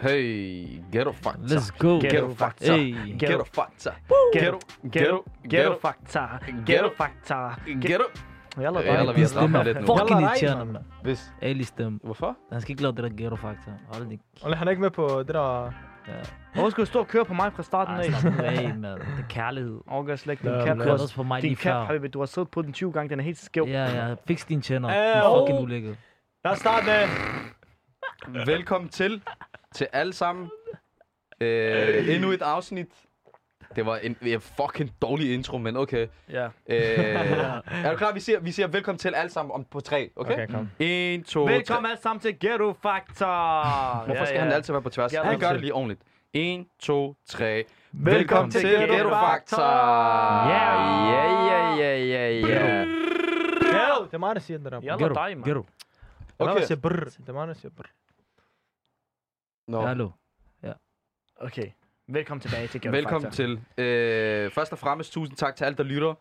Hey, 0.00 0.80
ghetto 0.92 1.12
fakta. 1.12 1.40
Let's 1.54 1.70
go. 1.78 1.98
Ghetto 2.00 2.34
fakta. 2.34 2.72
Hey. 2.72 3.18
Ghetto 3.18 3.44
fakta. 3.54 3.90
Ghetto, 4.34 4.58
Ghetto, 4.92 5.24
ghetto 5.50 5.78
fakta. 5.80 6.26
Ghetto 6.66 6.90
fakta. 6.96 7.48
Ghetto. 7.80 8.04
Har 8.56 9.26
Stemmer 9.26 9.26
startet 9.26 9.66
lidt 9.66 9.80
nu. 9.80 9.86
fucking 9.96 10.26
Reimann. 10.26 10.72
mand. 10.72 10.84
Hvis. 11.02 11.32
Ali 11.42 11.64
stemme. 11.64 11.98
Hvorfor? 12.02 12.36
Han 12.52 12.60
skal 12.60 12.70
ikke 12.72 12.82
lave 12.82 12.92
det 12.94 13.04
der 13.04 13.10
ghetto 13.16 13.36
faktor. 13.36 13.72
Hold 13.92 14.06
det. 14.10 14.20
Og 14.42 14.56
han 14.56 14.66
er 14.66 14.70
ikke 14.70 14.82
med 14.82 14.90
på 14.90 15.22
det 15.26 15.34
der... 15.34 15.72
Ja. 16.08 16.12
Hvorfor 16.54 16.70
skal 16.70 16.80
du 16.84 16.86
stå 16.86 16.98
og 16.98 17.08
køre 17.08 17.24
på 17.24 17.34
mig 17.34 17.52
fra 17.52 17.62
starten 17.62 17.94
af? 17.94 18.04
af, 18.44 18.74
mand. 18.78 18.84
Det 19.00 19.02
er 19.18 19.28
kærlighed. 19.28 19.80
Slet 20.16 20.32
ikke 20.32 20.42
din 20.42 20.66
cap. 20.66 20.76
Du 20.76 20.82
Du 20.82 20.88
har 20.88 20.96
har- 20.96 21.02
også 21.02 21.14
på 21.14 21.22
mig 21.22 21.42
Din 21.42 21.48
lige 21.48 21.56
cap. 21.62 21.86
Habibi, 21.86 22.08
du 22.08 22.18
har 22.18 22.26
siddet 22.26 22.50
på 22.50 22.62
den 22.62 22.72
20 22.72 22.92
gange. 22.92 23.10
Den 23.10 23.20
er 23.20 23.24
helt 23.24 23.38
skæv. 23.38 23.64
Ja, 23.68 24.06
ja. 24.08 24.14
Fix 24.26 24.46
dine 24.46 24.62
tænder. 24.62 24.88
Det 24.88 24.98
er 24.98 25.40
fucking 25.40 25.60
ulækkert. 25.62 25.96
Lad 26.44 26.52
os 26.52 26.58
starte 26.58 26.86
med... 26.86 27.06
Velkommen 28.46 28.88
til, 28.90 29.22
til 29.74 29.88
alle 29.92 30.12
sammen. 30.12 30.50
Øh, 31.40 32.14
endnu 32.14 32.30
et 32.30 32.42
afsnit. 32.42 32.88
Det 33.76 33.86
var 33.86 33.96
en, 33.96 34.16
en 34.22 34.40
fucking 34.40 34.90
dårlig 35.02 35.34
intro, 35.34 35.58
men 35.58 35.76
okay. 35.76 36.06
Ja. 36.30 36.44
Øh, 36.44 36.50
er 37.84 37.90
du 37.90 37.96
klar? 37.96 38.12
Vi 38.12 38.20
siger, 38.20 38.40
vi 38.40 38.52
siger 38.52 38.66
velkommen 38.66 38.98
til 38.98 39.14
alle 39.14 39.30
sammen 39.30 39.52
om 39.54 39.64
på 39.64 39.80
tre, 39.80 40.10
okay? 40.16 40.32
Okay, 40.32 40.46
kom. 40.46 40.70
1, 40.78 41.24
2, 41.24 41.44
Velkommen 41.44 41.90
alle 41.90 42.02
sammen 42.02 42.20
til 42.20 42.38
Ghetto 42.40 42.72
Factor. 42.72 44.04
Hvorfor 44.06 44.24
skal 44.24 44.40
han 44.40 44.52
altid 44.52 44.72
være 44.72 44.82
på 44.82 44.90
tværs? 44.90 45.12
Ja, 45.12 45.30
Vi 45.30 45.36
gør 45.36 45.52
det 45.52 45.60
lige 45.60 45.74
ordentligt. 45.74 46.00
1, 46.32 46.66
2, 46.78 47.16
3. 47.26 47.64
Velkommen 47.92 48.50
til 48.50 48.62
Ghetto 48.68 48.94
Ghetto 48.94 49.08
Factor. 49.08 49.62
Ja. 49.62 50.74
ja, 51.10 51.74
ja, 51.76 51.76
ja, 51.76 51.96
ja, 51.98 52.38
ja. 52.38 52.84
Ghetto! 52.84 54.04
Det 54.04 54.14
er 54.14 54.18
mig, 54.18 54.34
der 54.34 54.40
siger 54.40 54.58
det 54.58 54.72
der. 54.72 54.80
Ghetto. 54.80 55.42
Ghetto. 55.44 55.66
Der 56.38 56.66
siger 56.66 56.80
brrr. 56.80 57.04
Det 57.04 57.28
er 57.28 57.32
mig, 57.32 57.48
der 57.48 57.54
siger 57.54 57.70
brrr. 57.76 57.86
Nå. 59.70 59.80
Hallo. 59.80 60.10
Okay. 61.42 61.66
Velkommen 62.08 62.40
tilbage 62.40 62.66
til 62.68 62.80
Ghetto 62.80 62.96
Velkommen 62.96 63.22
Factor. 63.32 63.44
til. 63.76 63.84
Øh, 63.84 64.50
først 64.50 64.72
og 64.72 64.78
fremmest, 64.78 65.12
tusind 65.12 65.36
tak 65.36 65.56
til 65.56 65.64
alle, 65.64 65.76
der 65.76 65.82
lytter. 65.82 66.14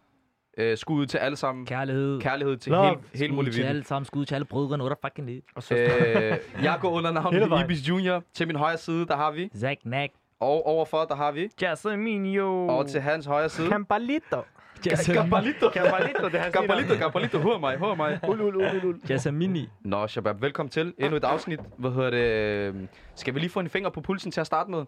Øh, 0.58 0.78
skud 0.78 1.02
ud 1.02 1.06
til 1.06 1.18
alle 1.18 1.36
sammen. 1.36 1.66
Kærlighed. 1.66 2.22
Kærlighed 2.22 2.58
til 2.58 2.72
Love. 2.72 2.86
hele, 2.86 3.00
hele 3.14 3.34
Skud 3.34 3.52
til 3.52 3.62
alle 3.64 3.84
sammen. 3.84 4.06
Skud 4.06 4.26
til 4.26 4.36
alle 4.36 4.46
brødrene. 4.46 4.84
The 4.84 4.96
fucking 5.06 5.28
det? 5.28 5.42
Og 5.56 5.64
så 5.64 5.76
Øh, 5.76 6.64
jeg 6.64 6.78
går 6.82 6.90
under 6.90 7.12
navnet. 7.12 7.64
Ibis 7.64 7.90
Junior. 7.90 8.24
Til 8.34 8.48
min 8.48 8.56
højre 8.56 8.78
side, 8.78 9.06
der 9.08 9.16
har 9.16 9.32
vi. 9.32 9.50
Zack 9.58 9.80
Nack. 9.86 10.14
Og 10.40 10.66
overfor, 10.66 11.06
der 11.06 11.16
har 11.16 11.32
vi. 11.32 11.50
Jasminio. 11.62 12.68
Og 12.68 12.88
til 12.88 13.02
hans 13.02 13.26
højre 13.26 13.50
side. 13.50 13.70
Cambalito. 13.70 14.42
Gabalito. 14.84 15.70
Cabalito, 15.72 16.26
det 16.26 16.36
er 16.36 16.40
hans 16.40 16.56
Gabalito, 16.56 16.96
Gabalito. 17.00 17.40
Hør 17.40 17.58
mig, 17.58 17.78
hør 17.78 17.96
mig. 17.96 18.20
Ul, 18.28 18.42
ul, 18.42 18.56
ul, 18.56 18.86
ul. 18.86 19.02
Jasmini. 19.10 19.70
Nå, 19.82 20.08
Shabab, 20.08 20.42
velkommen 20.42 20.70
til 20.70 20.94
endnu 20.98 21.18
et 21.18 21.24
afsnit. 21.24 21.60
Hvad 21.78 21.92
hedder 21.92 22.10
det? 22.10 22.90
Skal 23.16 23.34
vi 23.36 23.40
lige 23.40 23.50
få 23.50 23.60
en 23.60 23.70
finger 23.70 23.90
på 23.90 24.02
pulsen 24.02 24.32
til 24.32 24.42
at 24.42 24.48
starte 24.48 24.72
med? 24.72 24.86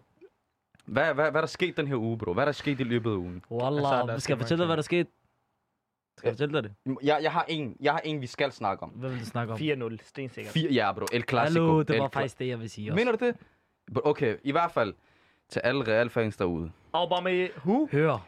Hvad, 0.84 1.14
hvad, 1.14 1.30
hvad 1.30 1.36
er 1.36 1.40
der 1.40 1.46
sket 1.46 1.76
den 1.76 1.86
her 1.86 1.96
uge, 1.96 2.18
bro? 2.18 2.32
Hvad 2.32 2.42
er 2.42 2.44
der 2.44 2.52
sket 2.52 2.80
i 2.80 2.84
løbet 2.84 3.10
af 3.10 3.14
ugen? 3.14 3.34
Altså, 3.50 3.70
lad 3.70 3.82
Wallah. 3.82 4.14
os 4.14 4.22
Skal 4.22 4.32
jeg 4.34 4.40
fortælle 4.40 4.62
dig, 4.62 4.66
hvad 4.66 4.76
der 4.76 4.82
skete? 4.82 5.10
Skal 6.18 6.28
jeg 6.28 6.32
fortælle 6.34 6.54
dig 6.54 6.62
det? 6.62 6.96
Jeg, 7.02 7.18
jeg 7.22 7.32
har 7.32 7.44
en, 7.48 7.76
jeg 7.80 7.92
har 7.92 8.00
en, 8.04 8.20
vi 8.20 8.26
skal 8.26 8.52
snakke 8.52 8.82
om. 8.82 8.88
Hvad 8.88 9.10
vil 9.10 9.20
du 9.20 9.24
snakke 9.24 9.52
om? 9.52 9.58
4-0, 9.58 9.96
stensikkert. 10.04 10.52
Fire, 10.52 10.70
ja, 10.72 10.92
bro. 10.92 11.06
El 11.12 11.22
Clasico. 11.28 11.60
Hallo, 11.60 11.82
det 11.82 12.00
var 12.00 12.08
faktisk 12.12 12.38
det, 12.38 12.48
jeg 12.48 12.60
vil 12.60 12.70
sige 12.70 12.92
også. 12.92 13.04
Mener 13.04 13.12
du 13.16 13.26
det? 13.26 13.36
Okay, 14.04 14.36
i 14.44 14.52
hvert 14.52 14.70
fald 14.70 14.94
til 15.48 15.60
alle 15.60 15.86
Real-fans 15.86 16.36
derude. 16.36 16.70
Aubameyang. 16.92 17.50
Who? 17.56 17.88
Hør. 17.92 18.26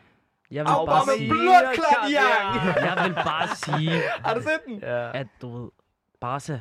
Jeg 0.55 0.64
vil 0.64 0.70
Au, 0.70 0.86
bare 0.86 1.06
bare 1.06 1.16
sige... 1.19 1.34
Jeg 2.86 3.05
vil 3.06 3.14
bare 3.14 3.48
sige, 3.56 3.91
Har 4.27 4.34
du 4.34 4.41
set 4.42 4.60
den? 4.66 4.78
Ja. 4.83 5.19
at 5.20 5.27
du 5.42 5.58
ved, 5.62 5.70
Barca, 6.20 6.60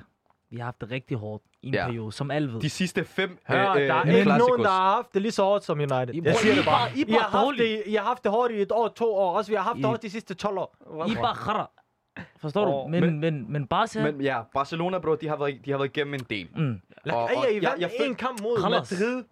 vi 0.50 0.58
har 0.58 0.64
haft 0.66 0.82
det 0.82 0.92
rigtig 0.92 1.18
hårdt 1.18 1.44
i 1.62 1.68
en 1.68 1.74
Ja. 1.74 1.86
periode, 1.86 2.12
som 2.12 2.32
alle 2.32 2.54
ved. 2.54 2.62
De 2.62 2.70
sidste 2.70 3.06
fem 3.06 3.38
Hør, 3.48 3.58
der 3.74 3.94
er 3.94 4.02
El 4.02 4.16
ikke 4.18 4.30
nogen, 4.38 4.64
der 4.64 4.70
har 4.70 4.96
haft 4.96 5.14
det 5.14 5.22
lige 5.22 5.32
så 5.32 5.44
hårdt 5.44 5.64
som 5.64 5.78
United. 5.80 6.10
I- 6.14 6.22
Jeg 6.24 6.36
siger 6.36 6.54
I 6.54 6.58
det 6.58 6.66
bare. 6.66 6.90
I 6.96 7.02
I 7.08 7.12
har 7.12 7.20
haft 7.30 7.58
det, 7.58 7.84
I 7.86 7.96
har 7.96 8.04
haft 8.04 8.24
det 8.24 8.32
hårdt 8.32 8.54
i 8.54 8.62
et 8.62 8.72
år, 8.72 8.88
to 8.88 9.16
år. 9.16 9.38
Også 9.38 9.52
vi 9.52 9.56
har 9.56 9.64
haft 9.64 9.78
I- 9.78 9.82
det 9.82 9.88
hårdt 9.88 10.02
de 10.02 10.10
sidste 10.10 10.34
12 10.34 10.58
år. 10.58 10.76
I 11.08 11.16
bare. 11.16 11.68
Forstår 12.42 12.66
du? 12.84 12.90
Men, 12.90 13.02
men- 13.02 13.20
men, 13.20 13.52
men 13.52 13.68
Barca... 13.68 14.04
Men 14.04 14.22
ja, 14.22 14.40
Barcelona, 14.54 15.00
bro, 15.00 15.16
de 15.16 15.28
har 15.28 15.36
været, 15.36 15.60
de 15.66 15.72
har 15.72 15.78
været 15.78 15.98
igennem 15.98 16.14
en 16.14 16.26
del. 16.30 16.48
Mm. 16.56 16.82
Og- 17.12 17.24
og 17.24 17.30
I 17.52 17.60
jeg- 17.62 17.76
jeg 17.80 17.92
føl- 18.00 18.10
en 18.10 18.16
kamp 18.16 18.42
mod. 18.42 18.70
Madrid. 18.70 19.24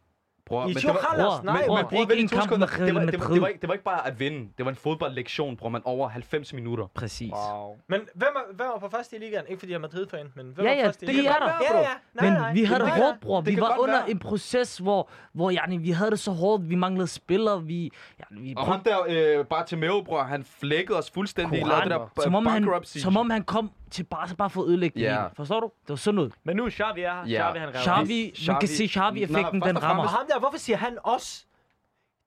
Bror, 0.45 0.63
I 0.63 0.65
men 0.67 0.73
det 0.75 0.81
tog 0.83 0.95
var, 0.95 1.15
bror, 1.15 1.41
nej, 1.43 1.53
men- 1.57 1.65
bror. 1.67 1.75
men 1.77 1.85
bror, 1.85 1.99
Ikke 2.01 2.15
en 2.21 2.27
kamp 2.27 2.49
med 2.51 2.57
Det 2.67 2.95
var, 2.95 3.01
det, 3.01 3.19
var, 3.19 3.27
det, 3.27 3.41
var 3.41 3.47
ikke, 3.47 3.61
det 3.61 3.67
var 3.69 3.73
ikke 3.73 3.83
bare 3.85 4.07
at 4.07 4.19
vinde. 4.19 4.49
Det 4.57 4.65
var 4.65 4.71
en 4.71 4.75
fodboldlektion, 4.75 5.57
bror, 5.57 5.69
man 5.69 5.81
over 5.85 6.09
90 6.09 6.53
minutter. 6.53 6.87
Præcis. 6.95 7.31
Wow. 7.31 7.75
Men 7.89 7.99
hvem 8.15 8.29
er, 8.35 8.55
hvem 8.55 8.67
er 8.75 8.79
på 8.79 8.89
første 8.89 9.15
i 9.15 9.19
ligaen? 9.19 9.43
Ikke 9.49 9.59
fordi 9.59 9.71
jeg 9.71 9.77
er 9.77 9.81
Madrid-fan, 9.81 10.27
men 10.35 10.51
hvem 10.55 10.65
Ja, 10.65 10.71
er 10.73 10.77
ja, 10.79 10.87
første 10.87 11.05
i 11.05 11.07
det 11.07 11.15
ligaen? 11.15 11.35
er 11.35 11.45
der. 11.45 11.53
Ja, 11.71 11.77
ja. 11.79 11.85
Nej, 12.13 12.29
Men 12.29 12.33
nej. 12.33 12.53
vi 12.53 12.63
havde 12.63 12.79
det 12.79 12.89
hårdt, 12.91 13.19
bror. 13.21 13.41
Det 13.41 13.55
Vi 13.55 13.61
var 13.61 13.77
under 13.79 13.95
være. 13.95 14.09
en 14.11 14.19
proces, 14.19 14.77
hvor, 14.77 15.09
hvor 15.33 15.51
yani, 15.51 15.77
vi 15.77 15.91
havde 15.91 16.11
det 16.11 16.19
så 16.19 16.31
hårdt. 16.31 16.69
Vi 16.69 16.75
manglede 16.75 17.07
spillere. 17.07 17.63
Vi, 17.63 17.91
yani, 18.31 18.41
vi 18.41 18.53
Og 18.57 18.65
ham 18.65 18.79
der, 18.79 18.97
øh, 19.39 19.45
bare 19.45 19.65
til 19.65 19.77
Meo, 19.77 20.01
bror, 20.05 20.23
han 20.23 20.43
flækkede 20.59 20.97
os 20.97 21.11
fuldstændig. 21.11 21.63
Koran, 21.63 21.67
lavede 21.87 22.01
det 22.01 22.09
der 22.15 22.23
som, 22.23 22.35
om 22.35 22.45
han, 22.45 22.67
som 22.85 23.17
om 23.17 23.29
han 23.29 23.43
kom 23.43 23.71
til 23.91 24.03
Barca 24.03 24.33
bare 24.35 24.49
for 24.49 24.61
at 24.61 24.67
ødelægge 24.67 24.99
det 24.99 25.05
Ja. 25.05 25.23
Forstår 25.27 25.59
du? 25.59 25.65
Det 25.81 25.89
var 25.89 25.95
sådan 25.95 26.15
noget. 26.15 26.33
Men 26.43 26.55
nu 26.57 26.65
er 26.65 26.69
Xavi 26.69 27.01
er 27.01 27.13
her. 27.13 27.27
Ja. 27.27 27.47
Xavi, 27.49 27.59
han 27.59 27.67
rev. 27.69 27.81
Xavi, 27.83 28.33
man 28.47 28.59
kan 28.59 28.69
se 28.69 28.87
Xavi-effekten, 28.87 29.61
den 29.61 29.83
rammer. 29.83 30.03
Og 30.03 30.09
ham 30.09 30.25
der, 30.29 30.39
hvorfor 30.41 30.57
siger 30.57 30.77
han 30.77 30.97
os? 31.03 31.47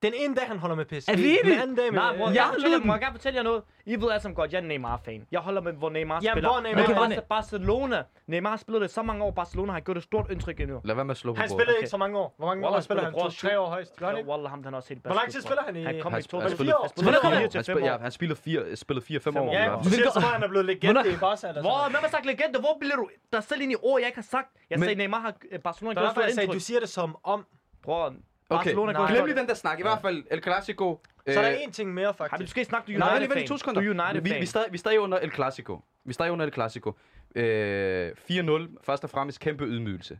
Den 0.03 0.13
ene 0.15 0.35
dag, 0.35 0.47
han 0.47 0.57
holder 0.59 0.75
med 0.75 0.85
PSG. 0.85 1.09
Er 1.09 1.15
vi 1.15 1.37
Den 1.43 1.59
anden 1.59 1.75
dag 1.75 1.93
med... 1.93 1.99
Nej, 2.01 2.17
bror, 2.17 2.27
Jeg 2.27 2.35
jeg, 2.35 2.49
fortæller, 2.53 2.79
må 2.85 2.93
jeg 2.93 3.01
gerne 3.01 3.13
fortælle 3.13 3.37
jer 3.37 3.43
noget? 3.43 3.63
I 3.85 3.95
ved 4.01 4.09
alle 4.11 4.21
sammen 4.21 4.35
godt, 4.35 4.53
jeg 4.53 4.57
er 4.59 4.63
Neymar-fan. 4.63 5.27
Jeg 5.31 5.39
holder 5.39 5.61
med, 5.61 5.73
hvor 5.73 5.89
Neymar 5.89 6.19
Jamen, 6.23 6.33
spiller. 6.33 6.49
hvor 6.51 6.61
Neymar 6.61 6.75
Men 6.75 6.83
spiller. 6.85 7.21
Barca- 7.21 7.27
Barcelona. 7.27 8.03
Neymar 8.27 8.49
har 8.49 8.57
spillet 8.57 8.81
det 8.81 8.91
så 8.91 9.01
mange 9.01 9.23
år. 9.23 9.31
Barcelona 9.31 9.71
har 9.73 9.79
gjort 9.79 9.97
et 9.97 10.03
stort 10.03 10.31
indtryk 10.31 10.59
endnu. 10.59 10.81
Lad 10.83 10.95
være 10.95 11.05
med 11.05 11.11
at 11.11 11.17
slå 11.17 11.33
på 11.33 11.39
Han 11.41 11.49
spillede 11.49 11.69
Okay. 11.69 11.77
ikke 11.77 11.89
så 11.89 11.97
mange 11.97 12.19
år. 12.19 12.33
Hvor 12.37 12.47
mange 12.47 12.63
Wallah, 12.63 12.77
år 12.77 12.81
spiller 12.81 13.03
han? 13.03 13.13
bror, 13.13 13.23
To, 13.23 13.29
tre 13.47 13.59
år 13.59 13.67
højst. 13.69 13.95
Gør 13.99 14.05
han 14.05 14.15
Ja, 14.15 14.19
ikke? 14.19 14.29
Wallah, 14.29 14.49
ham 14.49 14.63
den 14.63 14.73
er 14.73 14.77
også 14.77 14.89
helt 14.89 15.05
Hvor 15.05 15.13
lang 15.15 15.31
tid 15.31 15.41
spiller 15.41 15.63
han 15.63 15.75
i- 15.75 15.83
Han 15.83 16.01
kom 16.01 16.11
Han 16.11 16.19
i 16.19 16.23
sp- 16.23 16.27
2000. 16.27 16.41
han 16.49 16.57
spillede- 16.57 16.77
Han 16.95 17.03
Hvornår? 17.03 17.19
Han 17.23 17.83
ja, 17.83 17.95
år. 17.95 17.99
han 17.99 18.11
spillede 18.11 18.39
fire, 18.41 18.75
spillede 18.75 19.05
fire, 19.05 19.19
fem 19.19 19.33
Fem 19.33 19.41
år. 19.41 19.47
år. 19.47 19.51
i 19.51 19.55
Ja, 19.55 19.75
du 19.83 19.89
siger 19.89 20.09
om, 20.15 20.23
han 20.23 20.43
er 20.43 20.47
blevet 20.47 20.65
legende 20.65 21.01
i 21.13 21.15
Barca 21.19 21.47
eller 21.47 21.61
Hvor, 21.61 21.77
sådan 21.77 21.91
hvem 21.91 22.01
har 22.03 22.09
sagt 22.09 22.25
legende? 22.25 22.59
Hvor 22.59 22.77
bliver 22.79 22.95
du 22.95 23.09
der 23.33 23.41
selv 23.41 23.61
ind 23.61 23.71
i 23.71 23.75
ord, 23.83 23.99
jeg 23.99 24.07
ikke 24.07 24.17
har 24.17 24.29
sagt? 24.35 24.47
Jeg 24.69 24.79
sagde, 24.79 24.95
Neymar 24.95 25.19
har 25.19 25.33
Barcelona 25.63 25.93
gjort 25.93 26.05
et 26.05 26.11
stort 26.11 26.29
indtryk. 26.29 26.53
du 26.53 26.59
siger 26.59 26.79
det 26.79 26.89
som 26.89 27.17
om. 27.23 27.45
Bror, 27.85 28.05
Okay, 28.49 28.57
Barcelona 28.57 28.91
Nej. 28.91 28.99
gjort 29.01 29.09
glem 29.09 29.25
lige 29.25 29.35
den 29.39 29.47
der 29.47 29.53
snak. 29.53 29.79
I 29.79 29.81
hvert 29.81 30.01
fald, 30.01 30.23
El 30.31 30.43
Clasico. 30.43 31.01
Så 31.29 31.39
er 31.39 31.43
der 31.43 31.51
øh, 31.51 31.63
en 31.63 31.71
ting 31.71 31.93
mere, 31.93 32.05
Har 32.05 32.11
du 32.11 32.17
faktisk. 32.17 32.51
skal 32.51 32.65
snakke, 32.65 32.87
du 32.87 32.95
er 32.95 32.99
Nej, 32.99 33.19
lige, 33.19 33.47
to 33.47 33.57
sekunder. 33.57 33.81
Du 33.81 33.91
er 33.91 34.13
Vi, 34.13 34.29
vi, 34.29 34.35
er 34.35 34.45
stadig, 34.45 34.67
vi 34.71 34.75
er 34.75 34.79
stadig 34.79 34.99
under 34.99 35.17
El 35.19 35.31
Clasico. 35.31 35.81
Vi 36.05 36.09
er 36.09 36.13
stadig 36.13 36.31
under 36.31 36.45
El 36.45 36.53
Clasico. 36.53 36.93
Øh, 37.35 38.11
4-0. 38.31 38.77
Først 38.83 39.03
og 39.03 39.09
fremmest 39.09 39.39
kæmpe 39.39 39.65
ydmygelse. 39.65 40.19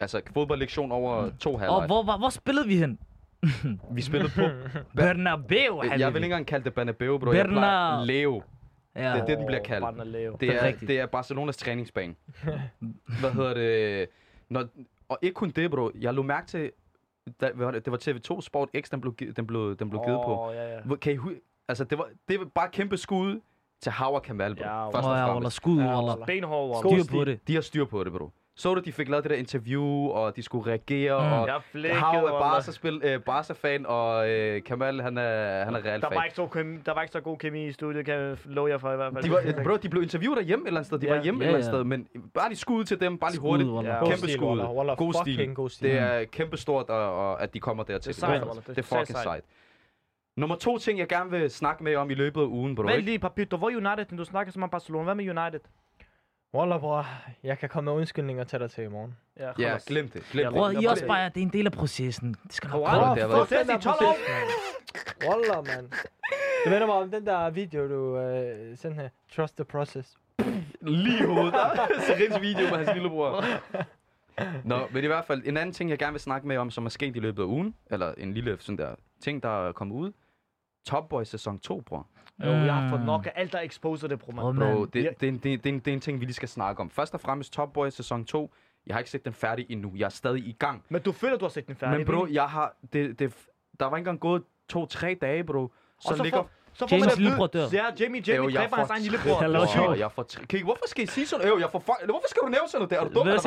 Altså 0.00 0.20
fodboldlektion 0.34 0.92
over 0.92 1.30
to 1.40 1.52
Og 1.54 1.60
halvleg. 1.60 1.86
hvor, 1.86 2.02
hvor, 2.02 2.18
hvor 2.18 2.28
spillede 2.30 2.66
vi 2.66 2.76
hen? 2.76 2.98
Vi 3.96 4.02
spillede 4.02 4.32
på... 4.34 4.42
Bernabeu, 4.96 5.82
jeg 5.82 6.14
vil 6.14 6.16
ikke 6.16 6.24
engang 6.24 6.46
kalde 6.46 6.64
det 6.64 6.74
Banabeo, 6.74 7.18
bro. 7.18 7.32
Jeg 7.32 7.44
Berna- 7.44 7.48
plejer 7.48 8.04
Leo. 8.04 8.42
Ja. 8.96 9.00
Det 9.12 9.20
er 9.20 9.24
det, 9.26 9.38
den 9.38 9.46
bliver 9.46 9.62
kaldt. 9.62 9.82
Barnaleo. 9.82 10.32
Det 10.32 10.40
Det 10.40 10.48
er 10.48 10.58
er, 10.60 10.66
rigtigt. 10.66 10.88
det 10.88 11.00
er 11.00 11.06
Barcelonas 11.06 11.56
træningsbane. 11.56 12.14
Hvad 13.20 13.30
hedder 13.32 13.54
det? 13.54 14.08
Når, 14.48 14.64
og 15.08 15.18
ikke 15.22 15.34
kun 15.34 15.50
det, 15.50 15.70
bro. 15.70 15.90
Jeg 16.00 16.14
lå 16.14 16.22
mærke 16.22 16.46
til, 16.46 16.70
da, 17.40 17.50
hvad 17.54 17.64
var 17.66 17.72
det, 17.72 17.84
det 17.84 17.90
var 17.92 17.98
TV2 17.98 18.40
Sport 18.40 18.68
X, 18.80 18.90
den 18.90 19.00
blev, 19.00 19.14
den 19.36 19.46
blev, 19.46 19.76
den 19.76 19.90
blev 19.90 20.02
givet 20.06 20.20
på. 20.24 20.50
Ja, 20.52 20.74
ja. 20.90 20.96
Kan 20.96 21.12
I, 21.12 21.18
altså, 21.68 21.84
det 21.84 21.98
var, 21.98 22.08
det 22.28 22.38
var 22.38 22.44
bare 22.54 22.68
kæmpe 22.72 22.96
skud 22.96 23.40
til 23.80 23.92
Hawa 23.92 24.18
Kamal, 24.20 24.54
bro. 24.56 24.64
Ja, 24.64 24.86
først 24.86 24.96
Åh 24.96 25.10
og 25.10 25.16
fremmest. 25.16 25.34
Wallah, 25.34 25.52
skud, 25.52 25.78
Ja, 25.78 25.96
Wallah. 26.02 26.26
Benhård. 26.26 26.84
Wallah. 26.84 27.04
Styr 27.04 27.18
på 27.18 27.24
det. 27.24 27.40
De 27.48 27.54
har 27.54 27.60
styr 27.60 27.84
på 27.84 28.04
det, 28.04 28.12
bro. 28.12 28.30
Så 28.60 28.74
du, 28.74 28.80
de 28.80 28.92
fik 28.92 29.08
lavet 29.08 29.24
det 29.24 29.30
der 29.30 29.36
interview, 29.36 29.84
og 30.08 30.36
de 30.36 30.42
skulle 30.42 30.66
reagere, 30.70 31.26
Mm. 31.26 31.32
og 31.32 31.46
Jeg 31.46 31.54
Hav 31.98 32.14
er 32.18 32.22
Wallah. 32.24 32.40
Barca, 32.40 32.70
spil, 32.72 33.00
øh, 33.04 33.20
Barca-fan, 33.20 33.86
og 33.86 34.30
øh, 34.30 34.62
Kamal, 34.62 35.00
han 35.00 35.18
er, 35.18 35.64
han 35.64 35.74
er 35.74 35.80
Der 35.80 35.90
var, 35.90 35.90
Real-fan. 35.90 36.24
ikke 36.24 36.36
så 36.36 36.46
kemi, 36.46 36.76
der 36.86 36.94
var 36.94 37.02
ikke 37.02 37.12
så 37.12 37.20
god 37.20 37.38
kemi 37.38 37.66
i 37.66 37.72
studiet, 37.72 38.04
kan 38.04 38.14
jeg 38.14 38.36
love 38.44 38.68
jer 38.70 38.78
for 38.78 38.92
i 38.92 38.96
hvert 38.96 39.12
fald. 39.12 39.24
De, 39.24 39.30
var, 39.30 39.62
bro, 39.64 39.76
de 39.76 39.88
blev 39.88 40.02
interviewet 40.02 40.36
derhjemme 40.36 40.62
et 40.62 40.66
eller 40.66 40.80
andet 40.80 40.86
sted. 40.86 40.98
De 40.98 41.06
Ja. 41.06 41.14
var 41.16 41.22
hjemme 41.22 41.44
Ja, 41.44 41.50
et 41.50 41.54
eller 41.54 41.58
andet 41.58 41.72
sted, 41.74 41.84
men 41.84 42.08
bare 42.34 42.48
lige 42.48 42.58
skud 42.58 42.84
til 42.84 43.00
dem, 43.00 43.18
bare 43.18 43.30
lige 43.30 43.36
Skud, 43.36 43.48
hurtigt. 43.48 43.70
Wallah. 43.70 43.94
Ja. 43.94 43.98
God 43.98 44.06
Kæmpe 44.08 44.18
stil, 44.18 44.30
skud. 44.32 44.58
Wallah, 44.60 44.96
God 44.96 45.12
stil. 45.14 45.54
god 45.54 45.68
stil. 45.68 45.88
Det 45.90 45.98
er 45.98 46.24
kæmpe 46.24 46.56
stort, 46.56 46.90
og, 46.90 47.30
og 47.30 47.42
at 47.42 47.54
de 47.54 47.60
kommer 47.60 47.84
dertil. 47.84 48.12
Det 48.14 48.22
er 48.22 48.26
sejt, 48.26 48.42
Det, 48.66 48.78
er 48.78 48.82
fucking 48.82 49.18
sejt. 49.18 49.44
Nummer 50.36 50.56
to 50.56 50.78
ting, 50.78 50.98
jeg 50.98 51.08
gerne 51.08 51.30
vil 51.30 51.50
snakke 51.50 51.84
med 51.84 51.92
jer 51.92 51.98
om 51.98 52.10
i 52.10 52.14
løbet 52.14 52.40
af 52.40 52.44
ugen, 52.46 52.74
bro. 52.74 52.82
Vent 52.82 53.02
lige, 53.04 53.18
Papito. 53.18 53.56
Hvor 53.56 53.68
er 53.70 53.76
United, 53.76 54.06
når 54.10 54.16
du 54.16 54.24
snakker 54.24 54.52
som 54.52 54.62
om 54.62 54.70
Barcelona? 54.70 55.04
Hvad 55.04 55.14
med 55.14 55.38
United? 55.38 55.60
Wallah, 56.54 56.80
bror. 56.80 57.06
Jeg 57.42 57.58
kan 57.58 57.68
komme 57.68 57.90
med 57.90 57.98
undskyldninger 58.00 58.44
til 58.44 58.60
dig 58.60 58.70
til 58.70 58.84
i 58.84 58.88
morgen. 58.88 59.16
Ja, 59.38 59.46
Ja, 59.46 59.52
khalas. 59.52 59.84
glem 59.84 60.08
det. 60.08 60.22
Glem 60.32 60.42
Ja, 60.42 60.48
det. 60.48 60.54
Bror, 60.56 60.70
Jeg 60.70 60.82
I 60.82 60.84
er 60.84 60.90
også 60.90 61.00
det- 61.00 61.08
bare, 61.08 61.28
det 61.28 61.36
er 61.36 61.42
en 61.42 61.52
del 61.52 61.66
af 61.66 61.72
processen. 61.72 62.34
Det 62.44 62.52
skal 62.52 62.70
nok 62.70 62.78
gå. 62.78 62.84
det 62.84 62.90
har 62.90 63.14
Fuck 63.14 63.20
været- 63.20 63.30
Proces 63.30 63.62
i 63.62 63.66
12 63.66 63.80
proces, 63.82 64.02
år. 64.02 64.16
man. 64.28 65.28
Wallah, 65.28 65.66
man. 65.66 65.84
Det 66.64 66.72
minder 66.72 66.86
mig 66.86 66.94
om 66.94 67.10
den 67.10 67.26
der 67.26 67.50
video, 67.50 67.88
du 67.88 68.18
øh, 68.18 68.76
sendte 68.78 69.00
her. 69.00 69.08
Trust 69.36 69.56
the 69.56 69.64
process. 69.64 70.16
Lige 70.80 71.18
i 71.22 71.26
hovedet. 71.26 71.54
Serins 72.06 72.40
video 72.40 72.60
med 72.70 72.76
hans 72.76 72.90
lillebror. 72.94 73.44
Nå, 74.64 74.78
men 74.90 75.04
i 75.04 75.06
hvert 75.06 75.24
fald, 75.24 75.42
en 75.44 75.56
anden 75.56 75.72
ting, 75.72 75.90
jeg 75.90 75.98
gerne 75.98 76.12
vil 76.12 76.20
snakke 76.20 76.48
med 76.48 76.56
om, 76.56 76.70
som 76.70 76.84
er 76.86 76.90
sket 76.90 77.16
i 77.16 77.20
løbet 77.20 77.42
af 77.42 77.46
ugen, 77.46 77.74
eller 77.90 78.14
en 78.18 78.34
lille 78.34 78.56
sådan 78.60 78.78
der 78.78 78.94
ting, 79.20 79.42
der 79.42 79.68
er 79.68 79.72
kommet 79.72 79.94
ud. 79.96 80.12
Top 80.88 81.08
Boy 81.08 81.24
sæson 81.24 81.58
2, 81.58 81.80
bror. 81.86 82.06
Jo, 82.44 82.50
jeg 82.50 82.74
har 82.74 82.90
fået 82.90 83.04
nok 83.06 83.26
af 83.26 83.32
alt, 83.34 83.52
der 83.52 83.60
exposer 83.60 84.08
det, 84.08 84.18
bror, 84.18 84.42
Åh, 84.42 84.56
man. 84.56 84.74
Bro, 84.74 84.84
det, 84.84 84.94
det, 84.94 85.20
det, 85.20 85.42
det, 85.44 85.64
det, 85.64 85.70
er 85.70 85.74
en- 85.74 85.78
det 85.80 85.90
er 85.90 85.94
en 85.94 86.00
ting, 86.00 86.20
vi 86.20 86.24
lige 86.24 86.34
skal 86.34 86.48
snakke 86.48 86.80
om. 86.80 86.90
Først 86.90 87.14
og 87.14 87.20
fremmest 87.20 87.52
Top 87.52 87.72
Boy 87.72 87.88
sæson 87.90 88.24
2. 88.24 88.50
Jeg 88.86 88.94
har 88.94 88.98
ikke 88.98 89.10
set 89.10 89.24
den 89.24 89.32
færdig 89.32 89.66
endnu. 89.68 89.92
Jeg 89.96 90.04
er 90.04 90.08
stadig 90.08 90.44
i 90.46 90.52
gang. 90.58 90.84
Men 90.88 91.02
du 91.02 91.12
føler, 91.12 91.36
du 91.36 91.44
har 91.44 91.50
set 91.50 91.66
den 91.66 91.76
færdig. 91.76 91.98
Men 91.98 92.06
bro, 92.06 92.26
jeg 92.30 92.44
har... 92.48 92.76
Det, 92.92 93.18
det, 93.18 93.34
der 93.80 93.86
var 93.86 93.96
ikke 93.96 94.00
engang 94.00 94.20
gået 94.20 94.42
to-tre 94.68 95.18
dage, 95.20 95.44
bro. 95.44 95.72
Så, 96.00 96.08
Og 96.10 96.16
så 96.16 96.22
ligger... 96.22 96.38
får, 96.38 96.50
så 96.72 96.86
får 96.86 96.96
at 97.12 97.18
lillebror 97.18 97.46
dør. 97.46 97.66
ja, 97.72 97.84
Jamie, 98.00 98.22
Jamie 98.26 98.52
jeg 98.54 98.60
dræber 98.62 98.76
hans 98.76 98.88
får 98.88 98.94
egen 98.94 99.02
lillebror. 99.02 99.58
Wow, 99.58 99.66
sjov. 99.66 99.96
jeg 99.98 100.12
får 100.12 100.22
tri- 100.32 100.46
Kig, 100.46 100.64
hvorfor 100.64 100.84
skal 100.86 101.04
I 101.04 101.06
sige 101.06 101.26
sådan? 101.26 101.46
Øv, 101.48 101.56
jeg 101.60 101.70
får. 101.70 101.78
Hvorfor 102.04 102.28
skal 102.28 102.40
du 102.42 102.48
nævne 102.48 102.68
sådan 102.68 102.78
noget 102.80 102.90
der? 102.90 103.00
Er 103.00 103.08
du 103.08 103.14
dum 103.14 103.28
eller 103.28 103.42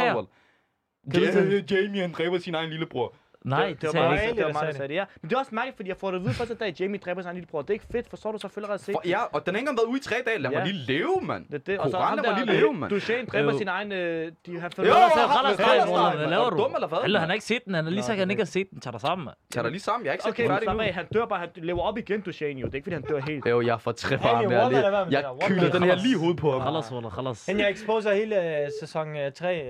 hvad? 1.06 1.62
Jamie, 1.72 2.02
han 2.02 2.12
dræber 2.12 2.38
sin 2.38 2.56
egen 2.56 2.70
lillebror. 2.70 3.14
Nej, 3.46 3.68
det, 3.68 3.82
det 3.82 3.88
var 3.88 3.92
sagde 3.92 4.10
mig, 4.10 4.24
ikke. 4.24 4.38
det 4.38 4.46
var 4.46 4.54
mig, 4.54 4.68
der 4.68 4.72
sagde 4.74 4.88
det, 4.88 4.96
ja. 4.96 5.06
Men 5.22 5.30
det 5.30 5.36
er 5.36 5.40
også 5.40 5.56
mærkeligt, 5.56 5.76
fordi 5.76 5.90
jeg 5.90 5.98
får 5.98 6.12
det 6.12 6.18
at 6.18 6.24
vide 6.24 6.34
første 6.34 6.56
dag, 6.56 6.76
Jamie 6.80 7.00
dræber 7.00 7.22
sin 7.22 7.28
egen 7.28 7.36
lillebror. 7.36 7.62
Det 7.62 7.70
er 7.70 7.74
ikke 7.74 7.86
fedt, 7.92 8.12
du? 8.12 8.38
Så 8.38 8.48
føler 8.48 8.68
jeg 8.70 8.80
set. 8.80 8.94
For, 8.96 9.02
ja, 9.06 9.20
og 9.34 9.46
den 9.46 9.54
har 9.54 9.60
ikke 9.60 9.60
engang 9.60 9.78
været 9.78 9.86
ude 9.92 9.98
i 10.00 10.04
tre 10.04 10.16
dage. 10.26 10.38
Lad 10.40 10.50
mig 10.52 10.58
Ja. 10.60 10.64
lige 10.66 10.78
leve, 10.98 11.20
mand. 11.22 11.46
Det, 11.46 11.54
er 11.54 11.58
det. 11.60 11.80
Og 11.80 11.90
så 11.92 11.98
Koran, 11.98 12.08
ham 12.08 12.18
lad 12.18 12.32
mig 12.32 12.40
der, 12.40 12.46
lige 12.46 12.60
leve, 12.62 12.74
mand. 12.74 12.90
Duchenne 12.92 13.26
dræber 13.26 13.52
Jo. 13.52 13.58
sin 13.58 13.68
egen... 13.68 13.92
Øh, 13.92 14.32
de, 14.46 14.60
han 14.60 14.64
Jo, 14.64 14.70
følger 14.76 14.94
har 14.94 15.00
Randers 15.02 15.60
Randers 15.68 16.16
hvad 16.20 16.28
laver 16.30 16.46
Er 16.46 16.50
du 16.50 16.58
du? 16.58 16.64
dum, 16.64 16.74
eller 16.76 16.88
hvad, 16.88 17.00
mand? 17.02 17.16
han 17.18 17.30
har 17.30 17.34
ikke 17.34 17.46
set 17.46 17.66
den. 17.66 17.74
Han 17.74 17.84
har 17.84 17.92
lige 17.92 18.04
sagt, 18.04 18.14
at 18.14 18.20
han 18.20 18.28
det 18.28 18.32
ikke 18.34 18.42
har 18.42 18.46
set 18.46 18.68
den. 18.72 18.80
Tag 18.82 18.94
dig 18.94 19.02
sammen, 19.02 19.26
mand. 19.26 19.36
Tag 19.54 19.64
dig 19.64 19.72
lige 19.72 19.82
sammen. 19.82 20.06
Jeg 20.06 20.12
har 20.12 20.14
ikke 20.14 20.24
set 20.24 20.32
Okay, 20.32 20.44
den 20.44 20.52
færdig 20.52 20.88
nu. 20.88 20.94
Han 20.94 21.06
dør 21.14 21.26
bare. 21.26 21.40
Han 21.40 21.50
lever 21.56 21.82
op 21.82 21.98
igen, 21.98 22.22
Duchenne 22.22 22.62
jo. 22.62 22.66
Det 22.66 22.74
er 22.74 22.76
ikke, 22.76 22.86
fordi 22.86 22.94
han 22.94 23.04
dør 23.04 23.20
helt. 23.20 23.46
Jo, 23.46 23.62
jeg 23.62 23.82
får 23.82 23.92
tre 23.92 24.16
Hey, 24.18 24.24
bare 24.24 24.48
med. 24.48 24.58
Wallah, 24.58 24.84
Jeg, 25.14 25.24
det 25.24 25.42
der. 25.42 25.48
kyler 25.48 25.72
den 25.72 25.84
her 25.84 25.96
lige 25.96 26.16
i 26.16 26.18
hovedet 26.20 26.38
på 26.38 26.52
ham. 26.52 26.62
Khalas, 26.62 26.92
Wallah, 26.92 27.12
khalas. 27.12 27.48
Men 27.48 27.60
jeg 27.60 27.70
exposer 27.72 28.14
hele 28.14 28.62
øh, 28.64 28.68
sæson 28.82 29.08
3. 29.36 29.64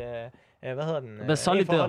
hvad 0.62 0.84
hedder 0.86 1.00
den? 1.00 1.10
Hvad 1.18 1.30
Øh, 1.32 1.38
solid 1.38 1.66
for 1.66 1.74
der? 1.74 1.84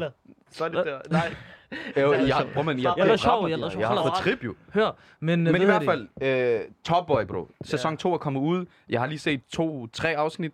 er 0.61 0.69
det 0.69 0.87
der. 0.87 0.99
Nej. 1.11 1.34
Jo, 2.00 2.12
jeg, 2.12 2.48
bror, 2.54 2.62
man, 2.62 2.78
jeg, 2.78 2.94
Jeg 2.96 3.04
laver 3.04 3.16
sjov, 3.16 3.48
jeg 3.48 3.58
sjov. 3.70 3.80
jeg 3.80 3.88
har 3.88 4.02
fået 4.02 4.14
trip, 4.14 4.44
jo. 4.44 4.54
Hør, 4.74 4.90
men... 5.20 5.42
Men 5.42 5.52
hvad 5.52 5.60
i 5.60 5.64
hvert 5.64 5.84
fald, 5.84 6.08
øh, 6.22 6.60
Top 6.84 7.06
Boy, 7.06 7.24
bro. 7.24 7.48
Sæson 7.64 7.96
2 7.96 8.12
er 8.14 8.19
kommet 8.19 8.40
ud. 8.40 8.66
Jeg 8.88 9.00
har 9.00 9.06
lige 9.06 9.19
set 9.19 9.40
to-tre 9.52 10.16
afsnit. 10.16 10.52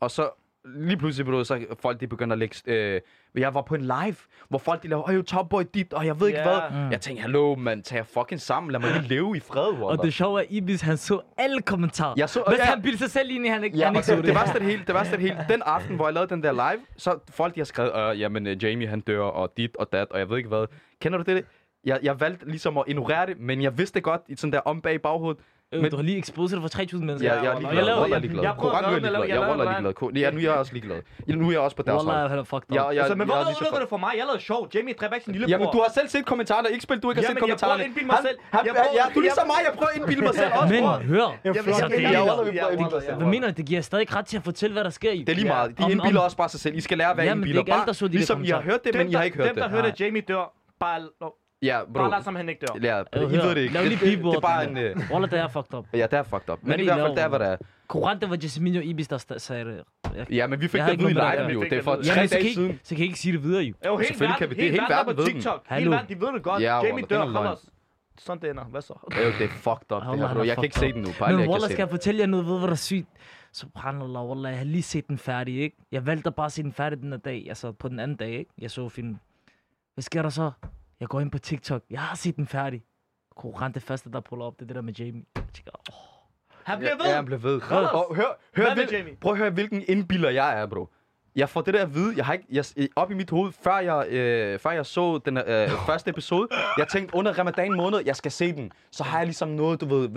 Og 0.00 0.10
så 0.10 0.30
lige 0.64 0.96
pludselig, 0.96 1.26
bro, 1.26 1.44
så 1.44 1.64
folk 1.80 2.00
de 2.00 2.06
begynder 2.06 2.32
at 2.32 2.38
lægge... 2.38 2.56
Øh, 2.66 3.00
jeg 3.34 3.54
var 3.54 3.62
på 3.62 3.74
en 3.74 3.80
live, 3.80 4.16
hvor 4.48 4.58
folk 4.58 4.82
de 4.82 4.88
laver, 4.88 5.08
øj, 5.08 5.22
Top 5.22 5.48
Boy 5.48 5.62
dit, 5.74 5.92
og 5.92 6.06
jeg 6.06 6.20
ved 6.20 6.26
ikke 6.28 6.40
Ja. 6.40 6.68
hvad. 6.70 6.80
Mm. 6.84 6.90
Jeg 6.90 7.00
tænkte, 7.00 7.20
hallo, 7.22 7.54
mand, 7.54 7.82
tag 7.82 7.96
jer 7.96 8.02
fucking 8.02 8.40
sammen. 8.40 8.72
Lad 8.72 8.80
mig 8.80 8.90
lige 8.92 9.08
leve 9.08 9.36
i 9.36 9.40
fred, 9.40 9.62
Og 9.62 9.74
Wallah. 9.80 10.04
det 10.04 10.14
sjove 10.14 10.40
er, 10.40 10.46
Ibis, 10.50 10.80
han 10.80 10.96
så 10.96 11.20
alle 11.38 11.62
kommentarer. 11.62 12.14
Jeg 12.16 12.28
så- 12.28 12.44
Hvis 12.48 12.58
ja. 12.58 12.64
han 12.64 12.82
bildte 12.82 12.98
sig 12.98 13.10
selv 13.10 13.30
ind 13.30 13.46
i, 13.46 13.48
han 13.48 13.64
ikke, 13.64 13.78
Ja, 13.78 13.84
han 13.86 13.96
og 13.96 13.98
ikke 13.98 14.06
så 14.06 14.16
det, 14.16 14.24
det, 14.24 14.30
af 14.36 14.46
det 14.54 14.62
hele, 14.62 14.82
det 14.86 14.94
af 14.96 15.04
det 15.04 15.20
hele, 15.20 15.46
den 15.52 15.62
aften, 15.66 15.96
hvor 15.96 16.06
jeg 16.06 16.14
lavede 16.14 16.30
den 16.34 16.42
der 16.42 16.52
live, 16.52 16.82
så 16.96 17.18
folk, 17.30 17.54
de 17.54 17.60
har 17.60 17.64
skrevet, 17.64 17.92
øh, 18.12 18.20
jamen, 18.20 18.46
Jamie, 18.46 18.86
han 18.88 19.00
dør, 19.00 19.20
og 19.22 19.52
dit 19.56 19.76
og 19.76 19.92
dat, 19.92 20.10
og 20.10 20.18
jeg 20.18 20.30
ved 20.30 20.36
ikke 20.36 20.48
hvad. 20.48 20.66
Kender 21.00 21.18
du 21.18 21.32
det? 21.34 21.44
Jeg, 21.84 21.98
jeg 22.02 22.20
valgte 22.20 22.46
ligesom 22.50 22.78
at 22.78 22.84
ignorere 22.86 23.26
det, 23.26 23.40
men 23.40 23.62
jeg 23.62 23.78
vidste 23.78 24.00
godt, 24.00 24.20
i 24.28 24.36
sådan 24.36 24.52
der 24.52 24.60
om 24.60 24.82
bag 24.82 24.94
i 24.94 24.98
baghovedet. 24.98 25.42
Øh, 25.72 25.82
men- 25.82 25.90
Du 25.90 25.96
har 25.96 26.02
lige 26.10 26.18
exposet 26.18 26.54
det 26.56 26.62
for 26.62 26.68
3.000 26.78 27.04
mennesker. 27.06 27.34
Jeg, 27.34 27.44
jeg 27.44 27.50
er 27.50 27.54
Wallah, 27.54 27.60
ligeglad. 27.60 27.76
jeg 27.76 27.84
laver- 27.86 28.00
Wallah 28.02 28.10
er 28.10 28.14
jeg- 28.14 28.20
ligeglad. 28.26 28.42
jeg 28.48 28.54
Koran, 28.62 28.76
er 28.76 28.80
gøre 28.80 28.90
jeg 28.90 28.94
det, 28.94 29.02
ligeglad. 29.02 29.20
jeg 29.20 29.28
Jeg 29.28 29.40
Wallah 29.50 29.66
er 29.66 29.80
det, 29.80 29.82
ligeglad. 30.00 30.22
Ja, 30.22 30.28
nu 30.34 30.38
er 30.38 30.46
jeg 30.50 30.58
også 30.62 30.72
ligeglad. 30.76 31.00
Ja, 31.28 31.32
Nu 31.40 31.44
er 31.48 31.52
jeg 31.56 31.60
også 31.66 31.76
på 31.80 31.84
deres 31.88 31.96
Wallah, 32.00 32.20
hold. 32.20 32.30
han 32.34 32.38
er 32.44 32.46
fucked 32.52 32.68
up. 32.70 32.74
Jeg, 32.76 32.84
jeg, 32.96 33.02
Altså, 33.02 33.14
men 33.14 33.20
jeg, 33.20 33.26
hvor 33.30 33.34
er 33.34 33.44
lige 33.50 33.54
så 33.54 33.64
ødelægger 33.64 33.78
fuck- 33.78 33.84
det 33.84 33.94
for 33.94 34.00
mig? 34.06 34.12
Jeg 34.20 34.24
lavede 34.30 34.42
sjov. 34.50 34.62
Jamie 34.74 34.92
ikke 35.16 35.24
sin 35.26 35.32
lillebror. 35.34 35.52
Jamen, 35.54 35.68
du 35.76 35.78
har 35.84 35.90
selv 35.98 36.08
set 36.14 36.24
kommentarerne. 36.32 36.66
Ikke 36.74 36.84
spil, 36.88 36.96
du 37.04 37.06
ikke 37.10 37.18
har 37.20 37.28
set 37.30 37.36
Jamen, 37.40 37.48
jeg 37.52 37.58
prøver 37.62 37.74
at 37.74 37.82
kommentarerne. 37.82 37.84
indbilde 37.88 38.08
mig 38.12 38.18
Han- 38.20 38.26
selv. 38.28 38.36
Jeg 38.52 38.62
Ja, 38.98 39.04
du 39.14 39.18
er 39.20 39.24
ligesom 39.28 39.46
jeg- 39.46 39.52
mig. 39.52 39.58
Jeg 39.68 39.72
prøver 39.78 39.90
at 39.92 39.98
indbilde 40.00 40.22
mig 40.28 40.34
selv 40.42 40.50
også. 40.60 40.72
Men 40.74 40.82
hør, 41.12 41.26
Jeg 41.44 41.54
det 41.54 42.02
Ja. 42.02 42.22
Wallah, 42.26 43.16
hvad 43.20 43.28
mener 43.34 43.46
du? 43.50 43.54
Det 43.60 43.66
giver 43.70 43.80
stadig 43.90 44.02
ikke 44.04 44.14
ret 44.18 44.26
til 44.32 44.36
at 44.40 44.44
fortælle, 44.50 44.72
hvad 44.78 44.84
der 44.88 44.94
sker 45.00 45.12
i. 45.18 45.20
Det 45.26 45.28
er 45.34 45.38
lige 45.42 45.50
Ja. 45.52 45.54
meget. 45.56 45.68
De 45.78 45.82
indbilder 45.94 46.20
også 46.28 46.36
bare 46.42 46.50
sig 46.54 46.60
selv. 46.64 46.74
I 46.80 46.82
skal 46.88 46.96
lære, 47.02 47.14
hvad 47.14 47.24
det 47.24 47.30
er 47.30 47.34
indbilder. 47.34 47.92
så 48.00 48.04
Ligesom 48.20 48.38
I 48.44 48.50
har 48.56 48.60
hørt 48.70 48.80
det, 48.84 48.92
men 49.00 49.06
I 49.10 49.14
har 49.18 49.22
ikke 49.28 49.36
hørt 49.40 49.48
Dem, 49.48 49.56
der 49.56 49.62
det. 49.62 49.70
hørte, 49.76 49.88
at 49.92 50.00
Jamie 50.00 50.22
dør, 50.30 50.44
bare, 50.84 50.98
Ja, 51.62 51.80
bro. 51.84 51.92
bare 51.92 52.10
lad 52.10 52.22
som 52.22 52.36
han 52.36 52.48
ikke 52.48 52.66
dør. 52.66 52.78
Ja, 52.82 53.00
Øh, 53.00 53.32
I 53.32 53.36
ved 53.36 53.50
det 53.54 53.56
ikke. 53.56 53.74
lav 53.74 53.82
lige 53.84 53.96
Det- 53.96 54.18
det- 54.24 54.34
er 54.36 54.40
bare 54.40 54.68
en... 54.68 54.74
mand. 54.74 54.86
øh, 55.02 55.10
Wallah, 55.10 55.30
det 55.30 55.38
er 55.38 55.48
fucked 55.48 55.74
up. 55.74 55.86
Ja, 55.92 55.98
det 55.98 56.12
er 56.12 56.22
fucked 56.22 56.50
up. 56.50 56.58
Men 56.62 56.66
Hvad 56.66 56.78
i 56.78 56.80
I 56.82 56.84
hvert 56.84 56.94
fald, 56.94 57.02
laver, 57.02 57.14
det 57.14 57.24
er, 57.24 57.28
hvad 57.28 57.38
det 57.38 57.48
er. 57.48 57.56
Koran, 57.88 58.20
det 58.20 58.30
var 58.30 58.38
Jasmine 58.42 58.78
og 58.78 58.84
Ibis, 58.84 59.08
der 59.08 59.34
sagde 59.38 59.64
det. 59.64 59.84
Jeg- 60.16 60.30
Ja, 60.32 60.46
men 60.46 60.60
vi 60.60 60.68
fik 60.68 60.80
det 60.80 60.90
ikke 60.92 61.04
at 61.04 61.08
vide 61.08 61.10
i 61.10 61.36
live, 61.36 61.48
jo. 61.52 61.62
Det 61.62 61.72
er 61.72 61.82
for 61.82 61.94
tre 61.96 62.14
dage 62.14 62.28
siden. 62.52 62.70
ikke- 62.70 62.80
så 62.82 62.94
kan 62.94 63.04
I 63.04 63.06
ikke 63.06 63.18
sige 63.18 63.32
det 63.32 63.42
videre, 63.42 63.62
jo. 63.62 63.74
Jo, 63.86 63.96
hele 63.96 64.06
Selvfølgelig 64.08 64.38
kan 64.38 64.48
verden, 64.48 64.56
vi 64.58 64.62
det. 64.62 64.70
Hele 64.70 64.80
verden 64.82 64.92
er 64.92 64.96
verden 64.96 65.16
på 65.16 65.22
ved. 65.22 65.28
TikTok. 65.32 65.66
Hele 65.70 65.90
verden, 65.90 66.08
de 66.08 66.20
ved 66.26 66.32
det 66.34 66.42
godt. 66.42 66.62
Ja, 66.62 66.84
Jamie 66.86 67.04
dør, 67.10 67.18
løgn. 67.18 67.32
Khalas. 67.32 67.58
Sådan 68.18 68.42
det 68.42 68.50
ender. 68.50 68.64
Hvad 68.64 68.80
så? 68.82 68.92
Er 69.12 69.22
jo, 69.26 69.32
det 69.38 69.44
er 69.44 69.48
fucked 69.48 69.92
up, 69.92 70.02
det 70.02 70.18
her, 70.18 70.34
bro. 70.34 70.42
Jeg 70.42 70.54
kan 70.54 70.64
ikke 70.64 70.78
se 70.78 70.92
den 70.92 71.02
nu. 71.02 71.08
Bare 71.18 71.30
Men 71.32 71.38
jeg 71.40 71.46
kan 71.46 71.50
Wallah, 71.52 71.68
se 71.68 71.72
skal 71.72 71.82
jeg 71.82 71.90
fortælle 71.90 72.20
jer 72.20 72.26
noget, 72.26 72.46
ved 72.46 72.58
hvad 72.58 72.66
der 72.66 72.72
er 72.72 72.76
sygt? 72.76 73.08
Subhanallah, 73.52 74.24
Wallah, 74.28 74.50
jeg 74.52 74.58
har 74.58 74.64
lige 74.64 74.82
set 74.82 75.08
den 75.08 75.18
færdig, 75.18 75.60
ikke? 75.60 75.76
Jeg 75.92 76.06
valgte 76.06 76.30
bare 76.30 76.46
at 76.46 76.52
se 76.52 76.62
den 76.62 76.72
færdig 76.72 76.98
den 77.02 77.10
her 77.12 77.18
dag, 77.18 77.44
altså 77.48 77.72
på 77.72 77.88
den 77.88 78.00
anden 78.00 78.16
dag, 78.16 78.30
ikke? 78.30 78.50
Jeg 78.60 78.70
så 78.70 78.88
filmen. 78.88 79.20
Hvad 79.94 80.02
sker 80.02 80.22
der 80.22 80.28
så? 80.28 80.50
Jeg 81.00 81.08
går 81.08 81.20
ind 81.20 81.30
på 81.30 81.38
TikTok. 81.38 81.82
Jeg 81.90 82.00
har 82.00 82.16
set 82.16 82.36
den 82.36 82.46
færdig. 82.46 82.82
Koran, 83.36 83.72
det 83.72 83.82
første, 83.82 84.10
der 84.12 84.20
puller 84.20 84.44
op, 84.44 84.54
det 84.56 84.62
er 84.62 84.66
det 84.66 84.76
der 84.76 84.82
med 84.82 84.92
Jamie. 84.94 85.24
Jeg 85.36 85.44
tænker, 85.54 85.70
åh. 85.90 85.94
Han 86.64 86.78
bliver 86.78 86.92
Ja, 87.04 87.14
han 87.14 87.18
ved. 87.18 87.24
bliver 87.26 87.38
ved. 87.38 87.60
Khalas. 87.60 87.90
Og 87.92 88.14
hør, 88.16 88.38
hør, 88.56 88.74
hvil, 88.74 88.88
Jamie? 88.92 89.16
prøv 89.20 89.32
at 89.32 89.38
høre, 89.38 89.50
hvilken 89.50 89.84
indbiller 89.88 90.30
jeg 90.30 90.60
er, 90.60 90.66
bro. 90.66 90.88
Jeg 91.36 91.48
får 91.48 91.60
det 91.60 91.74
der 91.74 91.82
at 91.82 91.94
vide. 91.94 92.14
Jeg 92.16 92.26
har 92.26 92.32
ikke, 92.32 92.44
jeg, 92.50 92.64
op 92.96 93.10
i 93.10 93.14
mit 93.14 93.30
hoved, 93.30 93.52
før 93.52 93.78
jeg, 93.78 94.08
øh, 94.08 94.58
før 94.58 94.70
jeg 94.70 94.86
så 94.86 95.18
den 95.18 95.36
øh, 95.36 95.68
første 95.88 96.10
episode, 96.10 96.48
jeg 96.78 96.88
tænkte 96.88 97.14
under 97.14 97.38
ramadan 97.38 97.72
måned, 97.76 98.00
jeg 98.06 98.16
skal 98.16 98.32
se 98.32 98.52
den. 98.52 98.72
Så 98.90 99.04
har 99.04 99.18
jeg 99.18 99.26
ligesom 99.26 99.48
noget, 99.48 99.80
du 99.80 99.86
ved, 99.86 100.08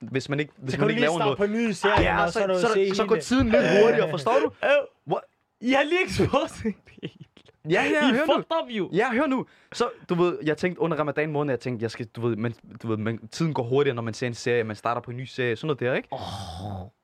hvis 0.00 0.28
man 0.28 0.40
ikke, 0.40 0.52
hvis 0.58 0.72
Så 0.72 0.76
kan 0.78 0.80
man 0.80 0.86
du 0.86 0.90
ikke 0.90 1.00
lige 1.00 1.06
laver 1.06 1.18
starte 1.18 1.24
noget. 1.24 1.38
på 1.38 1.44
en 1.44 1.52
ny 1.52 1.70
serie, 1.70 2.00
Ja, 2.02 2.22
og 2.24 2.28
så, 2.28 2.32
så, 2.32 2.42
er 2.42 2.46
du 2.46 2.54
så, 2.54 2.66
så, 2.66 2.94
så 2.94 3.06
går 3.06 3.16
tiden 3.16 3.48
lidt 3.48 3.62
hurtigere, 3.82 4.10
forstår 4.10 4.34
du? 4.44 4.50
What? 5.12 5.22
I 5.60 5.70
har 5.72 5.82
lige 5.82 6.04
exposed 6.04 6.72
Ja, 7.70 7.84
I 7.84 7.88
ja, 7.90 7.96
er 7.96 8.12
hør 8.12 8.26
nu. 8.26 8.32
fucked 8.32 8.62
up, 8.62 8.70
jo. 8.70 8.90
Ja, 8.92 9.12
hør 9.12 9.26
nu. 9.26 9.46
Så, 9.72 9.90
du 10.08 10.14
ved, 10.14 10.38
jeg 10.44 10.56
tænkte 10.56 10.80
under 10.80 10.96
ramadan 10.96 11.32
måned, 11.32 11.52
jeg 11.52 11.60
tænkte, 11.60 11.82
jeg 11.82 11.90
skal, 11.90 12.06
du 12.06 12.20
ved, 12.20 12.36
men, 12.36 12.54
du 12.82 12.88
ved, 12.88 12.96
men, 12.96 13.28
tiden 13.28 13.54
går 13.54 13.62
hurtigere, 13.62 13.94
når 13.94 14.02
man 14.02 14.14
ser 14.14 14.26
en 14.26 14.34
serie, 14.34 14.64
man 14.64 14.76
starter 14.76 15.00
på 15.00 15.10
en 15.10 15.16
ny 15.16 15.24
serie, 15.24 15.56
sådan 15.56 15.66
noget 15.66 15.80
der, 15.80 15.94
ikke? 15.94 16.08
Oh. 16.10 16.97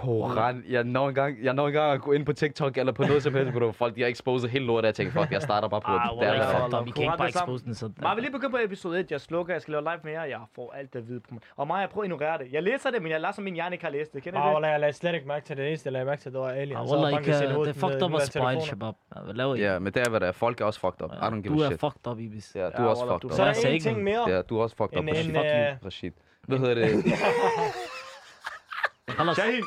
Koran, 0.00 0.64
jeg 0.68 0.84
når 0.84 1.08
engang, 1.08 1.36
jeg 1.44 1.54
når 1.54 1.66
engang 1.66 1.92
at 1.92 2.00
gå 2.00 2.12
ind 2.12 2.26
på 2.26 2.32
TikTok 2.32 2.78
eller 2.78 2.92
på 2.92 3.02
noget 3.02 3.22
som 3.22 3.34
helst, 3.34 3.52
bro. 3.52 3.72
Folk, 3.72 3.96
de 3.96 4.00
har 4.02 4.08
exposet 4.08 4.50
hele 4.50 4.64
lortet, 4.66 4.86
jeg 4.86 4.94
tænker, 4.94 5.12
fuck, 5.20 5.32
jeg 5.32 5.42
starter 5.42 5.68
bare 5.68 5.80
på 5.80 5.90
Ah, 5.90 6.00
det. 6.10 6.20
Der 6.20 6.26
I 6.32 6.36
er 6.36 6.40
er 6.40 6.46
Wallah. 6.46 6.62
fucked 6.62 6.80
up. 6.80 6.86
I 6.88 6.90
kan 6.90 7.02
ikke 7.02 7.14
bare 7.18 7.26
det 7.28 7.36
er 7.36 7.40
expose 7.40 7.64
den 7.64 7.74
sådan. 7.74 7.94
Maja, 8.02 8.14
vi 8.14 8.20
lige 8.20 8.30
begyndt 8.32 8.52
på 8.54 8.58
episode 8.64 9.00
1. 9.00 9.10
Jeg 9.10 9.20
slukker, 9.20 9.54
jeg 9.54 9.62
skal 9.62 9.72
lave 9.72 9.82
live 9.82 10.00
mere. 10.04 10.20
Jeg 10.20 10.38
får 10.54 10.72
alt 10.78 10.96
at 10.96 11.08
vide 11.08 11.20
på 11.20 11.26
mig. 11.30 11.40
Og 11.56 11.66
Maja, 11.68 11.80
jeg 11.80 11.88
prøver 11.90 12.04
at 12.04 12.06
ignorere 12.12 12.38
det. 12.38 12.46
Jeg 12.52 12.62
læser 12.62 12.90
det, 12.90 13.02
men 13.02 13.10
jeg 13.12 13.20
lader 13.20 13.34
som 13.34 13.44
min 13.44 13.54
hjerne 13.54 13.74
ikke 13.74 13.84
har 13.84 13.92
læst 13.92 14.12
det. 14.14 14.22
Kender 14.22 14.40
Ah, 14.40 14.62
det? 14.62 14.68
Jeg 14.68 14.80
lagde 14.80 14.92
slet 14.92 15.14
ikke 15.14 15.28
mærke 15.28 15.44
til 15.46 15.56
det. 15.56 15.62
Det 15.62 15.68
eneste, 15.68 15.86
jeg 15.86 15.92
lagde 15.92 16.06
mærke 16.06 16.22
til, 16.22 16.32
det 16.32 16.40
var 16.40 16.48
Alien. 16.48 16.76
Ah, 16.76 16.84
Wallah, 16.90 17.10
I 17.10 17.14
banket 17.14 17.34
sit 17.34 17.46
kan, 17.46 17.54
hoved 17.54 17.66
det 17.68 17.76
er 17.76 17.80
fucked 17.80 18.02
up 18.02 18.14
at 18.14 18.20
der 18.20 18.26
telefoner. 18.26 18.60
Shabab. 18.60 19.58
Ja, 19.58 19.78
men 19.78 19.92
det 19.92 20.06
er, 20.06 20.10
hvad 20.10 20.20
det 20.20 20.28
er. 20.28 20.32
Folk 20.32 20.60
er 20.60 20.64
også 20.64 20.80
fucked 20.80 21.02
up. 21.04 21.10
I 21.12 21.16
don't 21.16 21.42
give 21.42 21.54
Du 21.54 21.60
a 21.62 21.64
er 21.64 21.68
shit. 21.68 21.80
fucked 21.80 22.06
up, 22.12 22.18
Ibis. 22.20 22.52
Ja, 22.54 22.60
du 22.70 22.82
er 22.82 22.86
også 22.86 23.02
fucked 23.02 23.20
du- 23.20 23.26
up. 23.28 23.32
Så 23.32 23.42
er 23.42 23.46
Jeg 23.46 23.54
der 23.62 23.68
en 23.68 23.74
ikke 23.74 23.82
ting 23.84 24.02
mere. 24.02 24.30
Ja, 24.30 24.42
du 24.42 24.58
er 24.58 24.62
også 24.62 24.76
fucked 24.76 24.98
up. 24.98 25.04
Fuck 25.04 25.34
you, 25.34 25.40
øh, 25.44 25.76
Rashid. 25.86 26.12
Hvad 26.48 26.58
hedder 26.58 26.74
det? 26.74 27.04
Shahin, 29.10 29.64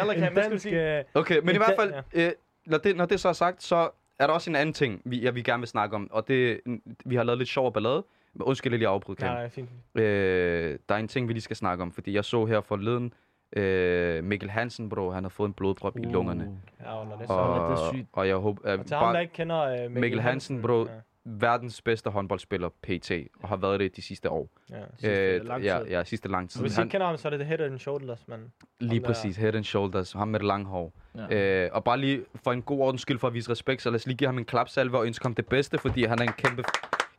eller 0.00 0.14
kan 0.14 0.34
dansk... 0.34 0.62
sige? 0.62 0.98
øh, 0.98 1.04
Okay, 1.14 1.38
men 1.38 1.54
i 1.54 1.58
hvert 1.58 1.74
fald, 1.78 1.94
øh, 2.14 2.30
når, 2.66 2.78
det, 2.78 2.96
når 2.96 3.06
det 3.06 3.20
så 3.20 3.28
er 3.28 3.32
sagt, 3.32 3.62
så 3.62 3.90
er 4.18 4.26
der 4.26 4.34
også 4.34 4.50
en 4.50 4.56
anden 4.56 4.72
ting, 4.72 5.02
vi, 5.04 5.24
jeg 5.24 5.34
vi 5.34 5.42
gerne 5.42 5.60
vil 5.60 5.68
snakke 5.68 5.96
om. 5.96 6.08
Og 6.12 6.28
det, 6.28 6.60
vi 7.04 7.16
har 7.16 7.22
lavet 7.22 7.38
lidt 7.38 7.48
sjov 7.48 7.66
og 7.66 7.72
ballade. 7.72 8.04
Men 8.34 8.42
Undskyld, 8.42 8.72
jeg 8.72 8.78
lige 8.78 8.88
Nej, 9.20 9.28
Cam. 9.28 9.34
nej, 9.36 9.48
fint. 9.48 9.68
Øh, 9.94 10.78
der 10.88 10.94
er 10.94 10.98
en 10.98 11.08
ting, 11.08 11.28
vi 11.28 11.32
lige 11.32 11.42
skal 11.42 11.56
snakke 11.56 11.82
om. 11.82 11.92
Fordi 11.92 12.14
jeg 12.14 12.24
så 12.24 12.44
her 12.44 12.60
forleden, 12.60 13.12
øh, 13.56 14.24
Mikkel 14.24 14.50
Hansen, 14.50 14.88
bro, 14.88 15.10
han 15.10 15.24
har 15.24 15.28
fået 15.28 15.48
en 15.48 15.52
blodprop 15.54 15.96
i 15.96 16.00
lungerne. 16.02 16.48
Ja, 16.84 16.98
Wallah, 16.98 17.18
det 17.18 17.22
er 17.24 17.26
så. 17.26 17.32
Og- 17.32 17.60
Og, 17.60 17.70
det 17.70 17.84
er 17.84 17.92
sygt. 17.92 18.08
og 18.12 18.28
jeg 18.28 18.36
håber, 18.36 18.68
at 18.68 18.78
Og 18.80 18.86
til 18.86 18.96
ham, 18.96 19.12
der 19.14 19.20
ikke 19.20 19.32
kender 19.32 19.60
øh, 19.62 19.72
Mikkel, 19.80 20.00
Mikkel 20.00 20.20
Hansen, 20.20 20.62
bro, 20.62 20.78
Ja, 20.86 20.90
verdens 21.24 21.82
bedste 21.82 22.10
håndboldspiller, 22.10 22.68
PT, 22.68 23.10
og 23.42 23.48
har 23.48 23.56
været 23.56 23.80
det 23.80 23.96
de 23.96 24.02
sidste 24.02 24.30
år. 24.30 24.48
ja. 24.70 24.76
Sidste 24.98 25.38
lang 25.38 25.62
ja, 25.64 25.78
tid. 25.82 25.88
ja, 25.90 26.04
sidste 26.04 26.28
lang 26.28 26.50
tid. 26.50 26.60
Hvis 26.60 26.72
I 26.72 26.76
Han, 26.76 26.84
ikke 26.84 26.92
kender 26.92 27.06
ham, 27.06 27.16
så 27.16 27.28
er 27.28 27.36
det 27.36 27.46
Head 27.46 27.60
and 27.60 27.78
Shoulders, 27.78 28.28
men... 28.28 28.52
lige 28.80 29.00
der- 29.00 29.06
præcis, 29.06 29.36
head 29.36 29.54
and 29.54 29.64
shoulders, 29.64 30.12
ham 30.12 30.28
med 30.28 30.40
det 30.40 30.46
lange 30.46 30.66
hår. 30.66 30.92
Ja. 31.30 31.64
Øh, 31.64 31.70
og 31.72 31.84
bare 31.84 31.98
lige 31.98 32.24
for 32.44 32.52
en 32.52 32.62
god 32.62 32.80
ordens 32.80 33.02
skyld 33.02 33.18
for 33.18 33.28
at 33.28 33.34
vise 33.34 33.50
respekt, 33.50 33.82
så 33.82 33.90
lad 33.90 33.94
os 33.96 34.06
lige 34.06 34.16
give 34.16 34.28
ham 34.28 34.38
en 34.38 34.44
klapsalve 34.44 34.98
og 34.98 35.06
ønske 35.06 35.24
ham 35.24 35.34
det 35.34 35.46
bedste, 35.46 35.78
fordi 35.78 36.04
han 36.04 36.18
er 36.18 36.22
en 36.22 36.32
kæmpe, 36.32 36.62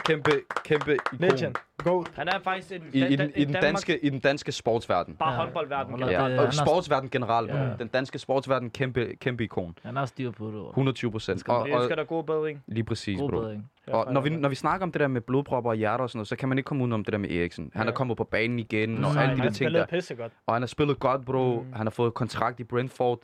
kæmpe, 0.06 0.32
kæmpe 0.66 0.94
ikon 0.94 1.20
Legend. 1.20 1.56
Goat. 1.78 2.12
Han 2.16 2.28
er 2.28 2.40
faktisk 2.44 2.72
en, 2.72 2.82
i, 2.94 3.06
i, 3.06 3.16
den, 3.16 3.32
i, 3.36 3.46
den 3.46 3.54
danske, 3.54 4.06
i 4.06 4.10
den 4.10 4.20
danske 4.20 4.52
sportsverden. 4.52 5.16
Bare 5.16 5.32
Ja. 5.34 5.38
håndboldverden. 5.40 6.00
Ja, 6.00 6.24
og 6.24 6.32
er- 6.32 6.50
sportsverden 6.52 7.10
generelt. 7.10 7.50
Ja. 7.50 7.70
Den 7.80 7.88
danske 7.88 8.20
sportsverden, 8.20 8.70
kæmpe, 8.70 9.16
kæmpe 9.22 9.44
ikon. 9.44 9.78
Han 9.84 9.96
har 9.96 10.06
styr 10.06 10.32
på 10.32 10.46
det. 10.46 10.54
Wallah. 10.54 10.68
120 10.70 11.12
procent. 11.12 11.40
skal 11.40 11.52
Og, 11.52 11.60
og, 11.62 11.70
ønsker 11.70 11.96
dig 11.96 12.08
god 12.08 12.24
bedring. 12.24 12.64
lige 12.68 12.84
præcis, 12.84 13.20
God 13.20 13.30
bro. 13.30 13.40
bedring. 13.40 13.70
Og 13.88 14.14
når 14.14 14.22
vi, 14.22 14.30
når 14.30 14.50
vi 14.50 14.56
snakker 14.56 14.84
om 14.86 14.92
det 14.92 15.00
der 15.02 15.08
med 15.08 15.22
blodpropper 15.22 15.70
og 15.70 15.76
hjerter 15.76 16.04
og 16.04 16.10
sådan 16.10 16.18
noget, 16.18 16.28
så 16.28 16.36
kan 16.36 16.50
man 16.50 16.58
ikke 16.58 16.66
komme 16.68 16.84
ud 16.84 16.92
om 16.92 17.04
det 17.06 17.12
der 17.12 17.18
med 17.18 17.32
Eriksen. 17.32 17.72
Han 17.74 17.82
er 17.88 17.92
Ja. 17.92 17.96
kommet 17.96 18.18
på 18.18 18.24
banen 18.24 18.60
igen, 18.60 19.06
og 19.06 19.12
alle 19.24 19.36
de 19.38 19.42
der 19.42 19.50
ting 19.52 19.72
der. 19.74 20.30
Og 20.48 20.56
han 20.56 20.62
har 20.62 20.68
spillet 20.68 21.00
godt, 21.00 21.26
bro. 21.26 21.60
Mm. 21.68 21.74
Han 21.74 21.86
har 21.86 21.92
fået 21.92 22.14
kontrakt 22.14 22.60
i 22.60 22.64
Brentford. 22.64 23.20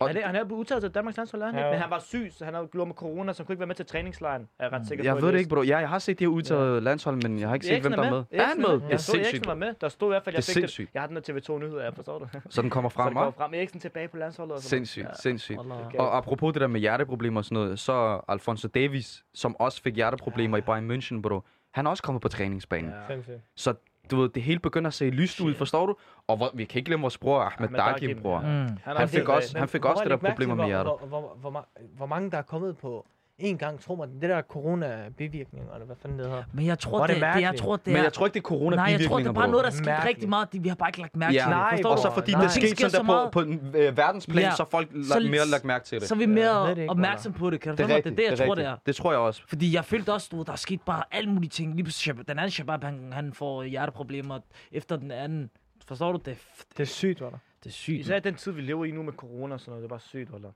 Og 0.00 0.08
Han 0.08 0.16
er, 0.16 0.26
han 0.26 0.36
er 0.36 0.44
blevet 0.44 0.60
udtaget 0.60 0.82
til 0.82 0.90
Danmarks 0.90 1.16
landshold, 1.16 1.42
han? 1.42 1.54
Ja. 1.54 1.70
Men 1.70 1.80
han 1.80 1.90
var 1.90 1.98
syg, 1.98 2.32
så 2.38 2.44
han 2.44 2.54
har 2.54 2.84
med 2.84 2.94
corona, 2.94 3.32
så 3.32 3.42
han 3.42 3.46
kunne 3.46 3.52
ikke 3.52 3.60
være 3.60 3.66
med 3.66 3.74
til 3.74 3.86
træningslejren. 3.86 4.48
Er 4.58 4.64
jeg 4.64 4.72
ret 4.72 4.86
sikker 4.88 5.04
jeg 5.04 5.14
på. 5.16 5.20
ved 5.26 5.32
det 5.32 5.38
ikke, 5.38 5.50
bro. 5.50 5.62
Ja, 5.62 5.78
jeg 5.78 5.88
har 5.88 5.98
set 5.98 6.18
de 6.18 6.24
her 6.24 6.28
udtaget 6.28 6.82
landshold, 6.82 7.28
men 7.28 7.38
jeg 7.38 7.48
har 7.48 7.54
ikke 7.54 7.66
set, 7.66 7.80
hvem 7.80 7.92
der 7.92 8.02
er 8.02 8.10
med. 8.10 8.24
Er 8.30 8.44
han 8.44 8.58
med? 8.58 8.68
Er 8.68 8.80
Jeg 8.90 9.00
så 9.00 9.12
sindssygt. 9.12 9.34
Eriksen 9.34 9.48
var 9.48 9.54
med. 9.54 9.74
Der 9.80 9.88
stod 9.88 10.08
i 10.08 10.12
hvert 10.12 10.24
fald, 10.24 10.34
jeg 10.34 10.44
fik 10.44 10.52
sindssygt. 10.54 10.88
det. 10.88 10.94
Jeg 10.94 11.02
har 11.02 11.06
den 11.06 11.16
der 11.16 11.22
TV2 11.22 11.58
nyheder, 11.58 11.84
jeg 11.84 11.94
forstår 11.94 12.18
det. 12.18 12.42
Så 12.50 12.62
den 12.62 12.70
kommer 12.70 12.90
Så 12.94 12.94
frem, 12.94 13.06
det 13.06 13.14
kommer 13.16 13.32
hva'? 13.32 13.36
frem. 13.36 13.54
Eriksen 13.54 13.80
tilbage 13.80 14.08
på 14.08 14.16
landsholdet. 14.16 14.54
og. 14.56 14.62
Sindssygt, 14.62 15.20
sindssygt. 15.22 15.58
Wallah. 15.58 15.86
Okay. 15.86 15.98
Og 15.98 16.16
apropos 16.16 16.52
det 16.52 16.60
der 16.60 16.66
med 16.66 16.80
hjerteproblemer 16.80 17.40
og 17.40 17.44
sådan 17.44 17.54
noget, 17.54 17.78
så 17.78 18.20
Alfonso 18.28 18.68
Davies, 18.68 19.24
som 19.34 19.56
også 19.60 19.82
fik 19.82 19.94
hjerteproblemer 19.94 20.56
i 20.56 20.60
Bayern 20.60 20.90
München, 20.90 21.20
bro. 21.20 21.40
Han 21.74 21.86
er 21.86 21.90
også 21.90 22.02
kommet 22.02 22.22
på 22.22 22.28
træningsbanen. 22.28 22.90
Ja. 22.90 23.16
Så 23.56 23.74
du 24.10 24.20
ved, 24.20 24.28
det 24.28 24.42
hele 24.42 24.60
begynder 24.60 24.88
at 24.88 24.94
se 24.94 25.10
lyst 25.10 25.40
ud, 25.40 25.54
forstår 25.54 25.86
du? 25.86 25.96
Og 26.26 26.36
hvor, 26.36 26.50
vi 26.54 26.64
kan 26.64 26.78
ikke 26.78 26.86
glemme 26.86 27.02
vores 27.02 27.18
bror, 27.18 27.40
Ahmed 27.40 27.68
Dakim, 27.68 28.08
Dakim, 28.08 28.22
bror. 28.22 28.40
Mm. 28.40 28.46
Han, 28.46 28.96
Han 28.96 29.08
fik 29.08 29.28
også, 29.28 29.58
han 29.58 29.68
fik 29.68 29.84
også 29.84 30.02
det 30.02 30.10
der 30.10 30.16
problemer 30.16 30.54
med 30.54 30.66
hjertet. 30.66 30.92
Hvor, 30.98 31.06
hvor, 31.06 31.36
hvor, 31.40 31.50
hvor, 31.50 31.66
hvor 31.96 32.06
mange 32.06 32.30
der 32.30 32.38
er 32.38 32.42
kommet 32.42 32.78
på 32.78 33.06
en 33.38 33.58
gang, 33.58 33.80
tror 33.80 33.94
man, 33.96 34.14
det 34.20 34.22
der 34.30 34.42
corona-bivirkninger, 34.42 35.72
eller 35.72 35.86
hvad 35.86 35.96
fanden 35.96 36.18
det 36.18 36.26
hedder. 36.26 36.44
Men 36.52 36.66
jeg 36.66 36.78
tror, 36.78 36.90
Hvor 36.90 37.02
er 37.02 37.06
det, 37.06 37.16
det 37.16 37.34
det, 37.34 37.40
jeg 37.42 37.54
tror, 37.58 37.76
det 37.76 37.86
Men 37.86 37.96
er... 37.96 38.02
jeg 38.02 38.12
tror 38.12 38.26
ikke, 38.26 38.34
det 38.34 38.40
er 38.40 38.48
corona 38.48 38.76
Nej, 38.76 38.84
jeg 38.84 39.06
tror, 39.08 39.18
det 39.18 39.26
er 39.26 39.32
bare 39.32 39.48
noget, 39.48 39.64
der 39.64 39.70
er 39.70 39.74
sket 39.74 39.86
Mærkeligt. 39.86 40.08
rigtig 40.08 40.28
meget. 40.28 40.48
Vi 40.52 40.68
har 40.68 40.74
bare 40.76 40.88
ikke 40.88 41.00
lagt 41.00 41.16
mærke 41.16 41.34
Ja. 41.34 41.38
til 41.40 41.44
det. 41.46 41.50
Nej, 41.56 41.70
Forstår 41.70 41.90
Og 41.90 41.98
så 41.98 42.10
fordi 42.14 42.32
Nej, 42.32 42.40
det 42.40 42.46
er 42.46 42.50
sket 42.50 42.68
sker 42.70 42.76
sådan 42.88 42.90
så 42.90 42.96
der 42.96 43.02
meget. 43.02 43.30
på, 43.30 43.40
på 43.72 43.78
øh, 43.78 43.96
verdensplan, 43.96 44.38
Ja. 44.44 44.50
så 44.50 44.62
har 44.62 44.68
folk 44.70 44.88
Så- 44.90 45.18
lagt 45.18 45.30
mere 45.30 45.46
lagt 45.46 45.64
mærke 45.64 45.84
til 45.84 46.00
det. 46.00 46.08
Så 46.08 46.14
er 46.14 46.18
vi 46.18 46.24
Ja, 46.24 46.28
mere 46.30 46.68
ved 46.68 46.74
det 46.74 46.78
ikke, 46.82 46.90
opmærksom 46.90 47.32
på 47.32 47.50
det. 47.50 47.60
Kan 47.60 47.76
du 47.76 47.82
Det 47.82 47.90
er 47.90 47.96
rigtigt, 47.96 48.16
Det 48.16 48.26
er 48.26 48.30
det, 48.30 48.38
jeg 48.40 48.46
tror, 48.48 48.54
det 48.54 48.64
er. 48.64 48.76
Det 48.86 48.96
tror 48.96 49.10
jeg 49.12 49.20
også. 49.20 49.42
Fordi 49.48 49.74
jeg 49.74 49.84
følte 49.84 50.12
også, 50.12 50.28
du 50.32 50.42
der 50.42 50.52
er 50.52 50.56
sket 50.56 50.80
bare 50.82 51.02
alle 51.12 51.30
mulige 51.30 51.50
ting. 51.50 51.74
Lige 51.74 51.84
pludselig, 51.84 52.14
Shabab- 52.14 52.24
den 52.28 52.38
anden 52.38 52.50
Shabab, 52.50 52.82
han, 52.84 53.12
han 53.12 53.32
får 53.32 53.62
hjerteproblemer 53.62 54.38
efter 54.72 54.96
den 54.96 55.10
anden. 55.10 55.50
Forstår 55.88 56.12
du? 56.12 56.18
Det, 56.24 56.28
er 56.32 56.36
Det 56.76 56.80
er 56.80 56.84
sygt, 56.84 57.20
var 57.20 57.30
der. 57.30 57.38
det 57.64 57.66
er 57.70 57.72
sygt. 57.74 58.00
Især 58.00 58.18
den 58.18 58.34
tid, 58.34 58.52
vi 58.52 58.60
lever 58.60 58.84
i 58.84 58.90
nu 58.90 59.02
med 59.02 59.12
corona 59.12 59.54
og 59.54 59.60
sådan 59.60 59.70
noget. 59.70 59.82
Det 59.82 59.86
er 59.86 59.90
bare 59.94 60.00
sygt, 60.00 60.34
eller? 60.34 60.48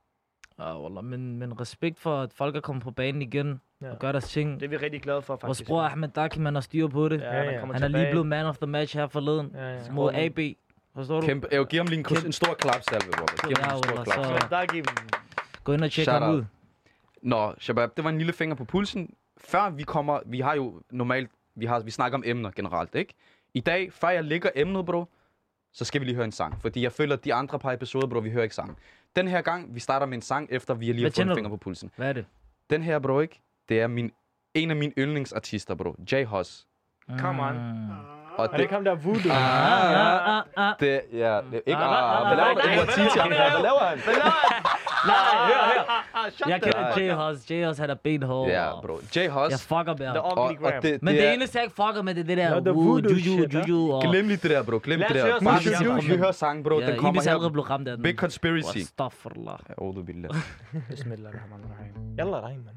Ja, 0.59 0.81
wallah, 0.83 1.05
men, 1.05 1.37
men 1.38 1.61
respekt 1.61 1.99
for, 1.99 2.21
at 2.23 2.33
folk 2.33 2.57
er 2.57 2.61
kommet 2.61 2.83
på 2.85 2.91
banen 2.91 3.23
igen 3.23 3.61
Ja. 3.83 3.91
og 3.91 3.99
gør 3.99 4.12
deres 4.12 4.29
ting. 4.29 4.61
Det 4.61 4.67
er 4.67 4.71
vi 4.71 4.77
rigtig 4.77 5.03
glade 5.03 5.23
for, 5.23 5.33
Vores 5.33 5.41
faktisk. 5.59 5.69
bror 5.69 5.83
Ahmed 5.83 6.09
Daki, 6.09 6.38
man 6.41 6.55
har 6.55 6.61
styr 6.61 6.87
på 6.88 7.09
det. 7.09 7.21
Ja, 7.21 7.43
Ja, 7.43 7.61
kommer 7.61 7.75
Han 7.75 7.83
er 7.83 7.88
lige 7.88 8.11
blevet 8.11 8.27
man 8.27 8.47
of 8.47 8.57
the 8.59 8.67
match 8.67 8.97
her 8.97 9.07
forleden 9.07 9.50
Ja, 9.55 9.73
ja. 9.75 9.93
mod 9.93 10.12
AB. 10.15 10.38
Forstår 10.95 11.21
du? 11.21 11.27
Kæmpe, 11.27 11.49
jeg 11.53 11.59
vil 11.61 11.67
give 11.69 11.79
ham 11.79 11.87
lige 11.87 11.99
en, 11.99 12.27
en 12.27 12.33
stor 12.33 12.55
klapsalve, 12.55 13.07
Robert. 13.07 13.41
Giv 13.49 13.57
ham 13.61 13.71
Ja, 13.71 13.77
en 13.77 13.85
stor 13.85 13.95
klapsalve. 14.05 14.41
så- 14.41 14.67
giver 14.73 14.85
Gå 15.65 15.73
ind 15.73 15.85
og 15.85 15.91
tjek 15.91 16.09
ham 16.09 16.35
ud. 16.35 16.45
Nå, 17.23 17.55
Shabab, 17.59 17.97
det 17.97 18.05
var 18.05 18.11
en 18.11 18.19
lille 18.19 18.33
finger 18.33 18.57
på 18.57 18.65
pulsen. 18.65 19.15
Før 19.37 19.71
vi 19.71 19.83
kommer, 19.83 20.21
vi 20.27 20.41
har 20.41 20.55
jo 20.55 20.81
normalt, 20.91 21.31
vi, 21.55 21.67
har, 21.67 21.81
vi 21.81 21.91
snakker 21.91 22.19
om 22.19 22.23
emner 22.27 22.50
generelt, 22.57 22.95
ikke? 22.95 23.15
I 23.55 23.61
dag, 23.61 23.93
før 23.93 24.09
jeg 24.09 24.25
lægger 24.25 24.50
emnet, 24.55 24.87
bro, 24.87 25.05
så 25.73 25.85
skal 25.85 26.00
vi 26.00 26.07
lige 26.07 26.15
høre 26.15 26.25
en 26.25 26.33
sang. 26.33 26.61
Fordi 26.62 26.83
jeg 26.83 26.93
føler, 26.93 27.17
at 27.17 27.25
de 27.25 27.35
andre 27.35 27.59
par 27.59 27.73
episoder, 27.73 28.07
bro, 28.07 28.19
vi 28.19 28.31
hører 28.31 28.43
ikke 28.43 28.55
sang. 28.55 28.79
Den 29.17 29.29
her 29.29 29.41
gang, 29.41 29.75
vi 29.75 29.81
starter 29.81 30.07
med 30.07 30.15
en 30.15 30.23
sang, 30.23 30.49
efter 30.50 30.75
vi 30.75 30.93
lige 30.93 31.03
har 31.05 31.11
fået 31.11 31.27
en 31.29 31.35
finger 31.35 31.50
på 31.50 31.57
pulsen. 31.57 31.91
Hvad 31.97 32.09
er 32.09 32.12
det? 32.12 32.27
Den 32.71 32.83
her, 32.83 32.99
bro, 32.99 33.21
ikke? 33.21 33.41
Det 33.69 33.81
er 33.81 33.87
min, 33.87 34.11
en 34.55 34.71
af 34.71 34.77
mine 34.77 34.93
yndlingsartister, 34.99 35.75
bro. 35.75 35.95
Jay 36.12 36.25
Huss. 36.25 36.67
Come 37.19 37.43
on. 37.43 37.57
Og 38.37 38.45
Er 38.45 38.49
det 38.49 38.61
ikke 38.61 38.75
ham 38.75 38.85
der 38.85 38.95
voodoo? 38.95 39.33
Ah, 39.33 39.93
ja. 39.93 40.29
Ah, 40.29 40.37
ah, 40.57 40.69
ah. 40.69 40.75
Det, 40.81 41.00
ja, 41.12 41.41
det, 41.53 41.62
ikke, 41.67 41.77
Ah, 41.81 41.93
ah, 41.93 42.21
ah, 42.21 42.27
hvad 42.27 42.37
laver 42.37 42.49
ah, 42.50 42.55
du? 42.55 42.69
nej, 42.69 43.29
Hvad 43.29 43.62
laver 43.62 43.85
han? 43.88 43.99
Hvad 43.99 44.15
laver 44.15 44.31
han? 44.31 44.77
Nej, 45.07 45.17
hør, 45.49 45.62
hør. 45.69 46.49
Jeg 46.49 46.62
kender 46.62 46.90
up. 46.93 46.99
Jay 46.99 47.12
Hus. 47.14 47.50
Jay 47.50 47.67
Hus, 47.67 47.78
han 47.78 47.90
er 47.90 47.95
benhård. 47.95 48.49
Ja, 48.49 48.81
bro. 48.83 49.00
Jay 49.17 49.28
Huss. 49.28 49.50
Jeg 49.50 49.61
fucker 49.61 49.85
med 49.85 49.97
The 49.97 50.07
ham. 50.07 50.17
Og, 50.17 50.45
ugly 50.45 50.57
og 50.57 50.73
gram. 50.73 50.83
det, 50.83 51.02
Men 51.02 51.14
det 51.14 51.21
det 51.23 51.28
er, 51.28 51.33
eneste, 51.33 51.59
jeg 51.59 51.64
ikke 51.64 51.75
fucker 51.76 52.02
med, 52.02 52.14
det 52.14 52.21
er 52.21 52.25
det 52.26 52.37
der 52.38 52.55
Ja, 52.55 52.61
the 52.61 52.73
woo, 52.73 52.99
juju, 52.99 53.19
shit, 53.19 53.55
ja. 53.55 53.59
juju. 53.69 53.93
og- 53.93 54.02
glem 54.02 54.28
lige 54.28 54.37
det 54.37 54.50
der, 54.50 54.62
bro. 54.62 54.81
Glem 54.83 54.99
det 55.00 55.09
der. 55.17 55.40
Bare 55.45 55.62
sangen. 55.62 55.97
vi, 56.02 56.07
vi 56.12 56.17
hører 56.17 56.33
sang, 56.33 56.64
bro. 56.64 56.81
Ja, 56.81 56.87
Den 56.87 56.99
kommer 56.99 57.21
Ibis 57.21 57.26
her. 57.26 57.49
blevet 57.49 57.71
ramt 57.71 57.88
af 57.88 57.97
den. 57.97 58.02
Big 58.02 58.14
Conspiracy. 58.17 58.78
Astaghfirullah. 58.78 59.59
A'udhu 59.81 60.02
billah. 60.05 60.31
Bismillahirrahmanirrahim. 60.90 61.95
Yalla 62.19 62.37
dig, 62.49 62.57
mand. 62.67 62.76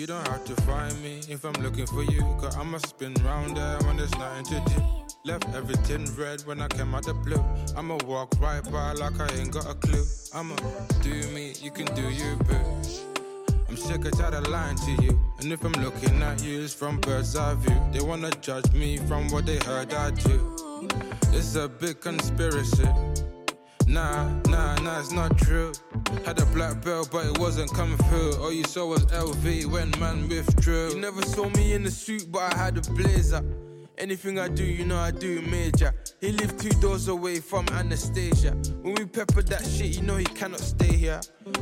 You 0.00 0.06
don't 0.06 0.26
have 0.28 0.46
to 0.46 0.54
find 0.62 0.98
me 1.02 1.20
if 1.28 1.44
I'm 1.44 1.52
looking 1.62 1.84
for 1.84 2.02
you. 2.02 2.22
Cause 2.40 2.56
I'ma 2.56 2.78
spin 2.78 3.12
round 3.22 3.58
there 3.58 3.76
when 3.80 3.98
there's 3.98 4.14
nothing 4.14 4.46
to 4.46 4.74
do. 4.74 4.82
Left 5.26 5.46
everything 5.54 6.06
red 6.16 6.40
when 6.46 6.62
I 6.62 6.68
came 6.68 6.94
out 6.94 7.04
the 7.04 7.12
blue. 7.12 7.44
I'ma 7.76 7.98
walk 8.06 8.32
right 8.40 8.64
by 8.72 8.92
like 8.92 9.20
I 9.20 9.28
ain't 9.36 9.52
got 9.52 9.68
a 9.68 9.74
clue. 9.74 10.02
I'ma 10.32 10.56
do 11.02 11.12
me, 11.34 11.52
you 11.60 11.70
can 11.70 11.84
do 11.94 12.08
you, 12.08 12.34
boo. 12.48 12.56
I'm 13.68 13.76
sick 13.76 14.06
of 14.06 14.12
tired 14.12 14.32
of 14.32 14.48
lying 14.48 14.78
to 14.78 14.92
you. 15.02 15.20
And 15.40 15.52
if 15.52 15.62
I'm 15.62 15.72
looking 15.84 16.22
at 16.22 16.42
you, 16.42 16.62
it's 16.62 16.72
from 16.72 16.98
bird's 17.00 17.36
eye 17.36 17.52
view. 17.56 17.78
They 17.92 18.00
wanna 18.00 18.30
judge 18.40 18.72
me 18.72 18.96
from 18.96 19.28
what 19.28 19.44
they 19.44 19.58
heard 19.58 19.92
I 19.92 20.12
do. 20.12 20.88
It's 21.34 21.56
a 21.56 21.68
big 21.68 22.00
conspiracy. 22.00 22.88
Nah, 23.86 24.30
nah, 24.48 24.76
nah, 24.76 25.00
it's 25.00 25.12
not 25.12 25.36
true. 25.36 25.72
Had 26.24 26.40
a 26.40 26.46
black 26.46 26.84
belt, 26.84 27.08
but 27.12 27.26
it 27.26 27.38
wasn't 27.38 27.72
coming 27.72 27.96
through. 28.08 28.34
All 28.42 28.52
you 28.52 28.64
saw 28.64 28.86
was 28.86 29.04
LV 29.06 29.66
when 29.66 29.90
man 29.98 30.28
withdrew. 30.28 30.90
You 30.90 31.00
never 31.00 31.22
saw 31.22 31.48
me 31.50 31.72
in 31.72 31.82
the 31.82 31.90
suit, 31.90 32.30
but 32.30 32.52
I 32.52 32.56
had 32.56 32.76
a 32.76 32.82
blazer. 32.92 33.44
Anything 33.96 34.38
I 34.38 34.48
do, 34.48 34.64
you 34.64 34.86
know 34.86 34.98
I 34.98 35.10
do 35.10 35.42
major. 35.42 35.94
He 36.20 36.32
lived 36.32 36.58
two 36.58 36.70
doors 36.80 37.08
away 37.08 37.38
from 37.38 37.66
Anastasia. 37.68 38.52
When 38.82 38.94
we 38.94 39.04
peppered 39.04 39.46
that 39.48 39.64
shit, 39.64 39.94
you 39.96 40.02
know 40.02 40.16
he 40.16 40.24
cannot 40.24 40.60
stay 40.60 40.96
here. 40.96 41.20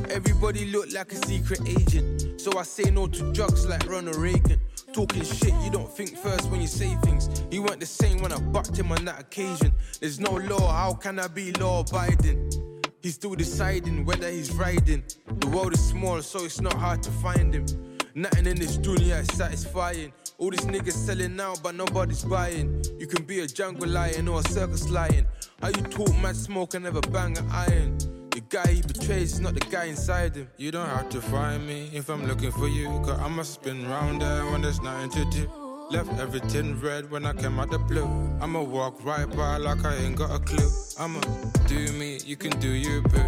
Everybody 0.09 0.71
look 0.71 0.91
like 0.93 1.11
a 1.11 1.27
secret 1.27 1.61
agent. 1.67 2.39
So 2.39 2.57
I 2.57 2.63
say 2.63 2.89
no 2.91 3.07
to 3.07 3.33
drugs 3.33 3.67
like 3.67 3.85
Ronald 3.89 4.15
Reagan. 4.15 4.59
Talking 4.93 5.23
shit, 5.23 5.53
you 5.63 5.69
don't 5.69 5.91
think 5.91 6.17
first 6.17 6.49
when 6.49 6.61
you 6.61 6.67
say 6.67 6.95
things. 7.03 7.43
You 7.51 7.61
weren't 7.61 7.81
the 7.81 7.85
same 7.85 8.21
when 8.21 8.31
I 8.31 8.39
bucked 8.39 8.77
him 8.77 8.91
on 8.91 9.03
that 9.05 9.19
occasion. 9.19 9.73
There's 9.99 10.19
no 10.19 10.31
law, 10.31 10.71
how 10.71 10.93
can 10.93 11.19
I 11.19 11.27
be 11.27 11.51
law 11.53 11.81
abiding? 11.81 12.68
He's 13.01 13.15
still 13.15 13.33
deciding 13.33 14.05
whether 14.05 14.29
he's 14.29 14.53
riding. 14.53 15.03
The 15.39 15.47
world 15.47 15.73
is 15.73 15.79
small, 15.79 16.21
so 16.21 16.43
it's 16.43 16.59
not 16.59 16.73
hard 16.73 17.01
to 17.03 17.11
find 17.11 17.53
him. 17.53 17.65
Nothing 18.13 18.47
in 18.47 18.57
this 18.57 18.77
dunya 18.77 19.21
is 19.21 19.37
satisfying. 19.37 20.11
All 20.37 20.49
these 20.49 20.65
niggas 20.65 20.93
selling 20.93 21.39
out, 21.39 21.61
but 21.63 21.75
nobody's 21.75 22.23
buying. 22.23 22.83
You 22.99 23.07
can 23.07 23.23
be 23.23 23.39
a 23.39 23.47
jungle 23.47 23.87
lion 23.87 24.27
or 24.27 24.41
a 24.41 24.43
circus 24.49 24.89
lion. 24.89 25.25
How 25.61 25.69
you 25.69 25.83
talk 25.83 26.13
mad 26.21 26.35
smoke 26.35 26.73
and 26.73 26.83
never 26.83 27.01
bang 27.01 27.37
an 27.37 27.47
iron? 27.51 27.97
The 28.31 28.41
guy 28.49 28.67
he 28.67 28.81
betrays 28.81 29.33
is 29.33 29.39
not 29.39 29.53
the 29.53 29.61
guy 29.61 29.85
inside 29.85 30.35
him. 30.35 30.49
You 30.57 30.71
don't 30.71 30.89
have 30.89 31.09
to 31.09 31.21
find 31.21 31.65
me 31.65 31.89
if 31.93 32.09
I'm 32.09 32.25
looking 32.27 32.51
for 32.51 32.67
you. 32.67 32.87
Cause 33.05 33.19
I'ma 33.19 33.43
spin 33.43 33.87
round 33.87 34.21
there 34.21 34.45
when 34.45 34.61
there's 34.61 34.81
nothing 34.81 35.09
to 35.11 35.25
do. 35.29 35.68
Left 35.91 36.19
everything 36.19 36.79
red 36.79 37.09
when 37.09 37.25
I 37.25 37.33
came 37.33 37.59
out 37.59 37.71
the 37.71 37.79
blue. 37.79 38.05
I'ma 38.39 38.61
walk 38.61 39.03
right 39.03 39.27
by 39.35 39.57
like 39.57 39.83
I 39.83 39.95
ain't 39.95 40.17
got 40.17 40.29
a 40.29 40.37
clue. 40.37 40.69
I'ma 40.99 41.19
do 41.65 41.91
me, 41.93 42.19
you 42.23 42.35
can 42.35 42.51
do 42.59 42.69
you, 42.69 43.01
boo. 43.01 43.19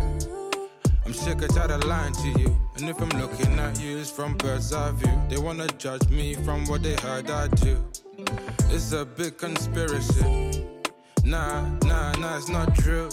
I'm 1.04 1.12
sick 1.12 1.42
of 1.42 1.56
tired 1.56 1.72
of 1.72 1.84
lying 1.86 2.14
to 2.14 2.40
you. 2.40 2.56
And 2.76 2.88
if 2.88 3.02
I'm 3.02 3.10
looking 3.20 3.58
at 3.58 3.82
you, 3.82 3.98
it's 3.98 4.12
from 4.12 4.38
bird's 4.38 4.72
eye 4.74 4.92
view. 4.92 5.22
They 5.28 5.38
wanna 5.38 5.70
judge 5.80 6.08
me 6.10 6.36
from 6.36 6.66
what 6.66 6.84
they 6.84 6.94
heard 6.98 7.32
I 7.32 7.48
do. 7.48 7.84
It's 8.70 8.92
a 8.92 9.06
big 9.06 9.40
conspiracy. 9.40 10.68
Nah, 11.24 11.68
nah, 11.84 12.12
nah, 12.14 12.38
it's 12.38 12.50
not 12.50 12.76
true. 12.76 13.10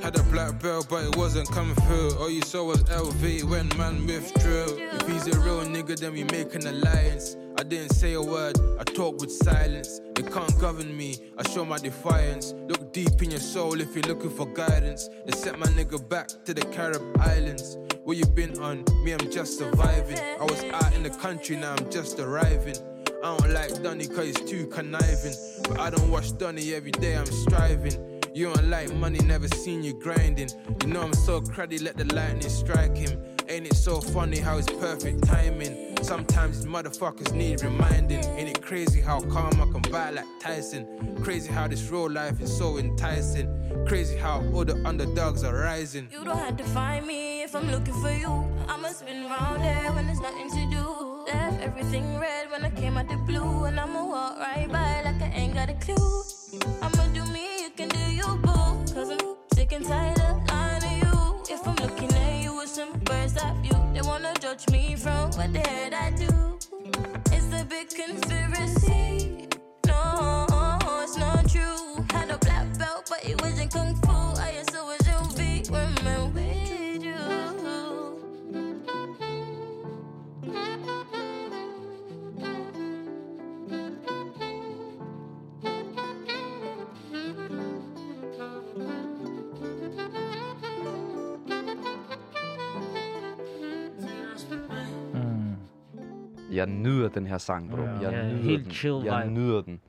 Had 0.00 0.16
a 0.16 0.22
black 0.24 0.62
belt, 0.62 0.86
but 0.88 1.04
it 1.04 1.16
wasn't 1.16 1.50
coming 1.50 1.74
through. 1.74 2.16
All 2.20 2.30
you 2.30 2.42
saw 2.42 2.64
was 2.64 2.84
LV 2.84 3.50
when 3.50 3.68
man 3.76 4.06
withdrew. 4.06 4.78
If 4.78 5.08
he's 5.08 5.26
a 5.26 5.40
real 5.40 5.62
nigga, 5.62 5.98
then 5.98 6.12
we 6.12 6.22
make 6.24 6.54
an 6.54 6.66
alliance. 6.68 7.36
I 7.62 7.64
didn't 7.64 7.90
say 7.90 8.14
a 8.14 8.20
word, 8.20 8.58
I 8.80 8.82
talk 8.82 9.20
with 9.20 9.30
silence. 9.30 10.00
They 10.16 10.22
can't 10.24 10.58
govern 10.58 10.96
me, 10.96 11.14
I 11.38 11.48
show 11.48 11.64
my 11.64 11.78
defiance. 11.78 12.54
Look 12.66 12.92
deep 12.92 13.22
in 13.22 13.30
your 13.30 13.38
soul 13.38 13.80
if 13.80 13.94
you're 13.94 14.02
looking 14.02 14.30
for 14.30 14.46
guidance. 14.46 15.08
They 15.24 15.30
sent 15.30 15.60
my 15.60 15.66
nigga 15.66 16.08
back 16.08 16.26
to 16.44 16.54
the 16.54 16.62
Carib 16.72 17.16
Islands. 17.20 17.78
Where 18.02 18.16
you 18.16 18.26
been 18.26 18.58
on? 18.58 18.84
Me, 19.04 19.12
I'm 19.12 19.30
just 19.30 19.58
surviving. 19.58 20.18
I 20.18 20.42
was 20.42 20.64
out 20.72 20.92
in 20.96 21.04
the 21.04 21.10
country, 21.10 21.54
now 21.54 21.76
I'm 21.78 21.88
just 21.88 22.18
arriving. 22.18 22.74
I 23.22 23.36
don't 23.36 23.52
like 23.52 23.80
Donny 23.80 24.08
cause 24.08 24.26
he's 24.26 24.40
too 24.40 24.66
conniving. 24.66 25.34
But 25.68 25.78
I 25.78 25.90
don't 25.90 26.10
watch 26.10 26.36
Donny 26.36 26.74
every 26.74 26.90
day, 26.90 27.16
I'm 27.16 27.26
striving. 27.26 28.20
You 28.34 28.52
don't 28.52 28.70
like 28.70 28.92
money, 28.94 29.20
never 29.20 29.46
seen 29.46 29.84
you 29.84 29.92
grinding. 30.00 30.48
You 30.80 30.88
know 30.88 31.02
I'm 31.02 31.14
so 31.14 31.40
cruddy, 31.40 31.80
let 31.80 31.96
the 31.96 32.12
lightning 32.12 32.50
strike 32.50 32.96
him. 32.96 33.22
Ain't 33.48 33.66
it 33.66 33.74
so 33.74 34.00
funny 34.00 34.38
how 34.38 34.58
it's 34.58 34.68
perfect 34.68 35.24
timing? 35.24 35.96
Sometimes 36.02 36.64
motherfuckers 36.64 37.32
need 37.32 37.62
reminding. 37.62 38.24
Ain't 38.24 38.48
it 38.48 38.62
crazy 38.62 39.00
how 39.00 39.20
karma 39.20 39.66
can 39.70 39.82
buy 39.90 40.10
like 40.10 40.26
Tyson? 40.40 40.86
Crazy 41.22 41.50
how 41.52 41.66
this 41.68 41.90
real 41.90 42.10
life 42.10 42.40
is 42.40 42.56
so 42.56 42.78
enticing. 42.78 43.48
Crazy 43.86 44.16
how 44.16 44.42
all 44.52 44.64
the 44.64 44.80
underdogs 44.86 45.44
are 45.44 45.54
rising. 45.54 46.08
You 46.12 46.24
don't 46.24 46.38
have 46.38 46.56
to 46.56 46.64
find 46.64 47.06
me 47.06 47.42
if 47.42 47.54
I'm 47.54 47.70
looking 47.70 47.94
for 47.94 48.12
you. 48.12 48.46
I'ma 48.68 48.88
spin 48.88 49.24
round 49.24 49.62
there 49.62 49.92
when 49.92 50.06
there's 50.06 50.20
nothing 50.20 50.50
to 50.50 50.70
do. 50.70 51.24
Left 51.26 51.60
everything 51.62 52.18
red 52.18 52.50
when 52.50 52.64
I 52.64 52.70
came 52.70 52.96
out 52.96 53.08
the 53.08 53.16
blue. 53.16 53.64
And 53.64 53.78
I'ma 53.78 54.04
walk 54.06 54.38
right 54.38 54.70
by 54.70 55.02
like 55.02 55.20
I 55.20 55.32
ain't 55.34 55.54
got 55.54 55.68
a 55.68 55.74
clue. 55.74 56.22
I'ma 56.80 57.06
do 57.12 57.24
me, 57.32 57.62
you 57.62 57.70
can 57.70 57.88
do 57.88 57.98
you, 58.12 58.26
boo. 58.42 58.94
Cause 58.94 59.10
I'm 59.10 59.36
sick 59.54 59.72
and 59.72 59.84
tired 59.84 60.21
wanna 64.52 64.70
me 64.70 64.96
from 64.96 65.30
what 65.30 65.56
heard 65.56 65.94
I 65.94 66.10
do. 66.10 66.58
It's 67.32 67.60
a 67.60 67.64
big 67.64 67.88
conspiracy. 67.88 69.48
No, 69.86 70.46
it's 71.02 71.16
not 71.16 71.48
true. 71.48 72.04
Had 72.10 72.30
a 72.30 72.38
black 72.38 72.78
belt, 72.78 73.06
but 73.08 73.24
it 73.24 73.40
wasn't 73.40 73.72
kung 73.72 74.01
Jeg 96.52 96.66
nyder 96.66 97.08
den 97.08 97.26
her 97.26 97.38
sang, 97.38 97.70
bro. 97.70 97.82
Jeg 97.82 97.98
Ja, 98.02 98.10
nyder 98.28 98.42
helt 98.42 98.64
den. 98.64 98.72
chill 98.72 99.04
Jeg 99.04 99.22
vibe. 99.24 99.34
nyder 99.34 99.62
den. 99.62 99.80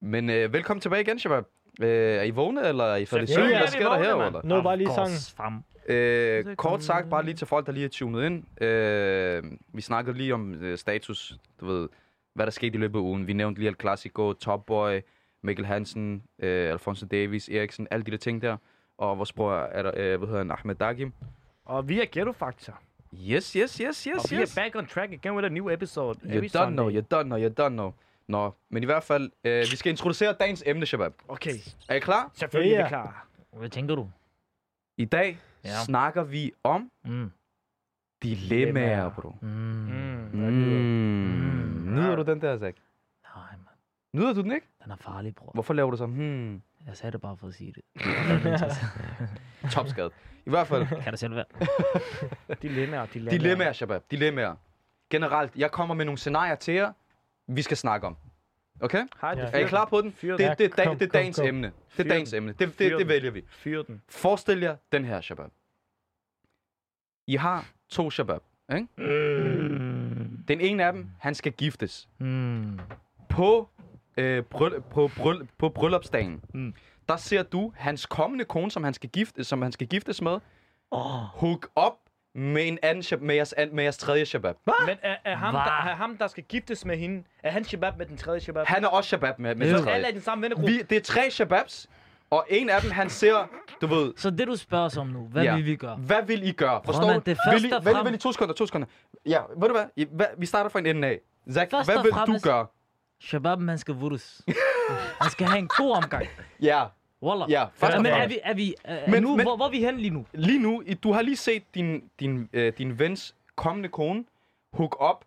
Men 0.00 0.30
øh, 0.30 0.52
velkommen 0.52 0.80
tilbage 0.80 1.02
igen, 1.02 1.18
Shabab. 1.18 1.44
Øh, 1.82 1.88
er 1.88 2.22
I 2.22 2.30
vågne, 2.30 2.68
eller 2.68 2.84
er 2.84 2.96
I 2.96 3.04
faldet 3.06 3.28
i 3.30 3.32
søvn? 3.34 3.46
Er 3.50 3.58
Hvad 3.58 3.68
sker 3.68 3.80
der 3.80 3.88
vågne, 3.88 4.04
her, 4.04 4.16
mand. 4.16 4.26
eller? 4.26 4.40
Nåede 4.48 4.62
bare 4.62 4.76
lige 4.76 4.94
sangen. 4.94 5.16
Frem. 5.36 5.54
Øh, 5.88 6.56
kort 6.56 6.82
sagt, 6.82 7.10
bare 7.10 7.24
lige 7.24 7.34
til 7.34 7.46
folk, 7.46 7.66
der 7.66 7.72
lige 7.72 7.84
er 7.84 7.88
tunet 7.88 8.26
ind. 8.26 8.62
Øh, 8.62 9.42
vi 9.74 9.80
snakkede 9.80 10.16
lige 10.16 10.34
om 10.34 10.54
øh, 10.54 10.78
status, 10.78 11.34
du 11.60 11.66
ved, 11.66 11.88
hvad 12.34 12.46
der 12.46 12.50
skete 12.52 12.74
i 12.74 12.78
løbet 12.78 12.98
af 12.98 13.02
ugen. 13.02 13.26
Vi 13.26 13.32
nævnte 13.32 13.60
lige 13.60 13.68
El 13.70 13.76
Clasico, 13.80 14.32
Top 14.32 14.66
Boy, 14.66 15.00
Mikkel 15.42 15.66
Hansen, 15.66 16.22
øh, 16.38 16.70
Alfonso 16.70 17.06
Davis, 17.06 17.48
Eriksen, 17.48 17.88
alle 17.90 18.04
de 18.04 18.10
der 18.10 18.16
ting 18.16 18.42
der. 18.42 18.56
Og 18.98 19.18
vores 19.18 19.32
bror, 19.32 19.52
er 19.54 19.82
der, 19.82 19.92
øh, 19.96 20.18
hvad 20.18 20.28
hedder 20.28 20.38
han, 20.38 20.50
Ahmed 20.50 20.74
Dagim. 20.74 21.12
Og 21.64 21.88
vi 21.88 22.00
er 22.00 22.04
Ghetto 22.12 22.32
Factor. 22.32 22.80
Yes, 23.12 23.52
yes, 23.52 23.76
yes, 23.76 24.04
yes, 24.04 24.24
Og 24.24 24.30
vi 24.30 24.36
yes. 24.36 24.56
er 24.56 24.62
back 24.62 24.76
on 24.76 24.86
track 24.86 25.12
again 25.12 25.34
with 25.34 25.44
a 25.46 25.48
new 25.48 25.70
episode. 25.70 26.18
You 26.24 26.30
every 26.30 26.40
done 26.40 26.48
Sunday. 26.50 26.74
know, 26.76 26.88
you 26.90 27.00
done 27.00 27.24
know, 27.24 27.38
you 27.38 27.48
done 27.48 27.74
know. 27.74 27.92
Nå, 28.28 28.50
men 28.70 28.82
i 28.82 28.86
hvert 28.86 29.02
fald, 29.02 29.30
øh, 29.44 29.60
vi 29.60 29.76
skal 29.76 29.90
introducere 29.90 30.32
dagens 30.32 30.62
emne, 30.66 30.86
Shabab. 30.86 31.12
Okay, 31.28 31.54
Er 31.88 31.94
I 31.94 31.98
klar? 32.00 32.30
selvfølgelig 32.34 32.74
er 32.76 32.82
vi 32.82 32.88
klar. 32.88 33.26
Hvad 33.52 33.68
tænker 33.68 33.94
du? 33.94 34.08
I 34.96 35.04
dag 35.04 35.38
Ja. 35.64 35.84
snakker 35.84 36.24
vi 36.24 36.52
om 36.64 36.90
Mm. 37.04 37.30
dilemmaer, 38.22 39.10
bro. 39.10 39.34
Mm. 39.42 39.48
Mm. 39.48 40.40
Mm. 40.40 41.94
Nyder 41.94 42.16
du 42.16 42.22
den 42.22 42.40
der, 42.40 42.58
Zach? 42.58 42.76
Nej, 43.36 43.50
man. 43.50 43.74
Nyder 44.20 44.32
du 44.32 44.42
den 44.42 44.52
ikke? 44.52 44.66
Den 44.84 44.92
er 44.92 44.96
farlig, 44.96 45.34
bror. 45.34 45.50
Hvorfor 45.54 45.74
laver 45.74 45.90
du 45.90 45.96
så? 45.96 46.06
Hmm. 46.06 46.62
Jeg 46.88 46.96
sagde 46.96 47.12
det 47.12 47.20
bare 47.20 47.36
for 47.36 47.48
at 47.48 47.54
sige 47.54 47.72
det. 47.72 47.82
Topskade. 49.72 50.10
I 50.46 50.50
hvert 50.50 50.66
fald, 50.66 50.86
kan 51.02 51.12
det 51.12 51.18
selv 51.18 51.34
være? 51.34 51.44
Dilemmaer, 52.62 53.06
dilemmaer. 53.06 53.38
dilemmaer, 53.38 53.72
Shabab. 53.72 54.02
Dilemmaer. 54.10 54.54
Generelt, 55.10 55.56
jeg 55.56 55.70
kommer 55.70 55.94
med 55.94 56.04
nogle 56.04 56.18
scenarier 56.18 56.54
til 56.54 56.74
jer, 56.74 56.92
vi 57.46 57.62
skal 57.62 57.76
snakke 57.76 58.06
om. 58.06 58.16
Okay? 58.80 59.06
Hej, 59.20 59.34
Ja. 59.36 59.50
Er 59.52 59.58
I 59.58 59.64
klar 59.68 59.84
på 59.84 60.00
den? 60.00 60.10
Det, 60.20 60.38
det, 60.38 60.38
det, 60.38 60.58
det, 60.58 61.00
det 61.00 61.02
er 61.02 61.06
dagens 61.06 61.36
kom. 61.36 61.46
emne. 61.46 61.72
Det 61.96 62.04
er 62.06 62.08
dagens 62.08 62.32
emne. 62.32 62.52
Det, 62.52 62.78
det, 62.78 62.98
det 62.98 63.08
vælger 63.08 63.30
vi. 63.30 63.44
Fyr 63.48 63.82
den. 63.82 64.02
Forestil 64.08 64.60
jer 64.60 64.76
den 64.92 65.04
her, 65.04 65.20
Shabab. 65.20 65.50
I 67.26 67.36
har 67.36 67.68
to 67.88 68.10
Shabab. 68.10 68.40
Ikke? 68.74 68.86
Mm. 68.96 70.44
Den 70.48 70.60
ene 70.60 70.84
af 70.84 70.92
dem, 70.92 71.08
han 71.20 71.34
skal 71.34 71.52
giftes. 71.52 72.08
Mm. 72.18 72.80
På, 73.28 73.68
øh, 74.18 74.42
bryll, 74.42 74.80
på, 74.80 75.10
bryll, 75.16 75.48
på 75.58 75.68
bryllupsdagen, 75.68 76.40
Mm. 76.54 76.74
der 77.08 77.16
ser 77.16 77.42
du 77.42 77.72
hans 77.76 78.06
kommende 78.06 78.44
kone, 78.44 78.70
som 78.70 78.84
han 78.84 78.94
skal, 78.94 79.10
gifte, 79.10 79.44
som 79.44 79.62
han 79.62 79.72
skal 79.72 79.86
giftes 79.86 80.22
med, 80.22 80.38
Oh. 80.90 81.00
hook 81.34 81.68
op 81.74 81.92
med, 82.34 82.68
en 82.68 82.78
anden, 82.82 83.02
shab- 83.04 83.20
med, 83.24 83.34
jeres, 83.34 83.54
med 83.72 83.82
jeres 83.84 83.98
tredje 83.98 84.26
Shabab. 84.26 84.54
Men 84.86 84.96
er, 85.02 85.16
er, 85.24 85.36
ham, 85.36 85.54
Hva? 85.54 85.58
der, 85.60 85.64
er 85.90 85.94
ham, 85.96 86.16
der 86.16 86.26
skal 86.26 86.44
giftes 86.44 86.84
med 86.84 86.96
hende, 86.96 87.24
er 87.42 87.50
han 87.50 87.64
shabab 87.64 87.98
med 87.98 88.06
den 88.06 88.16
tredje 88.16 88.40
shabab? 88.40 88.66
Han 88.66 88.84
er 88.84 88.88
også 88.88 89.08
Shabab 89.08 89.38
med, 89.38 89.54
med 89.54 89.66
den 89.68 89.76
Så 89.78 89.78
alle 89.78 89.90
er 89.90 89.94
tredje. 89.94 90.10
i 90.10 90.14
den 90.14 90.22
samme 90.22 90.42
vennegruppe. 90.42 90.72
Vi, 90.72 90.82
det 90.82 90.96
er 90.96 91.00
tre 91.00 91.30
Shababs, 91.30 91.86
og 92.30 92.46
en 92.50 92.70
af 92.70 92.80
dem, 92.82 92.90
han 92.90 93.10
ser, 93.10 93.48
du 93.80 93.86
ved, 93.86 94.12
Så 94.16 94.30
det, 94.30 94.46
du 94.48 94.56
spørger 94.56 94.84
os 94.84 94.96
om 94.96 95.06
nu, 95.06 95.20
hvad 95.26 95.42
Ja. 95.42 95.54
vil 95.56 95.64
vi 95.64 95.76
gøre? 95.76 95.96
Hvad 95.96 96.22
vil 96.26 96.48
I 96.48 96.52
gøre? 96.52 96.80
Forstår 96.84 97.12
du? 97.12 97.18
det 97.26 97.26
vil 97.52 97.64
I, 97.64 97.68
frem- 97.70 97.84
vent, 97.96 98.06
lige 98.06 98.16
to 98.18 98.32
sekunder, 98.32 98.54
to 98.54 98.66
sekunder. 98.66 98.86
Ja, 99.26 99.40
ved 99.56 99.68
du 99.68 99.74
hvad? 99.74 99.84
I, 99.96 100.06
hvad? 100.12 100.26
Vi 100.38 100.46
starter 100.46 100.70
fra 100.70 100.78
en 100.78 100.86
ende 100.86 101.08
af. 101.08 101.20
Zach, 101.52 101.70
Først 101.70 101.88
hvad 101.90 102.02
vil 102.02 102.10
du 102.12 102.16
fremmest- 102.16 102.44
gøre? 102.44 102.66
Shabab, 103.20 103.58
man 103.58 103.78
skal 103.78 103.94
vurdes. 103.94 104.42
han 105.22 105.30
skal 105.30 105.46
have 105.46 105.58
en 105.58 105.68
god 105.68 105.96
omgang. 105.96 106.26
Ja, 106.62 106.84
Wallah. 107.22 107.50
ja. 107.50 107.64
Først 107.74 107.96
og 107.96 108.02
men 108.02 108.12
er 108.12 108.28
vi, 108.28 108.38
er 108.42 108.54
vi, 108.54 108.74
er, 108.84 109.10
Men- 109.10 109.22
nu, 109.22 109.36
men- 109.36 109.46
hvor, 109.46 109.56
hvor 109.56 109.66
er 109.66 109.70
vi 109.70 109.78
hen 109.84 109.96
lige 109.96 110.10
nu? 110.10 110.26
Lige 110.32 110.58
nu, 110.62 110.82
du 111.02 111.12
har 111.12 111.22
lige 111.22 111.36
set 111.36 111.62
din, 111.74 112.10
din, 112.20 112.48
øh, 112.52 112.72
din 112.78 112.98
vens 112.98 113.34
kommende 113.56 113.88
kone 113.88 114.24
hook 114.72 114.96
op 115.00 115.24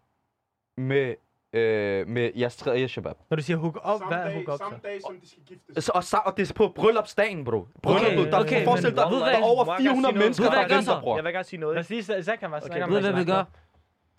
med, 0.78 1.16
øh, 1.54 2.08
med 2.08 2.32
jeres 2.36 2.56
tredje 2.56 2.88
shabab. 2.88 3.16
Når 3.30 3.38
du 3.38 3.44
siger 3.44 3.58
hook 3.58 3.80
op, 3.84 4.00
Samme 4.00 4.16
hvad 4.16 4.26
er 4.26 4.36
hook 4.36 4.48
op 4.50 4.58
samme 4.60 4.78
så? 4.78 4.88
dag, 4.88 5.00
som 5.06 5.16
de 5.22 5.30
skal 5.30 5.42
giftes. 5.46 5.84
Så, 5.86 5.92
og, 5.96 6.04
så, 6.04 6.18
og 6.26 6.38
det 6.38 6.50
er 6.50 6.54
på 6.54 6.68
bryllupsdagen, 6.76 7.46
bro. 7.46 7.68
Brylluppet, 7.84 8.32
der, 8.32 8.40
okay, 8.40 8.64
forestil 8.64 8.90
dig, 8.90 8.98
der 8.98 9.08
hvad- 9.10 9.34
er 9.34 9.42
over 9.44 9.66
Må 9.66 9.72
jeg 9.72 9.78
gerne 9.78 9.90
400 9.90 9.94
sige 9.94 10.02
noget? 10.02 10.16
mennesker, 10.26 10.50
der 10.52 10.76
venter, 10.76 11.02
bror. 11.02 11.16
Jeg 11.16 11.24
vil 11.24 11.34
gerne 11.34 11.44
sige 11.44 11.60
noget. 11.60 11.76
Lad 11.76 11.84
os 11.84 11.90
lige 11.90 12.04
så 12.04 12.36
kan 12.40 12.50
man 12.50 12.62
snakke 12.62 12.84
om 12.86 12.92
Ved 12.92 13.02
hvad 13.02 13.14
vi 13.14 13.24
gør? 13.32 13.44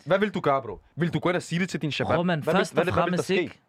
Hvad 0.05 0.19
vil 0.19 0.29
du 0.33 0.39
gøre, 0.39 0.61
bro? 0.61 0.79
Vil 0.95 1.13
du 1.13 1.19
gå 1.19 1.29
ind 1.29 1.35
og 1.35 1.43
sige 1.43 1.59
det 1.59 1.69
til 1.69 1.81
din 1.81 1.91
shabab? 1.91 2.15
Bror, 2.15 2.23
man, 2.23 2.43
Hvad 2.43 2.53
vil- 2.53 2.59
først 2.59 2.73
hvad 2.73 2.81
og 2.81 2.85
vil- 2.85 2.93
hvad 2.93 3.03
vil 3.03 3.09
fremmest 3.09 3.29
ikke. 3.29 3.59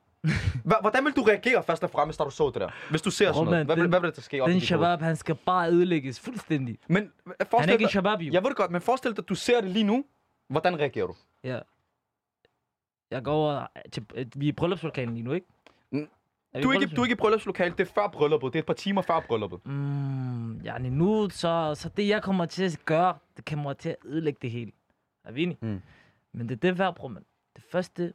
Hvordan 0.80 1.04
vil 1.04 1.12
du 1.16 1.22
reagere 1.22 1.62
først 1.62 1.84
og 1.84 1.90
fremmest, 1.90 2.18
da 2.18 2.24
du 2.24 2.30
så 2.30 2.46
det 2.50 2.60
der? 2.60 2.68
Hvis 2.90 3.02
du 3.02 3.10
ser 3.10 3.26
Bror, 3.32 3.34
sådan 3.34 3.50
noget. 3.50 3.66
Hvad 3.66 3.76
vil, 3.76 3.82
den- 3.82 3.90
hvad 3.90 4.00
vil 4.00 4.12
der 4.16 4.20
ske 4.22 4.36
Den 4.46 4.60
shabab, 4.60 5.00
han 5.00 5.16
skal 5.16 5.34
bare 5.34 5.70
ødelægges 5.70 6.20
fuldstændig. 6.20 6.78
Men 6.88 7.02
øh, 7.02 7.10
Han 7.26 7.34
er 7.40 7.44
forestil 7.50 7.72
ikke 7.72 7.82
dig, 7.82 7.90
shabab, 7.90 8.20
jo. 8.20 8.32
jeg 8.32 8.42
ved 8.42 8.48
det 8.50 8.56
godt, 8.56 8.70
men 8.70 8.80
forestil 8.80 9.10
dig, 9.10 9.18
at 9.18 9.28
du 9.28 9.34
ser 9.34 9.60
det 9.60 9.70
lige 9.70 9.84
nu. 9.84 10.04
Hvordan 10.48 10.78
reagerer 10.78 11.06
du? 11.06 11.14
Ja. 11.44 11.58
Jeg 13.10 13.22
går 13.22 13.32
over 13.32 13.66
til... 13.92 14.06
øh, 14.14 14.26
Vi 14.36 14.44
er 14.46 14.48
i 14.48 14.52
bryllupslokalen 14.52 15.14
lige 15.14 15.24
nu, 15.24 15.32
ikke? 15.32 15.46
Er 16.52 16.60
Du 16.62 16.70
er, 16.70 16.80
ikke, 16.80 16.94
du 16.96 17.00
er 17.00 17.04
ikke 17.04 17.12
i 17.12 17.16
bryllupslokalet, 17.16 17.78
det 17.78 17.88
er 17.88 17.92
før 17.94 18.08
brylluppet. 18.08 18.52
Det 18.52 18.58
er 18.58 18.62
et 18.62 18.66
par 18.66 18.74
timer 18.74 19.02
før 19.02 19.20
brylluppet. 19.20 19.66
Mm, 19.66 20.56
ja, 20.58 20.78
nu, 20.78 21.30
så, 21.30 21.74
så 21.74 21.88
det 21.96 22.08
jeg 22.08 22.22
kommer 22.22 22.46
til 22.46 22.64
at 22.64 22.78
gøre, 22.84 23.14
det 23.36 23.44
kommer 23.44 23.72
til 23.72 23.88
at 23.88 23.96
ødelægge 24.04 24.38
det 24.42 24.50
hele. 24.50 24.72
Er 25.24 25.32
vi 25.32 25.42
enige? 25.42 25.58
Mm. 25.60 25.80
Men 26.34 26.48
det 26.48 26.54
er 26.54 26.58
det 26.70 26.78
værd, 26.78 26.94
bror, 26.94 27.08
man. 27.08 27.22
Det 27.56 27.64
første, 27.72 28.12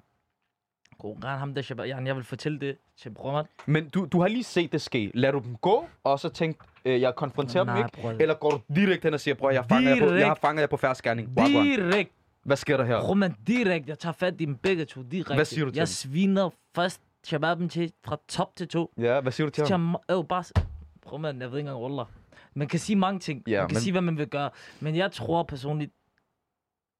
Koran, 0.99 1.39
ham 1.39 1.53
der 1.53 1.62
shabab, 1.62 1.88
ja, 1.88 1.97
jeg 2.05 2.15
vil 2.15 2.23
fortælle 2.23 2.60
det 2.60 2.77
til 2.97 3.10
bror. 3.10 3.47
Men 3.65 3.89
du, 3.89 4.05
du 4.12 4.19
har 4.21 4.27
lige 4.27 4.43
set 4.43 4.71
det 4.71 4.82
ske. 4.82 5.12
Lad 5.13 5.32
du 5.32 5.39
dem 5.39 5.55
gå, 5.55 5.88
og 6.03 6.19
så 6.19 6.29
tænk, 6.29 6.58
øh, 6.86 7.01
jeg 7.01 7.15
konfronterer 7.15 7.63
dem 7.63 7.73
Nej, 7.73 7.86
ikke? 7.86 8.01
bror. 8.01 8.12
Eller 8.19 8.36
går 8.36 8.49
du 8.51 8.62
direkte 8.75 9.05
hen 9.05 9.13
og 9.13 9.19
siger, 9.19 9.36
bror, 9.36 9.51
jeg, 9.51 9.65
fanger 9.69 9.95
jer 9.95 10.08
på, 10.08 10.13
jeg 10.13 10.27
har 10.27 10.36
fanget 10.41 10.62
jer 10.62 10.67
på 10.67 10.77
færdsgerning. 10.77 11.29
Wagwan. 11.38 11.65
Direkt, 11.65 12.12
Hvad 12.43 12.58
sker 12.58 12.77
der 12.77 12.86
her? 12.86 12.99
bror, 13.01 13.13
man, 13.13 13.36
direkt. 13.47 13.89
Jeg 13.89 13.99
tager 13.99 14.13
fat 14.13 14.41
i 14.41 14.45
dem 14.45 14.55
begge 14.55 14.86
to, 14.86 15.01
direkte. 15.03 15.36
Hvad 15.36 15.45
siger 15.45 15.65
du 15.65 15.71
til 15.71 15.77
Jeg 15.77 15.82
dem? 15.88 15.91
sviner 15.91 16.49
først 16.75 17.01
shababen 17.23 17.69
til 17.69 17.91
fra 18.05 18.17
top 18.27 18.55
til 18.55 18.67
to. 18.67 18.93
Ja, 18.97 19.21
hvad 19.21 19.32
siger 19.32 19.47
du 19.47 19.51
til 19.51 19.67
ham? 19.67 19.95
jeg, 20.10 20.17
øh, 20.17 20.23
bare, 20.25 21.17
man, 21.19 21.41
jeg 21.41 21.51
ved 21.51 21.58
ikke 21.58 21.69
engang, 21.69 21.84
wallah. 21.84 22.05
Man 22.53 22.67
kan 22.67 22.79
sige 22.79 22.95
mange 22.95 23.19
ting. 23.19 23.43
Ja, 23.47 23.60
man 23.62 23.69
kan 23.69 23.75
men- 23.75 23.82
sige, 23.82 23.91
hvad 23.91 24.01
man 24.01 24.17
vil 24.17 24.27
gøre. 24.27 24.49
Men 24.79 24.95
jeg 24.95 25.12
tror 25.12 25.43
personligt, 25.43 25.91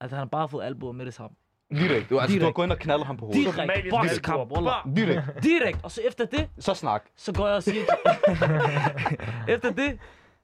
at 0.02 0.10
han 0.10 0.18
har 0.20 0.26
bare 0.26 0.50
fået 0.50 0.64
albuer 0.66 0.92
med 0.92 1.06
det 1.06 1.14
samme. 1.14 1.36
Direkte. 1.72 1.86
Du, 1.90 1.96
altså, 1.96 2.10
du 2.10 2.20
har 2.20 2.28
Direkt. 2.28 2.56
gået 2.56 2.66
ind 2.66 2.72
og 2.72 2.80
knaldet 2.80 3.08
ham 3.08 3.18
på 3.18 3.26
hovedet. 3.26 3.56
Direkt. 3.56 3.72
Albuer. 3.72 4.46
wallah. 4.58 4.96
Direkt. 4.96 5.44
Direkt. 5.44 5.80
Og 5.84 5.92
så 5.92 6.02
efter 6.08 6.26
det, 6.26 6.50
Så 6.60 6.74
snak. 6.74 7.04
så 7.16 7.34
går 7.34 7.48
jeg 7.48 7.56
og 7.56 7.64
siger... 7.64 7.82
efter 9.54 9.72
det, 9.72 10.00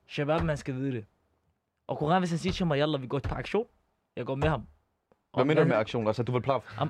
Shabab, 0.07 0.41
man 0.43 0.57
skal 0.57 0.75
vide 0.75 0.91
det. 0.91 1.05
Og 1.87 1.97
Koran, 1.97 2.21
hvis 2.21 2.29
han 2.29 2.39
siger 2.39 2.53
til 2.53 2.65
mig, 2.65 2.79
Yalla, 2.79 2.97
vi 2.97 3.07
går 3.07 3.19
på 3.19 3.35
aktion, 3.35 3.65
jeg 4.15 4.25
går 4.25 4.35
med 4.35 4.47
ham. 4.49 4.61
Hvad 5.35 5.45
mener 5.45 5.61
du 5.63 5.67
med 5.67 5.75
aktion? 5.77 6.07
Altså, 6.07 6.23
du 6.23 6.31
vil 6.31 6.41
plaf? 6.41 6.61
Hvad, 6.77 6.87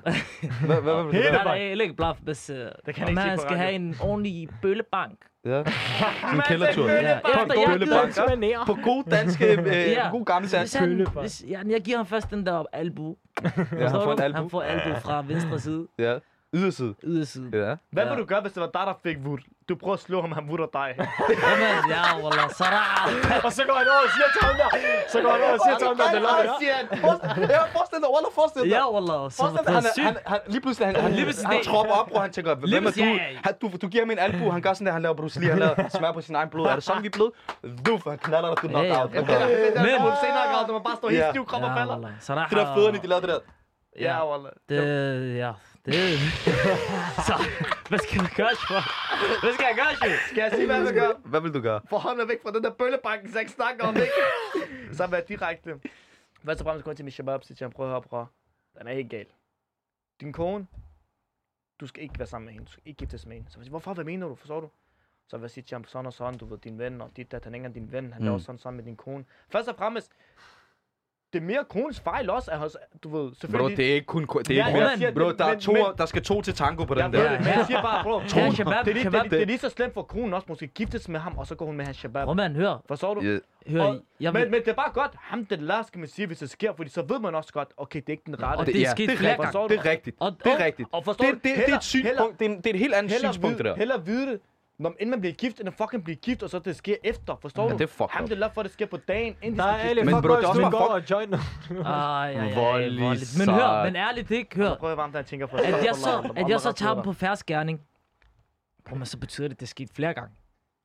hvad, 0.65 0.81
hvad, 0.81 1.03
hvad, 1.03 1.31
nej, 1.31 1.53
jeg 1.53 1.77
lægger 1.77 1.95
blaf, 1.95 2.15
hvis 2.21 2.49
uh, 2.49 2.55
kan 2.55 2.65
det 2.85 2.97
jeg 2.97 3.03
om 3.03 3.09
ikke 3.09 3.21
han 3.21 3.37
på 3.37 3.41
skal 3.41 3.57
have 3.57 3.71
en 3.71 3.95
ordentlig 4.01 4.49
bøllebank. 4.61 5.19
Ja. 5.45 5.59
En 6.33 6.41
kældertur. 6.47 6.89
Ja, 6.89 7.19
ham 7.23 7.49
Manér. 7.49 8.65
På 8.65 8.77
god 8.83 9.03
danske, 9.11 9.61
øh, 9.61 9.67
Ja. 9.91 10.09
på 10.09 10.17
god 10.17 10.25
gammel 10.25 10.51
dansk. 10.51 10.79
Bøllebank. 10.79 11.19
hvis, 11.19 11.45
ja, 11.49 11.59
jeg 11.69 11.81
giver 11.81 11.97
ham 11.97 12.05
først 12.05 12.29
den 12.29 12.45
der 12.45 12.63
albu. 12.73 13.15
Ja, 13.43 13.49
han 13.55 13.91
får 13.91 14.11
en 14.11 14.17
du? 14.17 14.23
albu. 14.23 14.37
Han 14.37 14.49
får 14.49 14.61
albu 14.61 14.99
fra 14.99 15.21
venstre 15.27 15.59
side, 15.59 15.87
Ja. 15.99 16.17
Yderside. 16.53 16.93
yderside. 17.03 17.49
Ja. 17.53 17.75
Hvad 17.91 18.03
Ja. 18.03 18.09
vil 18.09 18.17
du 18.19 18.25
gøre, 18.25 18.41
hvis 18.41 18.53
det 18.53 18.61
var 18.61 18.69
dig, 18.77 18.83
der 18.89 18.93
fik 19.03 19.17
vud? 19.25 19.37
Du 19.69 19.75
prøver 19.75 19.93
at 19.93 19.99
slå 19.99 20.21
ham, 20.21 20.31
han 20.31 20.43
vutter 20.49 20.67
dig. 20.73 20.89
Jamen, 21.45 21.75
ja, 21.95 22.01
wallah, 22.23 22.49
sarah. 22.59 23.45
Og 23.45 23.51
så 23.57 23.61
går 23.69 23.73
han 23.81 23.87
over 23.93 24.03
og 24.07 24.11
siger 24.15 24.29
til 24.35 24.41
ham 24.47 24.55
der. 24.61 24.69
Så 25.13 25.17
går 25.21 25.31
han 25.35 25.41
over 25.41 25.53
og 25.57 25.59
siger 25.65 25.77
til 25.81 25.87
ham 25.87 25.97
der, 26.01 26.07
det 26.15 26.21
løgn. 26.27 27.49
Ja, 27.55 27.61
forestil 27.75 27.99
dig, 28.03 28.09
Wallah, 28.15 28.31
forestil 28.39 28.61
dig. 28.61 28.69
Ja, 28.75 28.83
wallah, 28.95 29.21
så 29.31 29.37
Forestil 29.41 29.63
dig, 29.67 29.73
er 29.73 29.81
han, 30.05 30.05
han, 30.07 30.15
han, 30.31 30.39
lige 30.53 30.61
pludselig, 30.65 30.85
han, 30.89 30.95
han, 30.95 31.11
Lige 31.17 31.25
pludselig 31.27 31.47
han 31.55 31.63
tropper 31.71 31.95
op, 32.01 32.09
og 32.15 32.21
han 32.25 32.31
tænker, 32.35 32.51
hvem 32.55 32.85
er 32.89 32.91
du? 33.01 33.05
Han, 33.45 33.53
du? 33.61 33.65
Du 33.83 33.87
giver 33.93 34.03
ham 34.05 34.11
en 34.15 34.19
albu, 34.25 34.45
han 34.55 34.61
gør 34.65 34.73
sådan 34.73 34.85
der, 34.87 34.93
han 34.97 35.01
laver 35.05 35.15
Bruce 35.21 35.39
Lee, 35.39 35.49
han 35.49 35.59
laver 35.59 35.75
smør 35.97 36.11
på 36.17 36.21
sin 36.27 36.35
egen 36.35 36.49
blod. 36.53 36.65
Er 36.67 36.75
det 36.79 36.83
sådan, 36.89 37.01
vi 37.05 37.09
er 37.13 37.15
blevet? 37.17 37.31
Duf, 37.85 38.01
han 38.13 38.17
knaller 38.27 38.47
dig, 38.53 38.57
du 38.63 38.67
knock 38.67 38.89
out. 38.99 39.11
Men- 39.13 39.25
der 39.27 39.33
er 39.33 40.15
senere 40.25 40.45
grad, 40.53 40.61
når 40.67 40.73
man 40.77 40.83
bare 40.89 40.97
står 41.01 41.09
helt 41.09 41.25
stiv, 41.33 41.43
krop 41.45 41.63
og 41.63 41.71
falder. 41.77 41.97
Det 42.49 42.57
der 42.59 42.73
fødderne, 42.75 42.97
de 43.03 43.07
lavede 43.07 43.27
det 43.27 43.31
der. 43.35 43.39
Ja, 43.99 44.15
wallah. 44.31 44.51
Det, 44.69 45.37
ja, 45.43 45.51
det... 45.85 46.19
så, 47.27 47.35
hvad 47.89 47.99
skal 47.99 48.17
jeg 48.21 48.31
gøre, 48.35 48.55
Sjov? 48.67 48.81
Hvad 49.43 49.53
skal 49.53 49.65
jeg 49.69 49.75
gøre, 49.81 49.95
Sjov? 50.01 50.17
Skal 50.29 50.41
jeg 50.41 50.51
sige, 50.55 50.65
hvad 50.65 50.75
jeg 50.75 50.85
vil 50.85 50.93
gøre? 50.93 51.13
Hvad 51.25 51.41
vil 51.41 51.53
du 51.53 51.61
gøre? 51.61 51.81
Få 51.89 51.97
hånden 51.97 52.27
væk 52.29 52.41
fra 52.43 52.51
den 52.51 52.63
der 52.63 52.73
bøllebanken, 52.73 53.29
så 53.31 53.35
jeg 53.37 53.41
ikke 53.41 53.51
snakker 53.51 53.83
om 53.87 53.93
det? 53.93 54.09
Så 54.97 55.07
vær 55.07 55.19
direkte. 55.21 55.79
Først 56.45 56.61
og 56.61 56.65
fremmest 56.65 56.83
går 56.83 56.91
jeg 56.91 56.95
til 56.97 57.05
min 57.05 57.11
shabab, 57.11 57.43
så 57.43 57.47
siger 57.47 57.67
jeg, 57.67 57.71
prøv 57.71 57.85
at 57.85 57.91
høre, 57.91 58.01
bror. 58.01 58.31
Den 58.79 58.87
er 58.87 58.93
helt 58.93 59.09
gal. 59.09 59.25
Din 60.21 60.33
kone, 60.33 60.67
du 61.79 61.87
skal 61.87 62.03
ikke 62.03 62.19
være 62.19 62.27
sammen 62.27 62.45
med 62.45 62.53
hende. 62.53 62.65
Du 62.65 62.71
skal 62.71 62.83
ikke 62.85 62.97
giftes 62.97 63.25
med 63.25 63.35
hende. 63.35 63.51
Så 63.51 63.59
jeg 63.59 63.63
siger, 63.63 63.69
hvorfor? 63.69 63.93
Hvad 63.93 64.03
mener 64.05 64.27
du? 64.27 64.35
Forstår 64.35 64.59
du? 64.59 64.69
Så 65.27 65.37
vil 65.37 65.43
jeg 65.43 65.51
sige 65.51 65.63
til 65.63 65.75
ham, 65.75 65.85
sådan 65.87 66.05
og 66.05 66.13
sådan, 66.13 66.39
du 66.39 66.45
ved, 66.45 66.57
din 66.57 66.79
ven, 66.79 67.01
og 67.01 67.11
dit, 67.17 67.33
at 67.33 67.43
han 67.43 67.53
er 67.53 67.57
ikke 67.57 67.65
engang 67.65 67.75
din 67.75 67.91
ven, 67.91 68.13
han 68.13 68.21
Mm. 68.21 68.27
er 68.27 68.31
også 68.31 68.45
sådan 68.45 68.59
sammen 68.59 68.77
med 68.77 68.83
din 68.85 68.95
kone. 68.95 69.25
Først 69.49 69.67
og 69.69 69.75
fremmest, 69.75 70.11
det 71.35 71.41
er 71.41 71.45
mere 71.45 71.63
konens 71.69 71.99
fejl 71.99 72.29
også, 72.29 72.51
at 72.51 72.59
hans, 72.59 72.77
du 73.03 73.09
ved, 73.09 73.27
Bro, 73.29 73.33
selvfølgelig... 73.39 73.77
det 73.77 73.89
er 73.89 73.93
ikke 73.93 74.05
kun... 74.05 74.21
Det 74.27 74.49
er 74.49 74.55
Ja, 74.55 74.67
ikke 74.67 74.79
mere. 74.79 74.97
siger, 74.97 75.11
Bro, 75.13 75.29
det- 75.29 75.39
der, 75.39 75.45
er 75.45 75.59
to, 75.59 75.71
men- 75.73 75.83
der 75.97 76.05
skal 76.05 76.23
to 76.23 76.41
til 76.41 76.53
tango 76.53 76.85
på 76.85 76.93
den 76.93 77.13
der. 77.13 77.29
det, 77.31 77.39
men 77.39 77.47
jeg 77.47 77.63
siger 77.67 77.81
bare, 77.81 78.03
bro, 78.03 78.19
Ja, 78.35 78.51
shabab, 78.51 78.85
det, 78.85 78.89
er 78.89 78.93
lige, 78.93 79.09
det, 79.11 79.15
er- 79.15 79.23
det, 79.23 79.41
er 79.41 79.45
lige 79.45 79.57
så 79.57 79.69
slemt 79.69 79.93
for 79.93 80.01
konen 80.01 80.33
også 80.33 80.45
måske 80.49 80.67
giftes 80.67 81.09
med 81.09 81.19
ham, 81.19 81.37
og 81.37 81.47
så 81.47 81.55
går 81.55 81.65
hun 81.65 81.77
med 81.77 81.85
hans 81.85 81.97
shabab. 81.97 82.25
Prøv 82.25 82.35
man, 82.35 82.55
hør. 82.55 82.81
Forstår 82.87 83.13
du? 83.13 83.21
Ja. 83.21 83.37
Hør, 83.67 83.81
Og- 83.83 83.99
jeg 84.19 84.33
Men, 84.33 84.41
vil, 84.41 84.51
men 84.51 84.59
det 84.61 84.67
er 84.67 84.73
bare 84.73 84.91
godt, 84.93 85.11
ham 85.19 85.45
det 85.45 85.61
lad, 85.61 85.83
skal 85.87 85.99
man 85.99 86.07
sige, 86.07 86.27
hvis 86.27 86.37
det 86.37 86.49
sker, 86.49 86.73
fordi 86.75 86.89
så 86.89 87.01
ved 87.09 87.19
man 87.19 87.35
også 87.35 87.53
godt, 87.53 87.67
okay, 87.77 87.99
det 87.99 88.09
er 88.09 88.11
ikke 88.11 88.23
den 88.25 88.43
rette. 88.43 88.59
Og 88.59 88.65
det 88.65 88.81
er 88.81 88.89
sket 88.89 89.09
det 89.09 89.13
er 89.13 89.17
flere 89.17 89.31
rigtigt. 89.31 89.53
gange. 89.53 89.69
Det 89.69 89.77
er 89.85 89.91
rigtigt. 89.91 90.15
Og- 90.19 90.31
Det 90.43 90.51
er 90.51 90.55
og- 90.55 90.65
rigtigt. 90.65 90.89
og 90.91 91.05
forstår 91.05 91.25
Det, 91.25 91.33
det, 91.33 91.55
det 91.57 91.69
er 91.73 91.77
et 91.77 91.83
synspunkt. 91.83 92.39
Det 92.39 92.45
er, 92.45 92.49
en- 92.49 92.57
det 92.57 92.65
er 92.65 92.73
et 92.73 92.79
helt 92.79 92.93
andet 92.93 93.11
synspunkt, 93.11 93.57
det 93.57 93.65
der. 93.65 93.75
heller 93.75 93.97
vide 93.97 94.31
det, 94.31 94.39
når, 94.79 94.89
inden 94.99 95.09
man 95.09 95.19
bliver 95.19 95.33
gift, 95.33 95.59
at 95.59 95.73
fucking 95.73 96.03
blive 96.03 96.15
gift, 96.15 96.43
og 96.43 96.49
så 96.49 96.59
det 96.59 96.75
sker 96.75 96.95
efter, 97.03 97.35
forstår 97.41 97.63
Ja, 97.63 97.69
du? 97.69 97.77
det 97.77 97.83
er 97.83 97.87
fucked 97.87 98.07
Ham 98.09 98.23
up. 98.23 98.29
det 98.29 98.37
lad 98.37 98.49
for, 98.53 98.61
at 98.61 98.65
det 98.65 98.73
sker 98.73 98.85
på 98.85 98.97
dagen, 98.97 99.35
inden 99.41 99.59
Der 99.59 99.65
de 99.65 99.71
er 99.71 99.87
giftes. 99.87 100.05
Men 100.05 100.21
bro, 100.21 100.35
det 100.35 100.43
er 100.43 100.47
også 100.47 100.61
går 100.61 100.79
og 100.79 101.09
join 101.09 101.29
nu. 101.29 101.37
Ej, 101.81 102.31
ej, 102.31 102.31
ej, 102.31 102.55
Voldelig. 102.55 103.27
Men 103.37 103.49
hør, 103.49 103.83
men 103.83 103.95
ærligt 103.95 104.31
ikke, 104.31 104.55
hør. 104.55 104.69
Så 104.69 104.75
prøver 104.75 104.91
jeg 104.91 104.97
varmt, 104.97 105.15
jeg 105.15 105.25
tænker 105.25 105.45
på. 105.47 105.57
At 105.57 105.85
jeg 105.85 105.95
så, 105.95 106.31
at 106.35 106.49
jeg 106.49 106.61
så 106.61 106.71
tager 106.71 106.95
ham 106.95 107.03
på 107.03 107.13
færdsgerning, 107.13 107.81
Prøv, 108.85 108.97
men 108.97 109.05
så 109.05 109.17
betyder 109.17 109.47
det, 109.47 109.55
at 109.55 109.59
det 109.59 109.65
er 109.65 109.69
sket 109.69 109.89
flere 109.95 110.13
gange. 110.13 110.31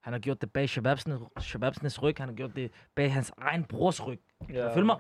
Han 0.03 0.13
har 0.13 0.21
gjort 0.21 0.41
det 0.41 0.53
bag 0.53 0.69
Shababsnes, 0.69 1.21
Shababsnes 1.41 2.03
ryg, 2.03 2.15
han 2.19 2.29
har 2.29 2.35
gjort 2.37 2.57
det 2.57 2.71
bag 2.97 3.13
hans 3.13 3.33
egen 3.39 3.65
brors 3.65 4.07
ryg. 4.07 4.21
Ja. 4.53 4.67
Ja. 4.67 4.75
Følg 4.75 4.87
mig? 4.87 4.97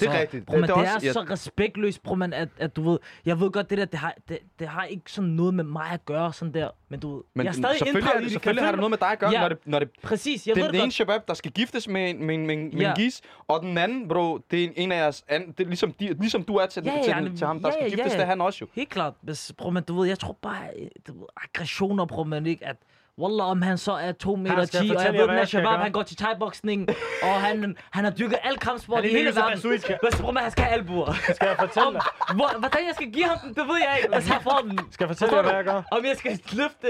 Det 0.00 0.08
er 0.08 0.12
Så, 0.12 0.18
rigtigt. 0.20 0.46
Bro, 0.46 0.52
men 0.52 0.62
Det 0.62 0.68
det, 0.68 0.76
er 0.76 0.80
er, 0.90 0.94
også- 0.94 1.06
ja. 1.06 1.12
så 1.12 1.20
respektløst, 1.30 2.02
bro, 2.02 2.14
man, 2.14 2.32
at, 2.32 2.48
at 2.58 2.76
du 2.76 2.90
ved, 2.90 2.98
jeg 3.26 3.40
ved 3.40 3.50
godt, 3.50 3.70
det 3.70 3.78
der, 3.78 3.84
det 3.84 3.98
har, 3.98 4.14
det, 4.28 4.38
det 4.58 4.68
har 4.68 4.84
ikke 4.84 5.02
sådan 5.12 5.30
noget 5.30 5.54
med 5.54 5.64
mig 5.64 5.90
at 5.90 6.04
gøre, 6.06 6.32
sådan 6.32 6.54
der, 6.54 6.68
men 6.88 7.00
du 7.00 7.14
ved, 7.16 7.22
Men 7.34 7.44
jeg 7.46 7.50
er 7.50 7.54
stadig 7.54 7.76
selvfølgelig, 7.78 8.08
er 8.10 8.14
det, 8.14 8.22
det, 8.22 8.32
selvfølgelig 8.32 8.64
har 8.64 8.70
det 8.72 8.78
noget 8.78 8.90
med 8.90 8.98
dig 8.98 9.08
at 9.08 9.18
gøre, 9.18 9.30
Ja. 9.30 9.40
når 9.40 9.48
det, 9.48 9.58
når 9.64 9.78
det 9.78 9.90
Præcis, 10.02 10.46
jeg 10.46 10.54
det 10.56 10.60
ved 10.60 10.68
er 10.68 10.72
det 10.72 10.78
den 10.78 10.84
ene 10.84 10.92
shabab, 10.92 11.28
der 11.28 11.34
skal 11.34 11.52
giftes 11.52 11.88
med 11.88 12.10
en, 12.10 12.24
med, 12.26 12.38
med, 12.38 12.56
med 12.56 12.70
Ja. 12.72 12.88
en 12.90 12.94
gis, 12.96 13.20
og 13.48 13.62
den 13.62 13.78
anden, 13.78 14.08
bro, 14.08 14.38
det 14.50 14.64
er 14.64 14.68
en 14.76 14.92
af 14.92 14.96
jeres... 14.96 15.24
An, 15.28 15.52
det 15.58 15.60
er 15.60 15.68
ligesom, 15.68 15.92
de, 15.92 16.06
ligesom 16.20 16.44
du 16.44 16.56
er 16.56 16.66
til, 16.66 16.82
Ja, 16.84 16.94
ja, 16.96 17.02
til, 17.02 17.22
men- 17.22 17.36
til 17.36 17.46
ham, 17.46 17.60
der 17.60 17.68
ja, 17.68 17.72
skal 17.72 17.82
ja, 17.84 17.88
giftes, 17.88 18.12
ja. 18.12 18.16
det 18.18 18.22
er 18.24 18.28
han 18.28 18.40
også 18.40 18.58
jo. 18.60 18.66
Helt 18.74 18.88
klart. 18.88 19.14
Prøv, 19.58 19.72
men 19.72 19.82
du 19.82 19.98
ved, 20.00 20.08
jeg 20.08 20.18
tror 20.18 20.38
bare, 20.42 20.66
du 21.06 21.18
ved, 21.18 21.26
aggressioner, 21.44 22.04
prøv, 22.06 22.24
men 22.26 22.46
ikke, 22.46 22.66
at 22.66 22.76
Wallah, 23.18 23.46
om 23.46 23.62
han 23.62 23.78
så 23.78 23.92
er 23.92 24.12
2 24.12 24.36
meter 24.36 24.64
skal 24.64 24.78
jeg 24.78 24.86
10, 24.86 24.96
og 24.96 25.04
jeg 25.04 25.12
ved, 25.12 25.20
er 25.20 25.44
skal 25.44 25.46
Shabab, 25.46 25.80
han 25.80 25.92
går 25.92 26.02
til 26.02 26.16
thai-boksning, 26.16 26.88
og 27.28 27.40
han, 27.40 27.76
han 27.90 28.04
har 28.04 28.10
dyrket 28.10 28.38
al 28.42 28.58
kampsport 28.58 29.04
i 29.04 29.08
hele 29.08 29.34
verden. 29.34 29.60
Hvad 30.02 30.12
tror 30.12 30.30
man, 30.30 30.42
han 30.42 30.52
skal 30.52 30.64
have 30.64 30.78
albuer? 30.78 31.12
Skal 31.36 31.46
jeg 31.46 31.56
fortælle 31.58 31.92
dig? 31.92 32.02
hvor, 32.34 32.58
hvordan 32.58 32.86
jeg 32.86 32.94
skal 32.94 33.10
give 33.12 33.24
ham 33.24 33.38
den, 33.38 33.48
det 33.48 33.68
ved 33.68 33.78
jeg 33.86 33.98
ikke. 34.02 34.14
Altså, 34.14 34.32
jeg 34.32 34.42
får 34.42 34.58
den. 34.64 34.78
Skal 34.92 35.04
jeg 35.04 35.08
fortælle 35.16 35.36
jer, 35.36 35.42
hvad 35.42 35.54
jeg 35.54 35.64
gør? 35.64 35.82
Om 35.92 36.04
jeg 36.04 36.16
skal 36.16 36.30
løfte... 36.52 36.88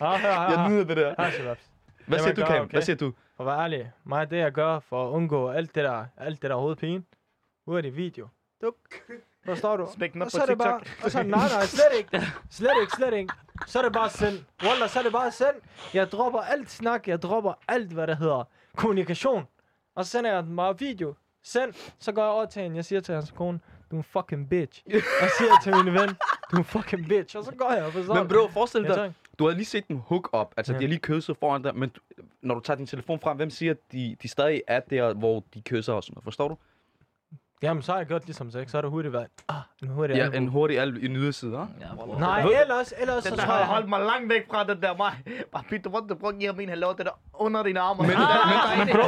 Ja, 0.00 0.16
hør, 0.16 0.16
hør, 0.18 0.60
Jeg 0.60 0.70
nyder 0.70 0.84
det 0.84 0.96
der. 0.96 1.14
Hør, 1.18 1.30
Shababs. 1.30 1.70
Hvad 2.06 2.18
siger 2.18 2.34
du, 2.34 2.42
okay. 2.42 2.64
Hvad 2.70 2.82
siger 2.82 2.96
du? 2.96 3.12
For 3.36 3.44
at 3.44 3.46
være 3.46 3.64
ærlig, 3.64 3.92
mig 4.04 4.30
det 4.30 4.38
jeg 4.38 4.52
gør 4.52 4.78
for 4.88 5.06
at 5.06 5.10
undgå 5.10 5.48
alt 5.50 5.74
det 5.74 5.84
der, 5.84 6.04
alt 6.16 6.42
det 6.42 6.50
der 6.50 6.56
hovedpine, 6.56 7.02
ud 7.66 7.76
af 7.76 7.82
det 7.82 7.96
video. 7.96 8.28
Duk. 8.62 8.74
Forstår 9.44 9.76
du? 9.76 9.88
Smæk 9.94 10.12
den 10.12 10.22
op 10.22 10.26
og 10.26 10.30
på 10.32 10.36
så 10.36 10.42
er 10.42 10.46
det 10.46 10.58
bare, 10.58 10.78
TikTok. 10.84 11.04
og 11.04 11.10
så, 11.10 11.22
nej, 11.22 11.48
nej, 11.48 11.64
slet 11.66 11.98
ikke. 11.98 12.26
Slet 12.50 12.70
ikke, 12.80 12.92
slet 12.96 13.14
ikke. 13.14 13.32
Så 13.66 13.78
er 13.78 13.82
det 13.82 13.92
bare 13.92 14.10
send. 14.10 14.38
Wallah, 14.62 14.88
så 14.88 14.98
er 14.98 15.02
det 15.02 15.12
bare 15.12 15.32
send. 15.32 15.54
Jeg 15.94 16.10
dropper 16.12 16.40
alt 16.40 16.70
snak, 16.70 17.08
jeg 17.08 17.22
dropper 17.22 17.52
alt, 17.68 17.92
hvad 17.92 18.06
der 18.06 18.14
hedder 18.16 18.44
kommunikation. 18.76 19.44
Og 19.94 20.04
så 20.04 20.10
sender 20.10 20.32
jeg 20.34 20.42
den 20.42 20.56
bare 20.56 20.78
video. 20.78 21.14
Send. 21.42 21.72
Så 21.98 22.12
går 22.12 22.22
jeg 22.22 22.30
over 22.30 22.46
til 22.46 22.62
hende, 22.62 22.76
jeg 22.76 22.84
siger 22.84 23.00
til 23.00 23.14
hans 23.14 23.30
kone, 23.30 23.60
du 23.90 23.96
er 23.96 24.00
en 24.00 24.04
fucking 24.04 24.48
bitch. 24.48 24.82
Og 25.22 25.28
siger 25.38 25.50
til 25.62 25.84
min 25.84 25.94
ven, 25.94 26.08
du 26.50 26.56
er 26.56 26.58
en 26.58 26.64
fucking 26.64 27.08
bitch. 27.08 27.36
Og 27.36 27.44
så 27.44 27.52
går 27.58 27.72
jeg, 27.72 27.92
forstår 27.92 28.14
Men 28.14 28.28
du? 28.28 28.34
bro, 28.40 28.48
forestil 28.48 28.82
dig, 28.84 29.12
du 29.38 29.46
har 29.48 29.54
lige 29.54 29.64
set 29.64 29.88
den 29.88 29.96
hook 30.06 30.36
up. 30.40 30.54
Altså, 30.56 30.72
Ja. 30.72 30.78
de 30.78 30.84
har 30.84 30.88
lige 30.88 30.98
kysset 31.00 31.36
foran 31.36 31.62
dig, 31.62 31.76
men 31.76 31.88
du, 31.88 32.00
når 32.42 32.54
du 32.54 32.60
tager 32.60 32.76
din 32.76 32.86
telefon 32.86 33.20
frem, 33.20 33.36
hvem 33.36 33.50
siger, 33.50 33.70
at 33.72 33.76
de, 33.92 34.16
de 34.22 34.28
stadig 34.28 34.62
er 34.66 34.80
der, 34.80 35.14
hvor 35.14 35.44
de 35.54 35.60
kysser 35.62 35.92
og 35.92 36.02
sådan 36.04 36.12
noget? 36.14 36.24
Forstår 36.24 36.48
du? 36.48 36.56
Jamen, 37.64 37.82
så 37.82 37.92
har 37.92 37.98
jeg 37.98 38.06
gjort 38.06 38.24
ligesom 38.24 38.50
sex. 38.50 38.70
Så 38.70 38.76
er 38.78 38.82
det 38.82 38.90
hurtigt 38.90 39.12
været, 39.12 39.26
ah, 39.48 39.56
en 39.82 39.88
hurtig 39.88 40.16
Ja, 40.16 40.22
albu. 40.24 40.36
en 40.36 40.48
hurtig 40.48 40.76
alv 40.80 41.04
i 41.04 41.08
nyderside, 41.08 41.52
hva'? 41.52 41.66
Ja, 41.84 41.94
bro. 41.96 42.18
Nej, 42.18 42.40
ellers, 42.62 42.92
ellers 43.02 43.24
så 43.24 43.30
Den 43.30 43.38
tror 43.38 43.46
har 43.52 43.58
jeg... 43.58 43.66
holdt 43.66 43.88
mig 43.88 44.00
langt 44.00 44.28
væk 44.34 44.42
fra 44.50 44.64
den 44.64 44.78
der 44.82 44.92
mig. 44.96 45.12
Bare 45.52 45.64
Peter, 45.70 45.90
hvor 45.90 46.00
du 46.00 46.14
prøver 46.14 46.32
at 46.34 46.38
give 46.40 46.50
ham 46.52 46.60
en 46.60 46.68
halv 46.68 46.84
det 46.98 47.06
der 47.06 47.16
under 47.44 47.62
dine 47.62 47.80
arme. 47.80 48.00
Men, 48.02 48.08
men 48.78 48.86
bro, 48.96 49.06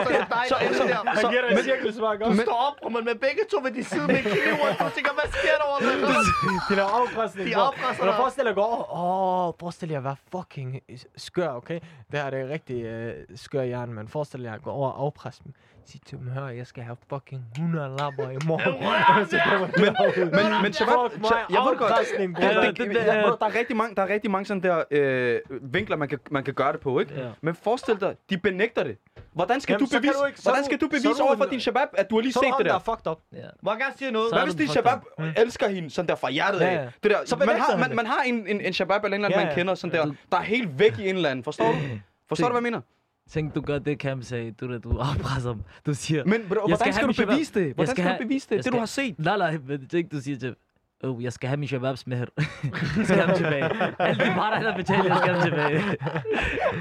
og 0.00 0.06
så 0.48 0.54
er 0.54 0.68
dig, 0.68 0.78
der 0.78 0.82
det 0.82 0.88
der. 0.88 1.10
Han 1.20 1.30
giver 1.32 1.42
dig 1.48 1.50
en 1.58 1.64
cirkelspark 1.64 2.18
Du 2.20 2.24
også. 2.24 2.42
står 2.42 2.58
op, 2.68 2.76
og 2.86 2.92
man 2.92 3.04
med 3.04 3.14
begge 3.14 3.42
to 3.50 3.56
ved 3.62 3.72
de 3.78 3.84
side 3.84 4.06
med 4.06 4.22
kniv, 4.32 4.54
og 4.64 4.68
du 4.86 4.90
tænker, 4.96 5.12
hvad 5.18 5.28
sker 5.38 5.54
der 5.60 5.66
over 5.70 5.78
det? 5.86 5.94
De 6.70 6.74
der 6.80 6.86
afpresning. 7.00 7.48
De 7.48 7.54
bro. 7.54 7.60
afpresser 7.60 8.04
Når 8.04 8.10
du 8.12 8.16
dig. 8.16 8.20
forestiller 8.22 8.52
dig, 8.54 8.62
åh, 8.62 9.46
oh, 9.48 9.52
forestil 9.60 9.88
jer 9.88 9.98
at 9.98 10.04
være 10.04 10.16
fucking 10.34 10.80
skør, 11.16 11.48
okay? 11.48 11.80
Det 12.10 12.18
her 12.20 12.30
det 12.30 12.40
er 12.40 12.48
rigtig 12.48 12.78
uh, 13.08 13.12
skør 13.36 13.62
hjerne, 13.62 13.92
men 13.92 14.08
forestil 14.08 14.40
jer 14.42 14.54
at 14.54 14.62
gå 14.62 14.70
over 14.70 14.88
og 14.90 15.02
afpresse 15.04 15.40
dem. 15.44 15.52
Sig 15.92 16.00
til 16.06 16.18
dem, 16.18 16.28
hør, 16.30 16.48
jeg 16.48 16.66
skal 16.66 16.82
have 16.82 16.96
fucking 17.10 17.44
100 17.54 17.96
lapper 17.98 18.30
i 18.30 18.36
morgen. 18.46 18.74
Så 19.30 19.36
derud. 19.36 20.24
Men, 20.30 20.62
men 20.62 20.72
Shabab, 20.72 20.94
jeg 21.50 21.60
ved 21.60 21.76
godt. 21.78 21.92
det, 22.18 22.76
det- 22.78 22.94
det, 22.94 23.24
bro, 23.24 23.36
der, 23.40 23.46
er 23.46 23.58
rigtig 23.58 23.76
mange, 23.76 23.94
der 23.94 24.02
er 24.02 24.08
rigtig 24.08 24.30
mange 24.30 24.46
sådan 24.46 24.62
der 24.62 24.82
øh, 24.90 25.40
vinkler, 25.62 25.96
man 25.96 26.08
kan, 26.08 26.18
man 26.30 26.44
kan 26.44 26.54
gøre 26.54 26.72
det 26.72 26.80
på, 26.80 27.00
ikke? 27.00 27.14
Ja. 27.14 27.28
Men 27.40 27.54
forestil 27.54 28.00
dig, 28.00 28.14
de 28.30 28.38
benægter 28.38 28.84
det. 28.84 28.96
Hvordan 29.32 29.60
skal 29.60 29.72
Jamen, 29.72 29.86
du 29.86 29.90
så 29.90 29.98
bevise, 29.98 30.14
du 30.20 30.24
ikke- 30.26 30.40
så 30.40 30.48
hvordan 30.48 30.64
skal 30.64 30.78
du 30.80 30.84
så 30.86 30.90
bevise 30.90 31.22
over 31.22 31.36
for 31.36 31.44
din 31.44 31.60
shabab, 31.60 31.88
at 31.92 32.10
du 32.10 32.14
har 32.16 32.22
lige 32.22 32.32
Så 32.32 32.40
set 32.42 32.48
er 32.52 32.56
det 32.56 32.66
der 32.66 32.72
der? 32.72 32.78
fucked 32.78 33.06
up. 33.10 33.18
Ja. 33.32 33.38
Må 33.62 33.70
jeg 33.70 33.78
gerne 33.80 33.94
sige 33.98 34.10
noget? 34.10 34.28
Så 34.28 34.34
Hvad 34.34 34.42
er 34.42 34.46
hvis 34.46 34.54
din 34.54 34.68
shabab 34.68 34.98
up. 35.18 35.24
elsker 35.36 35.68
hende 35.68 35.90
sådan 35.90 36.08
der 36.08 36.14
fra 36.14 36.30
hjertet 36.30 36.60
af? 36.60 36.88
Det 37.02 37.10
der, 37.10 37.18
Så 37.24 37.36
man, 37.36 37.48
har, 37.48 37.76
man, 37.76 37.96
man 37.96 38.06
har 38.06 38.22
en, 38.22 38.46
en, 38.46 38.60
en 38.60 38.72
shabab 38.72 39.04
eller 39.04 39.16
en 39.16 39.24
eller 39.24 39.36
anden, 39.36 39.46
man 39.48 39.56
kender, 39.56 39.74
sådan 39.74 39.96
der, 39.96 40.12
der 40.32 40.38
er 40.38 40.42
helt 40.42 40.78
væk 40.78 40.98
i 40.98 41.08
en 41.08 41.16
eller 41.16 41.28
anden. 41.30 41.44
Forstår 41.44 41.66
du? 41.72 41.78
Forstår 42.28 42.46
du, 42.48 42.52
hvad 42.52 42.58
jeg 42.62 42.62
mener? 42.62 42.80
Tænk, 43.28 43.54
du 43.54 43.60
gør 43.60 43.78
det, 43.78 43.98
Cam 43.98 44.22
sagde. 44.22 44.50
Du, 44.50 44.72
der, 44.72 44.78
du 44.78 44.98
afpresser. 44.98 45.56
Du 45.86 45.94
siger... 45.94 46.24
Men 46.24 46.40
bro, 46.48 46.66
hvordan 46.66 46.92
skal 46.92 47.08
du 47.08 47.26
bevise 47.26 47.54
det? 47.54 47.74
Hvordan 47.74 47.86
skal 47.86 48.04
skal, 48.04 48.18
du 48.18 48.22
bevise 48.22 48.48
det? 48.50 48.64
Det, 48.64 48.72
du 48.72 48.78
har 48.78 48.86
set. 48.86 49.18
Nej, 49.18 49.38
nej, 49.38 49.58
men 49.66 49.88
tænk, 49.88 50.12
du 50.12 50.20
siger 50.20 50.38
til... 50.38 50.54
Oh, 51.04 51.22
jeg 51.24 51.32
skal 51.32 51.48
have 51.48 51.56
min 51.56 51.68
shababs 51.68 52.06
med 52.06 52.16
her. 52.16 52.26
jeg 52.96 53.06
skal 53.06 53.16
have 53.16 53.26
dem 53.28 53.36
tilbage. 53.36 53.64
Alle 53.98 54.24
de 54.24 54.30
parter, 54.34 54.62
der 54.70 54.76
betaler, 54.76 55.04
jeg 55.04 55.16
skal 55.16 55.34
have 55.34 55.42
dem 55.42 55.42
tilbage. 55.42 55.96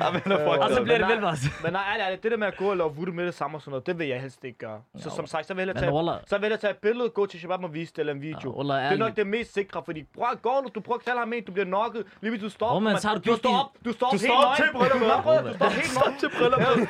Ja, 0.01 0.11
men 0.11 0.21
er 0.21 0.21
fucked 0.21 0.63
Og 0.63 0.69
så 0.71 0.79
up. 0.79 0.83
bliver 0.83 0.97
det 0.97 1.07
velvars. 1.07 1.39
Men 1.63 1.73
nej, 1.73 1.81
ærligt, 1.91 2.05
ærligt, 2.05 2.23
det 2.23 2.31
der 2.31 2.37
med 2.37 2.47
at 2.47 2.57
gå 2.57 2.69
og 2.69 2.77
lave 2.77 2.95
voodoo 2.95 3.13
med 3.13 3.25
det 3.25 3.33
samme 3.33 3.57
og 3.57 3.61
sådan 3.61 3.71
noget, 3.71 3.87
det 3.87 3.99
vil 3.99 4.07
jeg 4.07 4.21
helst 4.21 4.43
ikke 4.43 4.57
gøre. 4.57 4.81
Så 4.97 5.09
som 5.09 5.27
sagt, 5.27 5.47
så 5.47 5.53
vil 5.53 5.65
jeg 5.67 5.75
tage, 5.75 5.91
så 6.27 6.37
vil 6.37 6.49
jeg 6.49 6.59
tage 6.59 6.71
et 6.71 6.77
billede, 6.77 7.09
gå 7.09 7.25
til 7.25 7.39
Shabab 7.39 7.63
og 7.63 7.73
vise 7.73 7.91
det, 7.93 7.99
eller 7.99 8.13
en 8.13 8.21
video. 8.21 8.61
Det 8.61 8.69
er 8.71 8.95
nok 8.97 9.15
det 9.15 9.27
mest 9.27 9.53
sikre, 9.53 9.81
fordi 9.85 10.03
bror, 10.15 10.35
går 10.41 10.61
du, 10.61 10.69
du 10.75 10.79
prøver 10.79 10.97
at 10.97 11.03
knalde 11.03 11.19
ham 11.19 11.33
ind, 11.33 11.45
du 11.45 11.51
bliver 11.51 11.65
knocket, 11.65 12.05
lige 12.21 12.31
ved 12.31 12.39
du 12.39 12.49
står 12.49 12.69
Hvor 12.69 12.79
man 12.79 12.93
man- 12.93 13.01
så 13.01 13.07
har 13.07 13.15
du 13.15 13.21
står 13.35 13.49
din- 13.49 13.55
op, 13.59 13.65
du 13.85 13.91
står 13.93 14.07
op 14.07 14.13
helt 14.13 14.31
op 14.31 14.99
nøgen. 15.25 15.45
Du 15.45 15.53
står 15.55 15.69
helt 15.69 15.93
nøgen. 16.05 16.19
til 16.19 16.29
brylluppet. 16.37 16.89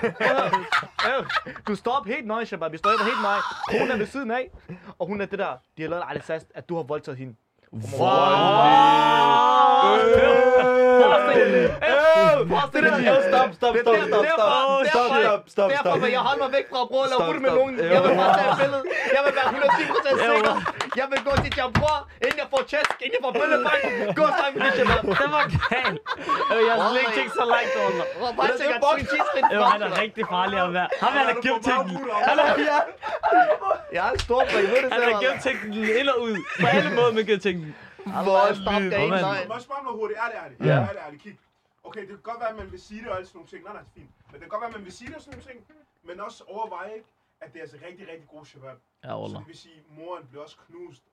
Du 1.68 1.76
står 1.76 1.92
op 1.92 2.06
helt 2.06 2.28
nøgen, 2.28 2.46
Shabab. 2.46 2.72
Vi 2.72 2.78
står 2.78 2.90
op 2.90 3.00
helt 3.00 3.22
nøgen. 3.22 3.42
Hun 3.82 3.92
er 3.92 3.98
ved 3.98 4.06
siden 4.06 4.32
af, 4.32 4.50
og 5.00 5.08
hun 5.08 5.22
er 5.22 5.26
det 5.26 5.40
der, 5.40 5.52
de 5.78 5.82
har 5.82 5.90
lavet 5.90 6.04
at 6.56 6.70
du 6.70 6.76
har 6.76 6.84
voldtaget 6.84 7.18
hende. 7.18 7.27
Stop, 13.28 13.54
stop, 13.60 13.76
er 13.76 13.82
stop, 13.84 13.96
stop, 14.08 14.26
stop. 14.28 15.10
Stop, 15.18 15.42
stop, 15.48 15.70
Derfor 15.72 15.98
vil 16.04 16.12
jeg 16.18 16.24
holde 16.28 16.40
mig 16.44 16.52
væk 16.58 16.66
fra 16.72 16.80
at 16.84 16.88
prøve 16.92 17.04
at 17.06 17.10
lave 17.14 17.22
voodoo 17.28 17.42
med 17.46 17.52
nogen. 17.60 17.74
Jeg 17.96 18.02
vil 18.06 18.14
bare 18.22 18.34
tage 18.40 18.50
et 18.54 18.58
billede. 18.62 18.84
Jeg 19.16 19.22
vil 19.26 19.34
være 19.40 19.50
110% 19.54 20.34
sikker. 20.34 20.54
Jeg 21.00 21.08
vil 21.12 21.20
gå 21.28 21.34
til 21.44 21.52
Jambror, 21.58 21.98
inden 22.26 22.38
jeg 22.44 22.48
får 22.54 22.62
tæsk, 22.72 22.96
inden 23.06 23.16
jeg 23.18 23.24
får 23.28 23.34
bøllebank. 23.40 23.82
Gå 24.20 24.26
sammen 24.40 24.56
med 24.58 24.62
det, 24.68 24.74
Shabab. 24.78 25.02
det 25.22 25.30
var 25.38 25.44
galt. 25.72 26.00
Jeg 26.68 26.74
har 26.76 26.80
slet 26.90 27.02
ikke 27.04 27.16
tænkt 27.20 27.34
så 27.42 27.46
langt 27.56 27.74
over 27.82 27.92
mig. 27.98 28.06
Bare 28.40 28.52
tænker, 28.60 28.76
at 28.80 28.84
Twin 28.90 29.06
Cheese 29.12 29.32
er 29.40 29.46
Øh, 29.54 29.62
han 29.74 29.82
er 29.88 29.92
rigtig 30.04 30.24
farlig 30.34 30.58
at 30.68 30.72
være. 30.78 30.90
Ham 31.04 31.12
han 31.20 31.26
har 31.32 31.38
gemt 31.46 31.62
tingene. 31.68 31.94
Han 32.30 32.36
har, 32.40 32.48
Jeg 33.96 34.02
er 34.08 34.12
en 34.18 34.22
stor 34.28 34.42
brik, 34.52 34.66
ved 34.74 34.80
det 34.84 34.90
han 34.94 35.02
har 35.10 35.16
gemt 35.26 35.40
tingene 35.46 35.90
ind 36.00 36.08
og 36.14 36.18
ud. 36.28 36.34
På 36.62 36.66
alle 36.76 36.90
måder, 36.98 37.12
man 37.20 37.26
kan 37.30 37.40
tænke. 37.48 37.57
Voldelig. 38.42 38.66
Hvor 39.00 39.10
man- 39.10 39.48
Må 39.48 39.54
jeg 39.54 39.62
spørge 39.70 39.84
noget 39.84 39.98
hurtigt? 40.00 40.20
Ærligt, 40.24 40.40
ærligt. 40.44 40.60
Ja. 40.60 40.78
Ærligt, 40.90 41.04
ærligt. 41.06 41.22
Kig. 41.24 41.38
Okay, 41.88 42.02
det 42.02 42.08
kan 42.18 42.26
godt 42.32 42.40
være, 42.44 42.50
at 42.50 42.60
man 42.62 42.72
vil 42.72 42.82
sige 42.82 43.00
det 43.02 43.10
og 43.12 43.16
alle 43.18 43.28
sådan 43.28 43.38
nogle 43.40 43.50
ting. 43.54 43.62
Nej, 43.64 43.74
nej, 43.74 43.82
det 43.82 43.90
er 43.90 43.94
fint. 44.00 44.12
Men 44.32 44.34
det 44.34 44.42
kan 44.42 44.50
godt 44.50 44.62
være, 44.64 44.72
at 44.74 44.78
man 44.80 44.86
vil 44.90 44.94
sige 45.00 45.08
det 45.08 45.16
og 45.16 45.22
sådan 45.22 45.34
nogle 45.40 45.48
ting. 45.52 45.60
Men 46.08 46.16
også 46.28 46.40
overveje, 46.56 46.94
ikke, 46.98 47.08
at 47.44 47.48
det 47.54 47.58
er 47.60 47.64
altså 47.68 47.78
rigtig, 47.88 48.04
rigtig 48.12 48.28
god 48.36 48.46
shabab. 48.46 48.78
Ja, 49.04 49.10
Så 49.10 49.36
det 49.40 49.48
vil 49.48 49.58
sige, 49.66 49.76
at 49.84 49.98
moren 49.98 50.24
bliver 50.30 50.44
også 50.44 50.58
knust. 50.68 51.04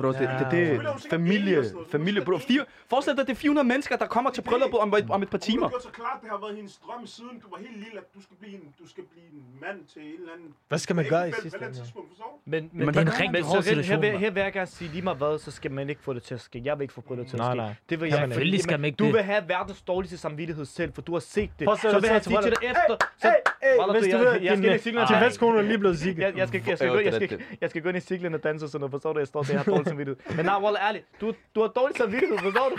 Bro, 0.00 0.08
det, 0.12 0.18
det, 0.20 0.46
det 0.50 0.62
er 0.72 0.96
familie, 1.10 1.64
familie, 1.90 2.24
bro. 2.24 2.38
Fire, 2.38 2.64
forestil 2.90 3.16
dig, 3.16 3.26
det 3.26 3.32
er 3.32 3.36
400 3.36 3.68
mennesker, 3.68 3.96
der 3.96 4.06
kommer 4.06 4.30
til 4.30 4.42
brylluppet 4.42 4.80
om, 4.80 4.94
et- 4.94 5.10
om 5.10 5.22
et 5.22 5.30
par 5.30 5.38
Hun 5.38 5.40
timer. 5.40 5.62
har 5.62 5.70
gjort 5.70 5.82
så 5.82 5.88
klart, 5.90 6.18
det 6.22 6.30
har 6.30 6.38
været 6.44 6.56
hendes 6.56 6.76
drøm 6.86 7.06
siden 7.06 7.30
du 7.42 7.46
var 7.50 7.58
helt 7.58 7.76
lille, 7.84 7.98
at 7.98 8.14
du 8.14 8.22
skal 8.22 8.36
blive 8.40 8.54
en, 8.54 8.60
du 8.82 8.88
skal 8.88 9.04
blive 9.12 9.26
en 9.26 9.42
mand 9.60 9.78
til 9.92 10.02
en 10.02 10.08
eller 10.20 10.32
anden... 10.36 10.48
Hvad 10.68 10.78
skal 10.78 10.96
man 10.96 11.04
gøre 11.08 11.28
i 11.28 11.32
sidste 11.42 11.58
det 11.58 11.66
ende? 11.68 11.78
du? 11.94 12.02
Men, 12.44 12.70
Men 12.72 12.88
det 12.88 12.96
er 12.96 13.00
en 13.00 13.08
rigtig 13.08 13.30
men 13.32 13.42
hård 13.44 13.54
her, 13.54 13.62
situation, 13.62 14.00
mand. 14.00 14.16
her 14.16 14.30
vil 14.30 14.40
jeg 14.42 14.52
gerne 14.52 14.66
sige, 14.66 14.90
lige 14.90 15.02
meget 15.02 15.18
hvad, 15.18 15.38
så 15.38 15.50
skal 15.50 15.70
man 15.70 15.88
ikke 15.90 16.02
få 16.02 16.12
det 16.12 16.22
til 16.22 16.34
at 16.34 16.40
ske. 16.40 16.60
Jeg 16.64 16.78
vil 16.78 16.82
ikke 16.82 16.94
få 16.94 17.02
det 17.16 17.26
til 17.26 17.36
at 17.36 17.38
Nej, 17.38 17.50
ske. 17.52 17.56
nej. 17.56 17.74
Det 17.90 18.00
vil 18.00 18.08
jeg 18.08 18.18
ikke. 18.18 18.28
Selvfølgelig 18.28 18.60
skal 18.62 18.80
man 18.80 18.84
ikke 18.84 18.96
Du 18.96 19.04
det. 19.04 19.14
vil 19.14 19.22
have 19.22 19.42
verdens 19.48 19.82
dårligste 19.82 20.18
samvittighed 20.18 20.64
selv, 20.64 20.92
for 20.92 21.02
du 21.02 21.12
har 21.12 21.20
set 21.20 21.50
det. 21.58 21.68
Så 21.80 22.00
vil 22.00 22.08
jeg 22.10 22.22
til 22.22 22.30
sige 22.32 22.42
til 22.42 22.50
dig 22.50 22.68
efter. 22.70 22.96
Så, 23.18 23.28
Hey, 23.28 23.34
hey, 23.70 23.78
Wallah, 23.78 24.00
hvis 24.00 24.12
du, 24.12 24.18
ved, 24.18 24.26
jeg 24.26 24.40
skal 24.40 24.56
din, 24.56 24.64
ind 24.64 24.74
i 24.74 24.78
cyklen 24.78 25.02
og 25.02 25.08
din 25.08 25.14
danse. 25.14 25.26
vestkone 25.26 25.58
er 25.58 25.62
lige 25.62 25.78
blevet 25.78 25.98
sikker. 25.98 26.26
jeg, 26.26 26.36
jeg, 26.36 26.48
skal, 26.48 26.62
jeg, 26.66 26.78
skal, 26.78 26.86
Jo, 26.86 26.92
gå, 26.92 26.98
det 26.98 27.04
jeg, 27.04 27.12
skal, 27.14 27.28
rigtigt. 27.28 27.58
jeg 27.60 27.70
skal 27.70 27.82
gå 27.82 27.88
ind 27.88 27.98
i 27.98 28.00
cyklen 28.00 28.34
og 28.34 28.42
danse 28.44 28.66
og 28.66 28.70
sådan 28.70 28.80
noget, 28.80 28.90
forstår 28.90 29.12
du? 29.18 29.20
Jeg 29.20 29.28
står 29.28 29.42
der, 29.42 29.52
jeg 29.52 29.60
har 29.60 29.64
dårlig 29.72 29.86
samvittighed. 29.86 30.36
Men 30.36 30.44
nej, 30.44 30.62
Wallah, 30.62 30.82
ærligt, 30.88 31.06
du, 31.20 31.34
du 31.54 31.60
har 31.60 31.68
dårlig 31.68 31.96
samvittighed, 31.96 32.38
forstår 32.38 32.68
du? 32.68 32.76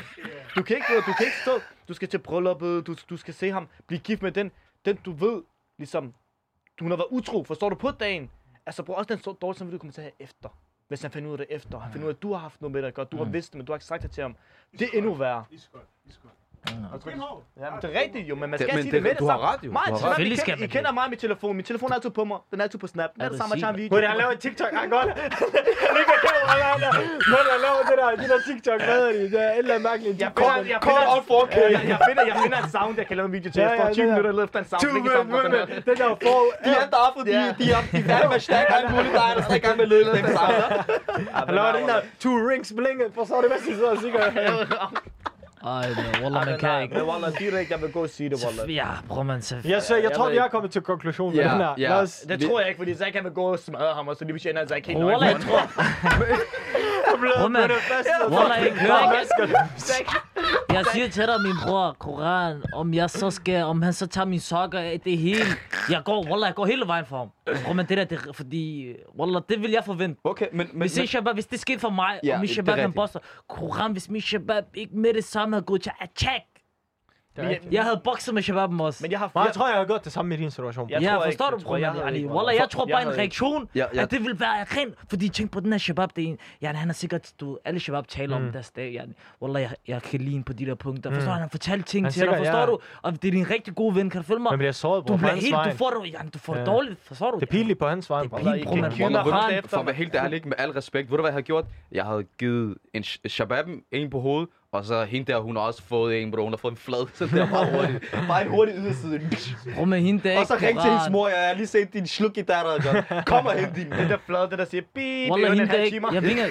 Du 0.56 0.64
kan 0.64 0.76
ikke, 0.76 0.88
du 0.96 1.14
kan 1.18 1.26
ikke 1.26 1.38
stå, 1.42 1.52
du 1.88 1.94
skal 1.94 2.08
til 2.08 2.18
brylluppet, 2.18 2.88
du, 2.88 2.96
du 3.10 3.18
skal 3.18 3.34
se 3.34 3.52
ham 3.52 3.68
blive 3.88 4.00
gift 4.00 4.22
med 4.22 4.32
den, 4.32 4.52
den 4.86 5.00
du 5.06 5.12
ved, 5.12 5.44
ligesom, 5.78 6.14
hun 6.80 6.92
har 6.92 6.98
været 6.98 7.08
utro, 7.10 7.44
forstår 7.44 7.70
du, 7.70 7.76
på 7.76 7.92
dagen, 7.92 8.32
Altså, 8.70 8.84
bror, 8.84 8.96
også 8.96 9.14
den 9.14 9.24
så 9.24 9.32
dårlige 9.32 9.58
samvittighed 9.58 9.80
kommer 9.80 9.94
til 9.94 10.02
at 10.02 10.06
have 10.06 10.14
efter. 10.20 10.50
Hvis 10.88 11.02
han 11.02 11.12
finder 11.12 11.30
ud 11.30 11.34
af 11.34 11.38
det 11.38 11.48
efter. 11.50 11.80
Han 11.80 11.92
finder 11.92 12.08
ud 12.08 12.12
af, 12.12 12.16
at 12.16 12.22
du 12.22 12.32
har 12.32 12.40
haft 12.40 12.62
noget 12.62 12.72
med 12.72 12.84
at 12.84 12.94
gøre. 12.94 13.06
Du 13.06 13.18
har 13.18 13.24
vidst 13.26 13.52
det, 13.54 13.58
men 13.58 13.66
du 13.66 13.72
har 13.72 13.78
ikke 13.78 13.86
sagt 13.86 14.04
det 14.04 14.12
til 14.12 14.22
ham. 14.22 14.36
Det 14.72 14.82
er 14.82 14.98
endnu 14.98 15.14
værre. 15.14 15.46
Lige 15.50 15.60
så 15.60 16.20
så. 16.68 16.72
Ja, 17.64 17.68
men 17.74 17.80
det 17.82 17.88
er 17.96 18.00
rigtigt 18.04 18.26
jo, 18.30 18.36
men 18.36 18.50
man 18.50 18.60
Det- 18.60 18.66
skal 18.68 18.76
men 18.76 18.84
sige 18.84 18.92
det- 18.92 18.98
det 18.98 19.04
med 19.04 19.12
det 19.12 19.20
du 19.20 19.28
har 19.28 19.38
samme. 19.38 19.48
ret 19.52 19.62
jo. 19.66 19.72
Mig, 19.78 19.82
Du 19.88 19.92
har 19.92 20.00
Snap, 20.00 20.12
ret. 20.12 20.18
Kender, 20.18 20.38
skal 20.46 20.54
I 20.58 20.60
man 20.66 20.70
kender 20.76 20.92
mig 21.00 21.06
med 21.14 21.18
telefon. 21.26 21.52
Min 21.60 21.66
telefon 21.72 21.88
er 21.92 21.96
altid 22.00 22.10
på 22.20 22.24
mig. 22.32 22.38
Den 22.52 22.58
er 22.60 22.64
altid 22.68 22.80
på 22.86 22.88
Snap. 22.94 23.10
Den 23.14 23.22
er 23.22 23.26
Er 23.26 23.30
det 23.30 23.36
det 23.36 23.42
samme, 23.42 23.56
jeg 23.62 23.70
en 23.70 23.76
sygt? 23.76 23.82
video. 23.84 23.92
Hvor 23.98 24.08
han 24.12 24.18
laver 24.22 24.32
en 24.38 24.42
TikTok, 24.46 24.72
han 24.82 24.90
godt. 24.98 25.10
Han 25.20 25.94
ligger 26.00 26.18
kamera, 26.26 26.54
han 26.72 26.80
der. 26.86 26.92
Når 27.32 27.42
han 27.54 27.60
laver 27.66 27.82
det 27.90 27.96
der, 28.02 28.10
de 28.24 28.28
der 28.34 28.40
TikTok, 28.50 28.80
hvad 28.90 29.00
er 29.08 29.12
det? 29.20 29.32
Det 29.34 29.40
er 29.48 29.52
et 29.52 29.58
eller 29.64 29.74
andet 29.76 29.88
mærkeligt. 29.92 30.16
Jeg 30.26 30.32
finder, 30.38 30.56
jeg 30.74 30.80
Call 30.88 30.98
finder, 31.00 31.16
out 31.16 31.24
for 31.32 31.42
jeg, 31.52 31.72
jeg, 31.78 31.82
jeg, 31.94 32.00
finder, 32.08 32.24
jeg 32.32 32.36
finder 32.44 32.58
en 32.66 32.70
sound, 32.76 32.94
jeg 33.02 33.08
kan 33.10 33.16
lave 33.20 33.28
en 33.32 33.36
video 33.38 33.50
til. 33.54 33.60
Jeg 33.62 33.72
får 33.80 33.88
ja, 33.88 33.94
20 33.94 34.06
det 34.06 34.10
der. 34.10 34.18
minutter 34.22 34.44
efter 34.48 34.60
en 34.64 34.68
sound. 34.72 34.82
Two 34.84 34.92
hvilket 34.96 35.12
sound, 35.18 35.28
women, 35.34 35.52
den 35.52 35.60
er. 35.60 36.00
der 36.02 36.10
for... 36.28 36.38
De 36.66 36.72
andre 36.84 36.98
aften, 37.08 37.22
de, 37.28 37.32
er, 37.44 37.54
de 37.62 37.66
er 37.78 37.82
færdige 38.12 38.30
med 38.34 38.40
at 38.42 38.46
snakke 38.50 38.70
alt 38.78 38.88
muligt, 38.96 39.14
der 39.20 39.24
er 39.30 39.34
der 39.40 39.56
i 39.62 39.64
gang 39.66 39.76
med 39.80 39.86
at 39.88 39.92
lede 39.94 40.06
den 40.18 40.26
sammen. 40.38 40.62
Han 41.48 41.54
laver 41.60 41.72
den 41.80 41.86
der 41.92 41.98
two 42.24 42.36
rings 42.50 42.70
blinget. 42.80 43.08
Forstår 43.20 43.38
du, 43.44 43.48
hvad 43.52 43.60
de 43.66 43.68
sidder 43.80 43.92
og 43.96 44.00
siger? 44.04 44.22
Ej, 45.64 45.88
men 45.90 46.06
Wallah, 46.24 46.46
man 46.46 46.60
kan 46.60 46.82
ikke. 46.84 46.96
Men 46.96 47.04
Wallah, 47.04 47.32
direkte, 47.40 47.74
jeg 47.74 47.82
vil 47.82 47.92
gå 47.92 48.04
og 48.04 48.10
sige 48.10 48.30
det, 48.30 48.38
Wallah. 48.46 48.76
Ja, 48.76 48.88
bror, 49.08 49.24
man. 49.24 49.42
Så... 49.42 49.56
Jeg, 49.64 49.82
så, 49.82 49.96
jeg 49.96 50.04
jeg 50.04 50.12
tror, 50.12 50.30
vi 50.30 50.38
er 50.38 50.48
kommet 50.48 50.72
til 50.72 50.82
konklusionen 50.82 51.36
med 51.38 51.46
Ja, 51.46 51.52
den 51.52 51.58
her. 51.60 51.74
ja. 51.78 51.90
Lad 51.90 51.98
os... 51.98 52.20
Det 52.30 52.42
tror 52.42 52.60
jeg 52.60 52.70
ikke, 52.70 52.78
fordi 52.78 52.96
så 52.96 53.06
kan 53.14 53.24
man 53.24 53.34
gå 53.34 53.44
og 53.44 53.60
smadre 53.60 53.94
ham, 53.96 54.08
og 54.08 54.16
så 54.16 54.26
lige 54.26 54.50
ender 54.50 54.62
han 54.62 54.68
sig 54.68 54.78
ikke 54.78 54.90
helt 54.90 55.04
Wallah, 55.04 55.30
jeg 55.32 55.42
tror... 55.42 55.60
Bror, 57.20 57.48
man. 57.48 57.72
Wallah, 58.30 58.66
jeg 58.66 58.74
hører 58.74 59.22
ikke. 59.22 60.16
Jeg 60.74 60.86
siger 60.94 61.10
til 61.10 61.24
dig, 61.28 61.42
min 61.42 61.56
bror, 61.68 61.96
Koran, 62.00 62.64
om 62.74 62.94
jeg 62.94 63.10
så 63.10 63.30
skal, 63.32 63.64
om 63.64 63.82
han 63.82 63.94
så 63.94 64.08
tager 64.08 64.26
min 64.26 64.40
sokker 64.40 64.80
af, 64.80 65.00
det 65.06 65.18
hele. 65.18 65.44
Jeg 65.90 66.02
går, 66.06 66.26
Wallah, 66.30 66.48
jeg 66.48 66.56
går 66.56 66.66
hele 66.66 66.88
vejen 66.88 67.06
for 67.06 67.18
ham. 67.18 67.30
Bror, 67.66 67.74
men 67.74 67.86
det 67.86 67.98
der, 67.98 68.04
det, 68.04 68.36
fordi, 68.36 68.94
Wallah, 69.20 69.42
det 69.50 69.62
vil 69.62 69.72
jeg 69.72 69.84
forvente. 69.86 70.22
Okay, 70.24 70.46
men... 70.52 70.68
men, 70.74 70.82
Hvis, 70.82 70.98
men 70.98 71.08
Shabab, 71.08 71.34
hvis 71.34 71.46
det 71.46 71.60
skete 71.60 71.80
for 71.80 71.90
mig, 71.90 72.20
Ja, 72.24 72.34
og 72.34 72.40
min 72.40 72.50
Shabab 72.50 72.78
han 72.78 72.94
bosser, 72.94 73.20
Koran, 73.50 73.92
hvis 73.92 74.10
min 74.10 74.22
Shabab 74.22 74.64
ikke 74.74 74.98
med 74.98 75.14
det 75.14 75.24
samme 75.24 75.56
havde 75.56 75.66
gået 75.66 75.82
til 75.82 75.92
attack, 76.02 76.46
jeg 77.72 77.84
havde 77.84 78.02
bokset 78.04 78.34
med 78.34 78.42
Shababen 78.42 78.82
også. 78.82 79.00
Men 79.04 79.12
jeg 79.12 79.20
har... 79.20 79.32
Jeg 79.36 79.54
tror, 79.54 79.68
jeg 79.68 79.78
har 79.78 79.86
gjort 79.86 80.04
det 80.04 80.12
samme 80.12 80.34
i 80.36 80.38
din 80.38 80.52
situation. 80.52 80.90
Jeg 80.90 81.02
ja, 81.02 81.08
tror 81.16 81.26
ikke, 81.26 81.38
forstår 81.38 81.46
jeg 81.46 81.54
du, 81.54 81.60
tror, 81.64 81.68
bror? 81.70 81.78
jeg 81.78 81.94
Jeg, 81.96 82.04
havde 82.04 82.18
ikke, 82.18 82.30
Wallah, 82.30 82.56
jeg 82.56 82.70
tror 82.70 82.88
Jeg 82.88 82.94
bare 82.94 83.02
en 83.02 83.08
ikke. 83.10 83.20
reaktion, 83.22 83.70
Ja, 83.76 83.86
ja. 83.94 84.02
at 84.02 84.12
det 84.12 84.20
vil 84.24 84.40
være 84.40 84.64
ren. 84.64 84.94
Fordi 85.10 85.30
tænk 85.30 85.52
på 85.52 85.60
den 85.60 85.72
her 85.72 85.78
Shabab, 85.80 86.10
det 86.16 86.24
er 86.24 86.28
en, 86.28 86.38
ja, 86.62 86.68
han 86.74 86.88
har 86.88 86.94
sikkert, 86.94 87.32
du, 87.40 87.58
alle 87.66 87.80
Shabab 87.80 88.08
taler 88.08 88.36
om 88.36 88.52
deres 88.52 88.72
dag, 88.72 88.92
ja. 88.94 89.02
Wallah, 89.42 89.62
jeg, 89.62 89.72
jeg 89.88 90.02
kan 90.02 90.22
lide 90.22 90.44
på 90.44 90.54
de 90.54 90.66
der 90.66 90.76
punkter. 90.76 91.12
Forstår 91.14 91.26
du, 91.28 91.32
han 91.34 91.42
har 91.42 91.50
fortalt 91.50 91.86
ting 91.86 92.06
Han 92.06 92.14
til 92.14 92.22
dig, 92.28 92.38
forstår 92.38 92.60
ja. 92.60 92.66
du? 92.66 92.80
Og 93.02 93.12
det 93.22 93.28
er 93.28 93.32
din 93.32 93.50
rigtig 93.50 93.76
gode 93.76 93.96
ven, 93.96 94.10
kan 94.10 94.22
du 94.22 94.28
følge 94.28 94.40
mig? 94.40 94.52
Man 94.52 94.60
bliver 94.60 94.72
såret, 94.72 95.06
bror, 95.06 95.16
Du 95.16 95.18
bliver 95.18 95.34
helt, 95.34 95.56
du 95.66 95.78
får 95.78 96.06
ja, 96.06 96.18
du 96.34 96.40
får 96.40 96.54
det 96.54 96.60
Ja. 96.60 96.66
dårligt, 96.66 97.00
forstår 97.04 97.32
du? 97.32 97.40
Det 97.40 97.48
er 97.48 97.52
pinligt 97.52 97.80
på 97.80 97.88
hans 97.88 98.10
vej, 98.10 98.20
Det 98.22 98.26
er 98.26 98.30
bror. 98.30 98.38
pinligt, 98.40 98.66
bror, 98.66 99.62
For 99.66 99.78
at 99.78 99.86
være 99.86 99.96
helt 99.96 100.16
ærlig, 100.16 100.48
med 100.48 100.54
al 100.58 100.72
respekt, 100.72 101.12
ved 101.12 101.18
du 101.18 101.22
hvad 101.22 101.30
jeg 101.30 101.34
havde 101.34 101.44
gjort? 101.44 101.66
Jeg 101.92 102.06
havde 102.06 102.24
givet 102.40 102.78
en 102.94 103.04
sh- 103.04 103.28
shababen 103.28 103.82
en 103.92 104.10
på 104.10 104.20
hovedet, 104.20 104.50
og 104.72 104.86
så 104.86 105.04
hende 105.04 105.32
der, 105.32 105.40
hun 105.40 105.56
har 105.56 105.64
også 105.64 105.82
fået 105.90 106.22
en, 106.22 106.32
bro. 106.32 106.44
Hun 106.44 106.52
har 106.52 106.58
fået 106.58 106.72
en 106.72 106.78
flad, 106.78 107.08
så 107.14 107.26
det 107.26 107.34
er 107.42 107.50
meget 107.50 107.68
hurtigt. 107.80 108.16
Bare 108.28 108.42
en 108.42 108.48
hurtig 108.50 108.76
yderside. 108.78 109.22
Bror, 109.76 109.86
med 109.86 110.00
hende 110.02 110.30
der 110.30 110.40
Og 110.40 110.48
så 110.48 110.54
ring 110.62 110.82
til 110.82 110.90
hendes 110.92 111.10
mor, 111.12 111.28
jeg 111.28 111.48
har 111.48 111.54
lige 111.56 111.68
set 111.68 111.94
din 111.94 112.08
sluk 112.08 112.38
i 112.38 112.42
datter, 112.42 112.72
John. 112.86 113.04
Kom 113.32 113.46
og 113.46 113.54
hent 113.54 113.76
din. 113.76 113.92
Det 113.92 114.10
der 114.10 114.18
flade, 114.26 114.48
det 114.50 114.60
der 114.60 114.66
siger, 114.66 114.82
bip, 114.96 115.32
Wallah, 115.32 115.52
det 115.52 115.60
er 115.60 115.64
en 115.64 115.70
der 115.70 115.78
halv 115.78 115.92
timer. 115.92 116.14
jeg 116.14 116.24
vinger, 116.24 116.44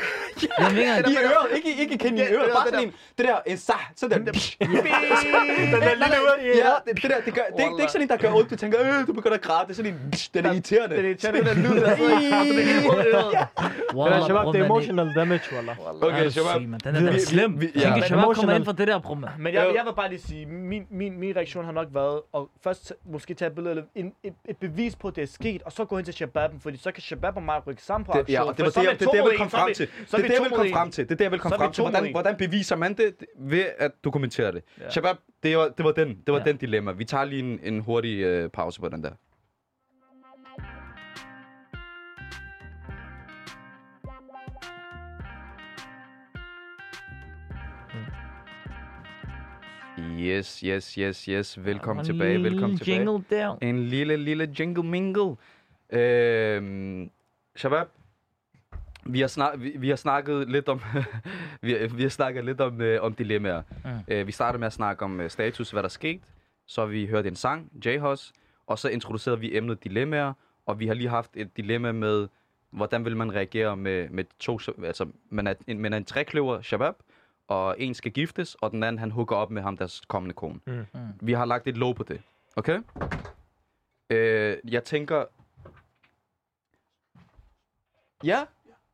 jeg 0.58 0.70
vinger, 0.76 0.94
I 0.98 1.16
øret, 1.24 1.56
ikke, 1.56 1.82
ikke 1.82 1.98
kende 1.98 2.18
i 2.18 2.22
øret, 2.34 2.50
bare 2.54 2.64
der- 2.64 2.70
sådan 2.70 2.86
en, 2.88 2.92
det 3.18 3.26
der, 3.26 3.36
en 3.46 3.58
sah, 3.58 3.76
sådan 3.96 4.26
der. 4.26 4.32
Den 4.32 4.70
der 5.82 5.94
lille 5.94 6.16
hurtige. 6.28 6.56
Ja, 6.64 6.72
det, 6.92 7.02
det 7.02 7.10
der, 7.10 7.20
det, 7.24 7.34
gør, 7.34 7.42
det, 7.56 7.64
er 7.64 7.80
ikke- 7.80 7.92
sådan 7.92 8.02
en, 8.02 8.08
der 8.08 8.16
gør 8.16 8.32
ondt, 8.34 8.50
du 8.50 8.56
tænker, 8.56 8.78
øh, 8.84 9.06
du 9.06 9.12
begynder 9.12 9.36
at 9.36 9.42
græde, 9.42 9.62
det 9.66 9.70
er 9.70 9.74
sådan 9.74 9.92
en, 9.92 10.12
den 10.34 10.46
er 10.46 10.52
irriterende. 10.52 10.96
Det 10.96 11.04
er 11.04 11.08
irriterende, 11.08 11.40
den 11.40 11.46
der 11.64 11.74
lyd, 11.74 11.80
der 11.80 11.96
sidder 11.96 12.18
i 12.20 12.48
det 12.48 13.14
øret. 13.14 13.34
Er 14.56 14.64
emotional 14.64 15.14
damage, 15.14 15.40
wallah. 15.54 15.76
Okay, 16.02 16.24
Ja, 16.24 16.30
Shabab. 16.30 16.60
Den 16.84 17.08
er 17.08 17.18
slem. 17.18 17.60
Shabab 18.08 18.22
kommer 18.22 18.32
Emotional. 18.34 18.56
ind 18.56 18.64
for 18.64 18.72
det 18.72 18.88
der, 18.88 19.14
man. 19.14 19.30
Men 19.38 19.54
jeg, 19.54 19.72
jeg 19.76 19.84
vil 19.86 19.92
bare 19.96 20.08
lige 20.08 20.20
sige, 20.20 20.46
min, 20.46 20.86
min, 20.90 21.18
min 21.18 21.36
reaktion 21.36 21.64
har 21.64 21.72
nok 21.72 21.88
været 21.90 22.20
at 22.34 22.40
først 22.64 22.92
måske 23.04 23.34
tage 23.34 23.46
et 23.48 23.54
billede, 23.54 23.70
eller 23.70 23.84
en, 23.94 24.12
et, 24.22 24.34
et, 24.48 24.56
bevis 24.56 24.96
på, 24.96 25.08
at 25.08 25.16
det 25.16 25.22
er 25.22 25.26
sket, 25.26 25.62
og 25.62 25.72
så 25.72 25.84
gå 25.84 25.96
hen 25.96 26.04
til 26.04 26.14
Shababen, 26.14 26.60
fordi 26.60 26.76
så 26.76 26.92
kan 26.92 27.02
Shabab 27.02 27.36
og 27.36 27.42
mig 27.42 27.66
rykke 27.66 27.82
sammen 27.82 28.04
på 28.06 28.12
Det, 28.12 28.18
aktion. 28.20 28.32
ja, 28.34 28.42
og 28.42 28.56
det 28.56 28.64
var 28.64 28.70
det, 28.70 29.00
det, 29.00 29.06
er 29.06 29.10
det, 29.10 29.16
jeg 29.18 29.24
vil 29.24 29.36
komme 29.36 29.50
frem 29.50 29.74
til. 29.74 29.88
så 30.06 30.16
Det 30.16 30.22
er 30.24 30.26
vi 30.26 30.28
det, 30.28 30.34
jeg 30.34 30.42
vil 30.42 30.50
komme 30.50 30.72
frem 30.72 30.90
til. 30.90 31.04
Det 31.04 31.12
er 31.12 31.16
det, 31.16 31.24
jeg 31.24 31.32
vil 31.32 31.40
komme 31.40 31.56
frem 31.56 31.72
til. 31.72 31.82
Hvordan, 31.84 32.10
hvordan 32.10 32.36
beviser 32.36 32.76
man 32.76 32.94
det? 32.94 33.14
Ved 33.38 33.64
at 33.78 33.90
dokumentere 34.04 34.52
det. 34.52 34.62
Ja. 34.80 34.90
Shabab, 34.90 35.16
det 35.42 35.56
var, 35.58 35.68
det 35.68 35.84
var 35.84 35.92
den. 35.92 36.08
Det 36.08 36.32
var 36.32 36.38
Ja. 36.38 36.44
den 36.44 36.56
dilemma. 36.56 36.92
Vi 36.92 37.04
tager 37.04 37.24
lige 37.24 37.42
en, 37.42 37.60
en 37.62 37.80
hurtig 37.80 38.18
øh, 38.20 38.50
pause 38.50 38.80
på 38.80 38.88
den 38.88 39.02
der. 39.04 39.10
Yes, 50.18 50.60
yes, 50.60 50.94
yes, 50.94 51.24
yes. 51.24 51.64
Velkommen 51.64 52.04
tilbage, 52.04 52.42
velkommen 52.42 52.78
tilbage. 52.78 52.96
Jingle 52.98 53.24
der. 53.30 53.56
En 53.62 53.88
lille, 53.88 54.16
lille 54.16 54.54
jingle 54.58 54.82
mingle. 54.82 55.36
Øhm, 55.90 57.10
Shabab, 57.56 57.86
vi 59.06 59.20
har, 59.20 59.26
snak, 59.26 59.54
vi, 59.58 59.72
vi 59.78 59.88
har 59.88 59.96
snakket 59.96 60.50
lidt 60.50 60.68
om, 60.68 60.80
vi, 61.62 61.76
vi 61.94 62.02
har 62.02 62.08
snakket 62.08 62.44
lidt 62.44 62.60
om, 62.60 62.80
øh, 62.80 63.02
om 63.02 63.14
dilemmaer. 63.14 63.62
Mm. 63.84 63.90
Øh, 64.08 64.26
vi 64.26 64.32
startede 64.32 64.58
med 64.58 64.66
at 64.66 64.72
snakke 64.72 65.04
om 65.04 65.20
øh, 65.20 65.30
status, 65.30 65.70
hvad 65.70 65.82
der 65.82 65.88
skete. 65.88 66.22
Så 66.66 66.86
vi 66.86 67.06
hørt 67.06 67.26
en 67.26 67.36
sang, 67.36 67.70
J-Hus. 67.86 68.32
Og 68.66 68.78
så 68.78 68.88
introducerede 68.88 69.40
vi 69.40 69.56
emnet 69.56 69.84
dilemmaer. 69.84 70.32
Og 70.66 70.80
vi 70.80 70.86
har 70.86 70.94
lige 70.94 71.08
haft 71.08 71.30
et 71.34 71.56
dilemma 71.56 71.92
med, 71.92 72.28
hvordan 72.70 73.04
vil 73.04 73.16
man 73.16 73.34
reagere 73.34 73.76
med, 73.76 74.08
med 74.08 74.24
to... 74.38 74.58
Altså, 74.84 75.06
man 75.30 75.46
er, 75.46 75.54
en, 75.66 75.78
man 75.78 75.92
er 75.92 75.96
en 75.96 76.04
trækløver, 76.04 76.62
Shabab. 76.62 76.94
Og 77.48 77.80
en 77.80 77.94
skal 77.94 78.12
giftes, 78.12 78.54
og 78.54 78.70
den 78.70 78.82
anden, 78.82 78.98
han 78.98 79.10
hooker 79.10 79.36
op 79.36 79.50
med 79.50 79.62
ham, 79.62 79.76
deres 79.76 80.02
kommende 80.08 80.34
kone. 80.34 80.60
Mm. 80.66 80.86
Mm. 80.94 81.00
Vi 81.20 81.32
har 81.32 81.44
lagt 81.44 81.66
et 81.66 81.76
lov 81.76 81.94
på 81.94 82.02
det. 82.02 82.20
Okay? 82.56 82.80
Øh, 84.10 84.56
jeg 84.64 84.84
tænker... 84.84 85.24
Ja? 88.24 88.38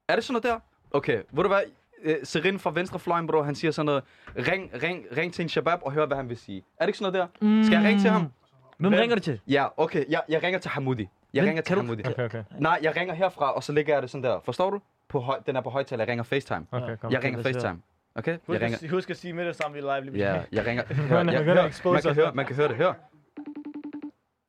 Er 0.08 0.14
det 0.14 0.24
sådan 0.24 0.32
noget 0.32 0.44
der? 0.44 0.60
Okay, 0.90 1.22
ved 1.32 1.42
du 1.42 1.48
hvad? 1.48 1.62
Øh, 2.02 2.16
Serin 2.22 2.58
fra 2.58 2.70
Venstrefløjen, 2.70 3.26
bro, 3.26 3.42
han 3.42 3.54
siger 3.54 3.70
sådan 3.70 3.86
noget. 3.86 4.02
Ring, 4.36 4.70
ring, 4.82 5.06
ring 5.16 5.34
til 5.34 5.42
en 5.42 5.48
shabab 5.48 5.78
og 5.82 5.92
hør, 5.92 6.06
hvad 6.06 6.16
han 6.16 6.28
vil 6.28 6.36
sige. 6.36 6.64
Er 6.76 6.84
det 6.84 6.88
ikke 6.88 6.98
sådan 6.98 7.12
noget 7.12 7.30
der? 7.42 7.64
Skal 7.64 7.76
jeg 7.76 7.84
ringe 7.88 8.02
til 8.02 8.10
ham? 8.10 8.32
Hvem 8.78 8.92
ringer 8.92 9.16
du 9.16 9.22
til? 9.22 9.40
Ja, 9.46 9.66
okay. 9.76 10.04
Jeg, 10.08 10.22
jeg 10.28 10.42
ringer 10.42 10.60
til 10.60 10.70
Hamudi. 10.70 11.08
Jeg 11.32 11.42
Men 11.42 11.48
ringer 11.48 11.62
til 11.62 11.76
Hamudi. 11.76 12.02
Okay, 12.06 12.24
okay. 12.24 12.44
Nej, 12.58 12.78
jeg 12.82 12.96
ringer 12.96 13.14
herfra, 13.14 13.52
og 13.52 13.62
så 13.64 13.72
lægger 13.72 13.94
jeg 13.94 14.02
det 14.02 14.10
sådan 14.10 14.24
der. 14.24 14.40
Forstår 14.40 14.70
du? 14.70 14.80
På 15.08 15.20
høj, 15.20 15.40
den 15.46 15.56
er 15.56 15.60
på 15.60 15.70
højtaler. 15.70 16.04
Jeg 16.04 16.08
ringer 16.08 16.24
FaceTime. 16.24 16.66
Okay, 16.70 16.96
kom. 16.96 17.12
Jeg 17.12 17.24
ringer. 17.24 17.42
FaceTime. 17.42 17.80
Okay? 18.14 18.30
Jeg 18.30 18.40
Husk, 18.46 18.60
ringer. 18.60 18.78
at, 18.82 18.90
husk 18.90 19.10
at 19.10 19.16
sige 19.16 19.32
med 19.32 19.46
det 19.46 19.56
samme, 19.56 19.74
vi 19.74 19.86
er 19.86 20.00
live 20.00 20.12
lige 20.12 20.24
Ja, 20.32 20.44
jeg 20.52 20.66
ringer. 20.66 20.84
Hør, 20.94 21.18
jeg, 21.18 21.34
at 21.34 21.44
hør, 21.44 21.54
man 21.92 22.02
kan 22.02 22.14
høre, 22.14 22.34
man 22.34 22.46
kan 22.46 22.56
høre 22.56 22.68
det. 22.68 22.76
Hør. 22.76 22.92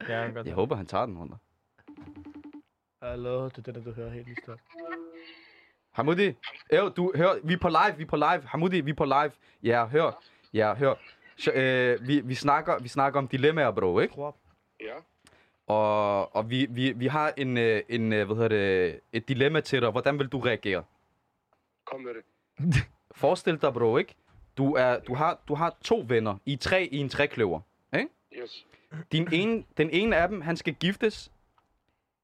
Ja, 0.09 0.27
godt. 0.27 0.47
Jeg 0.47 0.53
håber, 0.55 0.75
han 0.75 0.85
tager 0.85 1.05
den 1.05 1.17
under. 1.17 1.37
Hallo, 3.01 3.49
det 3.49 3.67
er 3.67 3.71
den, 3.71 3.83
du 3.83 3.91
hører 3.91 4.09
helt 4.09 4.25
lige 4.25 4.37
stort. 4.43 4.59
Hamudi, 5.91 6.33
Ev, 6.69 6.91
du 6.97 7.11
hør, 7.15 7.29
vi 7.43 7.53
er 7.53 7.57
på 7.57 7.67
live, 7.67 7.97
vi 7.97 8.03
er 8.03 8.07
på 8.07 8.15
live. 8.15 8.41
Hamudi, 8.45 8.81
vi 8.81 8.91
er 8.91 8.95
på 8.95 9.05
live. 9.05 9.31
Ja, 9.63 9.85
hør. 9.85 10.23
Ja, 10.53 10.73
hør. 10.73 10.93
Så, 11.37 11.51
øh, 11.51 12.07
vi, 12.07 12.19
vi, 12.19 12.35
snakker, 12.35 12.79
vi 12.79 12.87
snakker 12.87 13.19
om 13.19 13.27
dilemmaer, 13.27 13.71
bro, 13.71 13.99
ikke? 13.99 14.13
Tror. 14.13 14.35
Ja. 14.81 14.95
Og, 15.67 16.35
og 16.35 16.49
vi, 16.49 16.67
vi, 16.69 16.91
vi 16.91 17.07
har 17.07 17.33
en, 17.37 17.57
øh, 17.57 17.81
en, 17.89 18.13
øh, 18.13 18.25
hvad 18.25 18.35
hedder 18.35 18.49
det, 18.49 18.99
et 19.13 19.27
dilemma 19.27 19.61
til 19.61 19.81
dig. 19.81 19.91
Hvordan 19.91 20.19
vil 20.19 20.27
du 20.27 20.39
reagere? 20.39 20.83
Kom 21.85 22.01
med 22.01 22.11
det. 22.13 22.23
Forestil 23.15 23.61
dig, 23.61 23.73
bro, 23.73 23.97
ikke? 23.97 24.15
Du, 24.57 24.73
er, 24.73 24.99
du, 24.99 25.13
har, 25.13 25.39
du 25.47 25.55
har 25.55 25.77
to 25.81 26.05
venner 26.07 26.37
i 26.45 26.55
tre 26.55 26.83
i 26.91 26.97
en 26.97 27.09
trækløver. 27.09 27.59
Ikke? 27.93 28.09
Yes. 28.33 28.65
Din 29.11 29.33
ene, 29.33 29.63
den 29.77 29.89
ene 29.89 30.15
af 30.15 30.27
dem, 30.27 30.41
han 30.41 30.57
skal 30.57 30.73
giftes 30.73 31.31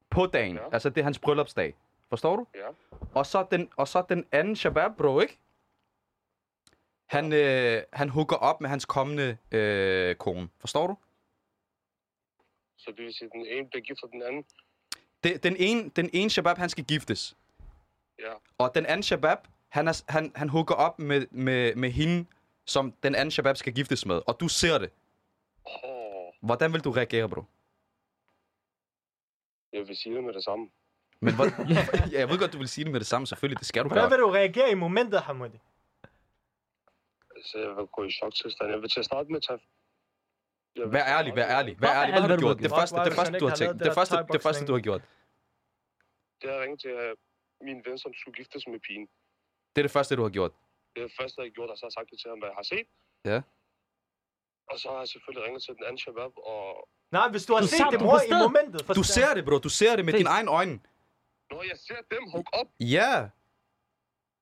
på 0.09 0.25
dagen. 0.25 0.55
Ja. 0.55 0.73
Altså, 0.73 0.89
det 0.89 0.97
er 0.97 1.03
hans 1.03 1.19
bryllupsdag. 1.19 1.75
Forstår 2.09 2.35
du? 2.35 2.47
Ja. 2.55 2.67
Og 3.13 3.25
så 3.25 3.45
den, 3.51 3.69
og 3.77 3.87
så 3.87 4.03
den 4.09 4.25
anden 4.31 4.55
shabab, 4.55 4.91
bro, 4.97 5.19
ikke? 5.19 5.37
Han, 7.05 7.33
øh, 7.33 7.83
han 7.93 8.09
hooker 8.09 8.35
op 8.35 8.61
med 8.61 8.69
hans 8.69 8.85
kommende 8.85 9.37
øh, 9.51 10.15
kone. 10.15 10.49
Forstår 10.59 10.87
du? 10.87 10.97
Så 12.77 12.91
det 12.91 13.05
vil 13.05 13.13
sige, 13.13 13.25
at 13.25 13.31
den 13.31 13.45
ene 13.45 13.67
bliver 13.69 13.81
gift 13.81 13.99
den 14.11 14.21
anden. 14.21 14.45
Det, 15.23 15.43
den, 15.43 15.55
ene, 15.59 15.89
den 15.89 16.09
ene 16.13 16.29
shabab, 16.29 16.57
han 16.57 16.69
skal 16.69 16.83
giftes. 16.83 17.37
Ja. 18.19 18.33
Og 18.57 18.75
den 18.75 18.85
anden 18.85 19.03
shabab, 19.03 19.37
han, 19.71 19.87
er, 19.87 20.03
han, 20.07 20.31
han 20.35 20.49
hooker 20.49 20.75
op 20.75 20.99
med, 20.99 21.27
med, 21.31 21.75
med 21.75 21.91
hende, 21.91 22.25
som 22.65 22.91
den 23.03 23.15
anden 23.15 23.31
shabab 23.31 23.57
skal 23.57 23.73
giftes 23.73 24.05
med. 24.05 24.21
Og 24.27 24.39
du 24.39 24.47
ser 24.47 24.77
det. 24.77 24.89
Åh, 25.83 26.33
Hvordan 26.41 26.73
vil 26.73 26.83
du 26.83 26.91
reagere, 26.91 27.29
bro? 27.29 27.43
jeg 29.73 29.87
vil 29.87 29.97
sige 29.97 30.15
det 30.15 30.23
med 30.23 30.33
det 30.33 30.43
samme. 30.43 30.69
Men 31.19 31.35
hvor, 31.35 31.45
ja, 31.75 31.81
jeg 32.19 32.29
ved 32.29 32.39
godt, 32.39 32.53
du 32.53 32.57
vil 32.57 32.67
sige 32.69 32.85
det 32.85 32.91
med 32.91 32.99
det 32.99 33.07
samme, 33.07 33.27
selvfølgelig. 33.27 33.59
Det 33.59 33.67
skal 33.67 33.83
du 33.83 33.87
Hvordan 33.87 34.09
gøre. 34.09 34.09
vil 34.09 34.19
du 34.19 34.29
reagere 34.31 34.71
i 34.71 34.75
momentet, 34.75 35.21
Hamudi? 35.21 35.59
Så 37.43 37.57
jeg 37.59 37.75
vil 37.77 37.85
gå 37.85 38.03
i 38.03 38.11
choktilstand. 38.11 38.71
Jeg 38.71 38.81
vil 38.81 38.89
til 38.89 38.99
at 38.99 39.05
starte 39.05 39.29
med 39.31 39.35
at 39.37 39.43
tage... 39.47 39.59
Vær 40.95 41.05
ærlig, 41.05 41.35
vær 41.35 41.47
ærlig. 41.57 41.81
Vær 41.81 41.93
ærlig. 42.01 42.13
Hvad 42.13 42.21
har 42.21 42.35
du 42.35 42.41
gjort? 42.41 42.57
Det 42.57 42.71
har 42.71 42.79
første, 42.79 42.97
det 42.97 43.13
første, 43.13 43.39
du 43.39 43.45
har 43.45 43.49
har 43.49 43.55
tænkt. 43.55 43.83
Det 43.83 43.93
første, 43.93 44.15
det 44.33 44.41
første, 44.41 44.65
du 44.65 44.73
har 44.73 44.79
gjort. 44.79 45.01
det 46.41 46.49
er 46.49 46.55
at 46.55 46.61
ringe 46.61 46.77
til 46.77 46.93
min 47.61 47.79
ven, 47.85 47.97
som 47.97 48.13
skulle 48.13 48.35
giftes 48.35 48.67
med 48.67 48.79
pigen. 48.79 49.07
Det 49.75 49.79
er 49.81 49.85
det 49.89 49.91
første, 49.97 50.15
du 50.19 50.23
har 50.27 50.29
gjort. 50.37 50.51
Det 50.93 50.99
er 51.03 51.07
det 51.07 51.15
første, 51.19 51.35
jeg 51.41 51.45
har 51.49 51.55
gjort, 51.57 51.69
og 51.69 51.77
så 51.77 51.83
har 51.83 51.87
jeg 51.91 51.97
sagt 51.99 52.09
det 52.11 52.17
til 52.21 52.29
ham, 52.31 52.39
hvad 52.41 52.49
jeg 52.51 52.57
har 52.61 52.67
set. 52.73 52.87
Ja. 53.31 53.39
Og 54.71 54.75
så 54.81 54.87
har 54.93 54.99
jeg 55.03 55.07
selvfølgelig 55.13 55.43
ringet 55.47 55.61
til 55.65 55.73
den 55.77 55.83
anden 55.87 55.99
shabab, 56.03 56.33
og 56.51 56.89
Nej, 57.17 57.27
hvis 57.33 57.45
du 57.47 57.51
har 57.53 57.61
Du 57.61 57.67
set 57.67 57.85
det, 57.91 57.91
dem 57.99 57.99
bror, 58.07 58.19
i 58.27 58.33
momentet. 58.47 58.81
Du 58.99 59.03
ser 59.15 59.29
det, 59.37 59.41
bro. 59.47 59.55
Du 59.67 59.73
ser 59.79 59.93
det 59.97 60.03
med 60.07 60.13
dine 60.19 60.29
egne 60.37 60.49
øjne. 60.59 60.75
når 61.51 61.61
jeg 61.71 61.77
ser 61.87 61.99
dem 62.13 62.23
hook 62.33 62.47
op, 62.59 62.67
Ja. 62.97 63.13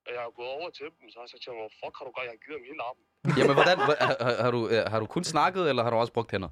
og 0.05 0.09
jeg 0.15 0.21
har 0.25 0.31
gået 0.39 0.49
over 0.57 0.69
til 0.77 0.85
dem, 0.85 1.09
så 1.11 1.15
har 1.19 1.23
jeg 1.25 1.29
sagt 1.33 1.41
til 1.43 1.49
ham, 1.51 1.57
hvor 1.63 1.71
fuck 1.81 1.93
har 1.97 2.03
du 2.07 2.11
gør, 2.15 2.23
jeg 2.27 2.33
har 2.35 2.41
givet 2.45 2.57
dem 2.59 2.65
hele 2.71 2.81
armen. 2.89 3.03
Jamen, 3.39 3.55
hvordan, 3.59 3.77
har, 3.79 4.41
har- 4.43 4.51
du, 4.57 4.61
har 4.91 4.99
du 4.99 5.05
kun 5.15 5.23
snakket, 5.33 5.63
eller 5.69 5.83
har 5.83 5.89
du 5.93 5.97
også 6.03 6.13
brugt 6.13 6.31
hænder? 6.31 6.49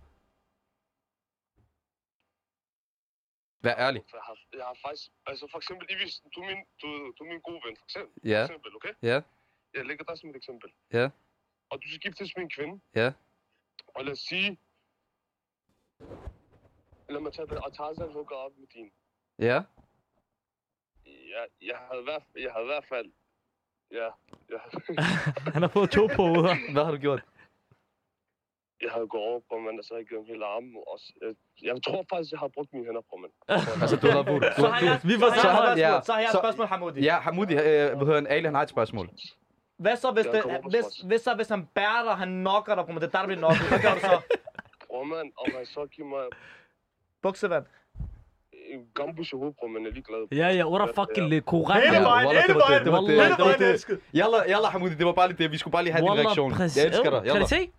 Vær 3.67 3.75
ærlig. 3.87 4.01
For 4.09 4.17
jeg 4.19 4.25
har, 4.29 4.37
jeg 4.59 4.65
har 4.69 4.77
faktisk, 4.85 5.07
altså 5.29 5.45
for 5.51 5.57
eksempel, 5.61 5.85
Ivis, 5.93 6.13
du 6.33 6.37
er 6.43 6.47
min, 6.51 6.61
du, 6.81 6.87
du 7.15 7.19
er 7.25 7.29
min 7.33 7.41
gode 7.47 7.61
ven, 7.65 7.75
for 7.81 7.85
eksempel. 7.89 8.15
Ja. 8.31 8.41
For 8.41 8.45
eksempel, 8.45 8.71
okay? 8.79 8.93
Ja. 9.11 9.17
Jeg 9.75 9.85
lægger 9.89 10.03
dig 10.09 10.17
som 10.17 10.29
et 10.29 10.35
eksempel. 10.35 10.69
Ja. 10.97 11.05
Og 11.71 11.75
du 11.81 11.85
skal 11.87 11.99
giftes 11.99 12.35
med 12.35 12.43
en 12.43 12.49
kvinde. 12.57 12.75
Ja. 12.95 13.09
Og 13.95 14.01
lad 14.05 14.13
os 14.17 14.19
sige, 14.19 14.49
lad 17.09 17.21
mig 17.25 17.33
tage 17.33 17.47
det, 17.47 17.57
og 17.65 17.73
Tarzan 17.73 18.11
hooker 18.11 18.35
op 18.35 18.51
med 18.57 18.67
din. 18.67 18.91
Ja. 19.39 19.59
Jeg, 21.05 21.45
jeg 21.61 21.77
havde 21.91 22.03
hvert, 22.03 22.23
jeg 22.35 22.51
havde 22.51 22.65
i 22.65 22.71
hvert 22.73 22.87
fald, 22.93 23.11
ja, 23.91 24.09
jeg, 24.49 24.59
Han 25.53 25.61
har 25.61 25.69
fået 25.69 25.89
to 25.91 26.07
på 26.15 26.21
hovedet. 26.21 26.57
Hvad 26.73 26.83
har 26.83 26.91
du 26.91 26.97
gjort? 26.97 27.25
Jeg 28.85 28.91
havde 28.95 29.07
gået 29.13 29.23
over 29.29 29.39
på 29.49 29.55
mand, 29.65 29.75
og 29.79 29.83
så 29.85 29.89
havde 29.93 30.01
jeg 30.03 30.07
givet 30.09 30.21
ham 30.23 30.27
hele 30.33 30.45
armen. 30.55 30.73
Og, 30.91 30.97
jeg, 31.23 31.31
jeg 31.69 31.75
tror 31.87 32.01
faktisk, 32.11 32.29
jeg 32.33 32.39
har 32.43 32.49
brugt 32.55 32.69
mine 32.73 32.85
hænder 32.87 33.03
på 33.11 33.15
mand. 33.21 33.33
Altså, 33.83 33.95
du 34.03 34.07
har 34.15 34.21
du, 34.29 34.33
Så 34.61 34.67
har 34.73 34.79
jeg, 34.89 34.99
vi 35.11 35.15
var 35.23 35.29
så 35.45 35.47
har 35.57 35.75
jeg, 35.75 35.77
spørgsmål, 35.77 36.03
så 36.07 36.11
har 36.15 36.19
jeg 36.23 36.29
et 36.31 36.35
Så- 36.35 36.41
spørgsmål, 36.43 36.67
Hamoudi. 36.73 36.99
Ja, 37.09 37.15
Hamoudi, 37.25 37.53
øh, 37.53 37.59
hvad 37.97 38.05
hedder 38.09 38.21
en 38.25 38.27
Ali, 38.33 38.45
han 38.51 38.55
har 38.59 38.63
et 38.67 38.73
spørgsmål. 38.75 39.05
Hvad 39.83 39.95
så, 40.03 40.11
hvis, 40.17 40.25
det, 40.33 40.41
hvis, 40.73 40.85
hvis, 41.09 41.21
så, 41.27 41.31
hvis 41.39 41.49
han 41.55 41.61
bærer 41.77 42.01
dig, 42.07 42.13
han 42.23 42.29
knocker 42.43 42.75
dig 42.75 42.83
på 42.85 42.91
mig, 42.93 43.01
det 43.01 43.07
er 43.07 43.11
der, 43.11 43.19
der 43.19 43.27
bliver 43.27 43.41
knocket. 43.43 43.67
Hvad 43.71 43.79
gør 43.85 43.93
du 43.97 43.99
så? 43.99 44.15
Bror 44.87 45.03
mand, 45.03 45.29
om 45.41 45.47
han 45.57 45.65
så 45.65 45.81
giver 45.95 46.07
mig 46.07 46.23
Buksevand. 47.21 47.65
en 48.73 48.81
gambus 48.95 49.33
i 49.33 49.35
hovedet, 49.35 49.55
bror, 49.59 49.67
men 49.67 49.81
jeg 49.83 49.89
er 49.89 49.93
ligeglad. 49.93 50.21
Ja, 50.31 50.47
ja, 50.59 50.65
what 50.69 50.89
fucking 50.95 51.29
lidt 51.29 51.45
korrekt. 51.45 51.85
Hele 51.85 51.97
Ja, 51.97 52.03
vejen, 52.03 52.27
hele 52.27 52.53
vejen, 52.53 52.79
hele 52.79 52.91
vejen. 52.91 54.01
Yalla, 54.15 54.37
yalla, 54.53 54.67
Hamoudi, 54.67 54.95
det 54.95 55.05
var 55.05 55.11
bare 55.13 55.27
lige 55.27 55.37
det. 55.43 55.51
Vi 55.51 55.57
skulle 55.57 55.71
bare 55.71 55.83
lige 55.83 55.93
have 55.93 56.01
din 56.11 56.19
reaktion. 56.19 56.51
Jeg 56.51 56.85
elsker 56.85 57.09
dig. 57.09 57.21
Kan 57.21 57.27
Yalla. 57.27 57.41
du 57.41 57.47
se? 57.47 57.71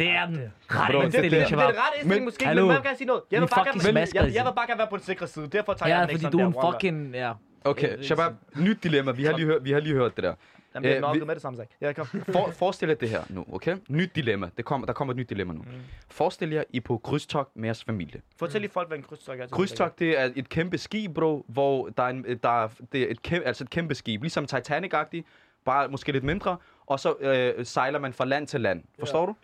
Det 0.00 0.08
er 0.08 0.26
den 0.26 0.34
Bro, 0.36 0.78
rette 0.78 0.92
det- 0.98 1.02
Det, 1.04 1.12
det, 1.12 1.22
indstilling, 1.22 1.30
det, 1.30 1.58
det 1.58 1.64
er 1.64 1.66
det 1.66 1.76
rette 1.84 1.96
indstilling 1.98 2.08
Men- 2.20 2.24
måske, 2.24 2.44
Hallo. 2.44 2.62
men 2.66 2.74
man 2.74 2.82
kan 2.82 2.96
sige 2.96 3.06
noget. 3.06 3.22
Jeg 3.30 3.40
Vi 3.40 3.44
vil 3.44 3.50
bare 3.54 3.64
gerne, 3.64 3.80
smasker, 3.80 4.24
jeg, 4.24 4.34
jeg 4.34 4.44
vil 4.44 4.52
bare 4.56 4.66
gerne 4.66 4.78
være 4.78 4.88
på 4.90 4.96
den 4.96 5.04
sikre 5.04 5.26
side. 5.26 5.46
Derfor 5.48 5.72
tager 5.74 5.88
Ja, 5.90 5.98
jeg 5.98 6.08
den 6.08 6.14
fordi 6.18 6.26
ikke 6.26 6.32
du 6.32 6.56
er 6.58 6.66
en 6.68 6.72
fucking... 6.74 7.14
Ja. 7.14 7.32
Okay, 7.64 8.02
Shabab, 8.02 8.32
nyt 8.56 8.82
dilemma. 8.82 9.12
Vi 9.12 9.24
har 9.24 9.32
lige 9.36 9.46
hørt, 9.46 9.64
vi 9.64 9.72
har 9.72 9.80
lige 9.80 9.94
hørt 9.94 10.16
det 10.16 10.24
der. 10.24 10.34
Den 10.74 10.82
bliver 10.82 10.94
Øh, 10.96 11.00
knocket 11.00 11.20
vi- 11.20 11.26
med 11.26 11.34
det 11.34 11.42
samme, 11.42 11.56
sagt. 11.56 11.70
Ja, 11.80 11.92
kom. 11.92 12.06
For, 12.06 12.50
forestil 12.58 12.88
jer 12.88 12.94
det 12.94 13.08
her 13.08 13.22
nu, 13.28 13.44
okay? 13.52 13.76
Nyt 13.88 14.10
dilemma. 14.16 14.50
Det 14.56 14.64
kommer, 14.64 14.86
der 14.86 14.92
kommer 14.92 15.12
et 15.14 15.16
nyt 15.18 15.30
dilemma 15.30 15.52
nu. 15.52 15.64
Forestil 16.10 16.50
jer, 16.50 16.64
I 16.70 16.76
er 16.76 16.80
på 16.80 16.98
krydstogt 17.04 17.56
med 17.56 17.64
jeres 17.64 17.84
familie. 17.84 18.20
Fortæl 18.38 18.60
lige 18.60 18.70
folk, 18.70 18.88
hvad 18.88 18.98
en 18.98 19.04
krydstogt 19.04 19.40
er. 19.40 19.46
Krydstogt, 19.46 19.98
det 19.98 20.20
er 20.20 20.30
et 20.36 20.48
kæmpe 20.48 20.78
skib, 20.78 21.14
bro, 21.14 21.44
hvor 21.48 21.88
der 21.88 22.02
er, 22.02 22.08
en, 22.08 22.24
der 22.42 22.64
er, 22.64 22.68
det 22.92 23.02
er 23.02 23.06
et, 23.10 23.22
kæmpe, 23.22 23.46
altså 23.46 23.64
et 23.64 23.70
kæmpe 23.70 23.94
skib. 23.94 24.22
Ligesom 24.22 24.44
Titanic-agtigt, 24.54 25.22
bare 25.64 25.88
måske 25.88 26.12
lidt 26.12 26.24
mindre. 26.24 26.56
Og 26.86 27.00
så 27.00 27.14
øh, 27.20 27.66
sejler 27.66 27.98
man 27.98 28.12
fra 28.12 28.24
land 28.24 28.46
til 28.46 28.60
land. 28.60 28.82
Forstår 28.98 29.26
du? 29.26 29.34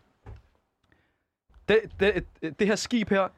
Det, 1.68 1.80
det, 2.00 2.24
det 2.58 2.66
her 2.66 2.76
skib 2.76 3.10
her, 3.10 3.28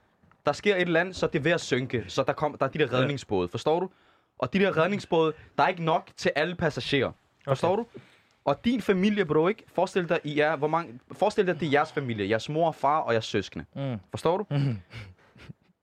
der 0.46 0.52
sker 0.52 0.74
et 0.76 0.80
eller 0.80 1.00
andet, 1.00 1.16
så 1.16 1.26
det 1.26 1.38
er 1.38 1.42
ved 1.42 1.52
at 1.52 1.60
synke. 1.60 2.04
Så 2.08 2.22
der, 2.22 2.32
kom, 2.32 2.56
der 2.58 2.66
er 2.66 2.70
de 2.70 2.78
der 2.78 2.92
redningsbåde, 2.92 3.48
forstår 3.48 3.80
du? 3.80 3.90
Og 4.38 4.52
de 4.52 4.58
der 4.58 4.76
redningsbåde, 4.76 5.32
der 5.58 5.64
er 5.64 5.68
ikke 5.68 5.84
nok 5.84 6.08
til 6.16 6.32
alle 6.36 6.54
passagerer. 6.54 7.12
Forstår 7.48 7.76
du? 7.76 7.86
Og 8.44 8.64
din 8.64 8.80
familie, 8.80 9.24
bro, 9.24 9.48
ikke? 9.48 9.64
Forestil 9.74 10.08
dig, 10.08 10.20
I 10.24 10.40
er, 10.40 10.56
hvor 10.56 10.68
mange, 10.68 11.00
forestil 11.12 11.46
dig, 11.46 11.60
det 11.60 11.66
er 11.66 11.70
jeres 11.70 11.92
familie. 11.92 12.30
Jeres 12.30 12.48
mor, 12.48 12.72
far 12.72 12.98
og 12.98 13.12
jeres 13.12 13.24
søskende. 13.24 13.64
Mm. 13.76 13.96
Forstår 14.10 14.36
du? 14.38 14.46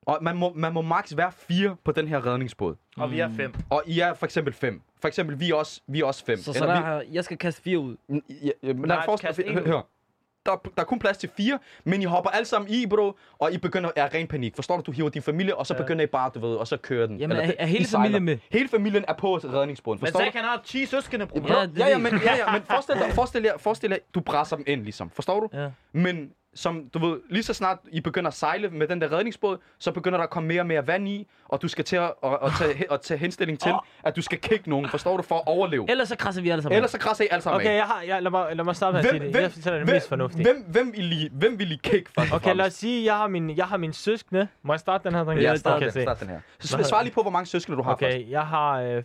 Og 0.05 0.17
man 0.21 0.37
må, 0.37 0.53
man 0.53 0.73
må 0.73 0.81
maks 0.81 1.17
være 1.17 1.31
fire 1.31 1.75
på 1.83 1.91
den 1.91 2.07
her 2.07 2.25
redningsbåd. 2.25 2.75
Og 2.97 3.11
vi 3.11 3.19
er 3.19 3.29
fem. 3.37 3.53
Og 3.69 3.83
I 3.85 3.99
er 3.99 4.13
for 4.13 4.25
eksempel 4.25 4.53
fem. 4.53 4.81
For 5.01 5.07
eksempel, 5.07 5.39
vi 5.39 5.49
er 5.49 5.55
også, 5.55 5.81
vi 5.87 5.99
er 5.99 6.05
også 6.05 6.25
fem. 6.25 6.37
Så, 6.37 6.53
så 6.53 6.63
Eller 6.63 6.81
der, 6.81 7.01
jeg 7.11 7.23
skal 7.23 7.37
kaste 7.37 7.61
fire 7.61 7.79
ud. 7.79 7.95
vi, 8.07 8.21
ja, 8.29 8.49
ja, 8.63 8.73
Nej, 8.73 8.87
nej, 8.87 9.05
forestil, 9.05 9.27
kast 9.27 9.39
en 9.39 9.53
hør, 9.53 9.65
hør. 9.65 9.81
Der, 10.45 10.51
er- 10.51 10.55
der 10.55 10.81
er 10.81 10.83
kun 10.83 10.99
plads 10.99 11.17
til 11.17 11.29
fire, 11.37 11.59
men 11.83 12.01
I 12.01 12.05
hopper 12.05 12.29
alle 12.29 12.45
sammen 12.45 12.71
i, 12.71 12.85
bro, 12.87 13.13
og 13.39 13.51
I 13.53 13.57
begynder 13.57 13.89
at 13.95 14.13
ren 14.13 14.27
panik. 14.27 14.55
Forstår 14.55 14.75
du? 14.77 14.81
Du 14.85 14.91
hiver 14.91 15.09
din 15.09 15.21
familie, 15.21 15.55
og 15.55 15.67
så 15.67 15.73
Ja. 15.73 15.81
begynder 15.81 16.03
I 16.03 16.07
bare, 16.07 16.31
du 16.35 16.39
ved, 16.39 16.55
og 16.55 16.67
så 16.67 16.77
kører 16.77 17.07
den. 17.07 17.17
Jamen, 17.19 17.37
Eller 17.37 17.49
er, 17.53 17.55
er 17.59 17.65
hele 17.65 17.85
familien 17.85 18.23
med? 18.23 18.37
Hele 18.51 18.69
familien 18.69 19.05
er 19.07 19.13
på 19.13 19.35
redningsbåden, 19.37 19.99
Men 20.01 20.07
forstår 20.07 20.19
du? 20.19 20.25
Zack, 20.25 20.35
han 20.35 20.43
har 20.45 20.61
10 20.65 20.85
søskende, 20.85 21.25
bror. 21.27 21.39
Ja, 21.49 21.67
Ja, 21.77 21.87
ja, 21.87 21.97
men, 21.97 22.13
ja, 22.23 22.35
ja, 22.35 22.51
men 22.51 22.61
forestil 22.61 22.95
dig, 22.95 23.11
forestil 23.11 23.43
dig, 23.43 23.51
forestil 23.57 23.89
dig, 23.89 23.99
du 24.15 24.19
presser 24.21 24.55
dem 24.55 24.65
ind, 24.67 24.81
ligesom. 24.83 25.09
Forstår 25.09 25.39
du? 25.39 25.49
Ja. 25.53 25.69
Men 25.91 26.31
som 26.55 26.89
du 26.93 26.99
ved, 26.99 27.19
lige 27.29 27.43
så 27.43 27.53
snart 27.53 27.77
I 27.91 28.01
begynder 28.01 28.27
at 28.27 28.33
sejle 28.33 28.69
med 28.69 28.87
den 28.87 29.01
der 29.01 29.11
redningsbåd, 29.11 29.57
så 29.79 29.91
begynder 29.91 30.17
der 30.17 30.23
at 30.23 30.29
komme 30.29 30.47
mere 30.47 30.61
og 30.61 30.67
mere 30.67 30.87
vand 30.87 31.07
i, 31.07 31.27
og 31.45 31.61
du 31.61 31.67
skal 31.67 31.85
til 31.85 31.95
at, 31.95 32.13
at, 32.23 32.37
at, 32.43 32.51
tage, 32.59 32.91
at 32.93 33.01
tage 33.01 33.17
henstilling 33.17 33.59
til, 33.59 33.71
at 34.03 34.15
du 34.15 34.21
skal 34.21 34.37
kigge 34.37 34.69
nogen, 34.69 34.89
forstår 34.89 35.17
du, 35.17 35.23
for 35.23 35.35
at 35.35 35.43
overleve. 35.45 35.85
Ellers 35.91 36.07
så 36.07 36.15
krasser 36.15 36.41
vi 36.41 36.49
alle 36.49 36.61
sammen. 36.61 36.75
Ellers 36.75 36.91
så 36.91 36.97
krasser 36.99 37.23
I 37.23 37.27
alle 37.31 37.41
sammen 37.41 37.61
Okay, 37.61 37.69
af. 37.69 37.75
jeg 37.75 37.85
har, 37.85 38.01
jeg, 38.01 38.21
lad, 38.21 38.31
mig, 38.31 38.55
lad 38.55 38.65
mig 38.65 38.75
starte 38.75 38.93
med 38.93 38.99
at 38.99 39.09
sige 39.09 39.19
det. 39.33 39.41
Jeg 39.41 39.51
fortæller 39.51 39.77
det 39.79 39.87
hvem, 39.87 39.95
mest 39.95 40.09
fornuftige. 40.09 40.43
Hvem, 40.43 40.65
hvem, 40.67 40.93
vil 40.93 41.11
I, 41.11 41.29
hvem 41.31 41.59
vil 41.59 41.71
I 41.71 41.79
kick 41.83 42.09
først 42.19 42.31
og 42.31 42.35
Okay, 42.35 42.55
lad 42.55 42.65
os 42.65 42.73
sige, 42.73 43.05
jeg 43.05 43.17
har 43.17 43.27
min, 43.27 43.57
jeg 43.57 43.65
har 43.65 43.77
min 43.77 43.93
søskende. 43.93 44.47
Må 44.63 44.73
jeg 44.73 44.79
starte 44.79 45.03
den 45.03 45.15
her, 45.15 45.23
dreng? 45.23 45.41
Ja, 45.41 45.55
start, 45.55 45.75
Okay, 45.75 45.91
den, 45.93 46.01
start 46.01 46.19
den 46.19 46.27
her. 46.27 46.39
Så 46.59 46.83
svar 46.83 47.01
lige 47.03 47.13
på, 47.13 47.21
hvor 47.21 47.31
mange 47.31 47.45
søskende 47.45 47.77
du 47.77 47.83
har 47.83 47.91
først. 47.99 48.15
Okay, 48.15 48.29
jeg 48.29 48.47
har 48.47 48.81
øh, 48.81 49.03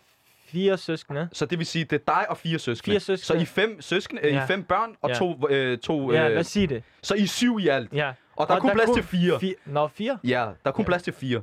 fire 0.53 0.79
søskende. 0.79 1.29
Så 1.33 1.47
det 1.47 1.59
vil 1.59 1.67
sige, 1.67 1.85
det 1.85 2.01
er 2.09 2.15
dig 2.15 2.31
og 2.31 2.37
fire 2.37 2.59
søskende. 2.59 2.93
Fire 2.95 3.01
søskende. 3.01 3.27
Så 3.27 3.43
I 3.43 3.45
fem 3.45 3.81
søskende, 3.83 4.23
øh, 4.23 4.31
I 4.31 4.35
Ja. 4.35 4.41
er 4.41 4.47
fem 4.47 4.63
børn 4.65 4.95
og 5.03 5.11
Ja. 5.11 5.15
to, 5.15 5.49
øh, 5.51 5.79
to 5.79 6.13
Ja, 6.13 6.25
øh, 6.25 6.31
lad 6.31 6.39
os 6.41 6.47
sige 6.47 6.67
det. 6.67 6.83
så 7.03 7.15
I 7.15 7.23
er 7.23 7.27
syv 7.27 7.59
i 7.61 7.69
alt. 7.69 7.93
Ja. 7.93 8.13
Og 8.37 8.49
der 8.49 8.55
er 8.55 8.61
kun 8.61 8.71
plads 8.71 8.91
til 8.91 9.03
fire. 9.03 9.37
Fi- 9.37 9.63
Nå, 9.67 9.89
fire? 9.89 10.19
Ja, 10.25 10.39
der 10.39 10.53
er 10.65 10.71
kun 10.71 10.83
Ja. 10.83 10.87
plads 10.87 11.03
til 11.03 11.13
fire. 11.13 11.43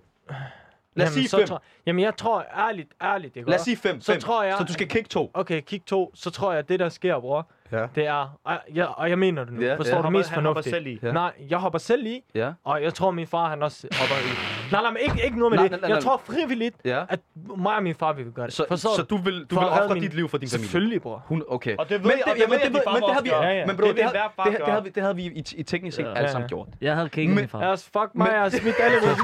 Lad 0.96 1.08
os 1.08 1.14
sige 1.14 1.30
fem. 1.30 1.48
Tror, 1.48 1.62
jamen, 1.86 2.04
jeg 2.04 2.16
tror 2.16 2.46
ærligt, 2.58 2.90
ærligt, 3.02 3.36
det 3.36 3.44
går. 3.46 3.50
Lad 3.50 3.60
os 3.60 3.64
sige 3.66 3.78
fem. 3.78 4.02
Så 4.02 4.12
fem. 4.12 4.22
tror 4.22 4.44
jeg- 4.44 4.56
Så 4.58 4.64
du 4.64 4.74
skal 4.74 4.88
kick 4.88 5.10
to. 5.10 5.32
Okay, 5.34 5.62
kig 5.62 5.86
to. 5.86 6.12
Så 6.16 6.30
tror 6.30 6.54
jeg, 6.54 6.70
det 6.70 6.80
der 6.80 6.90
sker, 6.90 7.20
bror, 7.20 7.50
Ja. 7.72 7.86
det 7.96 8.08
er... 8.08 8.38
Og 8.44 8.54
jeg, 8.74 8.88
og 8.88 9.10
jeg 9.10 9.20
mener 9.20 9.44
det 9.44 9.54
nu. 9.54 9.62
Ja, 9.62 9.76
Forstår 9.76 9.96
ja. 9.98 10.02
du 10.04 10.10
mest 10.10 10.30
Han 10.30 10.46
hopper 10.46 10.62
fornuftigt? 10.62 10.76
selv 10.76 10.88
i. 10.88 11.00
Ja. 11.04 11.12
Nej, 11.12 11.32
jeg 11.50 11.58
hopper 11.58 11.80
selv 11.80 12.06
i, 12.06 12.24
Ja. 12.36 12.52
og 12.64 12.84
jeg 12.84 12.94
tror, 12.94 13.12
min 13.12 13.28
far 13.28 13.50
han 13.50 13.64
også 13.64 13.88
hopper 14.00 14.16
i. 14.16 14.30
Nej, 14.72 14.82
nej, 14.82 14.92
men 14.92 14.98
ikke, 15.02 15.26
ikke 15.26 15.40
noget 15.40 15.52
med 15.52 15.58
Nej, 15.58 15.64
det. 15.68 15.72
nej, 15.72 15.80
nej, 15.80 15.90
jeg 15.90 15.96
nej. 15.96 16.02
tror 16.02 16.22
frivilligt, 16.26 16.76
Ja. 16.86 17.04
at 17.10 17.20
mig 17.58 17.76
og 17.76 17.84
min 17.84 17.96
far 17.96 18.14
vil 18.14 18.32
gøre 18.32 18.46
det. 18.46 18.54
Så, 18.54 18.66
Forstår 18.70 18.96
så 18.96 19.02
du 19.04 19.18
vil, 19.18 19.46
du 19.46 19.56
For 19.56 19.62
vil 19.62 19.70
ofre 19.70 20.00
dit 20.00 20.14
liv 20.14 20.30
for 20.30 20.38
din 20.38 20.50
familie? 20.50 20.66
Selvfølgelig, 20.68 21.02
bror. 21.02 21.24
Hun, 21.28 21.44
okay. 21.48 21.76
Og 21.78 21.90
det 21.90 21.92
ved 21.92 22.00
men 22.00 22.12
jeg- 22.12 22.20
og 22.28 22.36
det 22.36 22.42
ja, 22.42 22.48
men 22.48 22.52
ved 22.52 22.60
jeg, 22.64 22.74
det, 22.74 22.82
far 22.88 22.94
men 22.94 23.02
det 23.04 23.14
har 23.14 23.22
vi. 23.22 23.30
Ja, 23.30 23.50
ja. 23.50 23.66
men 23.66 23.78
bro, 23.78 23.88
Det 23.88 23.96
det, 23.96 24.04
det, 24.04 24.14
det, 24.46 24.58
gøre. 24.66 24.72
har 24.74 24.82
vi, 24.82 24.90
det 24.90 25.04
havde 25.04 25.16
vi 25.16 25.24
i, 25.24 25.44
i 25.56 25.64
teknisk 25.64 25.96
set 25.98 26.04
Ja. 26.06 26.14
alle 26.14 26.32
sammen 26.32 26.50
gjort. 26.50 26.68
Jeg 26.82 26.96
havde 26.96 27.10
kigget 27.10 27.36
min 27.36 27.48
far. 27.50 27.60
Ellers 27.62 27.84
fuck 27.84 28.10
mig, 28.14 28.30
jeg 28.34 28.42
har 28.42 28.50
smidt 28.50 28.76
alle 28.80 28.98
ud. 29.08 29.16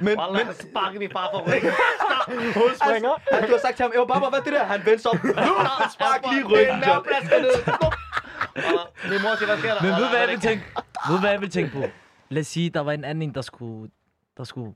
Men, 0.00 0.06
men 0.32 0.36
han 0.46 0.54
sparker 0.54 0.98
min 0.98 1.10
far 1.10 1.28
på 1.34 1.38
ryggen. 1.50 1.70
Hovedspringer. 2.60 3.10
altså, 3.32 3.46
du 3.46 3.52
har 3.52 3.60
sagt 3.66 3.76
til 3.76 3.82
ham, 3.82 3.92
Evo 3.96 4.04
Baba, 4.04 4.26
hvad 4.28 4.38
er 4.38 4.42
det 4.42 4.52
der? 4.52 4.64
Han 4.64 4.80
vendte 4.86 5.02
sig 5.02 5.10
op. 5.10 5.16
Spark 5.96 6.20
lige 6.32 6.44
Det 6.44 6.68
er 6.68 6.74
ryggen. 6.76 6.82
En 7.38 9.10
Min 9.10 9.22
mor 9.22 9.36
siger, 9.36 9.46
hvad 9.46 9.58
sker 9.58 9.74
der? 9.74 9.82
Men 9.82 9.90
ved 9.90 10.02
du, 10.02 10.08
hvad 10.08 10.18
jeg 10.20 10.28
vil 10.28 10.40
tænke? 10.40 10.64
Ved 11.08 11.14
du, 11.14 11.20
hvad 11.20 11.30
jeg 11.30 11.40
vil 11.40 11.50
tænke 11.50 11.72
på? 11.72 11.82
Lad 12.28 12.40
os 12.40 12.46
sige, 12.46 12.70
der 12.70 12.80
var 12.80 12.92
en 12.92 13.04
anden, 13.04 13.34
der 13.34 13.42
skulle, 13.42 13.90
der 14.36 14.44
skulle 14.44 14.74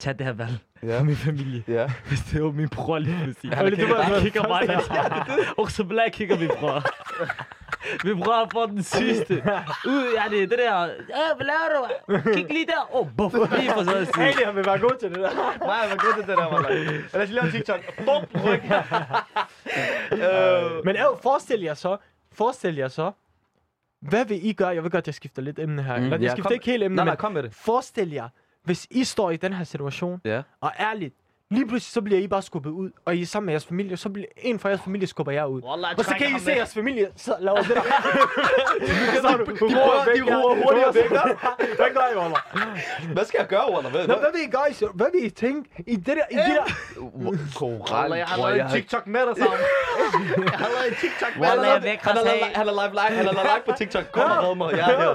tage 0.00 0.14
det 0.18 0.26
her 0.26 0.32
valg 0.32 0.58
Ja. 0.82 0.98
for 0.98 1.04
min 1.04 1.16
familie. 1.16 1.64
Ja. 1.68 1.90
Hvis 2.08 2.20
det 2.20 2.42
var 2.44 2.50
min 2.50 2.68
bror 2.68 2.98
lige 2.98 3.18
pludselig. 3.22 3.52
Ja, 3.52 3.64
det 3.70 3.88
var- 3.88 4.20
kigger 4.20 4.48
mig. 4.48 5.54
Og 5.58 5.70
så 5.70 5.84
blag 5.84 6.12
kigger 6.12 6.38
min 6.38 6.50
bror. 6.58 6.82
Min 8.04 8.20
bror 8.22 8.32
har 8.32 8.48
fået 8.52 8.70
den 8.70 8.82
sidste. 8.82 9.34
Ud, 9.86 10.04
ja, 10.16 10.22
det 10.30 10.42
er 10.42 10.46
det 10.46 10.58
der. 10.58 10.84
Ja, 10.86 11.34
hvad 11.36 11.46
laver 11.46 11.68
du? 11.76 12.32
Kig 12.34 12.46
lige 12.50 12.66
der. 12.66 12.94
Åh, 12.94 13.00
oh, 13.00 13.08
buff. 13.16 13.34
Lige 13.34 13.70
fra 13.70 13.84
sådan 13.84 14.06
side. 14.06 14.24
Egentlig 14.24 14.46
han 14.46 14.56
vil 14.56 14.66
være 14.66 14.78
god 14.78 14.96
til 15.00 15.08
det 15.08 15.18
der. 15.18 15.30
Nej, 15.58 15.76
jeg 15.82 15.90
var 15.90 15.96
god 15.96 16.14
til 16.22 16.28
det 16.28 16.38
der, 16.38 16.54
Wallah. 16.54 16.86
Lad 17.12 17.22
os 17.22 17.28
lige 17.28 17.34
lave 17.34 17.46
en 17.46 17.52
TikTok. 17.52 17.80
Bum, 17.96 18.40
ryg. 18.44 18.62
Men 20.84 20.96
øh, 20.96 21.02
forestil 21.22 21.60
jer 21.60 21.74
så, 21.74 21.96
forestil 22.32 22.74
jer 22.76 22.88
så, 22.88 23.12
hvad 24.00 24.24
vil 24.24 24.46
I 24.46 24.52
gøre? 24.52 24.68
Jeg 24.68 24.84
ved 24.84 24.90
godt, 24.90 25.06
jeg 25.06 25.14
skifter 25.14 25.42
lidt 25.42 25.58
emne 25.58 25.82
her. 25.82 25.96
Mm, 25.96 26.04
Mm, 26.04 26.10
jeg 26.12 26.20
ja, 26.20 26.28
skifter 26.28 26.42
kom. 26.42 26.52
ikke 26.52 26.66
helt 26.66 26.82
emne, 26.82 26.96
Nej, 26.96 27.04
men 27.04 27.08
nej, 27.10 27.16
kom 27.16 27.32
med 27.32 27.42
det. 27.42 27.54
forestil 27.54 28.10
jer, 28.12 28.28
hvis 28.64 28.86
I 28.90 29.04
står 29.04 29.30
i 29.30 29.36
den 29.36 29.52
her 29.52 29.64
situation, 29.64 30.20
Ja. 30.24 30.42
og 30.60 30.72
ærligt, 30.80 31.14
lige 31.54 31.66
pludselig 31.68 31.92
så 31.92 32.00
bliver 32.00 32.20
I 32.20 32.26
bare 32.28 32.42
skubbet 32.42 32.70
ud, 32.70 32.90
og 33.04 33.16
I 33.16 33.22
er 33.22 33.26
sammen 33.26 33.46
med 33.46 33.52
jeres 33.54 33.66
familie, 33.66 33.96
så 33.96 34.08
bliver 34.08 34.26
en 34.36 34.58
fra 34.58 34.68
jeres 34.68 34.80
familie 34.82 35.06
skubber 35.08 35.32
jer 35.32 35.44
ud. 35.44 35.62
Wallah, 35.62 35.94
Og 35.98 36.04
så 36.04 36.14
kan 36.18 36.26
I 36.36 36.38
se 36.38 36.46
væk. 36.46 36.56
jeres 36.56 36.74
familie, 36.74 37.08
så 37.16 37.34
laver 37.40 37.58
det 37.68 37.68
der. 37.76 37.82
så 39.20 39.28
er 39.28 39.36
du, 39.36 39.44
de 39.44 39.50
roer- 39.60 40.14
de 40.16 40.34
roer 40.36 40.54
hurtigere 40.64 40.94
væk, 40.94 41.08
Hvad 41.80 41.90
gør 41.94 42.06
I, 42.14 42.16
Waller? 42.18 42.38
Hvad 43.12 43.24
skal 43.24 43.38
jeg 43.38 43.46
gøre, 43.48 43.72
Waller? 43.72 43.90
Hvad? 43.90 44.06
Nå, 44.06 44.14
hvad 44.14 44.32
vil 44.32 44.40
I 44.48 44.50
gøre? 44.50 44.90
Hvad 44.94 45.06
vil 45.12 45.24
I 45.26 45.30
tænke 45.30 45.84
i 45.86 45.96
det 45.96 46.06
der? 46.06 46.26
I 46.30 46.34
det 46.34 46.56
der? 46.58 46.74
Koral, 47.58 48.00
Wallah, 48.10 48.18
jeg 48.22 48.26
har 48.26 48.36
lavet 48.50 48.60
en 48.60 48.70
TikTok 48.70 49.06
med 49.06 49.20
dig 49.20 49.36
sammen. 49.36 49.58
Jeg 50.50 50.58
har 50.58 50.68
lavet 50.76 50.88
en 50.88 50.94
TikTok 51.00 51.32
med 51.38 51.46
Han 51.48 51.58
dig. 51.58 51.66
Wallah, 51.66 51.82
live- 51.82 51.90
væk, 51.90 51.98
han 52.02 52.16
er 52.16 52.22
live- 52.22 52.54
han 52.54 52.66
live 52.66 53.00
han 53.16 53.26
er 53.26 53.32
live 53.32 53.62
på 53.66 53.72
TikTok. 53.78 54.04
Kom 54.12 54.30
og 54.30 54.48
red 54.50 54.54
mig, 54.56 54.72
jeg 54.72 54.90
er 54.92 54.98
her. 54.98 55.12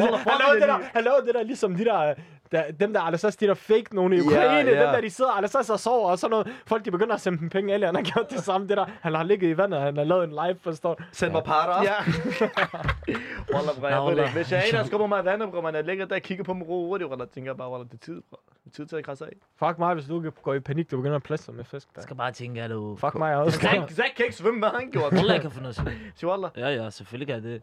Wallah, 0.00 0.20
Han 0.20 0.32
lavede 0.46 0.60
det 0.60 0.68
der, 0.68 0.78
han 0.92 1.04
lavede 1.04 1.26
det 1.26 1.34
der 1.34 1.42
ligesom 1.42 1.76
de 1.76 1.84
der, 1.84 2.14
der, 2.52 2.70
dem 2.70 2.92
der 2.92 3.00
Alassas, 3.00 3.36
de 3.36 3.46
der 3.46 3.54
fake 3.54 3.94
nogen 3.94 4.12
i 4.12 4.20
Ukraine, 4.20 4.70
ja. 4.70 4.84
dem 4.84 4.92
der 4.94 5.00
de 5.00 5.10
sidder 5.10 5.30
Alassas 5.30 5.70
og 5.70 5.80
sover, 5.80 6.10
og 6.10 6.18
sådan 6.18 6.30
noget. 6.30 6.48
Folk 6.66 6.84
de 6.84 6.90
begynder 6.90 7.14
at 7.14 7.20
sende 7.20 7.38
dem 7.38 7.48
penge, 7.48 7.74
alle 7.74 7.86
han 7.86 7.94
har 7.94 8.02
gjort 8.02 8.30
det 8.30 8.40
samme. 8.40 8.68
Det 8.68 8.76
der, 8.76 8.86
han 9.00 9.14
har 9.14 9.22
ligget 9.22 9.48
i 9.48 9.56
vandet, 9.56 9.80
han 9.80 9.96
har 9.96 10.04
lavet 10.04 10.24
en 10.24 10.30
live, 10.30 10.56
forstår 10.60 10.94
du? 10.94 11.04
Send 11.12 11.32
mig 11.32 11.44
patter. 11.44 11.82
Ja. 11.82 11.94
Wallah, 13.54 13.80
bro, 13.80 13.86
jeg 13.86 14.16
ved 14.16 14.24
det. 14.24 14.32
Hvis 14.32 14.52
jeg 14.52 14.58
er 14.58 14.64
en, 14.64 14.74
der 14.74 14.84
skubber 14.84 15.06
mig 15.06 15.22
i 15.22 15.24
vandet, 15.24 15.50
bro, 15.50 15.60
man 15.60 15.74
er 15.74 15.82
ligger 15.82 16.06
der 16.06 16.14
og 16.14 16.22
kigger 16.22 16.44
på 16.44 16.54
mig 16.54 16.68
ro 16.68 16.86
hurtigt, 16.86 17.32
tænker 17.32 17.50
jeg 17.50 17.56
bare, 17.56 17.70
Wallah, 17.70 17.88
det 17.88 17.94
er 17.94 18.04
tid, 18.04 18.22
bro. 18.30 18.38
Det 18.64 18.70
er 18.70 18.74
tid 18.74 18.86
til 18.86 18.96
at 18.96 19.04
krasse 19.04 19.24
af. 19.24 19.32
Fuck 19.56 19.78
mig, 19.78 19.94
hvis 19.94 20.06
du 20.06 20.30
går 20.42 20.54
i 20.54 20.60
panik, 20.60 20.90
du 20.90 20.96
begynder 20.96 21.16
at 21.16 21.22
plaster 21.22 21.52
med 21.52 21.64
fisk. 21.64 21.86
Der. 21.86 21.92
Jeg 21.96 22.02
skal 22.02 22.16
bare 22.16 22.32
tænke, 22.32 22.62
at 22.62 22.70
du... 22.70 22.96
Fuck 22.96 23.14
mig 23.14 23.36
også. 23.36 23.60
Zach, 23.60 23.94
Zach 23.94 24.14
kan 24.16 24.24
ikke 24.24 24.36
svømme, 24.36 24.60
hvad 24.60 24.70
han 24.70 24.90
gjort? 24.90 25.12
Wallah, 25.12 25.32
jeg 25.32 25.40
kan 25.40 25.50
få 25.50 25.60
noget 25.60 25.76
svøm. 25.76 25.92
Sig 26.14 26.28
Wallah. 26.28 26.50
Ja, 26.56 26.68
ja, 26.68 26.90
selvfølgelig 26.90 27.26
kan 27.26 27.34
jeg 27.34 27.42
det. 27.42 27.62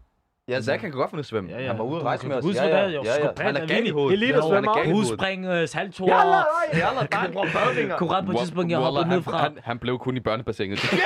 Ja, 0.50 0.62
Zach 0.62 0.82
han 0.82 0.92
kan 0.92 0.92
godt 0.92 1.10
finde 1.10 1.20
at 1.20 1.26
svømme. 1.26 1.50
Ja, 1.50 1.62
ja. 1.62 1.68
Han 1.68 1.78
var 1.78 1.84
ude 1.84 2.00
at 2.00 2.06
rejse 2.06 2.28
med 2.28 2.36
os. 2.36 2.44
huske, 2.44 2.62
Ja, 2.62 2.68
ja, 2.68 2.84
er, 2.84 2.88
ja, 2.88 3.00
ja. 3.24 3.44
Han 3.44 3.58
er 3.58 3.66
gal 3.66 3.88
i 3.88 3.90
hovedet. 3.90 4.14
Elite 4.14 4.34
er 4.34 4.42
svømmer. 4.42 4.94
Husspring, 4.94 5.46
øh, 5.46 5.68
saltoer. 5.68 6.18
Jalla, 6.18 6.44
jalla, 6.74 7.08
der 7.12 7.18
er 7.18 7.24
en 7.26 7.34
badvinger. 7.54 7.98
Koran 7.98 8.26
på 8.26 8.32
et 8.32 8.38
tidspunkt, 8.38 8.72
jeg 8.72 8.80
hoppede 8.80 9.08
ned 9.10 9.22
fra... 9.22 9.50
Han, 9.64 9.80
blev 9.80 10.00
kun 10.00 10.18
i 10.18 10.20
børnebassinet. 10.20 10.94
Jeg 10.94 11.02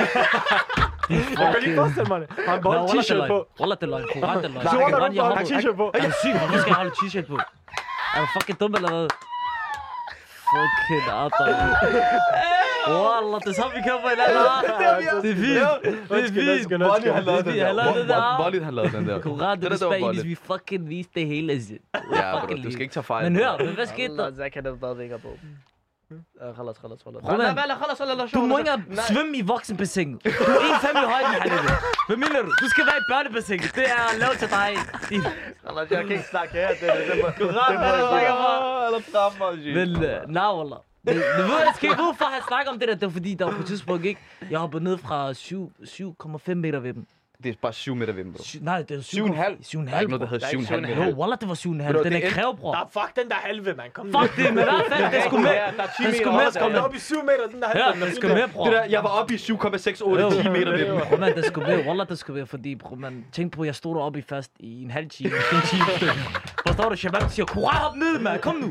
kan 1.52 1.62
lige 1.62 1.76
forestille 1.76 2.08
mig 2.08 2.20
det. 2.20 2.28
Han 2.48 2.62
bare 2.62 2.82
en 2.82 2.88
t-shirt 2.88 3.26
på. 3.26 3.46
Wallah, 3.60 3.78
det 3.80 3.88
løgn. 3.88 4.04
Koran, 4.12 4.42
det 4.42 4.50
løgn. 4.50 4.66
Så 4.66 4.70
Koran, 4.70 5.10
du 5.10 5.16
en 5.16 5.18
hoppede... 5.18 5.58
t-shirt 5.58 5.76
på. 5.76 5.90
Er 5.94 6.00
du 6.00 6.12
syg? 6.22 6.32
Hvorfor 6.38 6.58
skal 6.58 6.70
jeg 6.70 6.76
holde 6.76 6.94
t-shirt 7.00 7.26
på? 7.26 7.36
Er 8.14 8.20
du 8.20 8.26
fucking 8.36 8.60
dum 8.60 8.74
eller 8.74 8.90
hvad? 8.90 9.08
Fucking 10.52 11.06
Adam. 11.12 12.52
Wallah, 12.88 13.40
det 13.40 13.48
er 13.48 13.52
sådan, 13.60 13.72
vi 13.76 13.82
kører 13.88 14.00
på 14.04 14.08
hinanden. 14.14 14.36
hva'? 14.36 15.22
Det 15.22 15.30
er 15.30 15.34
fint. 15.34 15.46
Det 15.46 15.62
er 15.62 16.16
Undskyld, 16.16 16.42
fint. 16.42 16.50
undskyld, 16.50 16.78
Bonnie, 16.78 17.12
han 17.12 17.28
undskyld. 17.28 17.28
lavede 17.28 17.42
den 17.44 17.52
Det 17.52 17.62
er 17.62 17.72
der. 17.72 18.38
det 19.54 19.62
det 19.62 19.72
er 19.72 19.76
Spaniens, 19.76 20.04
Bonnie. 20.06 20.24
vi 20.24 20.34
fucking 20.34 20.88
viste 20.88 21.12
det 21.14 21.26
hele. 21.26 21.62
shit. 21.62 21.80
Ja, 22.14 22.40
bro, 22.40 22.54
du 22.56 22.70
skal 22.72 22.82
ikke 22.82 22.94
tage 22.94 23.04
fejl. 23.04 23.24
Men 23.32 23.36
hør, 23.36 23.58
men 23.58 23.74
hvad 23.74 23.86
skete 23.86 24.16
der? 24.16 24.22
Wallah, 24.22 24.36
Zach 24.38 24.54
han 24.54 24.66
er 24.66 24.74
badvinger 24.76 25.18
på. 25.18 25.28
Nej, 26.10 26.18
nej, 26.40 26.54
khalas, 26.54 26.76
khalas, 26.78 26.98
Du 27.02 27.10
må 27.10 28.56
khalas. 28.56 28.58
ikke 28.58 28.70
engang 28.70 28.98
svømme 28.98 29.36
i 29.36 29.40
voksenbassinet. 29.42 30.24
Du 30.24 30.28
er 30.28 30.32
1,5 30.32 30.88
i 31.04 31.06
højden, 31.12 31.32
Halide. 31.42 31.72
Hvad 32.08 32.16
mener 32.16 32.42
du? 32.42 32.50
Du 32.62 32.68
skal 32.68 32.84
være 32.86 32.98
i 33.04 33.06
børnebassinet. 33.12 33.74
Det 33.74 33.84
er 33.84 34.18
lavet 34.18 34.38
til 34.38 34.48
dig. 34.58 34.70
Khalas, 35.64 35.90
jeg 35.90 36.00
kan 36.06 36.12
ikke 36.16 36.28
snakke 36.30 36.52
her. 36.54 36.68
Det 36.68 36.88
er 36.90 36.94
det, 36.96 37.06
det. 37.06 37.12
Eller. 39.82 40.12
Men, 40.26 40.32
nej, 40.32 40.48
wallah. 40.56 40.78
Det, 41.06 41.14
det 41.14 41.44
ved 41.44 41.58
jeg, 41.58 41.72
skal 41.76 41.90
ikke 41.90 42.02
hvorfor 42.02 42.24
han 42.24 42.42
snakker 42.48 42.72
om 42.72 42.78
det 42.78 42.88
der. 42.88 42.94
Det 42.94 43.02
var 43.02 43.10
fordi, 43.10 43.34
der 43.34 43.44
var 43.44 43.52
på 43.52 43.60
et 43.60 43.66
tidspunkt 43.66 44.04
ikke... 44.04 44.20
Jeg 44.50 44.58
hoppede 44.58 44.84
ned 44.84 44.98
fra 44.98 45.34
7 45.34 45.72
7,5 45.82 46.54
meter 46.54 46.80
ved 46.80 46.94
dem. 46.94 47.06
Det 47.42 47.50
er 47.50 47.54
bare 47.62 47.72
7 47.72 47.94
meter 47.94 48.12
vind, 48.12 48.34
bro. 48.34 48.42
Nej, 48.60 48.82
det 48.82 48.96
var 48.96 49.02
7,5. 49.02 49.06
7,5. 49.62 49.62
7,5. 49.62 49.86
Der 49.86 49.92
er 49.96 50.00
ikke 50.00 50.10
noget, 50.12 50.20
der 50.20 50.26
hedder 50.26 50.38
Der 50.38 50.46
er 50.46 50.50
ikke 50.50 50.62
7,5 50.62 50.74
7,5. 50.74 50.80
meter. 50.80 51.06
Jo, 51.06 51.14
wallah, 51.20 51.38
det 51.40 51.48
var 51.48 51.54
7,5. 51.54 51.92
Bro, 51.92 52.02
Den 52.02 52.12
det 52.12 52.24
er 52.24 52.26
er- 52.26 52.30
kræv, 52.30 52.56
bror. 52.56 52.74
Ah, 52.74 52.86
fuck 52.92 53.16
den 53.20 53.28
der 53.28 53.34
halve, 53.34 53.74
mand. 53.74 53.90
Kom 53.92 54.06
nu. 54.06 54.12
Fuck 54.20 54.36
det, 54.36 54.44
men 54.54 54.58
i 54.64 54.66
hvert 54.70 54.84
fald, 54.92 55.12
det 55.14 55.22
skulle 55.26 55.42
med. 55.42 55.50
Ja, 55.52 55.66
der 55.76 55.82
er 55.82 55.86
10 55.96 56.02
Det 56.06 56.14
skulle 56.16 56.32
med, 56.32 56.40
over 56.42 56.50
skulle 56.50 56.62
Kom 56.64 56.72
der. 56.72 56.80
op 56.80 56.94
i 56.94 56.98
7 56.98 57.14
meter, 57.30 57.46
den 57.52 57.60
der 57.62 57.68
halve. 57.68 57.84
Ja, 57.86 57.92
den 57.92 58.02
er 58.02 58.06
det 58.06 58.14
skulle 58.16 58.34
der. 58.34 58.46
med, 58.46 58.54
bror. 58.54 58.64
Det 58.64 58.72
der, 58.72 58.84
jeg 58.84 59.02
var 59.06 59.10
oppe 59.20 59.34
i 59.34 59.36
7,68 59.36 60.42
10 60.42 60.48
meter 60.56 60.70
ved 60.76 60.86
dem. 60.86 61.00
Bror, 61.08 61.16
man, 61.16 61.34
det 61.36 61.44
skulle 61.44 61.68
være. 61.68 61.80
Wallah, 61.88 62.08
det 62.08 62.18
skulle 62.18 62.36
være, 62.36 62.46
fordi, 62.46 62.70
bror, 62.76 62.96
man, 62.96 63.24
tænk 63.32 63.52
på, 63.52 63.64
jeg 63.64 63.74
stod 63.74 63.94
deroppe 63.96 64.18
i 64.18 64.22
først 64.28 64.50
i 64.60 64.82
en 64.82 64.90
halv 64.90 65.08
time, 65.10 65.30
måske 65.36 65.56
en 65.56 65.62
time 65.72 65.84
stykke. 65.96 66.12
Forstår 66.66 66.88
du, 66.88 66.96
Shabab 66.96 67.22
siger, 67.30 67.46
Koran, 67.46 67.76
hop 67.76 67.96
ned, 67.96 68.18
mand, 68.20 68.40
kom 68.40 68.54
nu. 68.56 68.68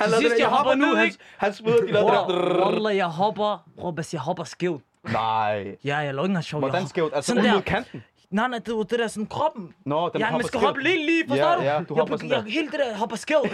Han 0.00 0.08
sidst, 0.20 0.34
jeg 0.38 0.48
hopper 0.48 0.74
ned, 0.74 0.96
han, 0.96 1.04
ikke? 1.04 1.18
han 1.36 1.52
smider 1.54 1.80
de 1.86 1.92
der. 1.92 2.64
Wallah, 2.64 2.96
jeg 2.96 3.06
hopper. 3.06 3.64
Bror, 3.78 3.94
jeg 4.12 4.20
hopper 4.20 4.44
skævt. 4.44 4.82
Nej. 5.08 5.76
Ja, 5.84 5.96
jeg 5.96 6.14
lå 6.14 6.22
ikke 6.22 6.30
engang 6.30 6.44
sjov. 6.44 6.60
Jeg 6.62 6.70
Hvordan 6.70 6.88
skævt? 6.88 7.12
Altså 7.14 7.28
Sådan 7.28 7.42
ud 7.42 7.48
der. 7.48 7.54
mod 7.54 7.62
kanten? 7.62 8.02
Nej, 8.30 8.48
nej, 8.48 8.58
det 8.66 8.74
var 8.76 8.82
det 8.82 8.98
der 8.98 9.06
sådan 9.08 9.26
kroppen. 9.26 9.74
Nå, 9.86 10.08
den 10.08 10.20
ja, 10.20 10.24
man 10.26 10.32
hopper 10.32 10.46
skal 10.46 10.58
skævt. 10.58 10.64
hoppe 10.66 10.82
lige 10.82 11.06
lige, 11.06 11.24
forstår 11.28 11.48
Ja, 11.50 11.56
du? 11.56 11.62
ja, 11.62 11.78
du 11.88 11.94
jeg, 11.94 12.00
hopper 12.00 12.16
sådan 12.16 12.30
jeg, 12.30 12.42
der. 12.44 12.50
Helt 12.50 12.72
det 12.72 12.80
der 12.80 12.96
hopper 12.96 13.16
skævt. 13.16 13.50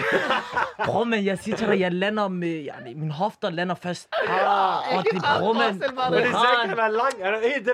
Bror, 0.84 1.04
men 1.04 1.24
jeg 1.24 1.38
siger 1.38 1.56
til 1.56 1.68
dig, 1.68 1.80
jeg 1.80 1.92
lander 1.92 2.28
med... 2.28 2.62
Ja, 2.62 2.72
min 2.96 3.10
hofter 3.10 3.50
lander 3.50 3.74
først. 3.74 4.08
Ah, 4.28 4.96
og 4.96 5.04
det, 5.12 5.22
bror, 5.22 5.52
man. 5.52 5.72
Men 5.74 5.82
det 5.82 6.26
er 6.26 6.32
Zack, 6.32 6.68
han 6.68 6.78
er 6.78 6.88
lang. 6.88 7.12
Er 7.20 7.30
helt... 7.42 7.68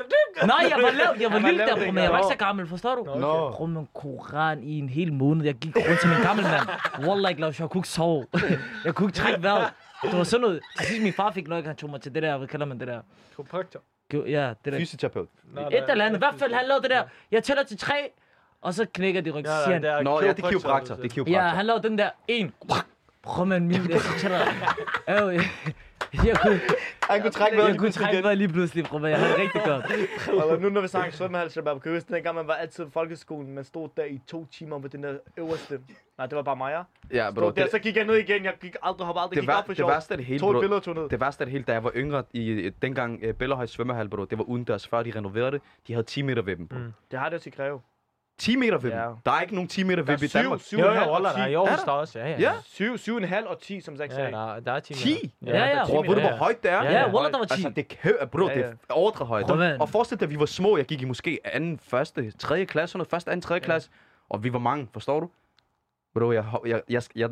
Nej, 0.47 0.57
jeg 0.71 0.77
var 0.83 0.91
lav, 0.91 1.15
jeg 1.21 1.33
var 1.33 1.39
lille 1.39 1.59
der, 1.67 1.77
bror, 1.77 1.93
men 1.93 2.05
jeg 2.05 2.13
var 2.13 2.19
ikke 2.19 2.29
så 2.29 2.37
gammel, 2.39 2.69
forstår 2.69 2.95
du? 2.95 3.05
Nå. 3.19 3.51
Bror, 3.51 3.67
men 3.67 3.89
koran 3.95 4.63
i 4.63 4.79
en 4.79 4.89
hel 4.89 5.13
måned. 5.13 5.45
Jeg 5.45 5.55
gik 5.55 5.77
rundt 5.77 6.01
som 6.03 6.11
en 6.11 6.23
gammel 6.23 6.45
mand. 6.45 6.69
Wallah, 7.09 7.31
ikke 7.31 7.45
jeg 7.45 7.71
kunne 7.71 7.79
ikke 7.79 7.89
sove. 7.89 8.27
Jeg 8.85 8.95
kunne 8.95 9.09
ikke 9.09 9.19
trække 9.19 9.43
vejret. 9.43 9.73
Det 10.05 10.19
var 10.19 10.25
sådan 10.25 10.41
noget. 10.41 10.61
Til 10.79 10.87
sidst 10.87 11.03
min 11.03 11.13
far 11.13 11.31
fik 11.31 11.49
nok, 11.49 11.65
han 11.65 11.77
tog 11.77 11.91
mig 11.91 12.01
til 12.01 12.15
det 12.15 12.23
der, 12.23 12.39
hvad 12.39 12.49
kalder 12.49 12.67
man 12.67 12.81
det 12.81 12.89
der? 12.89 13.01
Kiropraktor. 13.37 13.81
Ja, 14.13 14.53
det 14.65 14.73
der. 14.73 14.79
Fysioterapeut. 14.79 15.29
Et 15.73 15.91
eller 15.91 16.05
andet. 16.05 16.19
I 16.19 16.19
hvert 16.19 16.35
fald, 16.39 16.53
han 16.53 16.67
lavede 16.67 16.83
det 16.83 16.91
der. 16.91 17.03
Jeg 17.31 17.43
tæller 17.43 17.63
til 17.63 17.79
tre, 17.79 18.11
og 18.61 18.75
så 18.75 18.87
knækker 18.95 19.21
de 19.21 19.31
ryg. 19.31 19.47
Så 19.47 19.63
siger 19.65 19.95
han, 19.97 20.05
Nå, 20.05 20.21
ja, 20.21 20.33
det 20.33 20.45
er 20.45 20.49
kiropraktor. 20.49 20.95
Det 20.95 21.05
er 21.05 21.09
kiropraktor. 21.09 21.43
Ja, 21.43 21.49
han 21.49 21.67
lavede 21.67 21.89
den 21.89 21.99
der 21.99 22.11
en. 22.29 22.53
Prøv 23.23 23.47
man 23.47 23.69
min, 23.69 23.91
jeg. 23.91 24.01
Øv, 25.21 25.41
jeg, 26.27 26.37
kunne, 26.43 26.61
Han 27.03 27.21
kunne 27.21 27.31
trække 27.31 27.63
jeg 27.63 27.79
kunne 27.79 27.91
trække 27.91 28.23
mig 28.23 28.37
lige 28.37 28.49
pludselig, 28.49 28.85
bror, 28.85 28.99
men 28.99 29.11
jeg 29.11 29.19
havde 29.19 29.33
det 29.33 29.39
rigtig 29.41 29.63
godt. 29.65 30.45
Og 30.53 30.61
nu 30.61 30.69
når 30.69 30.81
vi 30.81 30.89
snakker 30.89 31.13
svømmehal, 31.13 31.51
Shabab, 31.51 31.81
kan 31.81 31.93
du 31.93 31.97
huske, 31.97 32.15
dengang 32.15 32.37
man 32.37 32.47
var 32.47 32.55
altid 32.55 32.87
i 32.87 32.91
folkeskolen, 32.93 33.55
man 33.55 33.65
stod 33.65 33.89
der 33.97 34.05
i 34.05 34.21
to 34.27 34.47
timer 34.47 34.79
på 34.79 34.89
den 34.89 35.03
der 35.03 35.19
øverste. 35.37 35.81
Nej, 36.19 36.27
det 36.27 36.37
var 36.37 36.43
bare 36.43 36.57
mig, 36.57 36.73
ja. 37.13 37.25
Ja, 37.25 37.31
bro. 37.31 37.41
Stod 37.41 37.53
der, 37.53 37.63
Det, 37.63 37.71
så 37.71 37.79
gik 37.79 37.97
jeg 37.97 38.05
ned 38.05 38.15
igen. 38.15 38.45
Jeg 38.45 38.55
gik 38.61 38.77
aldrig, 38.83 39.07
hoppede 39.07 39.23
aldrig, 39.23 39.37
det, 39.37 39.43
gik 39.43 39.49
var, 39.49 39.59
op 39.59 39.65
for 39.65 39.73
det 39.73 39.77
sjov. 39.77 39.91
værste 39.91 40.13
af 40.15 40.19
det 40.19 40.27
hele, 40.27 40.41
bro. 40.41 40.53
billede 40.53 40.77
og 40.77 40.83
tog 40.83 40.95
ned. 40.95 41.09
Det 41.09 41.21
værste 41.21 41.43
af 41.43 41.47
det 41.47 41.53
hele, 41.53 41.65
da 41.65 41.73
jeg 41.73 41.85
var 41.85 41.93
yngre, 41.97 42.23
i 42.33 42.49
øh, 42.51 42.73
dengang 42.83 43.21
uh, 43.29 43.35
Bellahøj 43.35 43.67
svømmehal, 43.67 44.09
bro, 44.09 44.25
det 44.25 44.39
var 44.39 44.45
udendørs, 44.45 44.89
før 44.89 45.03
de 45.03 45.13
renoverede 45.17 45.51
det. 45.53 45.61
De 45.87 45.93
havde 45.93 46.07
10 46.07 46.23
meter 46.23 46.43
ved 46.43 46.57
dem, 46.57 46.69
bro. 46.69 46.79
Mm. 46.79 46.93
Det 47.11 47.19
har 47.19 47.29
det 47.29 47.35
også 47.37 47.49
i 47.49 47.53
Greve. 47.57 47.81
10 48.39 48.57
meter 48.57 48.79
ved 48.79 48.91
dem. 48.91 48.99
Ja. 48.99 49.09
Der 49.27 49.33
er 49.33 49.41
ikke 49.41 49.55
nogen 49.55 49.69
10 49.69 49.83
meter 49.83 50.03
dem 50.05 50.15
i 50.15 50.29
syv, 50.29 50.39
Danmark. 50.39 50.61
syv, 50.61 50.79
Jo, 50.79 50.85
og 50.85 50.91
en 50.91 50.95
jo, 50.95 51.01
halv 51.01 51.11
og 51.11 51.15
Wallah, 51.15 51.35
der 51.35 51.43
er 51.43 51.47
i 51.47 51.51
ti. 51.51 51.55
Aarhus 51.55 51.81
Er 51.81 51.85
der? 51.85 51.93
også. 51.93 52.19
Ja, 52.19 52.29
ja. 52.29 52.37
Ja. 52.39 52.53
Syv, 52.65 52.99
syv 52.99 53.15
og 53.15 53.23
en 53.23 53.29
halv 53.29 53.47
og 53.47 53.61
ti, 53.61 53.81
som 53.81 53.97
Zach 53.97 54.11
Ja, 54.11 54.15
sagde. 54.17 54.33
der, 54.33 54.61
der 54.61 54.73
er 54.73 54.81
10 54.81 54.95
10? 54.95 55.35
Ja, 55.47 55.65
ja. 55.67 55.85
10 55.87 55.91
Bror, 55.93 56.03
ved 56.03 56.09
du, 56.09 56.15
meter. 56.15 56.29
hvor 56.29 56.37
højt 56.39 56.63
det 56.63 56.71
er? 56.71 56.83
Ja, 56.83 56.93
ja, 56.93 57.13
Wallah, 57.15 57.33
der 57.33 57.39
var 57.39 57.45
10. 57.45 57.53
Altså, 57.53 57.69
det 57.69 57.87
er 57.93 57.97
kæ- 58.21 58.25
bro, 58.25 58.49
Ja, 58.49 58.55
det 58.55 58.61
ja. 58.61 58.67
er 58.67 58.75
overdrevet 58.91 59.29
højt. 59.29 59.81
Og 59.81 59.89
forestil 59.89 60.21
dig, 60.21 60.27
at 60.27 60.31
vi 60.31 60.39
var 60.39 60.47
små. 60.47 60.77
Jeg 60.77 60.87
gik 60.87 61.03
i 61.03 61.05
måske 61.05 61.39
anden, 61.45 61.79
første, 61.83 62.31
tredje 62.31 62.65
klasse, 62.65 62.93
sådan 62.93 62.99
noget. 62.99 63.11
Første, 63.11 63.31
anden, 63.31 63.43
tredje 63.43 63.61
klasse. 63.61 63.91
Og 64.31 64.45
vi 64.45 64.53
var 64.53 64.59
mange, 64.59 64.89
forstår 64.93 65.21
du? 65.21 65.29
Bro, 66.15 66.33
jeg, 66.33 66.45
jeg, 66.67 66.83
jeg, 66.89 67.03
jeg, 67.17 67.31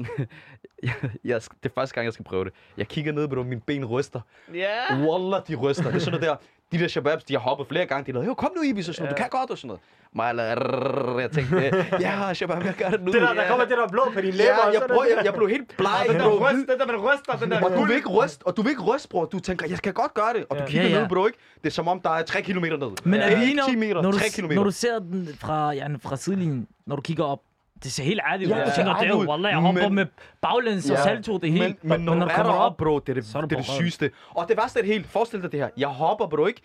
jeg, 0.83 0.93
jeg, 1.25 1.41
det 1.63 1.69
er 1.71 1.75
første 1.75 1.95
gang, 1.95 2.05
jeg 2.05 2.13
skal 2.13 2.25
prøve 2.25 2.45
det. 2.45 2.53
Jeg 2.77 2.89
kigger 2.89 3.13
ned, 3.13 3.29
bro, 3.29 3.43
mine 3.43 3.61
ben 3.61 3.85
ryster. 3.85 4.21
Ja. 4.55 4.97
Wallah, 4.97 5.43
de 5.49 5.55
ryster. 5.55 5.85
Det 5.85 5.95
er 5.95 5.99
sådan 5.99 6.21
noget 6.21 6.41
der. 6.41 6.47
De 6.73 6.79
der 6.79 6.89
shababs, 6.89 7.25
de 7.25 7.33
har 7.35 7.41
hoppet 7.41 7.67
flere 7.69 7.87
gange. 7.87 8.07
De 8.07 8.13
lavede, 8.13 8.27
jo, 8.29 8.35
kom 8.35 8.51
nu, 8.57 8.63
Ibis, 8.63 8.89
og 8.89 8.95
sådan 8.95 9.05
noget. 9.05 9.19
Du 9.19 9.23
kan 9.23 9.31
godt, 9.31 9.51
og 9.51 9.59
sådan 9.59 9.69
noget. 9.69 9.81
Mig, 10.15 10.31
eller, 10.31 11.19
jeg 11.21 11.31
tænkte, 11.31 11.87
ja, 12.01 12.35
shabab, 12.35 12.65
jeg 12.65 12.75
gør 12.79 12.89
det 12.91 13.01
nu. 13.03 13.13
Det 13.13 13.21
der, 13.23 13.35
der 13.35 13.49
kommer 13.49 13.65
det 13.65 13.77
der 13.79 13.89
blå 13.89 14.03
på 14.15 14.21
dine 14.21 14.33
læber. 14.33 14.51
Ja, 14.51 14.67
jeg, 14.67 14.83
er 14.83 14.95
bror, 14.95 15.03
det 15.03 15.11
jeg, 15.17 15.25
jeg 15.25 15.35
blev 15.35 15.49
helt 15.49 15.77
bleg, 15.77 16.05
Den 16.09 16.17
der 16.17 16.29
bro. 16.29 16.49
ryst, 16.49 16.69
den 16.71 16.79
der, 16.81 16.87
man 16.87 16.97
ryster, 16.97 17.33
den 17.41 17.51
der 17.51 17.65
Og 17.65 17.71
du 17.77 17.85
vil 17.85 17.97
ikke 17.97 18.09
ryste, 18.09 18.47
og 18.47 18.57
du 18.57 18.63
vil 18.63 18.71
ikke 18.71 18.83
ryste, 18.83 19.09
bror. 19.09 19.25
Du 19.25 19.39
tænker, 19.41 19.67
jeg 19.69 19.77
skal 19.79 19.93
godt 19.93 20.15
gøre 20.15 20.33
det. 20.37 20.45
Og 20.51 20.57
du 20.57 20.63
Ja. 20.63 20.69
kigger 20.69 20.89
Ja, 20.89 20.95
ja. 20.95 21.01
ned, 21.01 21.09
bro, 21.09 21.27
ikke? 21.27 21.39
Det 21.65 21.67
er 21.67 21.71
som 21.71 21.89
om, 21.89 22.01
der 22.01 22.11
er 22.11 22.23
3 22.23 22.43
km 22.43 22.65
ned. 22.65 23.05
Men 23.05 23.21
er 23.21 23.27
vi 23.37 23.43
ikke 23.43 23.53
enige 23.53 23.65
10 23.69 23.75
om, 23.75 23.79
meter, 23.79 24.03
når 24.03 24.11
du, 24.11 24.19
3 24.19 24.25
s- 24.29 24.37
km. 24.37 24.53
når 24.55 24.65
du 24.65 24.71
ser 24.71 24.99
den 24.99 25.29
fra, 25.41 25.73
ja, 25.73 25.87
fra 26.03 26.17
sidelinjen, 26.17 26.67
når 26.87 26.97
du 26.97 27.03
kigger 27.03 27.25
op, 27.25 27.39
det 27.85 27.93
ser 27.93 28.05
helt 28.05 28.21
ærligt 28.33 28.51
ud. 28.51 28.55
Ja, 28.57 28.61
du 28.63 28.67
det 28.67 28.75
tænker, 28.75 28.93
ser 28.95 28.99
det 29.01 29.05
er 29.05 29.09
jo, 29.09 29.15
ærligt 29.15 29.25
ud. 29.25 29.29
wallah, 29.29 29.53
jeg 29.53 29.61
hopper 29.61 29.83
Men- 29.83 29.95
med 29.95 30.07
baglæns 30.41 30.91
og 30.91 30.97
Ja. 30.97 31.03
salto, 31.03 31.39
det 31.39 31.53
hele. 31.53 31.65
Men, 31.65 31.77
men 31.83 32.01
når, 32.01 32.15
du 32.15 32.21
er 32.21 32.29
kommer 32.35 32.53
deroppe, 32.53 32.85
bro, 32.85 32.99
det 32.99 33.09
er 33.09 33.15
det, 33.21 33.35
er 33.35 33.41
du 33.41 33.47
det, 33.47 33.53
er 33.57 33.61
det 33.61 33.69
røven. 33.69 33.81
sygeste. 33.81 34.11
Og 34.31 34.49
det 34.49 34.57
værste 34.57 34.79
er 34.79 34.83
det 34.83 34.93
helt, 34.93 35.07
forestil 35.07 35.43
dig 35.43 35.53
det 35.53 35.61
her. 35.61 35.69
Jeg 35.77 35.89
hopper, 35.89 36.27
bro, 36.27 36.47
ikke? 36.47 36.61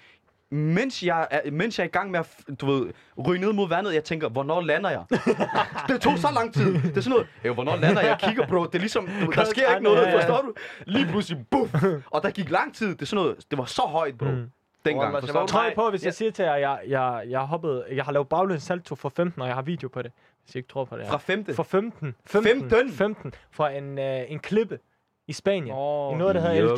Mens 0.52 1.04
jeg, 1.04 1.28
er, 1.32 1.52
mens 1.52 1.80
jeg 1.80 1.84
er 1.84 1.88
i 1.88 1.92
gang 1.92 2.12
med 2.12 2.20
at, 2.20 2.28
du 2.62 2.66
ved, 2.66 2.90
ryge 3.28 3.40
ned 3.42 3.54
mod 3.54 3.70
vandet, 3.70 3.94
jeg 3.94 4.04
tænker, 4.04 4.30
hvornår 4.30 4.62
lander 4.62 4.90
jeg? 4.90 5.04
det 5.88 6.02
tog 6.02 6.18
så 6.18 6.28
lang 6.34 6.54
tid. 6.54 6.74
Det 6.74 6.98
er 6.98 7.02
sådan 7.02 7.10
noget, 7.10 7.28
jo, 7.46 7.54
hvornår 7.54 7.76
lander 7.76 8.02
jeg? 8.02 8.10
Jeg 8.10 8.18
kigger, 8.30 8.48
bro, 8.48 8.66
det 8.66 8.76
er 8.76 8.80
ligesom, 8.80 9.08
du, 9.26 9.32
der 9.32 9.44
sker 9.44 9.70
ikke 9.72 9.84
noget, 9.84 10.12
forstår 10.14 10.42
du? 10.42 10.54
Lige 10.86 11.06
pludselig, 11.06 11.46
buff! 11.52 11.74
Og 12.12 12.24
der 12.24 12.30
gik 12.30 12.50
lang 12.52 12.76
tid. 12.76 12.88
Det 12.96 13.02
er 13.02 13.06
sådan 13.06 13.24
noget, 13.24 13.38
det 13.52 13.58
var 13.58 13.66
så 13.66 13.82
højt, 13.82 14.18
bro. 14.18 14.26
Mm. 14.26 14.50
Dengang, 14.86 15.12
forstår 15.20 15.40
det 15.40 15.50
du? 15.50 15.52
Tror 15.54 15.66
I 15.66 15.72
på, 15.76 15.90
hvis 15.90 16.02
Ja. 16.02 16.06
jeg 16.08 16.14
siger 16.14 16.32
til 16.32 16.44
jer, 16.46 16.56
jeg, 16.56 16.80
jeg, 16.88 17.24
jeg, 17.30 17.40
har 17.40 17.46
hoppet, 17.48 17.84
jeg 17.92 18.06
har 18.06 18.12
lavet 18.12 18.30
baglæns 18.30 18.64
salto 18.64 18.96
for 18.96 19.10
15, 19.10 19.42
og 19.42 19.48
jeg 19.48 19.56
har 19.56 19.62
video 19.62 19.88
på 19.90 20.02
det. 20.02 20.12
Hvis 20.48 20.56
I 20.56 20.58
ikke 20.58 20.70
tror 20.70 20.86
på 20.86 20.98
det. 20.98 21.08
Fra 21.08 21.18
femte. 21.18 21.54
For 21.54 21.64
15. 21.64 22.16
15? 22.26 22.92
15. 22.92 23.34
For 23.52 23.68
en, 23.68 24.00
øh, 24.00 24.32
en 24.32 24.40
klippe 24.40 24.80
i 25.28 25.34
Spanien. 25.34 25.76
Åh. 25.78 26.14
I 26.14 26.18
noget, 26.18 26.36
der 26.36 26.42
hedder 26.42 26.56
El. 26.56 26.70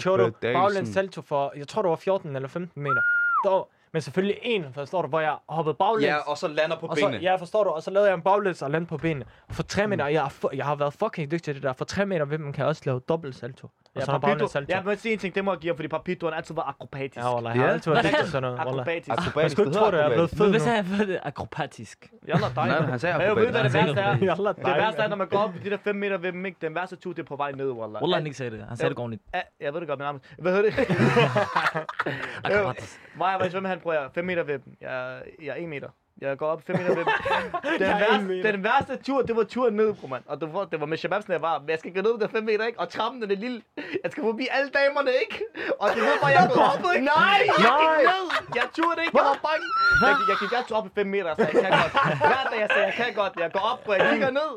Davidsen. 0.42 0.62
Baglæns 0.64 0.90
salto 0.90 1.22
for, 1.22 1.54
jeg 1.56 1.68
tror, 1.68 1.82
det 1.82 1.90
var 1.90 1.96
14 1.96 2.36
eller 2.36 2.48
15 2.50 2.84
meter. 2.84 3.02
Der, 3.44 3.68
men 3.94 4.02
selvfølgelig 4.02 4.40
en, 4.42 4.66
forstår 4.74 5.02
du, 5.02 5.08
hvor 5.08 5.20
jeg 5.20 5.36
hoppede 5.50 5.74
baglæns. 5.76 6.04
Ja, 6.06 6.18
og 6.18 6.38
så 6.38 6.48
lander 6.48 6.80
på 6.80 6.88
så, 6.96 7.06
benene. 7.06 7.24
ja, 7.24 7.36
forstår 7.36 7.64
du, 7.64 7.70
og 7.70 7.84
så 7.84 7.92
lavede 7.92 8.10
jeg 8.10 8.16
en 8.16 8.22
baglæns 8.22 8.62
og 8.62 8.72
landede 8.72 8.90
på 8.90 8.98
benene. 8.98 9.26
Og 9.50 9.56
for 9.56 9.64
3 9.64 9.88
meter, 9.88 10.08
jeg, 10.08 10.22
har 10.22 10.30
fu- 10.30 10.56
jeg 10.56 10.66
har 10.66 10.76
været 10.76 10.94
fucking 10.94 11.32
dygtig 11.32 11.44
til 11.44 11.56
det 11.56 11.64
der. 11.64 11.74
For 11.74 11.86
3 11.86 12.06
meter 12.06 12.26
ved 12.26 12.38
dem 12.38 12.54
kan 12.54 12.60
jeg 12.62 12.68
også 12.68 12.82
lave 12.86 13.00
dobbelt 13.00 13.36
salto. 13.36 13.68
Og 13.96 14.00
Ja, 14.02 14.06
så 14.06 14.12
er 14.12 14.18
der 14.18 14.28
Papito, 14.28 14.48
salto. 14.48 14.76
ja, 14.76 14.82
men 14.84 14.98
sige 14.98 15.14
en 15.14 15.20
ting, 15.20 15.36
det 15.36 15.46
må 15.46 15.52
jeg 15.52 15.60
give 15.60 15.70
ham, 15.72 15.78
fordi 15.78 15.88
Papito 15.88 16.26
han 16.28 16.34
altid 16.38 16.56
var 16.56 16.64
akrobatisk. 16.70 17.18
Ja, 17.18 17.34
wallah, 17.36 17.56
jeg 17.58 17.66
har 17.66 17.72
altid 17.74 17.92
været 17.92 18.04
Hvad 18.06 18.12
dygtig 18.12 18.28
sådan 18.28 18.42
noget. 18.42 18.60
Akrobatisk. 18.68 19.08
Man 19.08 19.18
Akrobatisk, 19.20 19.52
skulle 19.52 19.68
ikke 19.68 19.74
det 19.74 19.82
tro, 19.82 19.86
hedder 19.92 19.98
det 19.98 20.06
er 20.06 20.10
blevet 20.10 20.34
akrobatisk. 20.34 20.40
Men 20.40 20.46
fedt 20.46 20.50
hvad 20.50 20.60
nu. 20.60 20.64
sagde 20.64 20.78
jeg 20.78 20.86
for 20.86 21.06
det? 21.06 21.20
Akrobatisk. 21.24 22.12
Jalla, 22.28 22.48
dig. 22.56 22.66
Nej, 22.68 22.82
han 22.82 23.00
sagde 23.00 23.18
Men 23.18 23.28
jeg 23.28 23.36
ved, 23.36 23.44
hvad 23.44 23.54
det 23.54 23.60
akrobatisk. 23.60 23.98
værste 23.98 24.02
er. 24.02 24.54
Det 24.74 24.82
værste 24.84 25.02
er, 25.02 25.08
når 25.08 25.16
man 25.16 25.28
går 25.28 25.38
op 25.38 25.56
i 25.56 25.60
de 25.60 25.70
der 25.70 25.78
5 25.78 25.96
meter 25.96 26.18
ved 26.18 26.32
dem, 26.32 26.46
ikke? 26.46 26.58
Den 26.62 26.76
værste 26.76 26.96
tur, 26.96 27.14
det 27.14 27.20
er 27.20 27.28
på 27.28 27.36
vej 27.36 27.52
ned, 27.52 27.70
wallah. 27.72 28.02
Wallah, 28.02 28.18
han 28.18 28.26
ikke 28.26 28.38
sagde 28.38 28.52
det. 28.58 28.66
Han 28.68 28.78
sagde 28.78 28.90
det 28.90 29.00
ordentligt. 29.00 29.24
Ja, 29.34 29.42
jeg 29.62 29.74
ved 29.74 29.80
det 29.80 29.88
godt, 29.90 30.00
men. 30.00 30.22
Hvad 30.40 30.52
hedder 30.56 30.70
det? 30.70 30.80
Akrobatisk. 32.46 33.00
Mig 33.18 33.36
og 33.36 33.42
min 33.42 33.52
svømmehal, 33.52 33.80
prøver 33.80 34.02
jeg 34.02 34.10
5 34.16 34.26
meter 34.26 34.44
ved 34.44 34.60
dem. 34.60 34.74
Jeg, 34.82 35.22
jeg 35.42 35.48
er 35.50 35.56
1 35.64 35.70
meter. 35.70 35.88
Jeg 36.22 36.38
går 36.38 36.48
op 36.48 36.62
5 36.68 36.76
meter 36.78 36.96
ved 36.96 37.06
den, 37.06 37.84
en 37.84 38.00
værste, 38.00 38.52
den 38.52 38.64
værste 38.64 38.96
tur, 38.98 39.22
det 39.22 39.36
var 39.36 39.44
turen 39.44 39.74
ned, 39.76 39.94
bro, 39.94 40.08
mand. 40.08 40.24
Og 40.28 40.42
det 40.42 40.54
var, 40.54 40.66
det 40.66 40.80
var 40.80 40.86
med 40.86 40.98
shababsen, 40.98 41.34
jeg 41.34 41.42
var. 41.42 41.60
Men 41.60 41.70
jeg 41.70 41.80
skal 41.80 41.94
gå 41.94 42.02
ned 42.02 42.18
med 42.18 42.30
5 42.30 42.44
meter, 42.44 42.66
ikke? 42.66 42.80
Og 42.80 42.90
trappen 42.90 43.22
den 43.22 43.32
er 43.32 43.36
lille. 43.36 43.62
Jeg 44.04 44.12
skal 44.12 44.24
forbi 44.24 44.48
alle 44.52 44.70
damerne, 44.70 45.12
ikke? 45.24 45.44
Og 45.80 45.90
det 45.90 46.02
ved 46.02 46.16
bare, 46.22 46.32
jeg 46.40 46.50
går 46.54 46.62
op, 46.74 46.86
ikke? 46.96 47.06
Nej, 47.06 47.40
jeg 47.66 47.72
gik 47.82 47.94
ned. 48.12 48.24
Jeg 48.60 48.68
turde 48.78 49.00
ikke, 49.06 49.18
jeg 49.18 49.26
var 49.32 49.40
bange. 49.48 49.66
Jeg, 50.06 50.12
gik- 50.20 50.30
jeg 50.32 50.38
gik 50.42 50.52
altid 50.58 50.76
op 50.80 50.86
i 50.86 50.90
5 50.96 51.08
meter, 51.16 51.32
så 51.36 51.42
jeg 51.42 51.52
kan 51.64 51.72
godt. 51.82 51.94
Hver 52.32 52.44
dag, 52.52 52.60
jeg 52.64 52.70
sagde, 52.74 52.86
jeg 52.90 52.96
kan 53.02 53.10
godt. 53.22 53.34
Jeg 53.44 53.50
går 53.56 53.64
op, 53.74 53.82
og 53.90 53.94
jeg 53.98 54.04
kigger 54.12 54.32
ned. 54.42 54.52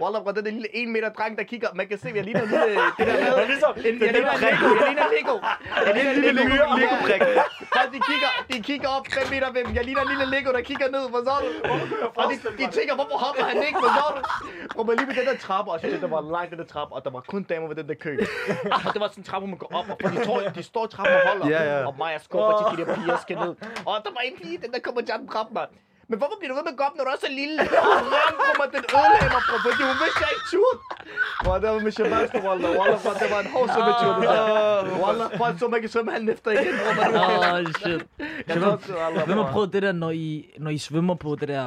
Wallah, 0.00 0.22
bro, 0.22 0.30
den 0.32 0.44
der 0.44 0.50
lille 0.50 0.68
1 0.76 0.88
meter 0.88 1.08
dreng, 1.08 1.38
der 1.38 1.44
kigger. 1.44 1.68
Man 1.74 1.86
kan 1.88 1.98
se, 1.98 2.08
jeg 2.14 2.24
ligner 2.24 2.42
en 2.42 2.48
lille... 2.48 2.64
Det 2.98 3.06
der 3.06 3.36
med, 3.36 3.46
ligesom 3.46 3.72
en, 3.76 3.84
jeg 3.84 4.12
ligner 4.16 4.36
Lego. 4.44 4.68
Jeg 4.80 4.86
ligner 4.88 5.08
Lego. 5.16 5.34
Jeg 5.86 5.94
ligner 5.94 6.10
en 6.10 6.20
lille 6.26 6.42
Lego. 6.50 6.76
Lego-brik. 6.80 7.22
Folk, 7.76 7.90
de 7.94 8.00
kigger, 8.10 8.30
de 8.52 8.58
kigger 8.68 8.88
op 8.88 9.06
5 9.12 9.30
meter 9.34 9.48
dem. 9.58 9.66
Jeg 9.74 9.84
ligner 9.84 10.02
en 10.02 10.08
lille 10.08 10.26
Lego, 10.34 10.52
der 10.56 10.60
kigger 10.70 10.88
ned. 10.96 11.04
Forstår 11.14 11.38
du? 11.44 11.48
Og 12.20 12.24
de, 12.30 12.34
de 12.60 12.64
tænker, 12.76 12.94
hvorfor 12.94 13.16
hopper 13.24 13.44
han 13.50 13.56
ikke? 13.68 13.78
Forstår 13.84 14.10
du? 14.16 14.20
Bro, 14.74 14.82
men 14.82 14.96
lige 14.98 15.06
ved 15.08 15.14
den 15.20 15.26
der 15.26 15.36
trappe, 15.46 15.70
og 15.70 15.74
jeg 15.76 15.80
synes, 15.90 16.00
der 16.06 16.12
var 16.16 16.22
langt 16.34 16.50
den 16.52 16.58
der 16.62 16.68
trappe, 16.74 16.94
og 16.94 17.00
der 17.04 17.10
var 17.16 17.20
kun 17.32 17.42
damer 17.42 17.66
ved 17.68 17.76
den 17.80 17.88
der 17.88 17.94
kø. 18.04 18.12
Og 18.86 18.92
det 18.94 19.00
var 19.02 19.08
sådan 19.08 19.20
en 19.20 19.24
trappe, 19.30 19.46
man 19.48 19.58
går 19.58 19.70
op, 19.78 19.86
og 20.04 20.10
de, 20.12 20.24
tror, 20.26 20.38
de 20.58 20.62
står 20.62 20.86
trappen 20.86 21.14
og 21.16 21.22
holder. 21.28 21.46
Ja, 21.54 21.62
ja. 21.70 21.86
Og 21.86 21.94
mig, 21.98 22.10
jeg 22.12 22.20
skubber 22.28 22.52
til 22.58 22.78
de 22.78 22.84
der 22.84 22.94
piger 22.96 23.16
skal 23.26 23.36
ned. 23.44 23.52
Og 23.88 23.94
der 24.04 24.10
var 24.16 24.22
en 24.28 24.36
pige, 24.42 24.58
den 24.64 24.70
der 24.72 24.80
kommer 24.86 25.00
til 25.00 25.12
at 25.12 25.20
ramme 25.34 25.52
mig. 25.52 25.66
Men 26.10 26.16
hvorfor 26.20 26.36
bliver 26.38 26.50
du 26.52 26.56
ved 26.58 26.64
med 26.68 26.72
at 26.74 26.78
gå 26.80 26.84
op, 26.88 26.94
når 26.98 27.04
du 27.06 27.10
er 27.16 27.20
så 27.26 27.30
lille? 27.40 27.60
Og 27.62 28.00
ramme 28.14 28.38
kommer 28.48 28.66
den 28.76 28.84
ødelagde 28.96 29.28
mig, 29.34 29.42
bro, 29.48 29.56
fordi 29.66 29.82
hun 29.90 29.96
vidste, 30.02 30.20
jeg 30.24 30.30
ikke 30.36 30.46
turde. 30.54 30.78
Bro, 31.44 31.52
det 31.62 31.68
var 31.74 31.78
med 31.86 31.92
Shabazz, 31.96 32.30
Wallah. 32.46 32.70
Wallah, 32.78 32.98
bro, 33.04 33.10
det 33.22 33.28
var 33.34 33.40
en 33.44 33.50
hård 33.54 33.68
svømmetur, 33.74 34.10
det 34.20 34.28
der. 34.34 34.44
Wallah, 35.04 35.28
folk 35.42 35.54
så 35.60 35.64
mig 35.70 35.76
ikke 35.80 35.88
svømme 35.94 36.10
halven 36.14 36.28
efter 36.34 36.50
igen, 36.56 36.74
bro. 36.80 36.88
men 36.98 37.04
det 37.12 37.20
var- 37.20 37.60
Åh, 37.60 37.72
shit. 37.82 38.02
Jeg 38.48 38.54
tror 38.62 39.26
Hvem 39.28 39.38
har 39.42 39.48
prøvet 39.52 39.72
det 39.72 39.82
der, 39.86 39.92
når 39.92 40.10
I, 40.10 40.28
når 40.58 40.70
I 40.70 40.78
svømmer 40.78 41.14
på 41.14 41.36
det 41.40 41.48
der 41.54 41.66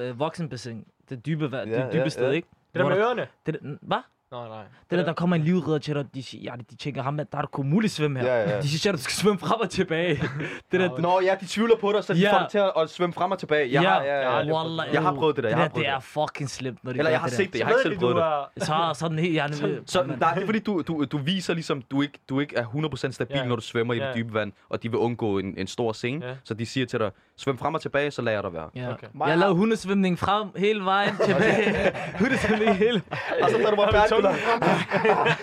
øh, 0.00 0.18
voksenbassin? 0.24 0.78
Det 1.08 1.26
dybe, 1.26 1.46
vand- 1.52 1.70
det 1.70 1.88
dybe 1.92 2.02
ja, 2.02 2.08
sted, 2.08 2.26
ja. 2.28 2.36
ikke? 2.38 2.48
Det 2.74 2.80
der 2.80 2.88
med 2.88 2.96
ørerne. 2.98 3.26
Det 3.46 3.56
hvad? 3.82 4.02
Nå, 4.32 4.48
nej. 4.48 4.62
Det 4.90 4.98
der, 4.98 5.04
der 5.04 5.12
kommer 5.12 5.36
en 5.36 5.42
livredder 5.42 5.78
til 5.78 5.94
dig, 5.94 6.04
de 6.14 6.22
siger, 6.22 6.42
ja, 6.52 6.56
de 6.70 6.76
tænker, 6.76 7.02
ham, 7.02 7.16
der 7.16 7.24
er 7.38 7.42
du 7.42 7.62
muligt 7.62 7.92
svømme 7.92 8.20
her. 8.20 8.34
Ja, 8.34 8.50
ja. 8.50 8.60
De 8.60 8.68
siger, 8.68 8.92
at 8.92 8.98
du 8.98 9.02
skal 9.02 9.12
svømme 9.12 9.38
frem 9.38 9.60
og 9.60 9.70
tilbage. 9.70 10.14
det 10.72 10.80
der, 10.80 10.98
Nå, 10.98 11.20
ja, 11.24 11.34
de 11.40 11.46
tvivler 11.46 11.76
på 11.80 11.92
dig, 11.92 12.04
så 12.04 12.14
de 12.14 12.18
Ja. 12.20 12.34
får 12.34 12.38
dig 12.38 12.48
til 12.50 12.58
at, 12.58 12.72
at 12.76 12.90
svømme 12.90 13.12
frem 13.12 13.30
og 13.30 13.38
tilbage. 13.38 13.72
Jeg 13.72 13.80
har, 13.82 14.02
ja, 14.02 14.14
ja, 14.20 14.38
ja. 14.40 14.52
Wallah, 14.54 14.86
Jeg 14.94 15.02
har 15.02 15.14
prøvet 15.14 15.36
det 15.36 15.44
der, 15.44 15.50
jeg 15.50 15.56
det 15.56 15.62
har 15.62 15.68
der, 15.68 15.72
prøvet 15.72 15.86
det 15.86 15.92
det. 15.92 15.96
er 15.96 16.26
fucking 16.26 16.50
slemt, 16.50 16.84
når 16.84 16.92
de 16.92 16.98
Eller 16.98 17.10
jeg 17.10 17.20
har 17.20 17.26
det 17.26 17.36
set 17.36 17.52
det, 17.52 17.58
jeg 17.58 17.60
Så 17.60 17.64
har 17.64 17.72
ikke 17.72 17.82
selv 17.82 17.98
prøvet 17.98 18.16
det. 18.16 18.22
er... 18.22 18.92
Så 18.92 19.00
sådan 19.00 19.18
helt, 19.18 19.34
jeg 19.34 19.46
er 19.46 19.80
Så 19.86 20.02
nej, 20.20 20.34
det 20.34 20.42
er 20.42 20.46
fordi, 20.46 20.58
du, 20.58 20.82
du, 20.88 21.04
du 21.04 21.18
viser 21.18 21.54
ligesom, 21.54 21.82
du 21.82 22.02
ikke, 22.02 22.18
du 22.28 22.40
ikke 22.40 22.56
er 22.56 22.64
100% 22.64 23.10
stabil, 23.10 23.36
Ja. 23.36 23.44
når 23.44 23.56
du 23.56 23.62
svømmer 23.62 23.94
i 23.94 23.96
Ja. 23.98 24.06
det 24.06 24.14
dybe 24.16 24.34
vand, 24.34 24.52
og 24.68 24.82
de 24.82 24.90
vil 24.90 24.98
undgå 24.98 25.38
en, 25.38 25.54
en 25.58 25.66
stor 25.66 25.92
scene. 25.92 26.26
Ja. 26.26 26.34
Så 26.44 26.54
de 26.54 26.66
siger 26.66 26.86
til 26.86 26.98
dig, 26.98 27.10
svøm 27.36 27.58
frem 27.58 27.74
og 27.74 27.80
tilbage, 27.80 28.10
så 28.10 28.22
lader 28.22 28.36
jeg 28.36 28.42
dig 28.44 28.52
være. 28.52 28.68
Ja. 28.74 29.26
Jeg 29.26 29.38
lavede 29.38 29.54
hundesvømning 29.54 30.18
frem 30.18 30.48
hele 30.56 30.84
vejen 30.84 31.14
tilbage. 31.26 31.92
hundesvømning 32.18 32.74
hele 32.76 33.02
Og 33.42 33.50
så 33.50 33.56
da 33.56 33.70
du 33.70 33.76
var 33.76 33.90
færdig, 33.92 34.19
du, 34.22 34.28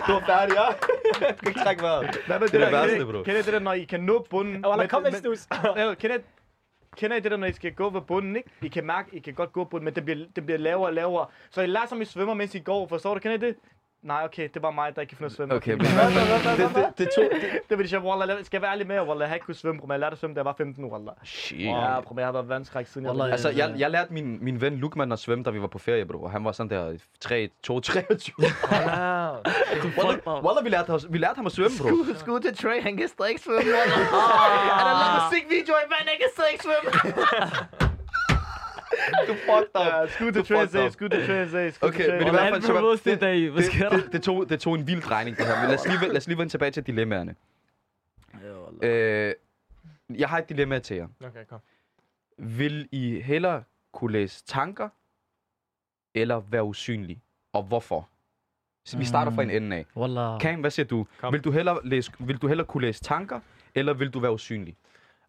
du 0.06 0.12
var 0.12 0.22
færdig, 0.26 0.54
ja. 0.56 0.66
Du 1.30 1.36
kan 1.40 1.48
ikke 1.48 1.60
trække 1.60 1.82
vejret. 1.82 2.16
Hvad 2.26 2.38
med 2.38 2.48
Det 2.48 2.54
er 2.54 2.58
det 2.58 2.72
der, 2.72 2.80
værste, 2.80 2.96
kender- 2.96 3.12
bro. 3.12 3.22
Kender 3.22 3.40
I 3.40 3.42
det 3.42 3.52
der, 3.52 3.58
når 3.58 3.72
I 3.72 3.84
kan 3.84 4.00
nå 4.00 4.26
bunden? 4.30 4.64
Men- 4.78 4.88
kom 4.88 5.02
med 5.02 5.12
stus. 5.12 5.46
Ja, 5.76 5.94
Kender 5.94 6.16
I- 6.18 6.20
Kender 6.96 7.16
I 7.16 7.20
det 7.20 7.30
der, 7.30 7.36
når 7.36 7.46
I 7.46 7.52
skal 7.52 7.74
gå 7.74 7.90
ved 7.90 8.00
bunden, 8.00 8.36
ikke? 8.36 8.50
I 8.62 8.68
kan 8.68 8.86
mærke, 8.86 9.08
I 9.16 9.18
kan 9.18 9.34
godt 9.34 9.52
gå 9.52 9.64
på 9.64 9.68
bunden, 9.70 9.84
men 9.84 9.94
det 9.94 10.04
bliver, 10.04 10.26
det 10.36 10.46
bliver 10.46 10.58
lavere 10.58 10.86
og 10.88 10.92
lavere. 10.94 11.26
Så 11.50 11.62
I 11.62 11.66
lader 11.66 11.86
som 11.86 12.02
I 12.02 12.04
svømmer, 12.04 12.34
mens 12.34 12.54
I 12.54 12.58
går. 12.58 12.88
Forstår 12.88 13.14
du? 13.14 13.20
Kender 13.20 13.36
I 13.36 13.40
det? 13.40 13.56
Nej, 14.02 14.22
okay, 14.24 14.48
det 14.54 14.62
var 14.62 14.70
mig, 14.70 14.94
der 14.94 15.00
ikke 15.00 15.10
kan 15.10 15.16
finde 15.18 15.26
at 15.26 15.32
svømme. 15.36 15.54
Okay, 15.54 15.72
men 15.72 15.80
det, 15.80 15.88
det, 16.74 16.98
det, 16.98 17.08
tog, 17.16 17.24
det, 17.32 17.60
det 17.70 17.78
vil 17.78 17.90
jeg 17.90 18.00
Wallah, 18.04 18.44
skal 18.44 18.56
jeg 18.58 18.62
være 18.62 18.72
ærlig 18.72 18.86
med 18.86 19.00
Wallah, 19.00 19.20
jeg 19.20 19.28
har 19.28 19.34
ikke 19.34 19.44
kunnet 19.46 19.56
svømme, 19.58 19.80
men 19.80 19.90
jeg 19.90 20.00
lærte 20.00 20.12
at 20.12 20.18
svømme, 20.18 20.34
da 20.34 20.38
jeg 20.38 20.44
var 20.44 20.54
15 20.58 20.84
år, 20.84 20.88
Wallah. 20.92 21.14
shit. 21.24 21.60
Ja, 21.66 22.00
bro, 22.00 22.14
men 22.14 22.18
jeg 22.18 22.26
har 22.26 22.32
været 22.32 22.48
vandskræk 22.48 22.86
siden 22.86 23.02
jeg 23.06 23.14
var 23.14 23.20
Wallah, 23.20 23.32
Altså, 23.32 23.48
jeg, 23.50 23.74
jeg 23.78 23.90
lærte 23.90 24.12
min, 24.12 24.44
min 24.44 24.60
ven 24.60 24.76
Lukman 24.76 25.12
at 25.12 25.18
svømme, 25.18 25.44
da 25.44 25.50
vi 25.50 25.60
var 25.60 25.66
på 25.66 25.78
ferie, 25.78 26.04
bro. 26.06 26.26
Han 26.28 26.44
var 26.44 26.52
sådan 26.52 26.70
der 26.70 26.98
3, 27.20 27.48
2, 27.62 27.80
23. 27.80 28.34
Wallah, 29.98 30.44
Wallah, 30.44 30.64
vi 30.64 30.68
lærte, 30.70 30.90
os- 30.90 31.06
vi 31.10 31.18
lærte 31.18 31.36
ham 31.36 31.46
at 31.46 31.52
svømme, 31.52 31.76
bro. 31.80 31.88
Skud, 31.88 32.14
skud 32.18 32.40
til 32.40 32.56
Trey, 32.56 32.82
han 32.82 32.96
kan 32.96 33.08
stadig 33.08 33.30
ikke 33.30 33.42
svømme, 33.42 33.60
Wallah. 33.60 33.98
Han 34.78 34.86
har 34.86 34.94
lavet 35.02 35.32
musikvideoer 35.32 35.78
i 35.86 35.88
vand, 35.94 36.08
han 36.12 36.18
kan 36.22 36.28
stadig 36.36 36.52
ikke 36.52 36.64
svømme. 36.64 36.88
Du 39.28 39.34
fucked 39.34 39.80
up. 39.80 39.86
Ja, 39.86 40.06
skud 40.06 40.32
til 40.32 40.40
up. 40.40 40.92
skud 40.92 41.08
til 41.08 41.26
Trey, 41.26 41.48
say, 41.48 41.70
skud 41.70 41.88
Okay, 41.88 41.98
til 41.98 42.06
Trey. 42.06 42.18
men 42.18 42.26
i 42.26 42.30
hvert 42.30 42.52
fald, 42.54 42.62
proposed 42.74 43.10
det, 43.12 43.20
det, 43.56 43.64
sker 43.64 43.88
der? 43.88 43.96
det, 43.96 44.12
det, 44.12 44.22
tog, 44.22 44.48
det 44.48 44.60
tog 44.60 44.74
en 44.74 44.86
vild 44.86 45.02
drejning, 45.02 45.36
det 45.36 45.46
her. 45.46 45.60
Men 45.60 45.68
lad 45.68 45.78
os 45.78 45.86
lige, 45.86 46.08
lad 46.08 46.16
os 46.16 46.26
lige 46.26 46.38
vende 46.38 46.52
tilbage 46.52 46.70
til 46.70 46.86
dilemmaerne. 46.86 47.34
Øh, 48.82 49.34
jeg 50.18 50.28
har 50.28 50.38
et 50.38 50.48
dilemma 50.48 50.78
til 50.78 50.96
jer. 50.96 51.08
Okay, 51.24 51.44
kom. 51.48 51.58
Vil 52.38 52.88
I 52.92 53.20
hellere 53.20 53.62
kunne 53.92 54.12
læse 54.12 54.44
tanker, 54.46 54.88
eller 56.14 56.40
være 56.50 56.64
usynlig? 56.64 57.22
Og 57.52 57.62
hvorfor? 57.62 58.08
Så 58.84 58.98
vi 58.98 59.04
starter 59.04 59.32
fra 59.32 59.42
en 59.42 59.50
ende 59.50 59.76
af. 59.76 59.86
Wallah. 59.96 60.40
Kam, 60.40 60.60
hvad 60.60 60.70
siger 60.70 60.86
du? 60.86 61.06
Kom. 61.20 61.32
Vil 61.32 61.40
du, 61.44 61.50
hellere 61.50 61.80
læse, 61.84 62.12
vil 62.18 62.36
du 62.36 62.46
hellere 62.48 62.66
kunne 62.66 62.80
læse 62.86 63.02
tanker, 63.02 63.40
eller 63.74 63.92
vil 63.94 64.10
du 64.10 64.20
være 64.20 64.32
usynlig? 64.32 64.76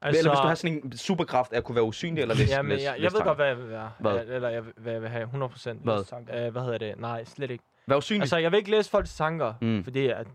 Altså, 0.02 0.20
eller 0.20 0.32
hvis 0.32 0.40
du 0.40 0.48
har 0.48 0.56
sådan 0.56 0.82
en 0.84 0.98
superkraft 0.98 1.54
af 1.54 1.58
at 1.58 1.64
kunne 1.64 1.76
være 1.76 1.84
usynlig, 1.84 2.22
eller 2.22 2.36
læse, 2.36 2.56
Ja, 2.56 2.62
men 2.62 2.72
jeg, 2.72 2.78
læse 2.78 3.04
jeg 3.04 3.14
ved 3.14 3.22
godt, 3.22 3.38
hvad 3.38 3.48
jeg 3.48 3.58
vil 3.58 3.70
være. 3.70 3.92
Hvad? 4.00 4.26
Eller 4.26 4.50
jeg, 4.50 4.64
hvad 4.78 4.94
jeg 4.94 5.02
vil 5.02 5.10
have 5.10 5.24
100%. 5.24 5.74
Hvad? 5.74 6.46
Øh, 6.46 6.52
hvad 6.52 6.62
hedder 6.62 6.78
det? 6.78 7.00
Nej, 7.00 7.24
slet 7.24 7.52
ikke. 7.52 7.64
Være 7.88 7.98
usynlig? 7.98 8.22
Altså, 8.22 8.38
jeg 8.38 8.52
vil 8.52 8.58
ikke 8.58 8.72
læse 8.72 8.90
folks 8.90 9.16
tanker, 9.16 9.54
mm. 9.62 9.84
fordi 9.84 10.08
at 10.08 10.28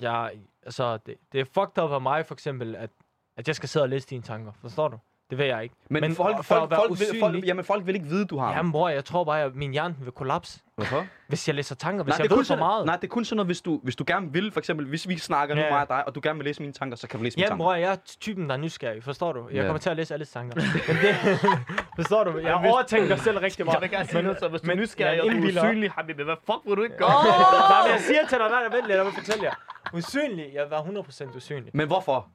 jeg, 0.00 0.32
altså, 0.62 0.96
det, 0.96 1.14
det 1.32 1.40
er 1.40 1.44
fucked 1.44 1.82
up 1.82 1.90
af 1.90 2.00
mig, 2.00 2.26
for 2.26 2.34
eksempel, 2.34 2.76
at, 2.76 2.90
at 3.36 3.48
jeg 3.48 3.56
skal 3.56 3.68
sidde 3.68 3.84
og 3.84 3.88
læse 3.88 4.08
dine 4.08 4.22
tanker. 4.22 4.52
Forstår 4.60 4.88
du? 4.88 4.98
Det 5.30 5.38
vil 5.38 5.46
jeg 5.46 5.62
ikke. 5.62 5.74
men, 5.90 6.00
men 6.00 6.14
folk, 6.14 6.36
for 6.36 6.42
folk, 6.42 6.74
folk, 6.74 6.90
vil, 6.90 7.06
folk, 7.20 7.34
usynlig- 7.34 7.44
jamen, 7.46 7.64
folk 7.64 7.86
vil 7.86 7.94
ikke 7.94 8.06
vide, 8.06 8.24
du 8.24 8.38
har 8.38 8.52
Jamen, 8.56 8.72
bror, 8.72 8.88
jeg 8.88 9.04
tror 9.04 9.24
bare, 9.24 9.42
at 9.42 9.54
min 9.54 9.70
hjerne 9.72 9.96
vil 10.00 10.12
kollapse, 10.12 10.60
Hvorfor? 10.76 11.06
hvis 11.28 11.48
jeg 11.48 11.54
læser 11.54 11.74
tanker. 11.74 12.04
Hvis 12.04 12.18
Nej, 12.18 12.26
jeg 12.30 12.36
ved 12.36 12.44
for 12.44 12.56
meget. 12.56 12.86
nej, 12.86 12.96
det 12.96 13.04
er 13.04 13.08
kun 13.08 13.24
sådan 13.24 13.36
noget, 13.36 13.48
hvis 13.48 13.60
du, 13.60 13.80
hvis 13.82 13.96
du 13.96 14.04
gerne 14.06 14.32
vil, 14.32 14.52
for 14.52 14.60
eksempel, 14.60 14.86
hvis 14.86 15.08
vi 15.08 15.18
snakker 15.18 15.54
nu 15.54 15.60
Ja. 15.60 15.70
mig 15.70 15.80
og 15.80 15.88
dig, 15.88 16.06
og 16.06 16.14
du 16.14 16.20
gerne 16.22 16.38
vil 16.38 16.44
læse 16.44 16.60
mine 16.62 16.72
tanker, 16.72 16.96
så 16.96 17.08
kan 17.08 17.18
du 17.20 17.24
læse 17.24 17.36
mine 17.36 17.44
Jamen, 17.44 17.50
tanker. 17.50 17.64
bror, 17.64 17.74
jeg 17.74 17.92
er 17.92 17.96
typen, 18.20 18.48
der 18.48 18.52
er 18.54 18.58
nysgerrig. 18.58 19.04
Forstår 19.04 19.32
du? 19.32 19.48
Jeg 19.48 19.56
Ja. 19.56 19.64
kommer 19.64 19.78
til 19.78 19.90
at 19.90 19.96
læse 19.96 20.14
alle 20.14 20.26
tanker. 20.26 20.56
Men 20.88 20.96
det, 21.02 21.14
forstår 21.98 22.24
du? 22.24 22.38
Jeg 22.38 22.54
overtænker 22.54 23.16
selv 23.16 23.38
rigtig 23.38 23.64
meget. 23.64 23.74
Jeg 23.74 23.82
vil 23.82 23.90
gerne 23.90 24.08
sige 24.08 24.22
noget, 24.22 24.38
så 24.38 24.48
hvis 24.48 24.60
du 24.60 24.66
er 24.70 24.74
men- 24.74 24.82
nysgerrig, 24.82 25.22
og 25.22 25.26
du 25.30 25.36
er 25.36 25.46
usynlig, 25.66 25.90
Habibi, 25.90 26.22
hvad 26.22 26.36
fuck 26.46 26.58
vil 26.66 26.76
du 26.76 26.82
ikke 26.82 26.96
gøre? 26.96 27.08
Nej, 27.70 27.82
men 27.82 27.92
jeg 27.92 28.00
siger 28.00 28.26
til 28.26 28.38
dig, 28.38 28.48
nej, 28.48 28.62
vent 28.62 28.86
lidt, 28.86 28.96
jeg 28.96 29.04
vil 29.04 29.12
fortælle 29.12 29.44
jer. 29.44 29.54
Usynlig, 29.94 30.46
jeg 30.54 30.62
vil 30.62 30.70
være 30.70 30.80
100% 31.30 31.36
usynlig. 31.36 31.70
Men 31.74 31.86
hvorfor? 31.86 32.28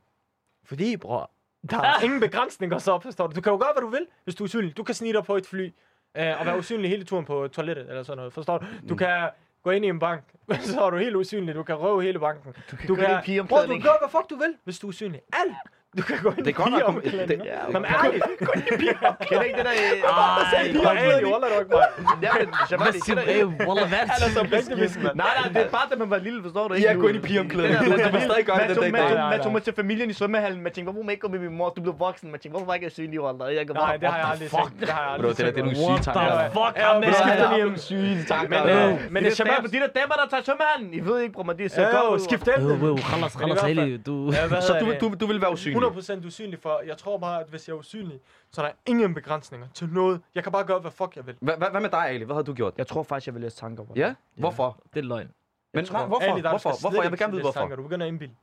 Fordi, 0.65 0.97
bror, 0.97 1.31
der 1.69 1.81
er 1.81 2.03
ingen 2.03 2.19
begrænsninger 2.19 2.77
så, 2.77 2.99
forstår 2.99 3.27
du? 3.27 3.35
Du 3.35 3.41
kan 3.41 3.51
jo 3.51 3.57
gøre, 3.57 3.69
hvad 3.73 3.81
du 3.81 3.87
vil, 3.89 4.05
hvis 4.23 4.35
du 4.35 4.43
er 4.43 4.45
usynlig. 4.45 4.77
Du 4.77 4.83
kan 4.83 4.95
snige 4.95 5.13
dig 5.13 5.23
på 5.23 5.35
et 5.35 5.45
fly, 5.45 5.73
øh, 6.17 6.39
og 6.39 6.45
være 6.45 6.57
usynlig 6.57 6.89
hele 6.89 7.03
turen 7.03 7.25
på 7.25 7.47
toilettet, 7.47 7.89
eller 7.89 8.03
sådan 8.03 8.17
noget, 8.17 8.33
forstår 8.33 8.57
du? 8.57 8.65
Du 8.89 8.95
kan 8.95 9.29
gå 9.63 9.71
ind 9.71 9.85
i 9.85 9.87
en 9.87 9.99
bank, 9.99 10.23
så 10.73 10.81
er 10.81 10.89
du 10.89 10.97
helt 10.97 11.15
usynlig. 11.15 11.55
Du 11.55 11.63
kan 11.63 11.75
røve 11.75 12.03
hele 12.03 12.19
banken. 12.19 12.53
Du 12.87 12.95
kan 12.95 13.11
en 13.11 13.21
pigeomklædning. 13.23 13.47
Bror, 13.49 13.89
du 13.91 13.93
gør, 13.93 13.97
hvad 14.01 14.09
fuck 14.09 14.29
du 14.29 14.35
vil, 14.35 14.55
hvis 14.63 14.79
du 14.79 14.87
er 14.87 14.89
usynlig. 14.89 15.21
Alt! 15.33 15.55
Du 15.97 16.01
kan 16.09 16.17
gå 16.23 16.29
ind 16.29 16.37
Det 16.37 16.47
i 16.47 16.49
er 16.49 16.53
godt 16.53 16.69
pigeomklædning. 16.73 17.27
det- 17.29 17.41
Ja, 17.53 17.59
det- 17.65 17.73
men 17.75 17.81
ærligt. 17.85 18.23
Gå 18.47 18.51
ind 18.55 18.63
i 18.71 18.77
pigeomklædning. 18.83 19.27
Kender 19.29 19.43
ikke 19.49 19.57
det 19.59 19.65
der... 19.69 19.71
øh, 19.71 20.03
Ej, 20.03 20.73
bror, 20.75 21.31
Wallah, 21.31 21.49
du 21.51 21.55
er 21.55 21.59
ikke 21.63 21.71
mig. 21.71 21.87
Ja, 22.25 22.31
men 22.39 22.47
Shabazz, 22.67 22.89
Hvad 22.93 23.01
siger 23.07 23.43
du? 23.43 23.49
Wallah, 23.67 23.87
hvad? 23.93 24.03
Han 24.13 24.19
er 24.41 24.43
beskidt, 24.55 25.03
mand. 25.03 25.15
Nej, 25.23 25.31
nej, 25.39 25.47
det 25.55 25.61
er 25.67 25.71
bare, 25.77 25.87
da 25.91 25.95
man 26.03 26.09
var 26.13 26.19
lille, 26.27 26.39
forstår 26.47 26.63
du 26.67 26.73
ikke? 26.73 26.87
Ja, 26.87 26.93
gå 27.03 27.07
ind 27.11 27.17
i 27.21 27.23
pigeomklædning. 27.27 27.79
Det 27.79 27.87
der, 27.91 28.11
man 28.11 28.21
tog- 28.21 28.21
stadig 28.29 28.45
gøre 28.49 28.57
det 28.59 28.67
man 28.67 28.75
den 28.75 28.83
dag 28.83 28.91
man 28.91 29.01
tog- 29.01 29.09
Nej, 29.09 29.29
Man 29.33 29.37
nej. 29.39 29.43
tog 29.45 29.51
med 29.55 29.61
til 29.67 29.73
familien 29.81 30.07
i 30.09 30.15
svømmehallen. 30.19 30.59
Man 30.65 30.71
tænkte, 30.75 30.87
hvorfor 30.91 31.03
må 31.05 31.09
jeg 31.09 31.15
ikke 31.17 31.25
gå 31.27 31.31
med 31.35 31.39
min 31.45 31.53
mor? 31.59 31.69
Du 31.77 31.81
blev 31.85 31.95
voksen. 32.07 32.25
Man 32.33 32.39
tænkte, 32.39 32.53
hvorfor 32.55 32.65
var 32.71 32.73
jeg 32.73 32.83
ikke 32.83 32.93
synlig, 32.99 33.17
Wallah? 33.25 33.47
Jeg 33.57 33.63
kan 33.67 33.73
bare... 33.75 33.97
det 34.01 34.07
har 34.13 34.17
jeg 34.23 34.27
aldrig 34.33 34.49
tænkt. 34.49 34.79
Det 34.81 34.89
har 34.89 35.01
jeg 35.01 35.09
Bro, 35.21 35.27
aldrig 35.27 35.37
det 35.37 35.45
der, 35.45 35.51
det 35.55 35.59
er 35.63 35.67
nogle 35.69 35.79
syge 35.83 35.89
What 35.93 36.01
tanker. 36.07 36.21
the 36.21 36.43
der. 36.43 36.49
fuck, 36.59 36.73
ham 36.85 36.95
men 37.01 37.09
er- 37.09 37.13
skifter 37.21 37.45
lige 37.53 37.63
nogle 37.67 37.79
syge 37.89 38.13
tanker. 38.31 38.49
Men, 38.53 38.59
der. 38.67 38.87
øh, 38.87 38.99
det 39.13 39.21
det 39.23 39.27
er 39.31 39.35
Shabab... 39.39 39.63
de 39.75 39.79
der 39.85 39.91
damer, 39.99 40.15
der 40.21 40.27
tager 40.33 40.43
svømmehallen. 40.47 40.89
I 40.99 41.01
ved 41.07 41.15
ikke, 41.23 41.33
bro, 41.35 41.43
men 41.49 41.55
de 41.59 41.63
ser 41.69 41.85
godt 41.95 42.13
ud. 42.13 42.19
skift 42.27 42.45
Øh, 42.47 42.53
øh, 42.63 42.97
Khalas, 43.09 43.33
khalas, 43.41 43.61
det? 43.61 45.01
du, 45.01 45.07
du 45.21 45.25
vil 45.31 45.41
være 45.45 45.51
usynlig? 45.57 45.82
100% 45.89 46.25
usynlig, 46.25 46.59
for 46.59 46.81
jeg 46.85 46.97
tror 46.97 47.17
bare, 47.17 47.39
at 47.41 47.47
hvis 47.49 47.67
jeg 47.67 47.73
er 47.73 47.77
usynlig, 47.77 48.19
så 48.51 48.61
er 48.61 48.65
der 48.65 48.73
ingen 48.85 49.13
begrænsninger 49.13 49.67
til 49.73 49.89
noget. 49.89 50.21
Jeg 50.35 50.43
kan 50.43 50.51
bare 50.51 50.63
gøre, 50.65 50.79
hvad 50.79 50.91
fuck 50.91 51.15
jeg 51.15 51.27
vil. 51.27 51.33
Hva- 51.33 51.55
hva- 51.55 51.69
Hvad 51.71 51.81
med 51.81 51.89
dig, 51.89 52.07
Ali? 52.09 52.23
Hvad 52.25 52.35
har 52.35 52.41
du 52.43 52.53
gjort? 52.53 52.73
Jeg 52.77 52.87
tror 52.87 53.03
faktisk, 53.03 53.27
jeg 53.27 53.33
vil 53.33 53.41
læse 53.41 53.57
tanker. 53.57 53.85
Ja? 53.95 54.15
Hvorfor? 54.35 54.81
Det 54.93 54.99
er 54.99 55.03
løgn. 55.03 55.31
Men 55.73 55.85
tror, 55.85 55.97
nej, 55.97 56.07
hvorfor? 56.07 56.23
Ali, 56.31 56.41
der 56.41 56.49
Hvorfor? 56.49 56.57
skal 56.59 56.69
Hvorfor? 56.71 56.89
slet 56.89 57.03
Jeg 57.03 57.11
vil 57.11 57.15
ikke 57.15 57.23
gerne 57.23 57.31
vide, 57.31 57.39
læse 57.39 57.43
hvorfor. 57.45 57.59
Tanker. 57.59 57.75
Du 57.75 57.83
begynder 57.83 58.05
at 58.05 58.11
indbilde. 58.11 58.33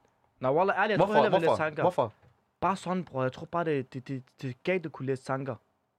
Nå, 0.41 0.49
Wallah, 0.57 0.77
ærligt, 0.77 0.91
jeg 0.91 0.99
tror 0.99 1.07
Hvorfor? 1.07 1.15
heller, 1.23 1.31
jeg 1.31 1.33
vil 1.33 1.41
læse 1.41 1.49
Hvorfor? 1.49 1.65
tanker. 1.65 1.83
Hvorfor? 1.83 2.13
Bare 2.61 2.77
sådan, 2.77 3.05
bror. 3.05 3.23
Jeg 3.23 3.33
tror 3.33 3.47
bare, 3.47 3.65
det, 3.65 3.95
det, 3.95 4.09
det, 4.09 4.23
det 4.43 4.51
er 4.51 4.55
galt 4.65 4.87
at 4.87 4.93
kunne 4.93 5.07
læse 5.07 5.23
tanker. 5.25 5.55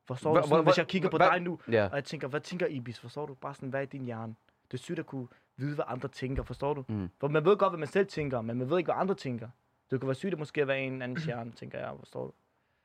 Forstår 0.07 0.33
Hva- 0.37 0.41
du? 0.41 0.47
Sådan, 0.47 0.59
hva- 0.59 0.63
hvis 0.63 0.77
jeg 0.77 0.87
kigger 0.87 1.09
på 1.09 1.17
hva- 1.17 1.33
dig 1.33 1.39
nu, 1.41 1.59
Ja. 1.71 1.85
og 1.85 1.95
jeg 1.95 2.03
tænker, 2.03 2.27
hvad 2.27 2.39
tænker 2.39 2.67
Ibis? 2.67 2.99
Forstår 2.99 3.25
du? 3.25 3.33
Bare 3.33 3.53
sådan, 3.53 3.69
hvad 3.69 3.79
er 3.79 3.83
i 3.83 3.87
din 3.87 4.05
hjerne? 4.05 4.35
Det 4.71 4.73
er 4.77 4.81
sygt 4.81 4.99
at 4.99 5.05
kunne 5.05 5.27
vide, 5.57 5.75
hvad 5.75 5.85
andre 5.87 6.07
tænker, 6.07 6.43
forstår 6.43 6.73
du? 6.73 6.85
Mm. 6.87 7.09
For 7.19 7.27
man 7.27 7.45
ved 7.45 7.57
godt, 7.57 7.71
hvad 7.71 7.79
man 7.79 7.87
selv 7.87 8.07
tænker, 8.07 8.41
men 8.41 8.57
man 8.57 8.69
ved 8.69 8.77
ikke, 8.77 8.87
hvad 8.87 9.01
andre 9.01 9.15
tænker. 9.15 9.49
Det 9.91 9.99
kan 9.99 10.07
være 10.07 10.15
sygt 10.15 10.33
at 10.33 10.39
måske 10.39 10.67
være 10.67 10.79
en 10.79 11.01
anden 11.01 11.17
hjerne, 11.25 11.51
tænker 11.59 11.77
jeg, 11.79 11.87
forstår 11.99 12.25
du? 12.25 12.31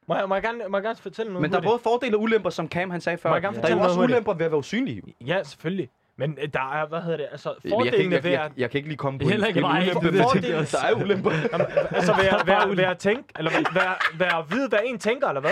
Må 0.09 0.17
jeg, 0.17 0.29
må 0.29 0.35
jeg, 0.35 0.43
gerne, 0.43 0.63
må 0.69 0.77
jeg 0.77 0.85
gerne 0.85 0.97
fortælle 0.97 1.33
noget 1.33 1.43
Men 1.43 1.51
der 1.51 1.57
er 1.59 1.61
hurtigt? 1.63 1.85
både 1.85 1.93
fordele 1.95 2.17
og 2.17 2.23
ulemper, 2.23 2.51
som 2.51 2.69
Cam 2.69 2.91
han 2.91 3.01
sagde 3.01 3.19
før. 3.19 3.29
Må 3.31 3.35
jeg 3.37 3.43
gerne 3.43 3.55
Der 3.57 3.61
er 3.61 3.63
fortælle 3.63 3.81
jo 3.83 3.85
også 3.85 3.97
noget 3.97 4.09
hurtigt? 4.09 4.17
ulemper 4.17 4.35
ved 4.35 4.45
at 4.47 4.51
være 4.53 4.59
usynlig. 4.59 5.03
Ja, 5.27 5.43
selvfølgelig. 5.43 5.89
Men 6.19 6.39
øh, 6.43 6.49
der 6.53 6.73
er, 6.83 6.87
hvad 6.87 7.01
hedder 7.03 7.17
det, 7.17 7.27
altså 7.31 7.49
Jeg 7.49 7.57
kan, 7.63 7.71
ikke, 7.85 7.91
fordelene 7.93 8.15
jeg, 8.15 8.25
ved 8.25 8.31
jeg, 8.31 8.43
at... 8.45 8.53
jeg 8.57 8.71
kan 8.71 8.79
ikke 8.79 8.89
lige 8.89 8.97
komme 8.97 9.19
på 9.19 9.29
Heller 9.29 9.47
ikke 9.47 9.59
en 9.59 9.67
mig. 9.67 9.83
ulempe. 9.83 10.07
Det 10.07 10.13
ved 10.15 10.21
tænker 10.33 10.41
det. 10.41 10.49
jeg 10.49 10.59
også. 10.59 10.77
Der 10.83 10.87
er 10.97 11.03
ulemper. 11.05 11.31
Jamen, 11.53 11.67
altså, 11.91 12.13
ved 12.15 12.25
at, 12.25 12.47
ved, 12.49 12.55
at, 12.71 12.77
ved 12.79 12.85
at 12.85 12.99
tænke, 12.99 13.23
eller 13.39 13.51
ved, 13.51 13.65
ved, 13.73 13.83
at, 13.83 13.97
ved 14.19 14.27
at 14.27 14.45
vide, 14.51 14.69
hvad 14.69 14.79
en 14.85 14.99
tænker, 14.99 15.29
eller 15.29 15.41
hvad? 15.41 15.51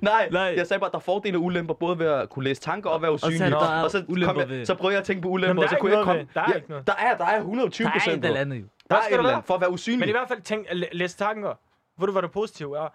Nej, 0.00 0.28
Nej. 0.32 0.54
jeg 0.56 0.66
sagde 0.66 0.80
bare, 0.80 0.88
at 0.88 0.92
der 0.92 0.98
er 0.98 1.02
fordele 1.02 1.38
og 1.38 1.42
ulemper, 1.42 1.74
både 1.74 1.98
ved 1.98 2.06
at 2.06 2.28
kunne 2.30 2.44
læse 2.44 2.60
tanker 2.60 2.90
og 2.90 3.02
være 3.02 3.18
så 3.18 3.26
usynlig. 3.26 3.50
der 3.52 3.70
er 3.78 3.82
og 3.84 3.90
så, 3.90 4.04
ulemper 4.08 4.32
kom 4.32 4.40
jeg, 4.40 4.48
ved- 4.48 4.66
så 4.66 4.74
prøvede 4.74 4.94
jeg 4.94 5.00
at 5.00 5.06
tænke 5.06 5.22
på 5.22 5.28
ulemper, 5.28 5.48
Jamen, 5.48 5.56
der 5.58 5.64
og 5.64 5.70
så 5.70 5.76
er 5.76 5.80
kunne 5.80 5.90
ikke 5.90 5.98
jeg 5.98 6.04
noget 6.06 6.20
ikke 6.20 6.32
komme... 6.34 6.44
ved- 6.44 6.50
der 6.50 6.52
er 6.52 6.56
ikke 6.56 6.70
noget. 6.70 6.86
Der 6.86 6.92
er, 6.98 7.16
der 7.16 7.24
er 7.26 7.36
120 7.38 7.84
Der 7.84 7.90
er 7.90 7.94
procent. 7.98 8.18
et 8.24 8.28
eller 8.28 8.40
andet 8.40 8.56
jo. 8.60 8.64
Der 8.92 8.98
er 9.02 9.06
et 9.06 9.10
der 9.12 9.18
eller 9.18 9.30
andet, 9.30 9.44
for 9.46 9.54
at 9.54 9.60
være 9.60 9.70
usynlig. 9.70 10.00
Men 10.00 10.08
i 10.08 10.12
hvert 10.12 10.28
fald 10.28 10.40
tænk, 10.42 10.66
læ- 10.72 10.86
læs 10.92 11.14
tanker. 11.14 11.54
Ved 11.98 12.06
du, 12.06 12.12
hvad 12.12 12.22
det 12.22 12.32
positive 12.32 12.78
er? 12.78 12.88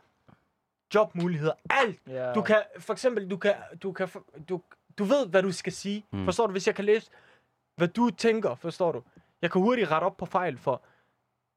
Jobmuligheder. 0.95 1.53
Alt. 1.69 1.99
Ja. 2.07 2.33
Du 2.33 2.41
kan, 2.41 2.63
for 2.79 2.93
eksempel, 2.93 3.29
du 3.31 3.37
kan, 3.37 3.53
du 3.83 3.91
kan, 3.91 4.07
du, 4.49 4.61
du 4.97 5.03
ved, 5.03 5.27
hvad 5.27 5.43
du 5.43 5.51
skal 5.51 5.73
sige. 5.73 6.05
Mm. 6.11 6.25
Forstår 6.25 6.45
du? 6.47 6.51
Hvis 6.51 6.67
jeg 6.67 6.75
kan 6.75 6.85
læse, 6.85 7.09
hvad 7.75 7.87
du 7.87 8.09
tænker, 8.09 8.55
forstår 8.55 8.91
du? 8.91 9.03
Jeg 9.41 9.51
kan 9.51 9.61
hurtigt 9.61 9.91
rette 9.91 10.05
op 10.05 10.17
på 10.17 10.25
fejl, 10.25 10.57
for 10.57 10.81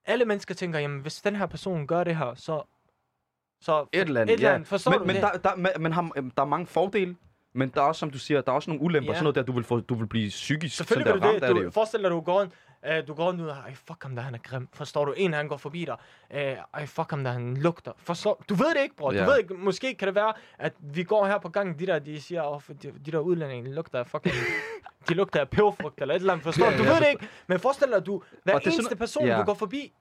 alle 0.06 0.24
mennesker 0.24 0.54
tænker, 0.54 0.78
jamen, 0.78 1.00
hvis 1.00 1.22
den 1.22 1.36
her 1.36 1.46
person 1.46 1.86
gør 1.86 2.04
det 2.04 2.16
her, 2.16 2.34
så... 2.34 2.62
så 3.60 3.86
Et 3.92 4.00
eller 4.00 4.20
andet, 4.20 4.32
et 4.32 4.36
eller 4.36 4.48
ja. 4.48 4.54
andet. 4.54 4.68
Forstår 4.68 4.90
men, 4.90 5.00
du 5.00 5.06
men 5.06 5.16
det? 5.16 5.22
der, 5.22 5.32
der, 5.50 5.56
men, 5.56 5.70
men 5.78 5.92
har, 5.92 6.02
der 6.36 6.42
er 6.42 6.44
mange 6.44 6.66
fordele, 6.66 7.16
men 7.52 7.68
der 7.68 7.80
er 7.80 7.84
også, 7.84 7.98
som 7.98 8.10
du 8.10 8.18
siger, 8.18 8.40
der 8.40 8.52
er 8.52 8.56
også 8.56 8.70
nogle 8.70 8.82
ulemper. 8.84 9.10
Ja. 9.12 9.14
Sådan 9.14 9.24
noget 9.24 9.34
der, 9.34 9.42
du 9.42 9.52
vil, 9.52 9.64
få, 9.64 9.80
du 9.80 9.94
vil 9.94 10.06
blive 10.06 10.28
psykisk 10.28 10.76
Selvfølgelig 10.76 11.06
sådan 11.12 11.22
vil 11.22 11.22
der 11.22 11.28
du 11.30 11.34
det. 11.34 11.42
ramt 11.42 11.50
af 11.50 11.54
det 11.54 11.60
Du, 11.60 11.64
jo. 11.64 11.70
forestil 11.70 12.02
dig, 12.02 12.10
du 12.10 12.20
går 12.20 12.40
rundt, 12.40 12.54
øh, 12.86 13.06
du 13.08 13.14
går 13.14 13.24
rundt 13.24 13.40
ud 13.40 13.46
og 13.46 13.56
ej, 13.56 13.74
fuck 13.74 14.02
ham 14.02 14.14
der, 14.16 14.22
han 14.22 14.34
er 14.34 14.38
grim. 14.38 14.68
Forstår 14.72 15.04
du? 15.04 15.12
En, 15.12 15.32
han 15.32 15.48
går 15.48 15.56
forbi 15.56 15.84
dig. 15.84 15.96
Øh, 16.30 16.56
ej, 16.74 16.86
fuck 16.86 17.10
ham 17.10 17.24
der, 17.24 17.30
han 17.32 17.56
lugter. 17.56 17.92
Forstår 17.96 18.44
Du 18.48 18.54
ved 18.54 18.74
det 18.74 18.82
ikke, 18.82 18.96
bror. 18.96 19.12
Ja. 19.12 19.20
Du 19.24 19.30
ved 19.30 19.38
ikke, 19.38 19.54
måske 19.54 19.94
kan 19.94 20.06
det 20.08 20.14
være, 20.14 20.32
at 20.58 20.72
vi 20.78 21.02
går 21.04 21.26
her 21.26 21.38
på 21.38 21.48
gangen, 21.48 21.78
de 21.78 21.86
der, 21.86 21.98
de 21.98 22.20
siger, 22.20 22.58
for 22.58 22.72
de, 22.72 22.92
de 23.06 23.10
der 23.12 23.18
udlændinge, 23.18 23.74
lugter 23.74 23.98
af 23.98 24.06
fucking... 24.06 24.34
de 25.08 25.14
lugter 25.14 25.40
af 25.40 25.48
peberfrugt 25.50 26.00
eller 26.00 26.14
et 26.14 26.20
eller 26.20 26.32
andet, 26.32 26.44
forstår 26.44 26.64
Ja, 26.64 26.72
du? 26.72 26.78
Du 26.78 26.82
ja, 26.84 26.92
ved 26.94 27.00
det 27.00 27.08
ikke. 27.10 27.28
Men 27.46 27.60
forestil 27.60 27.86
dig, 27.88 27.96
at 27.96 28.06
du, 28.06 28.22
hver 28.44 28.54
er 28.54 28.58
sådan 28.58 28.68
eneste 28.72 28.82
noget- 28.82 28.98
person, 28.98 29.26
ja. 29.26 29.38
du 29.38 29.42
går 29.42 29.54
forbi, 29.54 29.92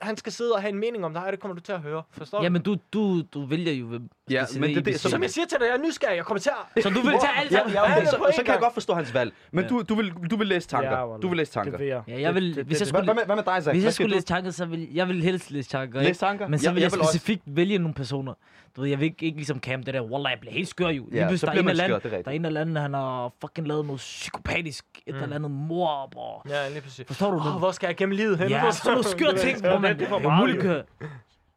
han 0.00 0.16
skal 0.16 0.32
sidde 0.32 0.52
og 0.52 0.60
have 0.60 0.72
en 0.72 0.78
mening 0.78 1.04
om 1.04 1.12
dig, 1.12 1.24
og 1.24 1.32
det 1.32 1.40
kommer 1.40 1.54
du 1.54 1.60
til 1.60 1.72
at 1.72 1.80
høre. 1.80 2.02
Forstår 2.10 2.42
Jamen, 2.42 2.62
du, 2.62 2.76
du, 2.92 3.22
du 3.34 3.44
vælger 3.46 3.72
jo, 3.72 3.86
hvem 3.86 4.08
Ja, 4.30 4.44
men 4.60 4.74
det- 4.74 4.84
det- 4.84 4.94
du? 5.04 5.08
Som 5.10 5.22
jeg 5.22 5.30
siger 5.30 5.46
til 5.46 5.58
dig, 5.58 5.66
jeg 5.66 5.74
er 5.74 5.78
nysgerrig, 5.86 6.16
jeg 6.16 6.24
kommer 6.24 6.40
til 6.40 6.50
at... 6.76 6.82
Så 6.82 6.88
du 6.90 7.00
vil 7.00 7.10
tage 7.20 7.36
alt 7.36 7.50
Ja, 7.52 7.56
sammen? 7.56 7.74
ja, 7.74 7.82
Okay, 7.82 7.96
okay, 7.96 8.06
så, 8.06 8.32
så 8.36 8.42
kan 8.44 8.52
jeg 8.52 8.60
godt 8.60 8.74
forstå 8.74 8.94
hans 8.94 9.14
valg. 9.14 9.32
Men 9.52 9.64
Ja. 9.64 9.68
du, 9.70 9.82
du, 9.88 9.94
vil, 9.94 10.12
du 10.30 10.36
vil 10.36 10.46
læse 10.46 10.68
tanker. 10.68 10.90
Ja, 11.12 11.16
du 11.22 11.28
vil 11.28 11.36
læse 11.36 11.52
tanker. 11.52 11.78
Det 11.78 11.86
jeg. 11.88 12.02
Ja, 12.08 12.20
jeg 12.20 12.34
vil, 12.34 12.46
Det- 12.48 12.56
det- 12.56 12.66
hvis 12.66 12.80
jeg 12.80 12.88
skulle, 12.88 13.04
hvad, 13.04 13.14
med, 13.14 13.24
hvad 13.26 13.36
med 13.36 13.44
dig, 13.44 13.62
Zach? 13.62 13.74
hvis 13.74 13.84
jeg 13.84 13.92
skulle 13.94 14.10
du? 14.10 14.14
læse 14.14 14.26
tanker, 14.26 14.50
så 14.50 14.64
vil 14.64 14.88
jeg 14.94 15.08
vil 15.08 15.22
helst 15.22 15.50
læse 15.50 15.68
tanker, 15.70 16.02
Læse 16.02 16.20
tanker? 16.20 16.48
Men 16.48 16.58
så 16.58 16.66
Jeg- 16.68 16.74
vil 16.74 16.80
jeg 16.80 16.84
jeg, 16.90 16.92
vil 16.92 17.00
også- 17.00 17.12
specifikt 17.12 17.42
vælge 17.46 17.78
nogle 17.78 17.94
personer. 17.94 18.32
Du 18.76 18.80
ved, 18.80 18.88
jeg 18.90 18.98
vil 18.98 19.04
ikke, 19.04 19.24
ikke 19.26 19.36
ligesom 19.38 19.60
Cam, 19.60 19.82
det 19.82 19.94
der, 19.94 20.00
wallah, 20.02 20.30
jeg 20.30 20.40
bliver 20.40 20.52
helt 20.54 20.68
skør 20.68 20.88
jo. 20.88 20.90
Lige 20.92 21.04
Ja, 21.20 21.28
pludselig, 21.28 21.40
så 21.40 21.46
der 21.46 21.50
er 21.50 21.54
bliver 21.54 21.60
en 21.62 21.66
man 21.66 21.70
eller 21.70 21.84
skør, 21.84 21.94
anden, 21.96 22.18
er 22.18 22.22
der 22.22 22.30
er 22.30 22.34
en 22.34 22.44
eller 22.44 22.60
anden, 22.60 22.76
han 22.76 22.94
har 22.94 23.32
fucking 23.40 23.68
lavet 23.68 23.86
noget 23.86 23.98
psykopatisk, 23.98 24.84
et 25.06 25.14
Mm. 25.14 25.22
eller 25.22 25.36
andet 25.36 25.50
mor, 25.50 26.08
bror. 26.12 26.46
Ja, 26.48 26.68
lige 26.68 26.80
præcis. 26.80 27.06
Forstår 27.06 27.30
du 27.30 27.36
Åh, 27.38 27.44
det? 27.46 27.52
hvor 27.58 27.70
skal 27.72 27.86
jeg 27.86 27.96
gemme 27.96 28.14
livet 28.14 28.38
hen? 28.38 28.48
Ja, 28.48 28.70
sådan 28.70 28.92
nogle 28.92 29.04
skøre 29.04 29.36
ting, 29.36 29.65
hvor 29.70 29.78
man, 29.78 29.98
det 29.98 30.04
er 30.04 30.08
for 30.08 30.16
det 30.16 30.24
meget, 30.26 30.60
køre. 30.60 30.82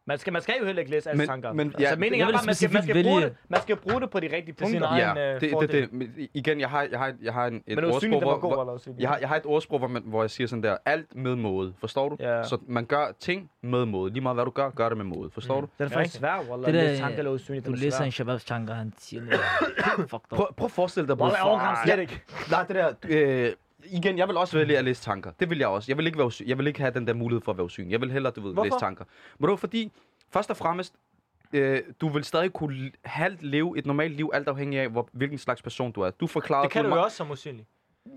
Man 0.08 0.18
skal, 0.18 0.34
man 0.34 0.42
skal 0.42 0.56
jo 0.60 0.66
heller 0.66 0.80
ikke 0.80 0.92
læse 0.92 1.10
alle 1.10 1.18
Men- 1.18 1.28
tanker. 1.28 1.54
men- 1.54 1.68
altså, 1.68 1.82
ja, 1.90 1.96
meningen 1.96 2.20
jeg 2.20 2.28
er 2.28 2.38
bare, 2.38 2.46
man 2.46 2.56
skal, 2.56 2.74
man, 2.74 2.84
skal 2.84 3.04
bruge 3.04 3.22
det, 3.22 3.36
man 3.50 3.62
skal 3.62 3.76
bruge 3.76 4.02
det 4.02 4.10
på 4.10 4.20
de 4.20 4.30
rigtige 4.36 4.54
punkter. 4.56 4.88
egen- 4.88 5.18
Ja, 5.18 5.34
øh, 5.36 5.42
det, 5.42 5.54
det, 5.62 5.72
det, 5.72 5.94
men 5.94 6.14
igen, 6.34 6.60
jeg 6.60 6.70
har, 6.70 6.88
jeg 6.92 7.00
har, 7.00 7.14
jeg 7.22 7.34
har 7.34 7.48
en, 7.48 7.64
et 7.68 7.78
ordsprog, 7.86 8.02
det 8.02 8.22
hvor, 8.22 8.40
god, 8.40 8.54
hvor, 8.54 8.80
jeg 9.00 9.10
har, 9.10 9.18
jeg 9.18 9.28
har 9.30 9.36
et 9.36 9.46
ordsprog, 9.46 9.80
hvor, 9.80 9.88
man, 9.88 10.04
hvor 10.06 10.24
jeg 10.24 10.30
siger 10.30 10.48
sådan 10.48 10.64
der, 10.64 10.78
alt 10.86 11.16
med 11.16 11.36
måde, 11.36 11.74
forstår 11.80 12.10
du? 12.10 12.18
Ja. 12.20 12.44
Så 12.44 12.58
man 12.68 12.86
gør 12.86 13.06
ting 13.20 13.50
med 13.64 13.86
måde. 13.86 14.12
Lige 14.14 14.22
meget 14.24 14.36
hvad 14.36 14.46
du 14.46 14.52
gør, 14.52 14.70
gør 14.70 14.90
det 14.90 14.98
med 14.98 15.06
måde, 15.06 15.30
forstår 15.34 15.56
Mm. 15.62 15.68
du? 15.68 15.72
Den 15.78 15.86
er 15.86 15.90
faktisk 15.90 16.16
svær, 16.18 16.40
wallah. 16.50 16.74
Det 16.74 16.82
Det 16.82 16.90
der, 16.90 16.98
tanker 16.98 17.18
eller 17.18 17.32
usynligt, 17.32 17.66
Du 17.66 17.72
er 17.72 17.76
læser 17.76 18.04
en 18.04 18.12
Shababs 18.12 18.46
tanker, 18.46 18.74
han 18.74 18.94
siger 18.98 19.22
noget. 19.24 19.40
Fuck 20.10 20.12
dig. 20.30 20.38
Prøv, 20.38 20.48
prøv 20.58 20.66
at 20.66 20.72
forestille 20.72 21.08
dig, 21.08 21.18
bro. 21.18 21.24
Wallah, 21.26 21.38
jeg 21.40 21.46
overgår 21.46 21.66
ham 21.66 21.78
slet 21.86 22.00
ikke. 22.00 22.22
Nej, 22.52 22.64
det 22.64 22.76
der... 22.76 23.54
Igen, 23.86 24.18
jeg 24.18 24.28
vil 24.28 24.38
også 24.38 24.58
vælge 24.58 24.78
at 24.78 24.84
læse 24.86 25.02
tanker. 25.04 25.32
Det 25.40 25.50
vil 25.50 25.58
jeg 25.58 25.68
også. 25.68 25.86
Jeg 25.92 25.98
vil 25.98 26.06
ikke, 26.06 26.18
være 26.18 26.28
usy- 26.28 26.44
jeg 26.48 26.58
vil 26.58 26.68
ikke 26.68 26.80
have 26.80 26.94
den 26.94 27.08
der 27.08 27.14
mulighed 27.14 27.42
for 27.42 27.52
at 27.52 27.58
være 27.58 27.66
usynlig. 27.66 27.92
Jeg 27.92 28.02
vil 28.02 28.12
hellere, 28.12 28.34
du 28.34 28.42
ved, 28.42 28.54
Hvorfor? 28.54 28.64
læse 28.66 28.80
tanker. 28.80 29.06
Men 29.38 29.44
det 29.46 29.50
var 29.50 29.56
fordi, 29.56 29.92
først 30.34 30.50
og 30.50 30.58
fremmest, 30.58 30.94
øh, 31.54 31.82
du 32.02 32.10
vil 32.10 32.24
stadig 32.24 32.54
kunne 32.54 32.92
halvt 33.06 33.44
leve 33.44 33.78
et 33.78 33.86
normalt 33.86 34.14
liv, 34.16 34.30
alt 34.34 34.48
afhængig 34.48 34.80
af, 34.80 34.90
hvor, 34.90 35.10
hvilken 35.12 35.38
slags 35.38 35.62
person 35.62 35.92
du 35.92 36.02
er. 36.02 36.10
Du 36.12 36.28
forklarede... 36.28 36.64
Det 36.64 36.72
kan 36.72 36.84
du 36.84 36.90
du 36.92 36.96
jo 36.96 37.04
også 37.04 37.18
som 37.18 37.32
usynlig. 37.32 37.66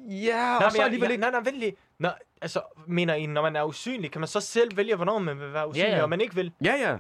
Ja, 0.09 0.37
Nej, 0.37 0.57
og 0.57 0.63
men 0.63 0.71
så 0.71 0.77
jeg, 0.79 0.85
alligevel 0.85 1.07
jeg, 1.07 1.13
ikke... 1.13 1.21
nej, 1.21 1.31
nej, 1.31 1.41
vent 1.41 1.57
lige. 1.59 1.73
Nå, 1.99 2.09
altså, 2.43 2.61
mener 2.87 3.15
I, 3.15 3.27
når 3.27 3.43
man 3.43 3.57
er 3.57 3.65
usynlig, 3.65 4.11
kan 4.11 4.21
man 4.21 4.29
så 4.29 4.41
selv 4.41 4.77
vælge, 4.77 4.97
hvornår 4.97 5.19
man 5.19 5.41
vil 5.41 5.53
være 5.53 5.69
usynlig, 5.69 5.89
ja. 5.91 6.03
og 6.03 6.09
man 6.09 6.21
ikke 6.21 6.35
vil? 6.35 6.53
Ja, 6.65 6.75
ja. 6.75 6.97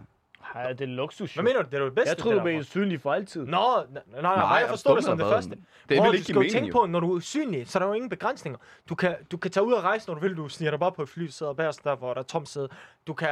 Ja, 0.54 0.72
det 0.72 0.80
er 0.80 0.86
luksus. 0.86 1.34
Hvad 1.34 1.44
mener 1.44 1.62
du? 1.62 1.68
Det 1.70 1.80
er 1.80 1.84
det 1.84 1.94
bedste, 1.94 2.08
Jeg 2.08 2.18
troede, 2.18 2.34
du 2.34 2.38
det 2.38 2.44
der, 2.44 2.50
blev 2.52 2.60
usynlig 2.60 3.00
for 3.00 3.12
altid. 3.12 3.46
Nå, 3.46 3.50
nej, 3.50 4.02
nej, 4.12 4.22
nej, 4.22 4.36
nej, 4.36 4.46
jeg 4.46 4.68
forstår 4.68 4.94
det 4.94 5.04
som 5.04 5.18
det 5.18 5.26
første. 5.26 5.50
Det 5.50 5.58
vil 5.88 5.98
du 5.98 6.12
ikke 6.12 6.22
skal 6.22 6.34
jo 6.34 6.40
mening, 6.40 6.52
tænke 6.52 6.68
jo. 6.68 6.80
på, 6.80 6.86
når 6.86 7.00
du 7.00 7.12
er 7.12 7.16
usynlig, 7.16 7.68
så 7.68 7.78
er 7.78 7.80
der 7.80 7.86
jo 7.86 7.92
ingen 7.92 8.08
begrænsninger. 8.10 8.58
Du 8.88 8.94
kan, 8.94 9.16
du 9.30 9.36
kan 9.36 9.50
tage 9.50 9.64
ud 9.64 9.72
og 9.72 9.82
rejse, 9.82 10.08
når 10.08 10.14
du 10.14 10.20
vil. 10.20 10.36
Du 10.36 10.48
sniger 10.48 10.70
dig 10.70 10.80
bare 10.80 10.92
på 10.92 11.02
et 11.02 11.08
fly, 11.08 11.26
sidder 11.26 11.52
bagerst 11.52 11.84
der, 11.84 11.96
hvor 11.96 12.14
der 12.14 12.20
er 12.20 12.24
tomt 12.24 12.48
sæde. 12.48 12.68
Du 13.06 13.14
kan 13.14 13.28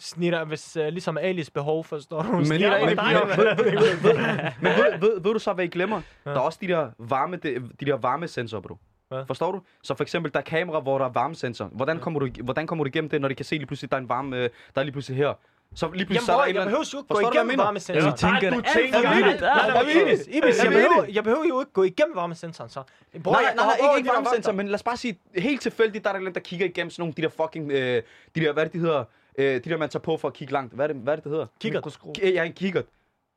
snige 0.00 0.30
dig, 0.30 0.44
hvis 0.44 0.76
uh, 0.76 0.86
ligesom 0.86 1.18
Alis 1.18 1.50
behov, 1.50 1.84
forstår 1.84 2.22
du? 2.22 2.32
Men, 2.32 2.46
Snige 2.46 2.70
dig 2.70 2.80
ind 2.80 2.90
i 2.90 2.94
men, 4.62 4.72
ved, 4.72 5.00
ved, 5.00 5.20
ved, 5.20 5.32
du 5.32 5.38
så, 5.38 5.52
hvad 5.52 5.64
I 5.64 5.68
glemmer? 5.68 6.02
Ja. 6.26 6.30
Der 6.30 6.36
er 6.36 6.40
også 6.40 6.58
de 6.62 6.68
der 6.68 6.90
varme, 6.98 7.36
de, 7.36 7.54
de 7.80 7.86
der 7.86 7.96
varmesensorer, 7.96 8.62
bro. 8.62 8.76
Hvad? 9.08 9.26
Forstår 9.26 9.52
du? 9.52 9.60
Så 9.82 9.94
for 9.94 10.04
eksempel, 10.04 10.32
der 10.32 10.38
er 10.38 10.44
kamera, 10.44 10.80
hvor 10.80 10.98
der 10.98 11.04
er 11.04 11.12
varmesensor. 11.12 11.64
Hvordan 11.64 11.98
kommer, 11.98 12.20
du, 12.20 12.28
hvordan 12.42 12.66
kommer 12.66 12.84
du 12.84 12.88
igennem 12.88 13.10
det, 13.10 13.20
når 13.20 13.28
de 13.28 13.34
kan 13.34 13.44
se 13.44 13.54
lige 13.54 13.66
pludselig, 13.66 13.90
der 13.90 13.96
er 13.96 14.00
en 14.00 14.08
varme, 14.08 14.36
øh, 14.36 14.50
der 14.74 14.80
er 14.80 14.82
lige 14.82 14.92
pludselig 14.92 15.16
her? 15.16 15.34
Så 15.74 15.86
lige 15.90 16.06
pludselig, 16.06 16.14
Jamen, 16.14 16.26
så 16.26 16.32
er 16.32 16.36
bror, 16.36 16.42
jeg 16.42 16.48
eller 16.50 16.64
behøver 16.64 16.84
jo 16.92 16.98
ikke 16.98 17.08
gå 17.08 17.14
Forstår 17.14 17.30
du, 17.30 17.34
hvad 17.34 17.40
jeg 17.40 17.44
igennem 17.44 17.58
varmesensoren. 17.66 18.06
Jeg 18.06 18.16
tænker, 18.16 18.50
du 18.50 18.56
det 18.56 18.66
tænker 18.76 18.96
alt 18.98 19.06
for 19.06 19.14
vildt. 19.14 19.26
vildt. 19.26 19.40
Nej, 19.40 19.70
nej, 19.70 19.80
Ibis, 20.02 20.20
Ibis, 20.26 20.56
jeg 20.58 20.64
Jeg 20.64 20.72
behøver, 20.72 21.04
jeg 21.16 21.24
behøver 21.24 21.44
jo 21.48 21.60
ikke 21.60 21.72
gå 21.72 21.82
igennem 21.82 22.16
varmesensoren, 22.16 22.70
så. 22.70 22.82
Bror, 23.24 23.32
Nej, 23.32 23.42
nej, 23.42 23.54
nej, 23.54 23.74
ikke, 23.82 23.96
ikke 23.98 24.08
de 24.08 24.08
der 24.08 24.14
varmesensor, 24.14 24.50
vagter. 24.52 24.52
men 24.62 24.66
lad 24.68 24.74
os 24.74 24.82
bare 24.82 24.96
sige, 24.96 25.18
helt 25.36 25.60
tilfældigt, 25.62 26.04
der 26.04 26.10
er 26.12 26.18
der 26.18 26.30
der 26.30 26.40
kigger 26.40 26.66
igennem 26.66 26.90
sådan 26.90 27.02
nogle, 27.02 27.14
de 27.16 27.22
der 27.22 27.28
fucking, 27.28 27.72
øh, 27.72 28.02
de 28.34 28.40
der, 28.40 28.52
hvad 28.52 28.62
er 28.62 28.66
det, 28.68 28.72
de 28.72 28.78
hedder, 28.78 29.04
øh, 29.38 29.54
de 29.64 29.70
der, 29.70 29.76
man 29.76 29.88
tager 29.88 30.02
på 30.02 30.16
for 30.16 30.28
at 30.28 30.34
kigge 30.34 30.52
langt. 30.52 30.74
Hvad 30.74 30.84
er 30.88 30.92
det, 30.92 30.96
hvad 31.02 31.12
er 31.12 31.16
det, 31.16 31.24
det 31.24 31.32
hedder? 31.32 31.46
Kigger. 31.60 31.80
K- 32.18 32.26
Ja, 32.34 32.44
en 32.44 32.52
kikkert. 32.52 32.84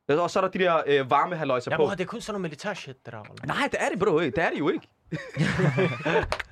Og 0.08 0.30
så 0.30 0.38
er 0.38 0.40
der 0.44 0.50
de 0.50 0.58
der 0.58 0.82
øh, 0.86 1.10
varmehaløjser 1.10 1.70
Ja, 1.70 1.76
på. 1.76 1.82
bror, 1.82 1.90
det 1.90 2.00
er 2.00 2.04
kun 2.04 2.20
sådan 2.20 2.32
noget 2.32 2.42
militær 2.42 2.74
shit, 2.74 2.96
det 3.04 3.12
der. 3.12 3.18
wallah. 3.18 3.46
Nej, 3.60 3.68
det 3.72 3.76
er 3.82 3.88
det, 3.88 3.98
bro. 3.98 4.18
Det 4.20 4.38
er 4.38 4.50
det 4.50 4.58
jo 4.58 4.68
ikke. 4.68 4.88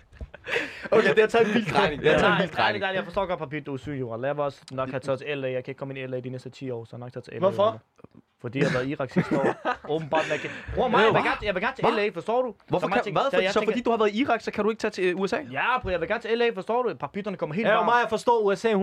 okay, 0.90 1.08
det 1.08 1.18
har 1.20 1.26
taget 1.26 1.48
en 1.48 1.54
vild 1.54 1.66
drejning. 1.74 2.02
Det 2.02 2.10
har 2.12 2.18
taget 2.18 2.32
en 2.36 2.42
vild 2.42 2.50
drejning. 2.50 2.84
jeg 2.84 3.04
forstår 3.04 3.26
godt, 3.26 3.38
papir, 3.38 3.60
du 3.60 3.72
er 3.74 3.78
syg, 3.78 3.96
Johan. 4.00 4.24
Jeg 4.24 4.36
vil 4.36 4.44
også 4.44 4.60
nok 4.72 4.90
have 4.90 5.00
taget 5.00 5.18
til 5.18 5.38
LA. 5.38 5.48
Jeg 5.50 5.64
kan 5.64 5.70
ikke 5.70 5.78
komme 5.78 5.94
ind 5.98 6.08
i 6.08 6.12
LA 6.14 6.20
de 6.20 6.30
næste 6.30 6.50
10 6.50 6.70
år, 6.70 6.84
så 6.84 6.90
jeg 6.96 7.00
nok 7.00 7.12
taget 7.12 7.24
til 7.24 7.32
LA. 7.32 7.38
Hvorfor? 7.38 7.80
Fordi 8.40 8.58
jeg 8.58 8.66
har 8.70 8.78
været 8.78 8.86
i 8.88 8.90
Irak 8.90 9.10
sidste 9.10 9.38
år. 9.40 9.54
Åbenbart, 9.94 10.24
man 10.30 10.38
kan... 10.38 10.50
Bror 10.74 10.88
mig, 10.88 10.98
jeg 10.98 11.06
vil 11.14 11.22
gerne, 11.22 11.36
jeg 11.42 11.54
vil 11.54 11.62
gerne 11.62 11.76
til? 11.76 11.84
LA, 11.96 12.08
forstår 12.08 12.42
du? 12.42 12.54
Hvorfor 12.68 12.86
Så 12.86 12.92
kan, 12.92 13.02
ting- 13.04 13.14
hvad? 13.16 13.22
så 13.30 13.36
For, 13.36 13.46
så 13.52 13.52
tænker- 13.60 13.72
fordi 13.72 13.82
du 13.82 13.90
har 13.90 13.96
været 13.98 14.10
i 14.14 14.20
Irak, 14.20 14.40
så 14.40 14.50
kan 14.50 14.64
du 14.64 14.70
ikke 14.70 14.80
tage 14.80 14.90
til 14.90 15.04
øh, 15.04 15.20
USA? 15.20 15.36
Ja, 15.52 15.78
bror, 15.82 15.90
jeg 15.90 16.00
vil 16.00 16.08
gerne 16.08 16.20
til 16.22 16.38
LA, 16.38 16.50
forstår 16.54 16.82
du? 16.82 16.94
Papytterne 16.94 17.36
kommer 17.36 17.54
helt 17.54 17.68
Ja, 17.68 17.74
varmt. 17.74 17.84
mig, 17.86 17.94
jeg 18.02 18.08
forstår 18.10 18.40
USA 18.40 18.68
100%, 18.72 18.74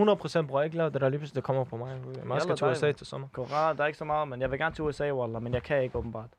bror. 0.46 0.60
Jeg 0.60 0.66
er 0.66 0.70
glad, 0.72 0.90
det 0.90 1.00
der 1.00 1.08
lige 1.08 1.18
pludselig, 1.18 1.42
kommer 1.42 1.64
på 1.64 1.76
mig. 1.76 1.96
Jeg 2.34 2.42
skal 2.42 2.56
til 2.56 2.66
USA 2.66 2.92
til 2.92 3.06
sommer. 3.06 3.28
Koran, 3.32 3.76
der 3.76 3.82
er 3.82 3.86
ikke 3.86 3.98
så 3.98 4.04
meget, 4.04 4.28
men 4.28 4.40
jeg 4.40 4.50
vil 4.50 4.58
gerne 4.58 4.74
til 4.74 4.84
USA, 4.84 5.12
Wallah, 5.12 5.42
men 5.42 5.54
jeg 5.54 5.62
kan 5.62 5.82
ikke 5.82 5.96
åbenbart. 5.98 6.30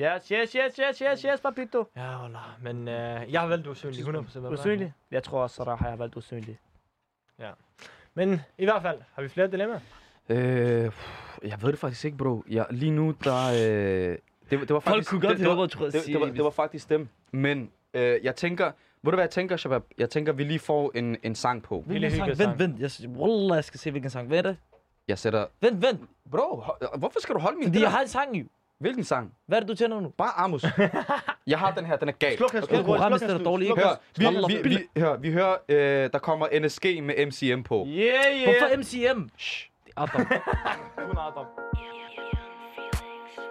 Yes, 0.00 0.28
yes, 0.28 0.52
yes, 0.52 0.76
yes, 0.76 0.98
yes, 0.98 1.22
yes, 1.22 1.40
papito. 1.40 1.86
Ja, 1.96 2.22
wallah. 2.22 2.42
Men 2.62 2.88
øh, 2.88 3.32
jeg 3.32 3.40
har 3.40 3.48
valgt 3.48 3.66
usynlig 3.66 4.04
100%. 4.04 4.08
hvad 4.08 4.22
med 4.22 4.42
dig? 4.42 4.50
Usynlig? 4.50 4.92
Jeg 5.10 5.22
tror 5.22 5.42
også, 5.42 5.56
så 5.56 5.64
der 5.64 5.76
har 5.76 5.88
jeg 5.88 5.98
valgt 5.98 6.16
usynlig. 6.16 6.58
Men 8.14 8.40
i 8.58 8.64
hvert 8.64 8.82
fald, 8.82 8.98
har 9.14 9.22
vi 9.22 9.28
flere 9.28 9.46
dilemmaer? 9.46 9.80
Øh, 10.28 10.90
jeg 11.42 11.62
ved 11.62 11.70
det 11.70 11.78
faktisk 11.78 12.04
ikke, 12.04 12.16
bro. 12.16 12.44
Jeg, 12.48 12.66
lige 12.70 12.90
nu, 12.90 13.14
der... 13.24 13.48
Øh, 13.48 13.58
det, 13.58 14.18
det 14.50 14.60
var 14.60 14.66
Folk 14.66 14.84
faktisk, 14.84 15.10
kunne 15.10 15.20
godt 15.20 15.30
det, 15.30 15.38
det, 15.38 15.46
høre, 15.46 15.56
var, 15.56 15.66
det, 15.66 15.92
det, 15.92 16.06
det, 16.06 16.20
var, 16.20 16.26
det 16.26 16.44
var 16.44 16.50
faktisk 16.50 16.88
dem. 16.88 17.08
Men 17.32 17.70
øh, 17.94 18.18
jeg 18.22 18.36
tænker... 18.36 18.72
Ved 19.02 19.12
du 19.12 19.16
hvad 19.16 19.24
jeg 19.24 19.30
tænker, 19.30 19.56
Shabab? 19.56 19.82
Jeg 19.98 20.10
tænker, 20.10 20.32
vi 20.32 20.44
lige 20.44 20.58
får 20.58 20.92
en, 20.94 21.16
en 21.22 21.34
sang 21.34 21.62
på. 21.62 21.80
Hvilken 21.86 22.10
sang? 22.10 22.38
Vent, 22.38 22.58
vent. 22.58 23.02
Jeg, 23.02 23.10
wallah, 23.10 23.56
jeg 23.56 23.64
skal 23.64 23.80
se, 23.80 23.90
hvilken 23.90 24.10
sang. 24.10 24.28
Hvad 24.28 24.38
er 24.38 24.42
det? 24.42 24.56
Jeg 25.08 25.18
sætter... 25.18 25.46
Vent, 25.60 25.82
vent. 25.82 26.00
Bro, 26.30 26.64
hvorfor 26.98 27.20
skal 27.20 27.34
du 27.34 27.40
holde 27.40 27.58
min 27.58 27.66
Fordi 27.66 27.80
jeg 27.80 27.90
har 27.90 28.00
en 28.00 28.08
sang 28.08 28.36
jo. 28.36 28.44
Hvilken 28.80 29.04
sang? 29.04 29.32
Hvad 29.46 29.58
er 29.58 29.60
det, 29.60 29.68
du 29.68 29.74
tænder 29.74 30.00
nu? 30.00 30.08
Bare 30.08 30.32
Amos. 30.36 30.64
jeg 31.46 31.58
har 31.58 31.70
den 31.74 31.86
her, 31.86 31.96
den 31.96 32.08
er 32.08 32.12
gal. 32.12 32.36
Sluk 32.36 32.52
her, 32.52 32.60
sluk 32.60 32.84
Programmet 32.84 33.22
er 33.22 33.38
dårligt, 33.38 33.70
ikke? 33.70 33.82
Hør, 33.82 34.48
vi, 34.48 34.56
vi, 34.56 34.68
vi, 34.68 35.00
hør, 35.00 35.16
vi 35.16 35.32
hører, 35.32 35.56
øh, 35.68 36.10
der 36.12 36.18
kommer 36.18 36.60
NSG 36.60 37.02
med 37.02 37.26
MCM 37.26 37.62
på. 37.62 37.86
Yeah, 37.88 38.14
yeah. 38.34 38.44
Hvorfor 38.44 38.76
MCM? 38.76 39.28
Shh. 39.38 39.66
Adam. 39.96 40.26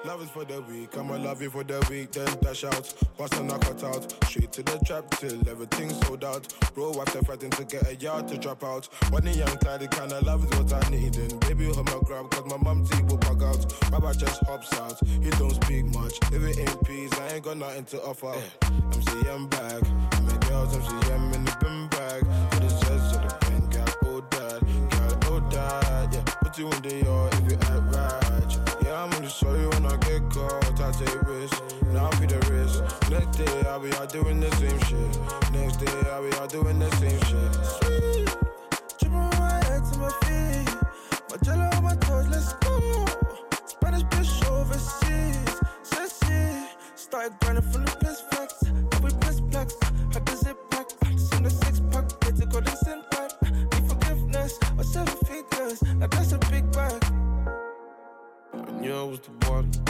Love 0.06 0.22
is 0.24 0.30
for 0.30 0.46
the 0.46 0.62
weak, 0.62 0.98
I'ma 0.98 1.18
love 1.18 1.42
you 1.42 1.50
for 1.50 1.64
the 1.64 1.86
week, 1.90 2.14
then 2.14 2.26
dash 2.42 2.64
out. 2.64 2.94
Bust 3.18 3.34
and 3.34 3.50
knock 3.50 3.62
cut 3.62 3.84
out. 3.84 4.26
Straight 4.26 4.50
to 4.54 4.64
the 4.64 4.80
trap 4.86 5.10
till 5.20 5.38
everything's 5.50 6.00
sold 6.08 6.24
out. 6.24 6.48
Bro, 6.74 6.94
they 6.94 7.20
fighting 7.20 7.50
to 7.50 7.66
get 7.66 7.86
a 7.86 7.96
yard 7.96 8.30
to 8.30 8.38
drop 8.38 8.64
out. 8.64 8.88
When 9.10 9.26
the 9.26 9.32
young 9.32 9.58
Clyde, 9.58 9.82
the 9.82 9.88
kind 9.90 10.14
of 10.14 10.24
love 10.24 10.46
is 10.46 10.58
what 10.58 10.72
I 10.74 10.90
need. 10.90 11.18
And 11.18 11.38
baby, 11.42 11.66
hold 11.66 11.86
my 11.86 12.00
grab, 12.06 12.32
cause 12.32 12.46
my 12.46 12.56
mum 12.56 12.86
teeth 12.86 13.04
will 13.10 13.18
bug 13.18 13.44
out. 13.44 13.92
Baba 13.92 14.14
just 14.16 14.42
hops 14.46 14.72
out, 14.80 14.98
he 15.06 15.30
don't 15.32 15.62
speak 15.64 15.86
much. 15.94 16.18
If 16.32 16.44
it 16.44 16.60
ain't 16.60 16.84
peace, 16.86 17.12
I 17.20 17.34
ain't 17.34 17.44
got 17.44 17.58
nothing 17.58 17.84
to 17.86 18.02
offer. 18.04 18.34
MCM 18.62 19.50
back, 19.50 19.84
my 20.24 20.48
girls, 20.48 20.78
MCM 20.78 21.36
in 21.36 21.44
the 21.44 21.58
bin 21.60 21.88
bag. 21.90 22.24
For 22.54 22.60
the 22.62 22.70
zest 22.70 23.16
of 23.16 23.28
the 23.28 23.36
pen, 23.42 23.70
got 23.70 23.98
oh 24.06 24.22
dad, 24.30 24.62
got 24.92 25.26
oh 25.30 25.40
dad, 25.52 26.14
yeah. 26.14 26.22
Put 26.42 26.58
you 26.58 26.72
in 26.72 26.82
the 26.84 27.04
yard 27.04 27.34
if 27.34 27.52
you 27.52 27.58
act 27.58 27.96
right. 27.96 27.99
I. 30.50 30.70
I 30.82 30.92
take 30.92 31.22
risks, 31.28 31.62
now 31.94 32.10
I 32.10 32.20
be 32.20 32.26
the 32.26 32.40
risk. 32.50 32.82
Next 33.12 33.38
day, 33.38 33.70
I'll 33.70 33.80
be 33.80 33.94
out 33.94 34.12
doing 34.12 34.40
the 34.40 34.50
same 34.56 34.80
shit. 34.88 35.52
Next 35.52 35.78
day, 35.78 36.10
I'll 36.10 36.24
be 36.24 36.36
out 36.38 36.50
doing 36.50 36.80
the 36.80 36.90
same 36.96 37.20
shit. 37.28 37.54
Sweet, 37.78 38.38
dripping 38.98 39.40
my 39.40 39.62
head 39.66 39.84
to 39.92 40.00
my 40.00 40.10
feet. 40.24 40.76
My 41.30 41.38
jello 41.44 41.70
on 41.76 41.84
my 41.84 41.96
toes, 41.96 42.28
let's 42.30 42.54
go. 42.54 43.06
Spanish 43.66 44.04
bitch, 44.04 44.30
bag, 47.12 47.40
grinding 47.42 47.64
from 47.72 47.86
the 47.86 47.92
piss 47.98 48.22
flex. 48.22 48.64
Now 48.64 49.00
we 49.04 49.12
piss 49.22 49.40
flex. 49.52 49.76
Had 50.14 50.26
the 50.26 50.36
zip 50.36 50.58
pack, 50.70 50.88
seen 51.18 51.44
the 51.44 51.50
six 51.50 51.82
pack, 51.92 52.20
get 52.22 52.36
to 52.38 52.46
go 52.46 52.62
to 52.62 52.76
sin 52.78 53.02
back. 53.12 53.32
Need 53.52 53.90
forgiveness, 53.90 54.60
or 54.78 54.84
seven 54.84 55.16
figures. 55.26 55.82
Now 55.84 56.08
that's 56.08 56.32
a 56.32 56.38
big 56.52 56.72
bag. 56.72 57.04
I 58.54 58.72
knew 58.80 58.96
I 58.96 59.04
was 59.04 59.20
the 59.20 59.50
one. 59.50 59.89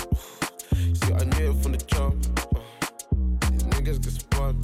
I 1.20 1.26
knew 1.26 1.52
it 1.52 1.62
from 1.62 1.74
the 1.74 1.78
jump. 1.80 2.16
Uh, 2.56 3.52
These 3.52 3.64
niggas 3.64 4.02
get 4.02 4.14
spun, 4.14 4.62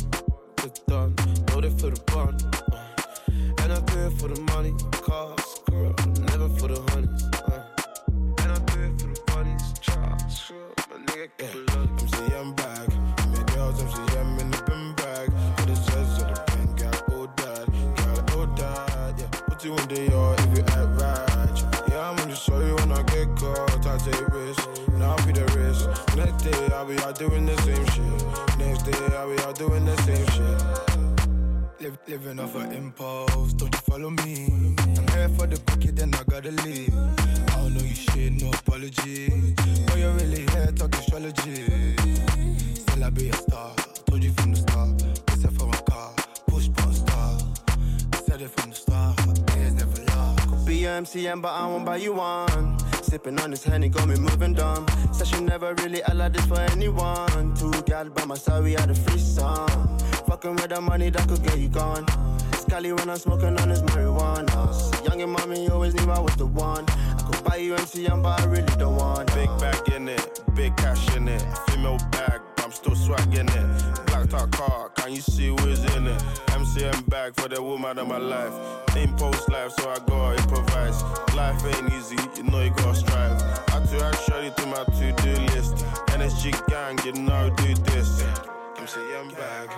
get 0.56 0.80
done. 0.88 1.14
Know 1.50 1.60
they 1.60 1.70
for 1.70 1.90
the 1.92 2.00
bun. 2.12 2.36
Uh, 2.54 3.62
and 3.62 3.74
I 3.74 3.80
do 3.82 4.08
it 4.08 4.14
for 4.20 4.30
the 4.30 4.40
money, 4.54 4.74
cars, 5.04 5.60
girl, 5.70 5.94
never 6.30 6.48
for 6.58 6.70
the 6.70 6.80
honeys. 6.92 7.05
Living 32.08 32.40
off 32.40 32.56
an 32.56 32.72
impulse, 32.72 33.54
don't 33.54 33.74
you 33.74 33.82
follow 33.82 34.10
me? 34.10 34.48
I'm 34.78 35.08
here 35.08 35.30
for 35.30 35.48
the 35.48 35.60
cookie, 35.66 35.92
then 35.92 36.14
I 36.14 36.24
gotta 36.30 36.52
leave. 36.52 36.94
I 36.94 37.56
don't 37.58 37.74
know 37.74 37.82
you 37.82 37.96
shit, 37.96 38.34
no 38.42 38.50
apology. 38.50 39.30
But 39.88 39.98
you're 39.98 40.12
really 40.14 40.46
here 40.52 40.72
talking 40.76 41.00
astrology. 41.00 41.96
Still 42.76 43.04
I 43.04 43.10
be 43.10 43.30
a 43.30 43.34
star, 43.34 43.76
told 44.06 44.24
you 44.24 44.32
from 44.34 44.52
the 44.52 44.58
start. 44.58 45.04
This 45.28 45.46
is 45.46 45.58
for 45.58 45.66
my 45.68 45.78
car, 45.90 46.14
push 46.48 46.68
button 46.68 46.94
star. 46.94 47.40
I 48.14 48.18
said 48.18 48.42
it 48.42 48.50
from 48.52 48.70
the 48.70 48.76
start, 48.76 49.16
niggas 49.18 49.74
never 49.74 50.02
lie. 50.04 50.36
Could 50.48 50.66
be 50.66 50.86
a 50.86 51.02
MCM, 51.02 51.42
but 51.42 51.54
I 51.54 51.66
won't 51.66 51.86
buy 51.86 51.98
you 51.98 52.14
one. 52.14 52.78
Sipping 53.02 53.40
on 53.40 53.52
this 53.52 53.64
henny, 53.64 53.90
got 53.90 54.08
me 54.08 54.16
moving 54.16 54.54
dumb. 54.54 54.86
Said 55.12 55.28
she 55.28 55.42
never 55.42 55.74
really 55.76 56.02
allowed 56.08 56.34
this 56.34 56.46
for 56.46 56.60
anyone. 56.60 57.56
Two 57.56 57.72
gal 57.84 58.10
by 58.10 58.26
my 58.26 58.36
side, 58.36 58.64
we 58.64 58.74
had 58.74 58.92
a 58.92 58.96
threesome. 58.96 59.98
Fucking 60.36 60.56
with 60.58 60.68
the 60.68 60.82
money 60.82 61.10
that 61.10 61.30
could 61.30 61.42
get 61.44 61.58
you 61.58 61.70
gone. 61.70 62.06
Scally 62.60 62.92
when 62.92 63.10
I'm 63.10 63.16
smoking 63.16 63.58
on 63.58 63.70
this 63.70 63.80
marijuana. 63.84 65.08
Young 65.08 65.22
and 65.22 65.32
mommy 65.32 65.70
always 65.70 65.94
knew 65.94 66.12
I 66.12 66.20
was 66.20 66.36
the 66.36 66.46
one. 66.46 66.84
I 66.90 67.24
could 67.26 67.42
buy 67.46 67.56
you 67.56 67.74
MCM, 67.74 68.22
but 68.22 68.42
I 68.42 68.44
really 68.44 68.76
don't 68.76 68.98
want. 68.98 69.34
Big 69.34 69.48
bag 69.62 69.88
in 69.94 70.10
it, 70.10 70.42
big 70.54 70.76
cash 70.76 71.16
in 71.16 71.30
it. 71.30 71.42
Female 71.70 72.00
bag, 72.12 72.42
I'm 72.58 72.74
still 72.74 72.96
swagging 72.96 73.48
it. 73.48 74.08
Black 74.08 74.28
top 74.30 74.52
car, 74.52 74.90
can 74.90 75.14
you 75.14 75.22
see 75.22 75.48
who's 75.48 75.80
in 75.96 76.06
it? 76.06 76.22
MCM 76.48 77.08
bag 77.08 77.34
for 77.40 77.48
the 77.48 77.64
woman 77.64 77.98
of 77.98 78.10
my 78.10 78.18
life. 78.18 78.52
Ain't 78.98 79.18
post 79.18 79.50
life, 79.50 79.72
so 79.80 79.90
I 79.90 80.00
gotta 80.00 80.44
improvise. 80.44 81.02
Life 81.34 81.64
ain't 81.64 81.94
easy, 81.94 82.18
you 82.36 82.44
know 82.44 82.60
you 82.62 82.72
gotta 82.72 82.94
strive. 82.94 83.42
Had 83.70 83.88
to 83.88 84.18
shorty 84.28 84.52
to 84.58 84.66
my 84.66 84.84
to-do 84.84 85.32
list. 85.56 85.78
NSG 86.12 86.52
gang, 86.68 87.00
you 87.06 87.14
know 87.24 87.50
do 87.52 87.74
this. 87.74 88.22
MCM 88.86 89.36
bag, 89.36 89.70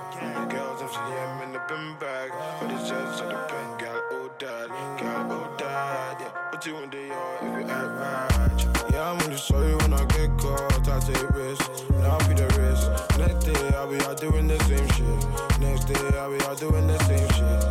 that. 6.62 6.66
Yeah, 6.66 6.66
put 6.66 6.66
you 6.66 6.78
in 6.78 6.90
the 6.90 7.08
yard 7.08 7.38
if 7.42 7.68
you 7.68 7.74
act 7.74 7.92
right. 7.98 8.92
Yeah, 8.92 9.12
I'm 9.12 9.18
gonna 9.20 9.38
show 9.38 9.62
you 9.68 9.78
when 9.78 9.94
I 9.94 10.06
get 10.06 10.38
caught. 10.38 10.90
I 10.90 11.00
take 11.00 11.30
risks, 11.30 11.84
now 11.90 12.18
I'll 12.18 12.28
be 12.28 12.34
the 12.34 12.48
risk. 12.60 12.92
Next 13.18 13.46
day 13.46 13.76
I'll 13.76 13.90
be 13.90 14.00
out 14.06 14.20
doing 14.20 14.48
the 14.48 14.60
same 14.64 14.88
shit. 14.90 15.60
Next 15.60 15.86
day 15.86 16.18
I'll 16.18 16.32
be 16.32 16.44
out 16.46 16.60
doing 16.60 16.88
the 16.88 16.98
same 17.04 17.30
shit. 17.30 17.64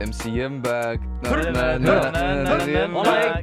MCM 0.00 0.62
bag. 0.62 1.00
Na, 1.22 1.30
Hør 1.30 1.36
na, 1.36 1.42
det. 1.44 1.80
na, 1.80 1.94
na, 1.94 2.10
na, 2.10 2.42
na, 2.42 2.58
MCM 2.58 2.92
Wallah, 2.92 3.42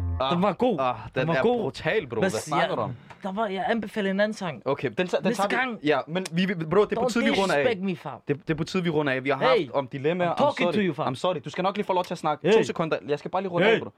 Der 3.23 3.31
var, 3.31 3.47
jeg 3.47 3.65
anbefaler 3.67 4.11
en 4.11 4.19
anden 4.19 4.33
sang. 4.33 4.61
Okay, 4.65 4.89
den, 4.89 4.95
den 4.97 5.03
Næste 5.23 5.41
tager 5.41 5.47
vi. 5.49 5.55
gang. 5.55 5.79
Ja, 5.83 5.99
men 6.07 6.25
vi, 6.31 6.45
bro, 6.69 6.85
det 6.85 6.97
er 6.97 7.01
på 7.01 7.09
tide, 7.09 7.23
vi 7.23 7.29
runder 7.31 7.55
af. 7.55 7.59
disrespect 7.61 7.83
me, 7.85 7.95
far. 7.95 8.21
Det, 8.27 8.37
det 8.47 8.49
er 8.53 8.57
på 8.57 8.63
tide, 8.63 8.83
vi 8.83 8.89
runder 8.89 9.13
af. 9.13 9.23
Vi 9.23 9.29
har 9.29 9.37
haft 9.37 9.59
Hey, 9.59 9.69
om 9.73 9.87
dilemmaer. 9.87 10.31
I'm 10.33 10.37
talking 10.37 10.69
I'm 10.69 10.73
sorry. 10.73 10.81
to 10.83 10.87
you, 10.87 10.93
fam. 10.93 11.13
I'm 11.13 11.15
sorry. 11.15 11.37
Du 11.45 11.49
skal 11.49 11.61
nok 11.63 11.77
lige 11.77 11.85
få 11.85 11.93
lov 11.93 12.03
til 12.03 12.13
at 12.13 12.17
snakke. 12.17 12.47
Hey. 12.47 12.53
To 12.57 12.63
sekunder. 12.63 12.97
Jeg 13.07 13.19
skal 13.19 13.31
bare 13.31 13.41
lige 13.41 13.51
runde 13.51 13.67
Hey. 13.67 13.73
af, 13.75 13.81
bro. 13.81 13.91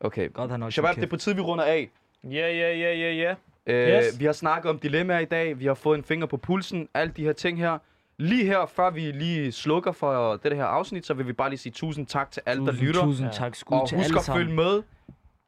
Okay. 0.00 0.32
Godt, 0.32 0.50
han 0.50 0.70
Shabab, 0.70 0.94
det 0.94 1.02
er 1.04 1.06
på 1.06 1.16
tide, 1.16 1.34
vi 1.36 1.40
runder 1.40 1.64
af. 1.64 1.90
Ja, 2.24 2.30
ja, 2.30 2.76
ja, 2.76 2.94
ja, 2.94 3.12
ja. 3.12 3.34
Øh, 3.66 3.88
Yes. 4.04 4.20
Vi 4.20 4.24
har 4.24 4.32
snakket 4.32 4.70
om 4.70 4.78
dilemmaer 4.78 5.18
i 5.18 5.24
dag. 5.24 5.58
Vi 5.58 5.66
har 5.66 5.74
fået 5.74 5.98
en 5.98 6.04
finger 6.04 6.26
på 6.26 6.36
pulsen. 6.36 6.88
Alle 6.94 7.12
de 7.16 7.24
her 7.24 7.32
ting 7.32 7.58
her. 7.58 7.78
Lige 8.18 8.44
her, 8.44 8.66
før 8.66 8.90
vi 8.90 9.00
lige 9.00 9.52
slukker 9.52 9.92
for 9.92 10.36
det 10.36 10.56
her 10.56 10.64
afsnit, 10.64 11.06
så 11.06 11.14
vil 11.14 11.26
vi 11.26 11.32
bare 11.32 11.48
lige 11.48 11.58
sige 11.58 11.72
tusind 11.72 12.06
tak 12.06 12.30
til 12.30 12.42
alle, 12.46 12.66
der 12.66 12.72
Tusind, 12.72 12.86
lytter. 12.88 13.02
tusind 13.02 13.28
tak. 13.32 13.54
Skud 13.54 13.78
og 13.78 13.88
til 13.88 13.96
husk 13.98 14.06
alle 14.08 14.18
at 14.18 14.24
sammen. 14.24 14.44
følge 14.44 14.56
med. 14.56 14.82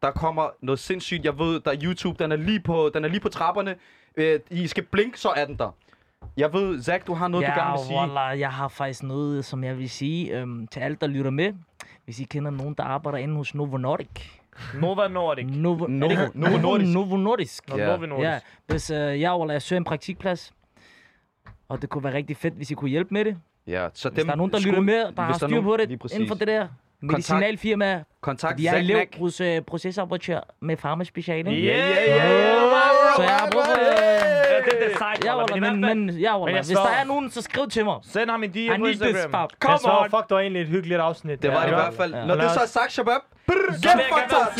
Der 0.02 0.10
kommer 0.10 0.48
noget 0.60 0.78
sindssygt. 0.78 1.24
Jeg 1.24 1.38
ved, 1.38 1.60
der 1.60 1.70
er 1.70 1.76
YouTube, 1.82 2.24
den 2.24 2.32
er 2.32 2.36
lige 2.36 2.60
på, 2.60 2.90
den 2.94 3.04
er 3.04 3.08
lige 3.08 3.20
på 3.20 3.28
trapperne. 3.28 3.74
Øh, 4.16 4.40
I 4.50 4.66
skal 4.66 4.82
blinke, 4.84 5.20
så 5.20 5.28
er 5.36 5.44
den 5.44 5.56
der. 5.56 5.70
Jeg 6.36 6.52
ved, 6.52 6.82
Zach, 6.82 7.06
du 7.06 7.14
har 7.14 7.28
noget, 7.28 7.44
ja, 7.44 7.50
du 7.54 7.60
gerne 7.60 7.72
vil 7.72 7.86
sige. 7.86 7.98
Wallah, 7.98 8.40
jeg 8.40 8.50
har 8.50 8.68
faktisk 8.68 9.02
noget, 9.02 9.44
som 9.44 9.64
jeg 9.64 9.78
vil 9.78 9.90
sige 9.90 10.38
øhm, 10.40 10.66
til 10.66 10.80
alle, 10.80 10.96
der 11.00 11.06
lytter 11.06 11.30
med. 11.30 11.52
Hvis 12.04 12.20
I 12.20 12.24
kender 12.24 12.50
nogen, 12.50 12.74
der 12.74 12.84
arbejder 12.84 13.18
inde 13.18 13.34
hos 13.36 13.54
Novo 13.54 13.76
Nordic. 13.76 14.08
Nova 14.80 15.08
Nordic. 15.08 15.46
Novo, 15.48 15.86
Novo- 15.86 16.12
er 16.12 16.30
Novo 16.34 16.56
Nordisk. 16.58 16.94
Novo 16.94 17.16
Nordisk. 17.16 17.64
Ja. 17.70 17.86
Novo 17.86 18.06
Nordisk. 18.06 18.24
Ja, 18.26 18.38
hvis 18.66 18.90
øh, 18.90 19.20
jeg, 19.20 19.34
Wallah, 19.34 19.52
jeg 19.52 19.62
søger 19.62 19.80
en 19.80 19.84
praktikplads. 19.84 20.52
Og 21.68 21.82
det 21.82 21.90
kunne 21.90 22.04
være 22.04 22.14
rigtig 22.14 22.36
fedt, 22.36 22.54
hvis 22.54 22.70
I 22.70 22.74
kunne 22.74 22.90
hjælpe 22.90 23.14
med 23.14 23.24
det. 23.24 23.36
Ja, 23.66 23.88
så 23.94 24.08
Hvis 24.10 24.24
der 24.24 24.32
er 24.32 24.36
nogen, 24.36 24.52
der 24.52 24.60
lytter 24.60 24.80
med, 24.80 24.94
der 24.94 25.06
hvis 25.06 25.16
har 25.16 25.24
der 25.26 25.32
er 25.32 25.36
styr 25.48 25.60
på 25.62 25.76
det 25.76 25.90
inden 26.12 26.28
for 26.28 26.34
det 26.34 26.48
der 26.48 26.68
medicinalfirma. 27.00 28.02
Kontakt 28.20 28.52
Fordi 28.52 28.64
jeg 28.64 28.70
er 28.70 28.74
Zach 28.74 28.84
elev 28.84 28.96
Mack. 28.96 29.18
hos 29.18 29.42
procesoperatør 29.66 30.40
med 30.60 30.76
farmaspeciale. 30.76 31.50
Yeah, 31.50 31.62
yeah, 31.64 32.08
yeah. 32.08 33.16
Så 33.16 33.22
jeg 33.22 33.30
har 33.30 33.48
brug 33.52 33.62
for... 33.64 33.70
Ja, 33.70 33.76
det, 34.64 34.92
er 34.92 34.96
sejt, 34.98 35.24
ja, 35.24 35.36
Wallah, 35.38 35.60
men, 35.60 35.80
men, 35.80 36.10
ja, 36.18 36.40
Wallah, 36.40 36.56
jeg 36.56 36.64
hvis 36.64 36.76
der 36.76 36.90
er 37.00 37.04
nogen, 37.04 37.30
så 37.30 37.42
skriv 37.42 37.68
til 37.68 37.84
mig. 37.84 37.96
Send 38.02 38.30
ham 38.30 38.42
en 38.42 38.50
DM 38.50 38.80
på 38.80 38.86
Instagram. 38.86 39.48
Så 39.78 39.98
on. 40.02 40.10
fuck, 40.10 40.28
det 40.28 40.34
var 40.34 40.40
egentlig 40.40 40.62
et 40.62 40.68
hyggeligt 40.68 41.00
afsnit. 41.00 41.42
Det 41.42 41.50
var 41.50 41.60
det 41.60 41.68
i 41.68 41.74
hvert 41.74 41.94
fald. 41.94 42.14
Når 42.26 42.34
det 42.34 42.50
så 42.50 42.60
er 42.60 42.66
sagt, 42.66 42.92
Shabab. 42.92 43.20
Get 43.46 43.56
fucked 44.12 44.36
up. 44.36 44.52